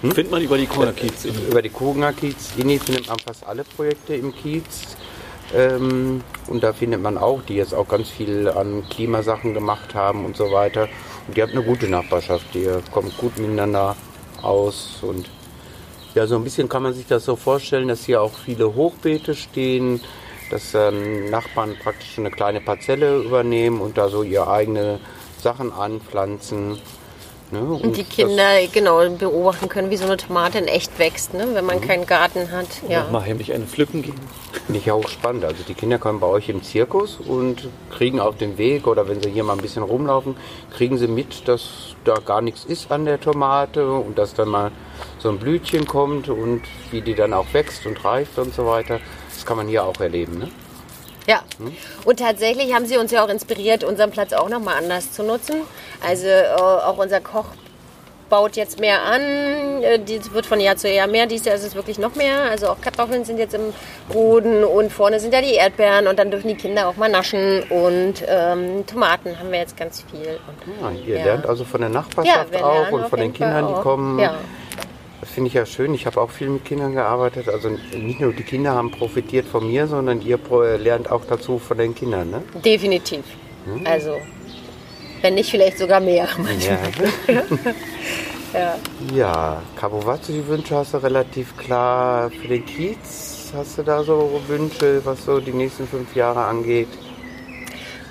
Findet 0.00 0.30
man 0.30 0.42
über 0.42 0.58
die 0.58 0.66
Corner 0.66 0.92
Kiez. 0.92 1.24
Über 1.24 1.62
die 1.62 1.70
Kugener 1.70 2.12
Kiez, 2.12 2.52
INI 2.56 2.78
findet 2.78 3.08
man 3.08 3.18
fast 3.18 3.46
alle 3.46 3.64
Projekte 3.64 4.14
im 4.14 4.34
Kiez. 4.34 4.96
Ähm, 5.54 6.22
und 6.48 6.62
da 6.62 6.72
findet 6.72 7.00
man 7.00 7.16
auch, 7.16 7.42
die 7.42 7.54
jetzt 7.54 7.74
auch 7.74 7.88
ganz 7.88 8.10
viel 8.10 8.48
an 8.48 8.84
Klimasachen 8.90 9.54
gemacht 9.54 9.94
haben 9.94 10.24
und 10.24 10.36
so 10.36 10.52
weiter. 10.52 10.88
Und 11.26 11.36
die 11.36 11.42
haben 11.42 11.52
eine 11.52 11.62
gute 11.62 11.88
Nachbarschaft, 11.88 12.46
die 12.54 12.68
kommt 12.92 13.16
gut 13.16 13.38
miteinander 13.38 13.96
aus. 14.42 14.98
Und 15.02 15.28
ja, 16.14 16.26
so 16.26 16.36
ein 16.36 16.44
bisschen 16.44 16.68
kann 16.68 16.82
man 16.82 16.92
sich 16.92 17.06
das 17.06 17.24
so 17.24 17.36
vorstellen, 17.36 17.88
dass 17.88 18.04
hier 18.04 18.20
auch 18.20 18.32
viele 18.44 18.74
Hochbeete 18.74 19.34
stehen, 19.34 20.00
dass 20.50 20.74
ähm, 20.74 21.30
Nachbarn 21.30 21.76
praktisch 21.82 22.18
eine 22.18 22.30
kleine 22.30 22.60
Parzelle 22.60 23.18
übernehmen 23.18 23.80
und 23.80 23.98
da 23.98 24.08
so 24.08 24.22
ihre 24.22 24.48
eigene 24.48 25.00
Sachen 25.40 25.72
anpflanzen. 25.72 26.78
Ne? 27.50 27.60
Und 27.60 27.96
die 27.96 28.04
Kinder 28.04 28.66
genau 28.72 29.08
beobachten 29.08 29.68
können, 29.70 29.90
wie 29.90 29.96
so 29.96 30.04
eine 30.04 30.18
Tomate 30.18 30.58
in 30.58 30.66
echt 30.66 30.98
wächst, 30.98 31.32
ne? 31.32 31.48
wenn 31.54 31.64
man 31.64 31.80
keinen 31.80 32.04
Garten 32.04 32.50
hat. 32.50 32.66
Ja. 32.88 33.06
Mal 33.10 33.22
heimlich 33.22 33.54
eine 33.54 33.64
pflücken 33.64 34.02
gehen. 34.02 34.20
Finde 34.66 34.80
ich 34.80 34.86
ja 34.86 34.92
auch 34.92 35.08
spannend. 35.08 35.44
Also 35.46 35.62
die 35.66 35.72
Kinder 35.72 35.98
kommen 35.98 36.20
bei 36.20 36.26
euch 36.26 36.50
im 36.50 36.62
Zirkus 36.62 37.16
und 37.16 37.68
kriegen 37.90 38.20
auf 38.20 38.36
dem 38.36 38.58
Weg 38.58 38.86
oder 38.86 39.08
wenn 39.08 39.22
sie 39.22 39.30
hier 39.30 39.44
mal 39.44 39.54
ein 39.54 39.62
bisschen 39.62 39.82
rumlaufen, 39.82 40.36
kriegen 40.76 40.98
sie 40.98 41.08
mit, 41.08 41.48
dass 41.48 41.94
da 42.04 42.16
gar 42.16 42.42
nichts 42.42 42.66
ist 42.66 42.92
an 42.92 43.06
der 43.06 43.18
Tomate 43.18 43.90
und 43.90 44.18
dass 44.18 44.34
dann 44.34 44.48
mal 44.50 44.70
so 45.18 45.30
ein 45.30 45.38
Blütchen 45.38 45.86
kommt 45.86 46.28
und 46.28 46.62
wie 46.90 47.00
die 47.00 47.14
dann 47.14 47.32
auch 47.32 47.46
wächst 47.52 47.86
und 47.86 48.04
reift 48.04 48.38
und 48.38 48.54
so 48.54 48.66
weiter. 48.66 49.00
Kann 49.48 49.56
man 49.56 49.66
hier 49.66 49.82
auch 49.82 49.98
erleben. 49.98 50.38
Ne? 50.40 50.50
Ja, 51.26 51.40
und 52.04 52.18
tatsächlich 52.18 52.74
haben 52.74 52.84
sie 52.84 52.98
uns 52.98 53.10
ja 53.12 53.24
auch 53.24 53.30
inspiriert, 53.30 53.82
unseren 53.82 54.10
Platz 54.10 54.34
auch 54.34 54.50
nochmal 54.50 54.76
anders 54.76 55.10
zu 55.12 55.22
nutzen. 55.22 55.62
Also 56.06 56.26
äh, 56.26 56.52
auch 56.58 56.98
unser 56.98 57.20
Koch 57.20 57.46
baut 58.28 58.56
jetzt 58.56 58.78
mehr 58.78 59.02
an, 59.02 59.22
Äh, 59.82 60.00
das 60.00 60.34
wird 60.34 60.44
von 60.44 60.60
Jahr 60.60 60.76
zu 60.76 60.90
Jahr 60.92 61.06
mehr, 61.06 61.24
dieses 61.26 61.46
Jahr 61.46 61.56
ist 61.56 61.64
es 61.64 61.74
wirklich 61.74 61.98
noch 61.98 62.14
mehr. 62.14 62.42
Also 62.50 62.68
auch 62.68 62.80
Kartoffeln 62.82 63.24
sind 63.24 63.38
jetzt 63.38 63.54
im 63.54 63.72
Boden 64.12 64.64
und 64.64 64.92
vorne 64.92 65.18
sind 65.18 65.32
ja 65.32 65.40
die 65.40 65.54
Erdbeeren 65.54 66.08
und 66.08 66.18
dann 66.18 66.30
dürfen 66.30 66.48
die 66.48 66.56
Kinder 66.56 66.88
auch 66.88 66.96
mal 66.96 67.08
naschen 67.08 67.62
und 67.70 68.16
ähm, 68.26 68.84
Tomaten 68.86 69.38
haben 69.38 69.50
wir 69.50 69.60
jetzt 69.60 69.78
ganz 69.78 70.04
viel. 70.10 70.38
Und, 70.46 70.82
Ja, 70.82 71.06
ihr 71.06 71.18
Ja. 71.20 71.24
lernt 71.24 71.46
also 71.46 71.64
von 71.64 71.80
der 71.80 71.88
Nachbarschaft 71.90 72.52
wir 72.52 72.66
auch 72.66 72.90
und 72.90 73.08
von 73.08 73.18
den 73.18 73.32
Kindern, 73.32 73.68
die 73.68 73.80
kommen. 73.80 74.18
Ja. 74.18 74.34
Das 75.28 75.34
finde 75.34 75.48
ich 75.48 75.54
ja 75.54 75.66
schön. 75.66 75.92
Ich 75.92 76.06
habe 76.06 76.18
auch 76.22 76.30
viel 76.30 76.48
mit 76.48 76.64
Kindern 76.64 76.94
gearbeitet. 76.94 77.48
Also 77.50 77.68
nicht 77.68 78.18
nur 78.18 78.32
die 78.32 78.42
Kinder 78.42 78.72
haben 78.72 78.90
profitiert 78.90 79.46
von 79.46 79.68
mir, 79.68 79.86
sondern 79.86 80.22
ihr 80.22 80.38
pro- 80.38 80.62
lernt 80.62 81.10
auch 81.12 81.20
dazu 81.28 81.58
von 81.58 81.76
den 81.76 81.94
Kindern. 81.94 82.30
Ne? 82.30 82.42
Definitiv. 82.64 83.20
Hm. 83.66 83.86
Also, 83.86 84.16
wenn 85.20 85.34
nicht 85.34 85.50
vielleicht 85.50 85.78
sogar 85.78 86.00
mehr. 86.00 86.26
Ja. 86.60 86.78
Ja. 88.54 88.76
ja, 89.14 89.62
Cabo 89.78 90.06
Wazzo, 90.06 90.32
die 90.32 90.46
Wünsche 90.48 90.74
hast 90.74 90.94
du 90.94 91.02
relativ 91.02 91.54
klar 91.58 92.30
für 92.30 92.48
den 92.48 92.64
Kiez. 92.64 93.52
Hast 93.54 93.76
du 93.76 93.82
da 93.82 94.02
so 94.02 94.40
Wünsche, 94.48 95.02
was 95.04 95.22
so 95.26 95.38
die 95.38 95.52
nächsten 95.52 95.86
fünf 95.86 96.16
Jahre 96.16 96.40
angeht? 96.46 96.88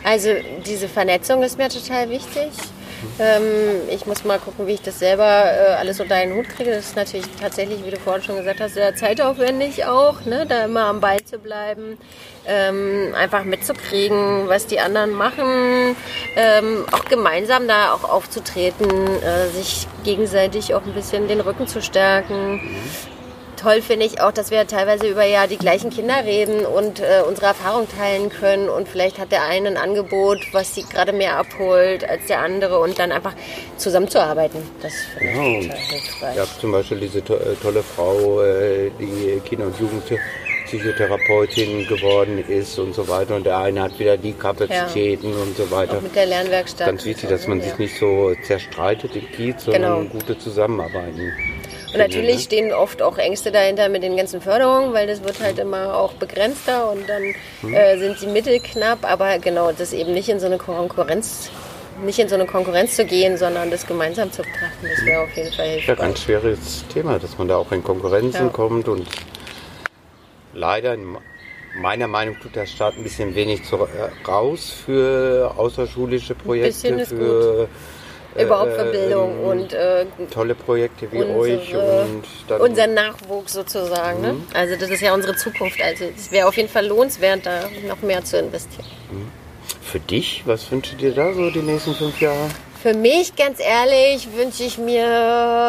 Also 0.03 0.29
diese 0.63 0.87
Vernetzung 0.87 1.41
ist 1.41 1.57
mir 1.57 1.69
total 1.69 2.11
wichtig. 2.11 2.49
Ähm, 3.19 3.87
ich 3.89 4.05
muss 4.05 4.23
mal 4.23 4.39
gucken, 4.39 4.67
wie 4.67 4.73
ich 4.73 4.81
das 4.81 4.99
selber 4.99 5.25
äh, 5.25 5.75
alles 5.75 5.99
unter 5.99 6.15
einen 6.15 6.35
Hut 6.35 6.49
kriege. 6.49 6.71
Das 6.71 6.87
ist 6.87 6.95
natürlich 6.95 7.27
tatsächlich, 7.39 7.85
wie 7.85 7.91
du 7.91 7.97
vorhin 7.97 8.23
schon 8.23 8.37
gesagt 8.37 8.59
hast, 8.59 8.73
sehr 8.73 8.95
zeitaufwendig 8.95 9.85
auch, 9.85 10.25
ne? 10.25 10.45
da 10.47 10.65
immer 10.65 10.85
am 10.85 10.99
Ball 10.99 11.23
zu 11.23 11.39
bleiben, 11.39 11.97
ähm, 12.45 13.13
einfach 13.15 13.43
mitzukriegen, 13.43 14.47
was 14.47 14.67
die 14.67 14.79
anderen 14.79 15.11
machen, 15.11 15.95
ähm, 16.35 16.85
auch 16.91 17.05
gemeinsam 17.05 17.67
da 17.67 17.93
auch 17.93 18.03
aufzutreten, 18.03 18.89
äh, 18.89 19.47
sich 19.49 19.87
gegenseitig 20.03 20.73
auch 20.73 20.85
ein 20.85 20.93
bisschen 20.93 21.27
den 21.27 21.41
Rücken 21.41 21.67
zu 21.67 21.81
stärken. 21.81 22.61
Toll 23.59 23.81
finde 23.81 24.05
ich 24.05 24.21
auch, 24.21 24.31
dass 24.31 24.51
wir 24.51 24.67
teilweise 24.67 25.07
über 25.07 25.23
ja 25.25 25.47
die 25.47 25.57
gleichen 25.57 25.89
Kinder 25.89 26.23
reden 26.23 26.63
und 26.65 26.99
äh, 26.99 27.23
unsere 27.27 27.47
Erfahrung 27.47 27.87
teilen 27.89 28.29
können 28.29 28.69
und 28.69 28.87
vielleicht 28.87 29.17
hat 29.17 29.31
der 29.31 29.43
eine 29.45 29.69
ein 29.69 29.77
Angebot, 29.77 30.37
was 30.53 30.75
sie 30.75 30.83
gerade 30.83 31.11
mehr 31.11 31.37
abholt 31.37 32.07
als 32.07 32.27
der 32.27 32.39
andere 32.41 32.77
und 32.79 32.99
dann 32.99 33.11
einfach 33.11 33.33
zusammenzuarbeiten. 33.77 34.61
Das 34.83 34.93
finde 35.17 35.33
Ja, 35.33 35.41
ich 35.59 35.67
total 35.67 35.79
hilfreich. 35.79 36.35
Ihr 36.35 36.41
habt 36.43 36.59
zum 36.61 36.71
Beispiel 36.71 36.99
diese 36.99 37.23
to 37.23 37.33
äh, 37.33 37.55
tolle 37.61 37.81
Frau, 37.81 38.43
äh, 38.43 38.91
die 38.99 39.41
Kinder- 39.43 39.65
und 39.65 39.79
Jugendpsychotherapeutin 39.79 41.87
geworden 41.87 42.43
ist 42.47 42.77
und 42.77 42.93
so 42.93 43.07
weiter. 43.07 43.35
Und 43.37 43.45
der 43.47 43.57
eine 43.57 43.81
hat 43.81 43.97
wieder 43.97 44.17
die 44.17 44.33
Kapazitäten 44.33 45.33
und 45.33 45.57
so 45.57 45.71
weiter. 45.71 45.97
Auch 45.97 46.01
mit 46.01 46.15
der 46.15 46.27
Lernwerkstatt. 46.27 46.85
Ganz 46.87 47.05
wichtig, 47.05 47.27
dass 47.29 47.47
man 47.47 47.57
Ja. 47.59 47.65
sich 47.65 47.77
nicht 47.79 47.97
so 47.97 48.35
zerstreitet 48.45 49.15
im 49.15 49.31
Kiez, 49.31 49.63
sondern 49.65 50.09
Genau. 50.09 50.19
gute 50.19 50.37
Zusammenarbeiten. 50.37 51.33
Und 51.93 51.99
natürlich 51.99 52.43
stehen 52.43 52.73
oft 52.73 53.01
auch 53.01 53.17
Ängste 53.17 53.51
dahinter 53.51 53.87
mit 53.89 54.03
den 54.03 54.17
ganzen 54.17 54.41
Förderungen, 54.41 54.93
weil 54.93 55.07
das 55.07 55.23
wird 55.23 55.39
halt 55.39 55.57
immer 55.57 55.95
auch 55.97 56.13
begrenzter 56.13 56.91
und 56.91 57.07
dann 57.07 57.23
Hm. 57.61 57.73
äh, 57.73 57.97
sind 57.97 58.21
die 58.21 58.27
Mittel 58.27 58.59
knapp. 58.59 59.09
Aber 59.09 59.39
genau, 59.39 59.71
das 59.71 59.93
eben 59.93 60.13
nicht 60.13 60.27
in 60.29 60.39
so 60.39 60.47
eine 60.47 60.57
Konkurrenz, 60.57 61.49
nicht 62.03 62.19
in 62.19 62.27
so 62.27 62.35
eine 62.35 62.45
Konkurrenz 62.45 62.95
zu 62.95 63.05
gehen, 63.05 63.37
sondern 63.37 63.71
das 63.71 63.87
gemeinsam 63.87 64.31
zu 64.31 64.41
betrachten, 64.43 64.87
das 64.89 65.05
wäre 65.05 65.21
auf 65.21 65.35
jeden 65.35 65.51
Fall 65.53 65.65
Ja, 65.65 65.71
hilfreich. 65.73 65.97
ganz 65.97 66.19
schweres 66.21 66.85
Thema, 66.93 67.19
dass 67.19 67.37
man 67.37 67.47
da 67.47 67.57
auch 67.57 67.71
in 67.71 67.83
Konkurrenzen 67.83 68.47
Ja. 68.47 68.51
kommt 68.51 68.87
und 68.87 69.07
leider 70.53 70.93
in 70.93 71.17
meiner 71.75 72.07
Meinung 72.07 72.37
tut 72.39 72.55
der 72.55 72.65
Staat 72.65 72.95
ein 72.97 73.03
bisschen 73.03 73.33
wenig 73.35 73.63
zu, 73.63 73.75
äh, 73.77 73.87
raus 74.27 74.73
für 74.85 75.53
außerschulische 75.57 76.35
Projekte, 76.35 77.05
für 77.05 77.67
Überhaupt 78.43 78.73
für 78.73 78.87
äh, 78.87 78.91
Bildung 78.91 79.31
ähm, 79.41 79.47
und 79.47 79.73
äh, 79.73 80.05
tolle 80.31 80.55
Projekte 80.55 81.11
wie 81.11 81.17
unsere- 81.23 81.37
euch 81.39 81.75
und 81.75 82.23
dann 82.47 82.61
unser 82.61 82.87
Nachwuchs 82.87 83.53
sozusagen. 83.53 84.21
Ne? 84.21 84.35
Also 84.53 84.75
das 84.75 84.89
ist 84.89 85.01
ja 85.01 85.13
unsere 85.13 85.35
Zukunft. 85.35 85.81
Also 85.81 86.05
es 86.15 86.31
wäre 86.31 86.47
auf 86.47 86.55
jeden 86.57 86.69
Fall 86.69 86.85
lohnenswert, 86.87 87.45
da 87.45 87.61
noch 87.87 88.01
mehr 88.01 88.23
zu 88.23 88.37
investieren. 88.39 88.85
für 89.81 89.99
dich, 89.99 90.43
was 90.45 90.69
wünschst 90.71 90.93
du 90.93 90.97
dir 90.97 91.13
da 91.13 91.33
so 91.33 91.49
die 91.49 91.61
nächsten 91.61 91.93
fünf 91.95 92.19
Jahre? 92.21 92.49
Für 92.83 92.93
mich, 92.93 93.35
ganz 93.35 93.59
ehrlich, 93.59 94.27
wünsche 94.35 94.63
ich 94.63 94.77
mir 94.77 95.07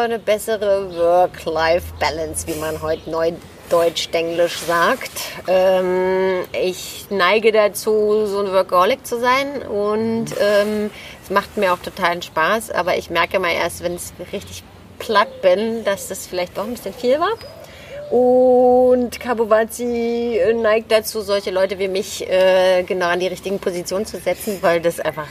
eine 0.05 0.19
bessere 0.19 0.95
Work-Life-Balance, 0.95 2.47
wie 2.47 2.59
man 2.59 2.81
heute 2.81 3.09
neu 3.09 3.31
Deutsch-Englisch 3.69 4.57
sagt. 4.59 5.11
Ähm, 5.47 6.39
ich 6.53 7.05
neige 7.09 7.51
dazu, 7.51 8.25
so 8.25 8.39
ein 8.39 8.51
Workaholic 8.51 9.05
zu 9.05 9.19
sein 9.19 9.61
und 9.61 10.27
ähm, 10.39 10.89
es 11.29 11.33
macht 11.33 11.57
mir 11.57 11.73
auch 11.73 11.77
totalen 11.77 12.21
Spaß, 12.21 12.71
aber 12.71 12.97
ich 12.97 13.09
merke 13.11 13.39
mal 13.39 13.51
erst, 13.51 13.83
wenn 13.83 13.95
ich 13.95 14.33
richtig 14.33 14.63
platt 14.97 15.41
bin, 15.41 15.83
dass 15.83 16.07
das 16.07 16.25
vielleicht 16.25 16.57
doch 16.57 16.63
ein 16.63 16.71
bisschen 16.73 16.93
viel 16.93 17.19
war. 17.19 17.37
Und 18.11 19.19
Kabuwazi 19.19 20.41
neigt 20.55 20.91
dazu, 20.91 21.21
solche 21.21 21.51
Leute 21.51 21.77
wie 21.77 21.87
mich 21.87 22.27
äh, 22.27 22.81
genau 22.83 23.05
an 23.07 23.19
die 23.19 23.27
richtigen 23.27 23.59
Positionen 23.59 24.07
zu 24.07 24.17
setzen, 24.17 24.57
weil 24.61 24.81
das 24.81 24.99
einfach 24.99 25.27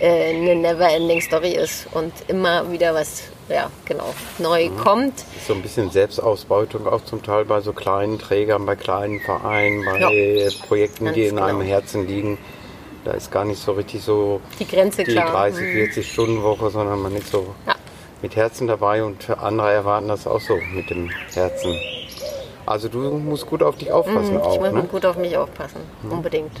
äh, 0.00 0.30
eine 0.30 0.54
never-ending 0.54 1.20
Story 1.20 1.50
ist 1.54 1.88
und 1.92 2.12
immer 2.28 2.70
wieder 2.70 2.94
was, 2.94 3.24
ja, 3.48 3.68
genau, 3.84 4.14
neu 4.38 4.68
kommt. 4.70 5.14
Ist 5.36 5.48
so 5.48 5.54
ein 5.54 5.62
bisschen 5.62 5.90
Selbstausbeutung 5.90 6.86
auch 6.86 7.04
zum 7.04 7.24
Teil 7.24 7.44
bei 7.44 7.60
so 7.60 7.72
kleinen 7.72 8.20
Trägern, 8.20 8.64
bei 8.64 8.76
kleinen 8.76 9.20
Vereinen, 9.20 9.84
bei 9.84 9.98
Ja. 9.98 10.48
Projekten, 10.68 11.06
Ganz 11.06 11.16
die 11.16 11.26
in 11.26 11.40
einem 11.40 11.58
genau. 11.58 11.70
Herzen 11.70 12.06
liegen. 12.06 12.38
Da 13.04 13.12
ist 13.12 13.30
gar 13.30 13.44
nicht 13.44 13.60
so 13.62 13.72
richtig 13.72 14.02
so 14.02 14.40
Die 14.58 14.66
Grenze 14.66 15.04
die 15.04 15.12
klar. 15.12 15.30
30, 15.32 15.62
Mhm. 15.62 15.72
40 15.72 16.10
Stunden 16.12 16.42
Woche, 16.42 16.70
sondern 16.70 17.00
man 17.02 17.14
ist 17.14 17.30
so 17.30 17.54
Ja. 17.66 17.74
mit 18.22 18.34
Herzen 18.36 18.66
dabei 18.66 19.04
und 19.04 19.28
andere 19.30 19.72
erwarten 19.72 20.08
das 20.08 20.26
auch 20.26 20.40
so 20.40 20.56
mit 20.72 20.88
dem 20.90 21.10
Herzen. 21.34 21.78
Also 22.66 22.88
du 22.88 22.98
musst 23.18 23.46
gut 23.46 23.62
auf 23.62 23.76
dich 23.76 23.92
aufpassen 23.92 24.32
Mhm, 24.34 24.36
Ich 24.38 24.42
auch, 24.42 24.60
muss 24.60 24.72
ne? 24.72 24.82
gut 24.84 25.04
auf 25.04 25.16
mich 25.18 25.36
aufpassen, 25.36 25.80
unbedingt. 26.10 26.52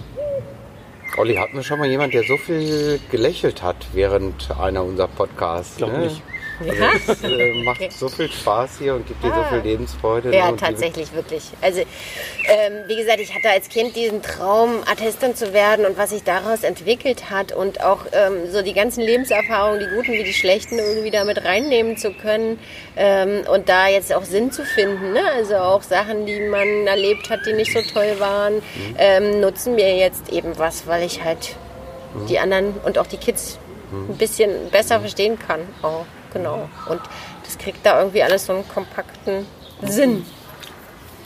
Olli, 1.16 1.36
hatten 1.36 1.54
wir 1.54 1.62
schon 1.62 1.78
mal 1.78 1.88
jemand, 1.88 2.12
der 2.12 2.24
so 2.24 2.36
viel 2.36 3.00
gelächelt 3.10 3.62
hat 3.62 3.76
während 3.94 4.50
einer 4.60 4.82
unserer 4.84 5.06
Podcasts? 5.08 5.76
Glaub 5.78 5.92
ne? 5.92 5.98
nicht. 6.00 6.22
Ja. 6.64 6.90
Es 7.08 7.22
äh, 7.24 7.62
macht 7.64 7.92
so 7.92 8.08
viel 8.08 8.30
Spaß 8.30 8.78
hier 8.78 8.94
und 8.94 9.06
gibt 9.06 9.22
dir 9.24 9.28
so 9.28 9.34
Ah. 9.40 9.48
viel 9.50 9.58
Lebensfreude. 9.60 10.28
ne? 10.28 10.36
Ja, 10.36 10.52
die- 10.52 10.56
tatsächlich, 10.58 11.12
wirklich. 11.12 11.42
Also, 11.60 11.80
ähm, 11.80 12.84
wie 12.86 12.96
gesagt, 12.96 13.18
ich 13.20 13.34
hatte 13.34 13.50
als 13.50 13.68
Kind 13.68 13.96
diesen 13.96 14.22
Traum, 14.22 14.76
Artistin 14.86 15.34
zu 15.34 15.52
werden 15.52 15.84
und 15.86 15.98
was 15.98 16.10
sich 16.10 16.22
daraus 16.22 16.62
entwickelt 16.62 17.30
hat 17.30 17.52
und 17.52 17.82
auch 17.82 18.00
ähm, 18.12 18.50
so 18.52 18.62
die 18.62 18.72
ganzen 18.72 19.00
Lebenserfahrungen, 19.02 19.80
die 19.80 19.86
guten 19.96 20.12
wie 20.12 20.22
die 20.24 20.32
schlechten, 20.32 20.78
irgendwie 20.78 21.10
damit 21.10 21.44
reinnehmen 21.44 21.96
zu 21.96 22.12
können 22.12 22.58
ähm, 22.96 23.42
und 23.52 23.68
da 23.68 23.88
jetzt 23.88 24.12
auch 24.14 24.24
Sinn 24.24 24.52
zu 24.52 24.64
finden. 24.64 25.12
Ne? 25.12 25.22
Also 25.34 25.56
auch 25.56 25.82
Sachen, 25.82 26.26
die 26.26 26.38
man 26.40 26.86
erlebt 26.86 27.30
hat, 27.30 27.40
die 27.46 27.52
nicht 27.52 27.72
so 27.72 27.80
toll 27.92 28.14
waren, 28.18 28.62
ähm, 28.98 29.40
nutzen 29.40 29.74
mir 29.74 29.96
jetzt 29.96 30.28
eben 30.32 30.56
was, 30.58 30.86
weil 30.86 31.04
ich 31.04 31.24
halt 31.24 31.56
die 32.28 32.38
anderen 32.38 32.74
und 32.84 32.96
auch 32.98 33.06
die 33.08 33.16
Kids 33.16 33.58
ein 33.92 34.16
bisschen 34.16 34.70
besser 34.70 35.00
verstehen 35.00 35.38
kann. 35.38 35.60
Oh, 35.82 36.04
genau. 36.34 36.68
Und 36.88 37.00
das 37.44 37.56
kriegt 37.56 37.86
da 37.86 37.98
irgendwie 37.98 38.22
alles 38.22 38.44
so 38.44 38.52
einen 38.52 38.68
kompakten 38.68 39.46
Sinn. 39.82 40.26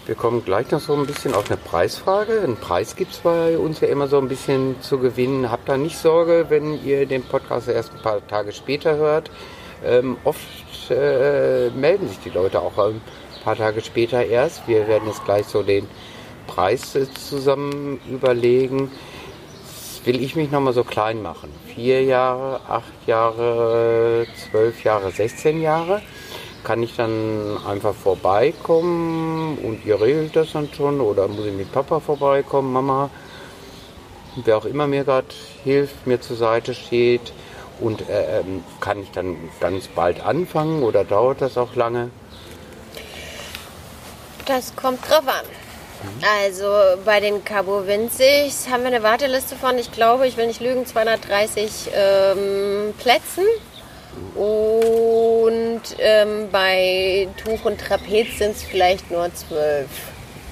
Wir 0.06 0.14
kommen 0.14 0.42
gleich 0.42 0.70
noch 0.70 0.80
so 0.80 0.94
ein 0.94 1.04
bisschen 1.04 1.34
auf 1.34 1.50
eine 1.50 1.58
Preisfrage. 1.58 2.40
Einen 2.40 2.56
Preis 2.56 2.96
gibt 2.96 3.12
es 3.12 3.18
bei 3.18 3.58
uns 3.58 3.80
ja 3.80 3.88
immer 3.88 4.08
so 4.08 4.16
ein 4.18 4.28
bisschen 4.28 4.80
zu 4.80 4.98
gewinnen. 4.98 5.50
Habt 5.50 5.68
da 5.68 5.76
nicht 5.76 5.98
Sorge, 5.98 6.46
wenn 6.48 6.82
ihr 6.82 7.04
den 7.04 7.22
Podcast 7.22 7.68
erst 7.68 7.92
ein 7.92 8.00
paar 8.00 8.26
Tage 8.26 8.52
später 8.52 8.96
hört. 8.96 9.30
Ähm, 9.84 10.16
oft 10.24 10.90
äh, 10.90 11.68
melden 11.70 12.08
sich 12.08 12.20
die 12.20 12.30
Leute 12.30 12.60
auch 12.62 12.78
ein 12.78 13.02
paar 13.44 13.56
Tage 13.56 13.82
später 13.82 14.24
erst. 14.24 14.66
Wir 14.66 14.88
werden 14.88 15.08
jetzt 15.08 15.24
gleich 15.26 15.44
so 15.46 15.62
den 15.62 15.86
Preis 16.46 16.94
äh, 16.94 17.06
zusammen 17.12 18.00
überlegen. 18.10 18.90
Will 20.08 20.22
ich 20.22 20.36
mich 20.36 20.50
nochmal 20.50 20.72
so 20.72 20.84
klein 20.84 21.20
machen. 21.20 21.52
Vier 21.74 22.02
Jahre, 22.02 22.62
acht 22.66 23.06
Jahre, 23.06 24.26
zwölf 24.34 24.82
Jahre, 24.82 25.10
16 25.10 25.60
Jahre. 25.60 26.00
Kann 26.64 26.82
ich 26.82 26.96
dann 26.96 27.58
einfach 27.68 27.94
vorbeikommen 27.94 29.58
und 29.58 29.84
ihr 29.84 30.00
regelt 30.00 30.34
das 30.34 30.52
dann 30.52 30.70
schon 30.72 31.02
oder 31.02 31.28
muss 31.28 31.44
ich 31.44 31.52
mit 31.52 31.70
Papa 31.72 32.00
vorbeikommen, 32.00 32.72
Mama? 32.72 33.10
Wer 34.46 34.56
auch 34.56 34.64
immer 34.64 34.86
mir 34.86 35.04
gerade 35.04 35.26
hilft, 35.62 36.06
mir 36.06 36.22
zur 36.22 36.36
Seite 36.36 36.72
steht. 36.72 37.34
Und 37.78 38.08
äh, 38.08 38.40
ähm, 38.40 38.64
kann 38.80 39.02
ich 39.02 39.10
dann 39.10 39.36
ganz 39.60 39.88
bald 39.88 40.24
anfangen 40.24 40.84
oder 40.84 41.04
dauert 41.04 41.42
das 41.42 41.58
auch 41.58 41.74
lange? 41.74 42.08
Das 44.46 44.74
kommt 44.74 45.06
drauf 45.06 45.28
an. 45.28 45.67
Also 46.40 46.66
bei 47.04 47.20
den 47.20 47.44
Cabo 47.44 47.86
Vinzigs 47.86 48.68
haben 48.70 48.82
wir 48.82 48.88
eine 48.88 49.02
Warteliste 49.02 49.56
von, 49.56 49.78
ich 49.78 49.92
glaube, 49.92 50.26
ich 50.26 50.36
will 50.36 50.46
nicht 50.46 50.60
lügen, 50.60 50.86
230 50.86 51.90
ähm, 51.94 52.94
Plätzen. 52.98 53.44
Und 54.34 55.82
ähm, 55.98 56.48
bei 56.50 57.28
Tuch 57.42 57.64
und 57.64 57.80
Trapez 57.80 58.38
sind 58.38 58.56
es 58.56 58.62
vielleicht 58.62 59.10
nur 59.10 59.32
zwölf 59.34 59.88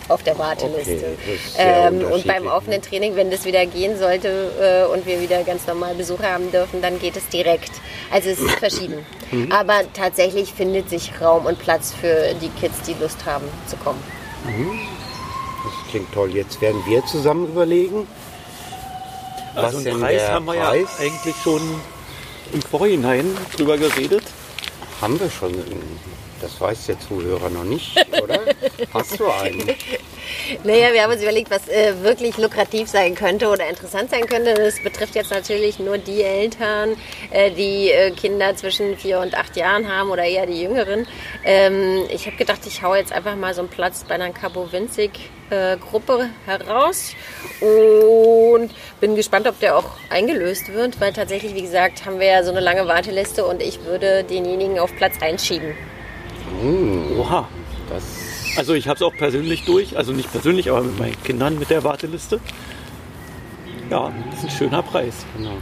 auf 0.09 0.23
der 0.23 0.39
Warteliste. 0.39 1.17
Okay, 1.21 1.39
ähm, 1.59 2.05
und 2.05 2.27
beim 2.27 2.45
ne? 2.45 2.53
offenen 2.53 2.81
Training, 2.81 3.17
wenn 3.17 3.31
das 3.31 3.45
wieder 3.45 3.67
gehen 3.67 3.99
sollte 3.99 4.87
äh, 4.89 4.93
und 4.93 5.05
wir 5.07 5.21
wieder 5.21 5.43
ganz 5.43 5.67
normal 5.67 5.95
Besucher 5.95 6.33
haben 6.33 6.51
dürfen, 6.53 6.81
dann 6.81 6.99
geht 7.01 7.17
es 7.17 7.29
direkt. 7.29 7.73
Also 8.11 8.31
es 8.31 8.39
ist 8.39 8.59
verschieden. 8.59 9.05
Mhm. 9.33 9.51
Aber 9.51 9.81
tatsächlich 9.93 10.53
findet 10.53 10.89
sich 10.89 11.11
Raum 11.21 11.47
und 11.47 11.59
Platz 11.59 11.93
für 11.93 12.33
die 12.41 12.49
Kids, 12.61 12.83
die 12.87 12.95
Lust 13.01 13.27
haben 13.27 13.45
zu 13.67 13.77
kommen. 13.77 14.01
Das 15.67 15.91
klingt 15.91 16.13
toll. 16.13 16.31
Jetzt 16.35 16.61
werden 16.61 16.81
wir 16.87 17.05
zusammen 17.07 17.49
überlegen. 17.49 18.07
Also 19.55 19.67
was 19.67 19.75
einen 19.75 19.85
denn 19.85 20.01
Preis 20.01 20.29
haben 20.31 20.45
wir 20.45 20.55
Preis? 20.55 20.89
ja 20.99 21.05
eigentlich 21.07 21.37
schon 21.43 21.63
im 22.53 22.63
Vorhinein 22.63 23.37
drüber 23.57 23.77
geredet. 23.77 24.23
Haben 25.01 25.19
wir 25.19 25.31
schon. 25.31 25.53
Das 26.41 26.61
weiß 26.61 26.87
der 26.87 27.01
Zuhörer 27.01 27.49
noch 27.51 27.65
nicht, 27.65 27.97
oder? 28.23 28.41
Hast 28.95 29.19
du 29.19 29.27
einen? 29.27 29.75
Naja, 30.65 30.93
wir 30.93 31.03
haben 31.03 31.13
uns 31.13 31.23
überlegt, 31.23 31.51
was 31.51 31.69
äh, 31.69 31.95
wirklich 32.03 32.37
lukrativ 32.39 32.89
sein 32.89 33.15
könnte 33.15 33.49
oder 33.49 33.69
interessant 33.69 34.11
sein 34.11 34.27
könnte. 34.27 34.55
Das 34.55 34.81
betrifft 34.81 35.15
jetzt 35.15 35.31
natürlich 35.31 35.79
nur 35.79 35.99
die 35.99 36.23
Eltern, 36.23 36.97
äh, 37.31 37.51
die 37.51 37.91
äh, 37.91 38.11
Kinder 38.11 38.55
zwischen 38.57 38.97
vier 38.97 39.21
und 39.21 39.37
acht 39.37 39.57
Jahren 39.57 39.89
haben 39.89 40.11
oder 40.11 40.25
eher 40.25 40.47
die 40.47 40.63
Jüngeren. 40.63 41.07
Ähm, 41.45 42.05
ich 42.11 42.27
habe 42.27 42.37
gedacht, 42.37 42.61
ich 42.67 42.83
hau 42.83 42.95
jetzt 42.95 43.13
einfach 43.13 43.37
mal 43.37 43.55
so 43.55 43.61
einen 43.61 43.71
Platz 43.71 44.05
bei 44.05 44.15
einer 44.15 44.31
Cabo 44.31 44.71
Winzig 44.73 45.11
äh, 45.51 45.77
Gruppe 45.77 46.29
heraus 46.45 47.15
und 47.61 48.71
bin 49.01 49.15
gespannt, 49.15 49.47
ob 49.47 49.61
der 49.61 49.77
auch 49.77 49.91
eingelöst 50.11 50.73
wird, 50.73 51.01
weil 51.01 51.13
tatsächlich, 51.13 51.55
wie 51.55 51.63
gesagt, 51.63 52.05
haben 52.05 52.19
wir 52.19 52.27
ja 52.27 52.43
so 52.43 52.51
eine 52.51 52.61
lange 52.61 52.87
Warteliste 52.87 53.45
und 53.45 53.63
ich 53.63 53.85
würde 53.85 54.25
denjenigen 54.25 54.79
auf 54.79 54.95
Platz 54.97 55.15
einschieben. 55.21 55.75
Oha. 57.19 57.49
Das 57.89 58.26
Also 58.57 58.75
ich 58.75 58.89
habe 58.89 58.97
es 58.97 59.03
auch 59.03 59.15
persönlich 59.15 59.65
durch, 59.65 59.97
also 59.97 60.13
nicht 60.13 60.31
persönlich, 60.33 60.71
aber 60.71 60.83
mit 60.83 60.99
meinen 60.99 61.23
Kindern 61.23 61.59
mit 61.59 61.71
der 61.71 61.85
Warteliste. 61.85 62.41
Ja, 63.91 64.13
das 64.31 64.39
ist 64.41 64.45
ein 64.45 64.51
schöner 64.51 64.83
Preis. 64.83 65.25
Genau. 65.37 65.53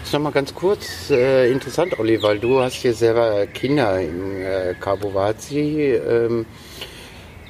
Das 0.00 0.08
ist 0.08 0.12
noch 0.12 0.20
mal 0.20 0.32
ganz 0.32 0.54
kurz 0.54 1.10
äh, 1.10 1.50
interessant, 1.50 1.98
Olli, 1.98 2.22
weil 2.22 2.38
du 2.38 2.60
hast 2.60 2.74
hier 2.74 2.92
selber 2.94 3.46
Kinder 3.46 4.00
in 4.00 4.42
äh, 4.42 4.74
Cabo 4.78 5.14
Vazi. 5.14 5.94
Ähm, 5.94 6.44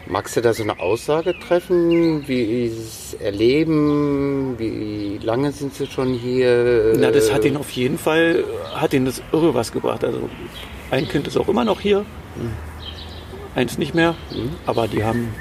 magst 0.07 0.37
du 0.37 0.41
da 0.41 0.53
so 0.53 0.63
eine 0.63 0.79
Aussage 0.79 1.35
treffen, 1.39 2.27
wie 2.29 2.67
es 2.67 3.15
erleben, 3.15 4.55
wie 4.59 5.19
lange 5.23 5.53
sind 5.53 5.75
sie 5.75 5.87
schon 5.87 6.13
hier? 6.15 6.95
Na, 6.97 7.11
das 7.11 7.29
Äh, 7.29 7.33
hat 7.33 7.45
ihn 7.45 7.57
auf 7.57 7.71
jeden 7.71 7.99
Fall, 7.99 8.45
hat 8.75 8.93
ihn 8.95 9.05
das 9.05 9.23
irre 9.33 9.55
was 9.55 9.73
gebracht. 9.73 10.05
Also 10.05 10.29
ein 10.91 11.09
Kind 11.09 11.27
ist 11.27 11.37
auch 11.39 11.49
immer 11.49 11.65
noch 11.65 11.81
hier, 11.81 12.05
eins 13.55 13.79
nicht 13.79 13.95
mehr, 13.95 14.15
aber 14.67 14.89
die 14.89 15.05
haben, 15.05 15.35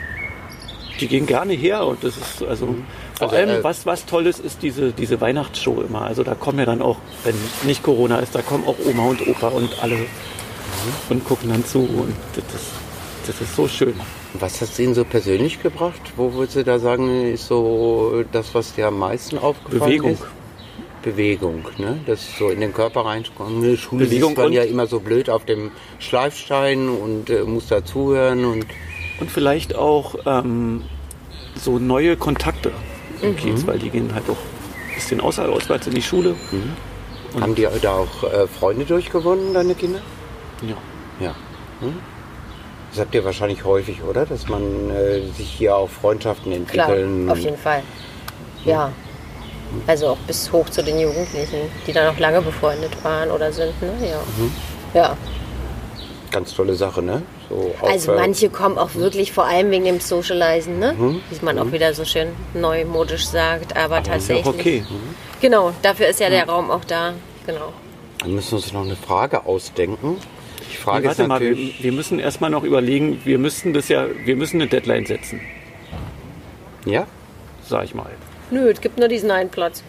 die 0.99 1.07
gehen 1.07 1.25
gerne 1.25 1.53
her 1.53 1.85
und 1.85 2.03
das 2.03 2.17
ist 2.17 2.43
also 2.43 2.75
vor 3.17 3.29
Also, 3.31 3.35
allem 3.35 3.49
äh, 3.59 3.63
was 3.63 3.85
was 3.85 4.05
Tolles 4.05 4.39
ist 4.39 4.61
diese 4.61 4.91
diese 4.91 5.19
Weihnachtsshow 5.21 5.81
immer. 5.81 6.01
Also 6.01 6.23
da 6.23 6.35
kommen 6.35 6.59
ja 6.59 6.65
dann 6.65 6.81
auch, 6.81 6.97
wenn 7.23 7.35
nicht 7.63 7.83
Corona 7.83 8.17
ist, 8.19 8.35
da 8.35 8.41
kommen 8.41 8.65
auch 8.67 8.75
Oma 8.85 9.03
und 9.09 9.27
Opa 9.27 9.47
und 9.49 9.81
alle 9.81 9.97
und 11.09 11.25
gucken 11.25 11.49
dann 11.49 11.65
zu 11.65 11.79
und 11.79 12.15
das 12.35 12.45
ist, 12.61 12.71
das 13.27 13.41
ist 13.41 13.55
so 13.55 13.67
schön. 13.67 13.93
Was 14.33 14.61
hat 14.61 14.69
es 14.69 14.79
Ihnen 14.79 14.93
so 14.95 15.03
persönlich 15.03 15.61
gebracht? 15.61 16.01
Wo 16.15 16.33
würdest 16.33 16.55
du 16.55 16.63
da 16.63 16.79
sagen, 16.79 17.33
ist 17.33 17.47
so 17.47 18.23
das, 18.31 18.55
was 18.55 18.73
dir 18.73 18.88
am 18.88 18.97
meisten 18.99 19.38
aufgefallen 19.38 19.79
Bewegung. 19.81 20.11
ist? 20.13 20.19
Bewegung, 20.19 20.40
ne? 21.80 21.99
Das 22.06 22.38
so 22.38 22.49
in 22.49 22.60
den 22.61 22.73
Körper 22.73 23.06
reinkommen. 23.06 23.64
In 23.64 23.69
der 23.72 23.78
Schule 23.78 24.06
Bewegung 24.06 24.36
und- 24.48 24.53
ja 24.53 24.64
immer 24.64 24.88
so 24.88 24.99
blöd 24.99 25.30
auf 25.30 25.45
dem 25.45 25.72
Schleifstein 25.99 26.90
und 26.90 27.30
äh, 27.30 27.44
muss 27.44 27.68
dazuhören 27.68 28.45
und 28.45 28.65
Und 29.19 29.30
vielleicht 29.32 29.76
auch 29.76 30.15
ähm, 30.26 30.84
so 31.56 31.78
neue 31.80 32.18
Kontakte 32.18 32.72
im 33.22 33.36
Kiez, 33.36 33.68
weil 33.68 33.78
die 33.80 33.90
gehen 33.90 34.14
halt 34.14 34.23
auch 34.30 34.38
ein 34.90 34.95
bisschen 34.95 35.22
außer, 35.22 35.48
auswärts 35.49 35.88
in 35.88 35.94
die 35.94 36.02
Schule. 36.02 36.36
haben 37.40 37.56
die 37.56 37.68
da 37.82 37.94
auch 37.94 38.23
äh, 38.23 38.48
Freunde 38.48 38.86
durchgewonnen, 38.86 39.53
deine 39.53 39.76
Kinder? 39.76 39.99
Ja. 40.61 40.76
Ja. 41.26 41.36
Hm? 41.82 41.94
Das 42.91 42.99
habt 42.99 43.15
ihr 43.15 43.23
wahrscheinlich 43.23 43.64
häufig, 43.64 44.02
oder? 44.03 44.26
Dass 44.26 44.49
man 44.49 44.61
äh, 44.90 45.22
sich 45.38 45.49
hier 45.49 45.76
auch 45.76 45.90
Freundschaften 45.90 46.52
Klar, 46.65 46.90
entwickeln. 46.90 47.30
auf 47.30 47.38
jeden 47.38 47.57
Fall. 47.57 47.84
Ja. 48.65 48.91
Also 49.88 50.10
auch 50.10 50.18
bis 50.27 50.52
hoch 50.52 50.69
zu 50.69 50.84
den 50.84 50.99
Jugendlichen, 50.99 51.69
die 51.88 51.93
da 51.93 52.11
noch 52.11 52.19
lange 52.19 52.41
befreundet 52.41 52.91
waren 53.03 53.31
oder 53.31 53.52
sind. 53.52 53.81
Ne? 53.81 53.93
Ja. 54.02 54.18
Mhm. 54.38 54.52
ja. 54.93 55.18
Ganz 56.31 56.53
tolle 56.53 56.76
Sache, 56.76 57.02
ne? 57.02 57.23
So 57.49 57.73
Also 57.81 58.14
manche 58.14 58.49
kommen 58.49 58.77
auch 58.77 58.95
wirklich 58.95 59.34
vor 59.34 59.45
allem 59.45 59.69
wegen 59.72 59.84
dem 59.84 59.99
Socializen, 59.99 60.80
ne? 60.80 60.93
Mhm. 60.93 61.22
wie 61.30 61.45
man 61.45 61.60
auch 61.60 61.72
wieder 61.72 61.93
so 61.93 62.06
schön 62.06 62.30
neumodisch 62.53 63.26
sagt. 63.26 63.76
Aber, 63.76 63.99
Ist 63.99 64.07
ja 64.07 64.14
tatsächlich. 64.14 64.45
auch 64.45 64.53
okay. 64.53 64.84
Genau, 65.41 65.73
dafür 65.81 66.07
ist 66.07 66.19
ja 66.19 66.30
der 66.30 66.48
Raum 66.48 66.72
auch 66.72 66.85
da. 66.85 67.14
Genau. 67.45 67.73
Dann 68.19 68.35
müssen 68.35 68.52
wir 68.52 68.57
uns 68.57 68.72
noch 68.72 68.85
eine 68.85 68.95
Frage 68.95 69.45
ausdenken. 69.45 70.18
Die 70.72 70.77
Frage 70.77 71.07
Warte 71.07 71.23
ist 71.23 71.27
mal, 71.27 71.41
wir, 71.41 71.57
wir 71.57 71.91
müssen 71.91 72.19
erstmal 72.19 72.49
noch 72.49 72.64
überlegen, 72.64 73.19
wir 73.26 73.39
müssten 73.39 73.73
das 73.73 73.89
ja, 73.89 74.06
wir 74.26 74.35
müssen 74.35 74.61
eine 74.61 74.69
Deadline 74.69 75.06
setzen, 75.06 75.41
ja? 76.85 77.07
sag 77.68 77.84
ich 77.84 77.95
mal. 77.95 78.11
Nö, 78.52 78.69
es 78.69 78.80
gibt 78.82 78.98
nur 78.99 79.07
diesen 79.07 79.32
einen 79.32 79.49
Platz. 79.49 79.84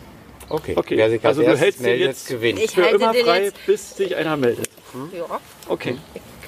Okay. 0.48 0.74
Okay, 0.76 0.96
Wer 0.96 1.10
sich 1.10 1.24
als 1.24 1.38
also 1.38 1.50
du 1.50 1.56
hältst 1.58 1.80
den 1.80 1.86
meldet, 1.86 2.08
jetzt- 2.08 2.28
gewinnt. 2.28 2.58
Ich 2.58 2.70
Für 2.72 2.82
halte 2.84 2.96
immer 2.96 3.12
den 3.12 3.24
frei, 3.24 3.44
jetzt. 3.44 3.66
bis 3.66 3.96
sich 3.96 4.16
einer 4.16 4.36
meldet. 4.36 4.68
Ja. 5.16 5.40
Okay, 5.68 5.96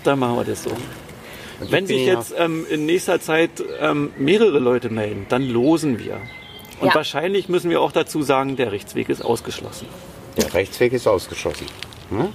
dann 0.05 0.19
machen 0.19 0.37
wir 0.37 0.45
das 0.45 0.63
so. 0.65 0.71
Wenn 1.71 1.87
sich 1.87 2.05
jetzt 2.05 2.35
ähm, 2.37 2.67
in 2.69 2.85
nächster 2.85 3.21
Zeit 3.21 3.51
ähm, 3.81 4.13
mehrere 4.19 4.59
Leute 4.59 4.91
melden, 4.91 5.27
dann 5.29 5.43
losen 5.49 5.99
wir. 5.99 6.21
Und 6.81 6.89
Ja. 6.89 6.95
wahrscheinlich 6.97 7.49
müssen 7.49 7.71
wir 7.71 7.81
auch 7.81 7.93
dazu 7.93 8.23
sagen, 8.23 8.57
der 8.57 8.73
Rechtsweg 8.73 9.09
ist 9.09 9.23
ausgeschlossen. 9.25 9.87
Der 10.37 10.53
Rechtsweg 10.53 10.93
ist 10.93 11.07
ausgeschlossen. 11.07 11.67
Ne? 12.11 12.31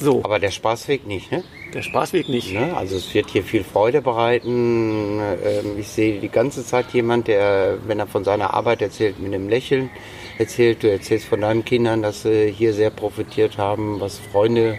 So, 0.00 0.22
Aber 0.24 0.38
der 0.38 0.50
Spaßweg 0.50 1.06
nicht, 1.06 1.30
ne? 1.30 1.44
der 1.74 1.82
Spaßweg 1.82 2.28
nicht. 2.28 2.54
Ne? 2.54 2.74
Also 2.74 2.96
es 2.96 3.12
wird 3.12 3.28
hier 3.30 3.42
viel 3.42 3.62
Freude 3.64 4.00
bereiten. 4.00 5.20
Ähm, 5.20 5.78
Ich 5.78 5.88
sehe 5.88 6.20
die 6.20 6.30
ganze 6.30 6.64
Zeit 6.64 6.86
jemand, 6.92 7.28
der, 7.28 7.78
wenn 7.86 7.98
er 7.98 8.06
von 8.06 8.24
seiner 8.24 8.54
Arbeit 8.54 8.80
erzählt, 8.80 9.18
mit 9.20 9.32
einem 9.34 9.48
Lächeln 9.48 9.90
erzählt. 10.38 10.82
Du 10.82 10.90
erzählst 10.90 11.26
von 11.26 11.42
deinen 11.42 11.64
Kindern, 11.64 12.02
dass 12.02 12.22
sie 12.22 12.50
hier 12.50 12.72
sehr 12.72 12.90
profitiert 12.90 13.58
haben, 13.58 14.00
was 14.00 14.18
Freunde 14.32 14.78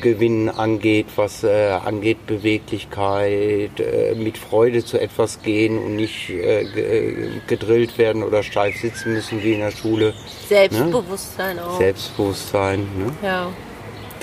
gewinnen 0.00 0.48
angeht, 0.48 1.06
was 1.16 1.44
äh, 1.44 1.70
angeht 1.84 2.26
Beweglichkeit, 2.26 3.78
äh, 3.80 4.14
mit 4.14 4.38
Freude 4.38 4.84
zu 4.84 4.98
etwas 4.98 5.42
gehen 5.42 5.76
und 5.78 5.96
nicht 5.96 6.30
äh, 6.30 6.62
äh, 6.62 7.40
gedrillt 7.46 7.98
werden 7.98 8.22
oder 8.22 8.42
steif 8.42 8.80
sitzen 8.80 9.12
müssen 9.12 9.42
wie 9.42 9.52
in 9.54 9.60
der 9.60 9.72
Schule. 9.72 10.14
Selbstbewusstsein 10.48 11.58
auch. 11.58 11.76
Selbstbewusstsein. 11.76 12.80
Ne? 12.96 13.12
Ja. 13.22 13.50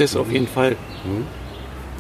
Das 0.02 0.15
auf 0.15 0.32
jeden 0.32 0.48
Fall. 0.48 0.76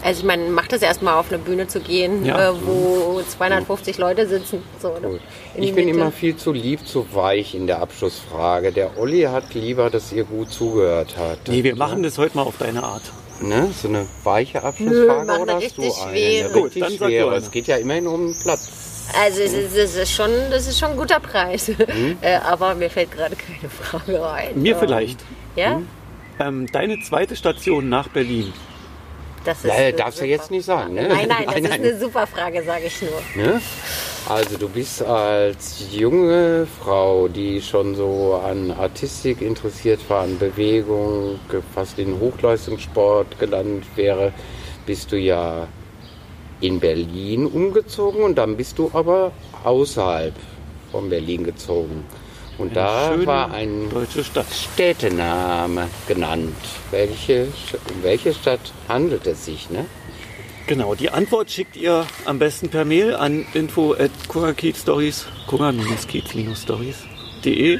Also 0.03 0.21
ich 0.21 0.25
meine, 0.25 0.49
macht 0.49 0.73
es 0.73 0.81
erstmal 0.81 1.13
auf 1.19 1.27
eine 1.29 1.37
Bühne 1.37 1.67
zu 1.67 1.79
gehen, 1.79 2.25
Ja. 2.25 2.49
äh, 2.49 2.53
wo 2.65 3.21
250 3.21 3.99
Leute 3.99 4.27
sitzen. 4.27 4.63
So? 4.81 4.95
Cool. 5.03 5.19
Ich 5.55 5.75
bin 5.75 5.85
Mitte. 5.85 5.97
immer 5.99 6.11
viel 6.11 6.35
zu 6.35 6.51
lieb, 6.51 6.87
zu 6.87 7.05
weich 7.13 7.53
in 7.53 7.67
der 7.67 7.79
Abschlussfrage. 7.81 8.71
Der 8.71 8.97
Olli 8.97 9.21
hat 9.21 9.53
lieber, 9.53 9.91
dass 9.91 10.11
ihr 10.11 10.23
gut 10.23 10.51
zugehört 10.51 11.15
habt. 11.19 11.47
Nee, 11.49 11.63
wir 11.63 11.75
machen 11.75 12.01
das 12.01 12.17
heute 12.17 12.35
mal 12.35 12.43
auf 12.43 12.57
deine 12.57 12.81
Art. 12.81 13.03
Ne? 13.41 13.69
So 13.79 13.87
eine 13.89 14.07
weiche 14.23 14.57
Nö, 14.57 14.63
Abschlussfrage 14.65 15.31
eine 15.33 15.39
oder 15.43 15.55
hast 15.57 15.77
du 15.77 15.81
eine? 15.83 15.91
schwere. 15.91 16.49
Gut, 16.51 16.71
dann 16.81 16.89
sag 16.91 16.97
du 16.99 17.05
schwere. 17.05 17.35
Es 17.35 17.51
geht 17.51 17.67
ja 17.67 17.75
immerhin 17.77 18.07
um 18.07 18.25
einen 18.25 18.39
Platz. 18.39 18.69
Also 19.23 19.41
es 19.41 19.53
ist, 19.53 19.75
es 19.75 19.95
ist 19.95 20.11
schon, 20.11 20.31
das 20.49 20.67
ist 20.67 20.79
schon 20.79 20.91
ein 20.91 20.97
guter 20.97 21.19
Preis. 21.19 21.67
Mhm. 21.67 22.17
äh, 22.21 22.35
aber 22.37 22.73
mir 22.73 22.89
fällt 22.89 23.11
gerade 23.11 23.35
keine 23.35 23.69
Frage 23.69 24.25
ein. 24.31 24.59
Mir 24.59 24.71
Ja. 24.71 24.77
vielleicht. 24.79 25.19
Ja? 25.55 25.81
Ähm, 26.39 26.67
deine 26.71 26.99
zweite 27.01 27.35
Station 27.35 27.89
nach 27.89 28.07
Berlin. 28.09 28.53
Das 29.43 29.59
ist 29.59 29.65
Ja, 29.65 29.73
eine 29.73 29.93
darfst 29.93 30.19
du 30.19 30.23
super 30.23 30.29
jetzt 30.31 30.51
nicht 30.51 30.65
sagen, 30.65 30.93
ne? 30.93 31.07
Nein, 31.07 31.27
nein, 31.27 31.45
das 31.45 31.55
Nein, 31.55 31.63
ist 31.63 31.69
nein. 31.69 31.81
eine 31.81 31.99
super 31.99 32.27
Frage, 32.27 32.63
sage 32.63 32.85
ich 32.85 33.01
nur. 33.01 33.21
Ne? 33.35 33.61
Also 34.29 34.57
du 34.57 34.69
bist 34.69 35.01
als 35.01 35.87
junge 35.91 36.67
Frau, 36.79 37.27
die 37.27 37.59
schon 37.61 37.95
so 37.95 38.39
an 38.43 38.71
Artistik 38.71 39.41
interessiert 39.41 39.99
war, 40.09 40.23
an 40.23 40.37
Bewegung, 40.37 41.39
fast 41.73 41.97
in 41.97 42.19
Hochleistungssport 42.19 43.39
gelandet 43.39 43.85
wäre, 43.95 44.31
bist 44.85 45.11
du 45.11 45.17
ja 45.17 45.67
in 46.61 46.79
Berlin 46.79 47.47
umgezogen 47.47 48.23
und 48.23 48.35
dann 48.37 48.55
bist 48.57 48.77
du 48.77 48.91
aber 48.93 49.31
außerhalb 49.63 50.35
von 50.91 51.09
Berlin 51.09 51.43
gezogen. 51.43 52.05
Und 52.61 52.75
da 52.75 53.25
war 53.25 53.51
ein 53.51 53.89
deutsche 53.89 54.23
Stadt. 54.23 54.45
Städtename 54.53 55.89
genannt. 56.07 56.55
Welche, 56.91 57.47
um 57.89 58.03
welche 58.03 58.35
Stadt 58.35 58.71
handelt 58.87 59.25
es 59.25 59.45
sich? 59.45 59.71
Ne? 59.71 59.87
Genau, 60.67 60.93
die 60.93 61.09
Antwort 61.09 61.49
schickt 61.49 61.75
ihr 61.75 62.05
am 62.25 62.37
besten 62.37 62.69
per 62.69 62.85
Mail 62.85 63.15
an 63.15 63.47
info 63.55 63.93
at 63.93 64.11
stories 64.77 65.25
stories.de. 66.55 67.79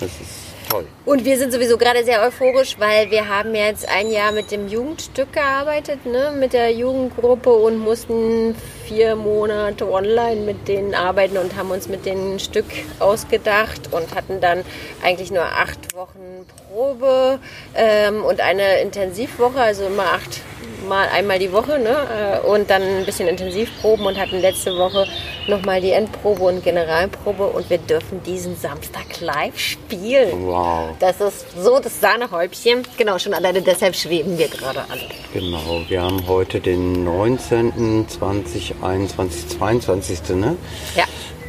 Das 0.00 0.10
ist 0.10 0.70
toll. 0.70 0.86
Und 1.04 1.24
wir 1.24 1.38
sind 1.38 1.52
sowieso 1.52 1.76
gerade 1.76 2.04
sehr 2.04 2.22
euphorisch, 2.22 2.76
weil 2.78 3.10
wir 3.10 3.28
haben 3.28 3.54
jetzt 3.54 3.88
ein 3.88 4.10
Jahr 4.10 4.32
mit 4.32 4.50
dem 4.50 4.68
Jugendstück 4.68 5.32
gearbeitet, 5.32 6.06
ne, 6.06 6.32
mit 6.38 6.52
der 6.52 6.72
Jugendgruppe 6.72 7.50
und 7.50 7.78
mussten 7.78 8.54
vier 8.86 9.16
Monate 9.16 9.90
online 9.90 10.42
mit 10.42 10.68
denen 10.68 10.94
arbeiten 10.94 11.36
und 11.36 11.56
haben 11.56 11.70
uns 11.70 11.88
mit 11.88 12.06
denen 12.06 12.38
Stück 12.38 12.66
ausgedacht 13.00 13.92
und 13.92 14.14
hatten 14.14 14.40
dann 14.40 14.64
eigentlich 15.02 15.30
nur 15.30 15.44
acht 15.44 15.94
Wochen 15.94 16.46
Probe 16.68 17.38
ähm, 17.74 18.24
und 18.24 18.40
eine 18.40 18.80
Intensivwoche, 18.80 19.60
also 19.60 19.86
immer 19.86 20.12
acht 20.12 20.40
mal 20.88 21.08
einmal 21.08 21.38
die 21.38 21.52
Woche, 21.52 21.78
ne? 21.78 22.40
äh, 22.42 22.46
Und 22.46 22.70
dann 22.70 22.82
ein 22.82 23.04
bisschen 23.04 23.28
Intensivproben 23.28 24.06
und 24.06 24.18
hatten 24.18 24.40
letzte 24.40 24.76
Woche 24.76 25.06
nochmal 25.46 25.80
die 25.80 25.90
Endprobe 25.90 26.42
und 26.44 26.64
Generalprobe 26.64 27.46
und 27.46 27.68
wir 27.70 27.78
dürfen 27.78 28.22
diesen 28.24 28.56
Samstag 28.56 29.20
live 29.20 29.58
spielen. 29.58 30.46
Wow. 30.46 30.90
Das 30.98 31.20
ist 31.20 31.46
so 31.62 31.78
das 31.78 32.00
Sahnehäubchen. 32.00 32.86
Genau, 32.96 33.18
schon 33.18 33.34
alleine 33.34 33.62
deshalb 33.62 33.94
schweben 33.94 34.38
wir 34.38 34.48
gerade 34.48 34.80
alle. 34.90 35.02
Genau, 35.32 35.82
wir 35.88 36.02
haben 36.02 36.26
heute 36.26 36.60
den 36.60 37.04
19., 37.04 38.06
20, 38.08 38.74
21, 38.82 39.48
22. 39.58 40.28
Ne? 40.30 40.56
Ja. 40.96 41.04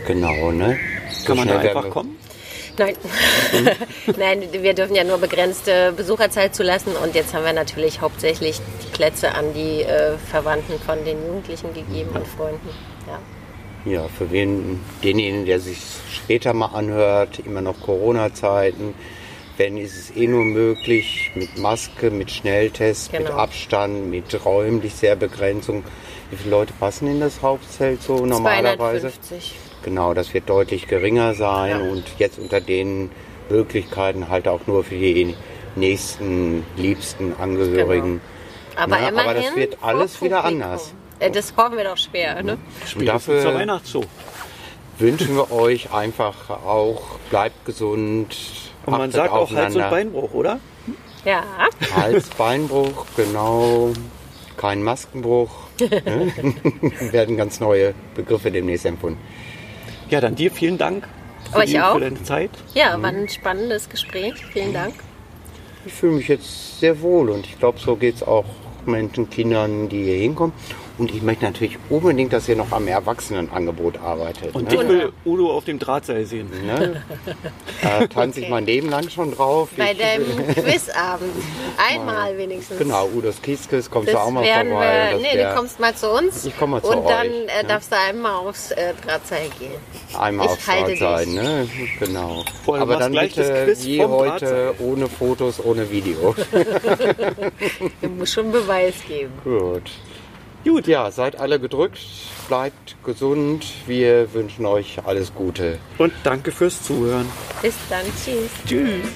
Genau, 0.06 0.52
ne? 0.52 0.78
So 1.12 1.28
Kann 1.28 1.38
man 1.38 1.48
da 1.48 1.60
einfach 1.60 1.90
kommen? 1.90 2.19
Nein. 2.80 2.96
Nein, 4.18 4.44
wir 4.52 4.74
dürfen 4.74 4.96
ja 4.96 5.04
nur 5.04 5.18
begrenzte 5.18 5.94
Besucherzeit 5.96 6.56
zulassen 6.56 6.94
und 6.96 7.14
jetzt 7.14 7.34
haben 7.34 7.44
wir 7.44 7.54
natürlich 7.54 8.00
hauptsächlich 8.02 8.62
die 8.84 8.88
Plätze 8.96 9.36
an 9.36 9.54
die 9.54 9.84
äh, 9.84 10.18
Verwandten 10.18 10.80
von 10.80 11.04
den 11.04 11.18
Jugendlichen 11.26 11.74
gegeben 11.74 12.10
und 12.14 12.26
Freunden. 12.26 12.70
Ja. 13.06 13.20
Ja, 13.86 14.08
für 14.10 14.30
wen, 14.32 14.82
denjenigen, 15.04 15.46
der 15.46 15.60
sich 15.60 15.78
später 16.14 16.54
mal 16.54 16.68
anhört, 16.68 17.40
immer 17.40 17.62
noch 17.62 17.80
Corona-Zeiten, 17.80 18.94
wenn 19.58 19.78
ist 19.78 19.98
es 19.98 20.16
eh 20.16 20.28
nur 20.28 20.44
möglich 20.44 21.32
mit 21.36 21.58
Maske, 21.58 22.12
mit 22.12 22.32
Schnelltest, 22.32 23.12
mit 23.12 23.26
Genau. 23.26 23.38
Abstand, 23.38 24.10
mit 24.10 24.46
räumlicher 24.46 25.16
Begrenzung. 25.16 25.84
Wie 26.30 26.38
viele 26.38 26.52
Leute 26.52 26.74
passen 26.80 27.08
in 27.08 27.20
das 27.20 27.42
Hauptzelt 27.42 28.02
so 28.02 28.26
normalerweise? 28.26 29.12
250. 29.12 29.56
Genau, 29.84 30.14
das 30.14 30.34
wird 30.34 30.50
deutlich 30.50 30.88
geringer 30.88 31.34
sein 31.34 31.70
Ja. 31.86 31.92
und 31.92 32.04
jetzt 32.18 32.38
unter 32.40 32.60
den 32.62 33.12
Möglichkeiten 33.50 34.30
halt 34.30 34.48
auch 34.48 34.68
nur 34.68 34.84
für 34.84 34.96
die 34.96 35.36
nächsten, 35.76 36.66
liebsten 36.76 37.34
Angehörigen. 37.40 38.22
Aber 38.76 38.98
Na, 39.00 39.10
immerhin 39.10 39.20
aber 39.30 39.34
das 39.42 39.56
wird 39.56 39.78
alles 39.82 40.22
wieder 40.22 40.44
anders. 40.44 40.94
Äh, 41.20 41.32
Das 41.32 41.54
hoffen 41.58 41.78
wir 41.78 41.84
doch 41.84 41.98
schwer, 41.98 42.42
ne? 42.44 42.58
Und 42.96 43.06
dafür 43.06 43.42
zur 43.42 43.54
Weihnachtsshow. 43.56 44.04
wünschen 45.00 45.36
wir 45.36 45.52
euch 45.52 45.92
einfach 45.94 46.50
auch, 46.50 47.02
bleibt 47.30 47.66
gesund. 47.66 48.36
Und 48.86 48.98
man 48.98 49.12
sagt 49.12 49.32
auch 49.32 49.52
Hals- 49.52 49.76
und. 49.76 49.90
Beinbruch, 49.90 50.34
oder? 50.34 50.60
Ja. 51.26 51.44
Hals, 51.96 52.30
Beinbruch, 52.30 53.06
genau. 53.18 53.92
Kein 54.58 54.84
Maskenbruch. 54.84 55.50
ne? 55.80 56.32
werden 57.12 57.38
ganz 57.38 57.60
neue 57.60 57.94
Begriffe 58.16 58.52
demnächst 58.52 58.86
empfunden. 58.86 59.20
Ja, 60.10 60.22
dann 60.22 60.36
dir 60.36 60.52
vielen 60.52 60.78
Dank 60.78 61.08
für, 61.52 61.60
Euch 61.60 61.72
die, 61.72 61.80
auch. 61.80 61.94
für 61.94 62.02
deine 62.02 62.22
Zeit. 62.24 62.52
Ja, 62.74 63.02
war 63.02 63.10
ein 63.10 63.30
spannendes 63.30 63.90
Gespräch. 63.90 64.34
Vielen 64.52 64.74
Dank. 64.74 64.94
Ich 65.86 65.94
fühle 65.94 66.14
mich 66.14 66.28
jetzt 66.28 66.80
sehr 66.80 67.02
wohl 67.02 67.30
und 67.30 67.46
ich 67.46 67.58
glaube, 67.58 67.80
so 67.80 67.96
geht 67.96 68.16
es 68.16 68.24
auch 68.24 68.46
Menschen, 68.86 69.30
Kindern, 69.30 69.90
die 69.90 70.04
hier 70.04 70.18
hinkommen. 70.18 70.54
Und 71.00 71.16
ich 71.16 71.22
möchte 71.22 71.46
natürlich 71.46 71.78
unbedingt, 71.90 72.34
dass 72.34 72.48
ihr 72.50 72.58
noch 72.58 72.72
am 72.74 72.86
Erwachsenenangebot 72.88 73.98
arbeitet. 74.00 74.54
Und 74.54 74.68
ne? 74.70 74.76
ich 74.76 74.88
will 74.90 75.14
Udo 75.26 75.52
auf 75.56 75.64
dem 75.64 75.80
Drahtseil 75.80 76.26
sehen. 76.26 76.50
Ne? 76.66 77.02
Da 77.82 78.06
tanze 78.08 78.40
ich 78.42 78.46
Okay. 78.46 78.52
mein 78.52 78.66
Leben 78.66 78.90
lang 78.90 79.10
schon 79.10 79.34
drauf. 79.34 79.70
Bei 79.78 79.94
Ich- 79.94 79.98
dem 79.98 80.48
Quizabend. 80.64 81.32
Einmal 81.90 82.38
wenigstens. 82.38 82.78
Genau, 82.80 83.08
Udos 83.16 83.42
Kieskis, 83.42 83.90
kommst 83.90 84.10
Das 84.10 84.16
du 84.16 84.20
auch 84.22 84.30
mal 84.30 84.44
werden 84.44 84.72
vorbei. 84.72 85.10
wir, 85.14 85.18
nee, 85.20 85.38
wär 85.38 85.50
du 85.52 85.56
kommst 85.56 85.80
mal 85.80 85.96
zu 85.96 86.10
uns. 86.12 86.46
Ich 86.46 86.54
komm 86.60 86.72
mal 86.72 86.82
zu 86.84 86.90
Und 86.90 87.06
dann 87.10 87.28
euch, 87.28 87.34
äh, 87.48 87.62
ne? 87.64 87.68
darfst 87.68 87.92
du 87.92 87.96
einmal 87.98 88.34
aufs 88.36 88.72
äh, 88.72 88.94
Drahtseil 89.06 89.48
gehen. 89.58 89.72
einmal 90.20 90.48
ich 90.48 90.52
aufs 90.52 90.68
halte 90.68 90.96
Draht 90.98 91.26
dich. 91.26 91.34
sein, 91.34 91.34
ne? 91.34 91.70
Genau. 92.00 92.44
Vor 92.66 92.74
allem 92.76 92.84
Aber 92.84 92.98
dann 92.98 93.14
bitte 93.14 93.64
Quiz 93.66 93.86
wie 93.86 94.04
heute 94.04 94.46
Drahtseil. 94.46 94.74
ohne 94.80 95.08
Fotos, 95.08 95.64
ohne 95.64 95.90
Video. 95.90 96.36
Du 98.02 98.10
musst 98.10 98.34
schon 98.34 98.52
Beweis 98.52 98.96
geben. 99.08 99.32
Gut. 99.46 99.84
Gut, 100.66 100.88
ja, 100.88 101.10
seid 101.10 101.40
alle 101.40 101.60
gedrückt, 101.60 102.00
bleibt 102.48 102.96
gesund. 103.04 103.66
Wir 103.88 104.34
wünschen 104.34 104.66
euch 104.66 105.00
alles 105.06 105.34
Gute. 105.34 105.80
Und 105.98 106.14
danke 106.24 106.52
fürs 106.52 106.84
Zuhören. 106.84 107.26
Bis 107.62 107.76
dann. 107.90 108.06
Tschüss. 108.24 108.52
Tschüss. 108.68 109.08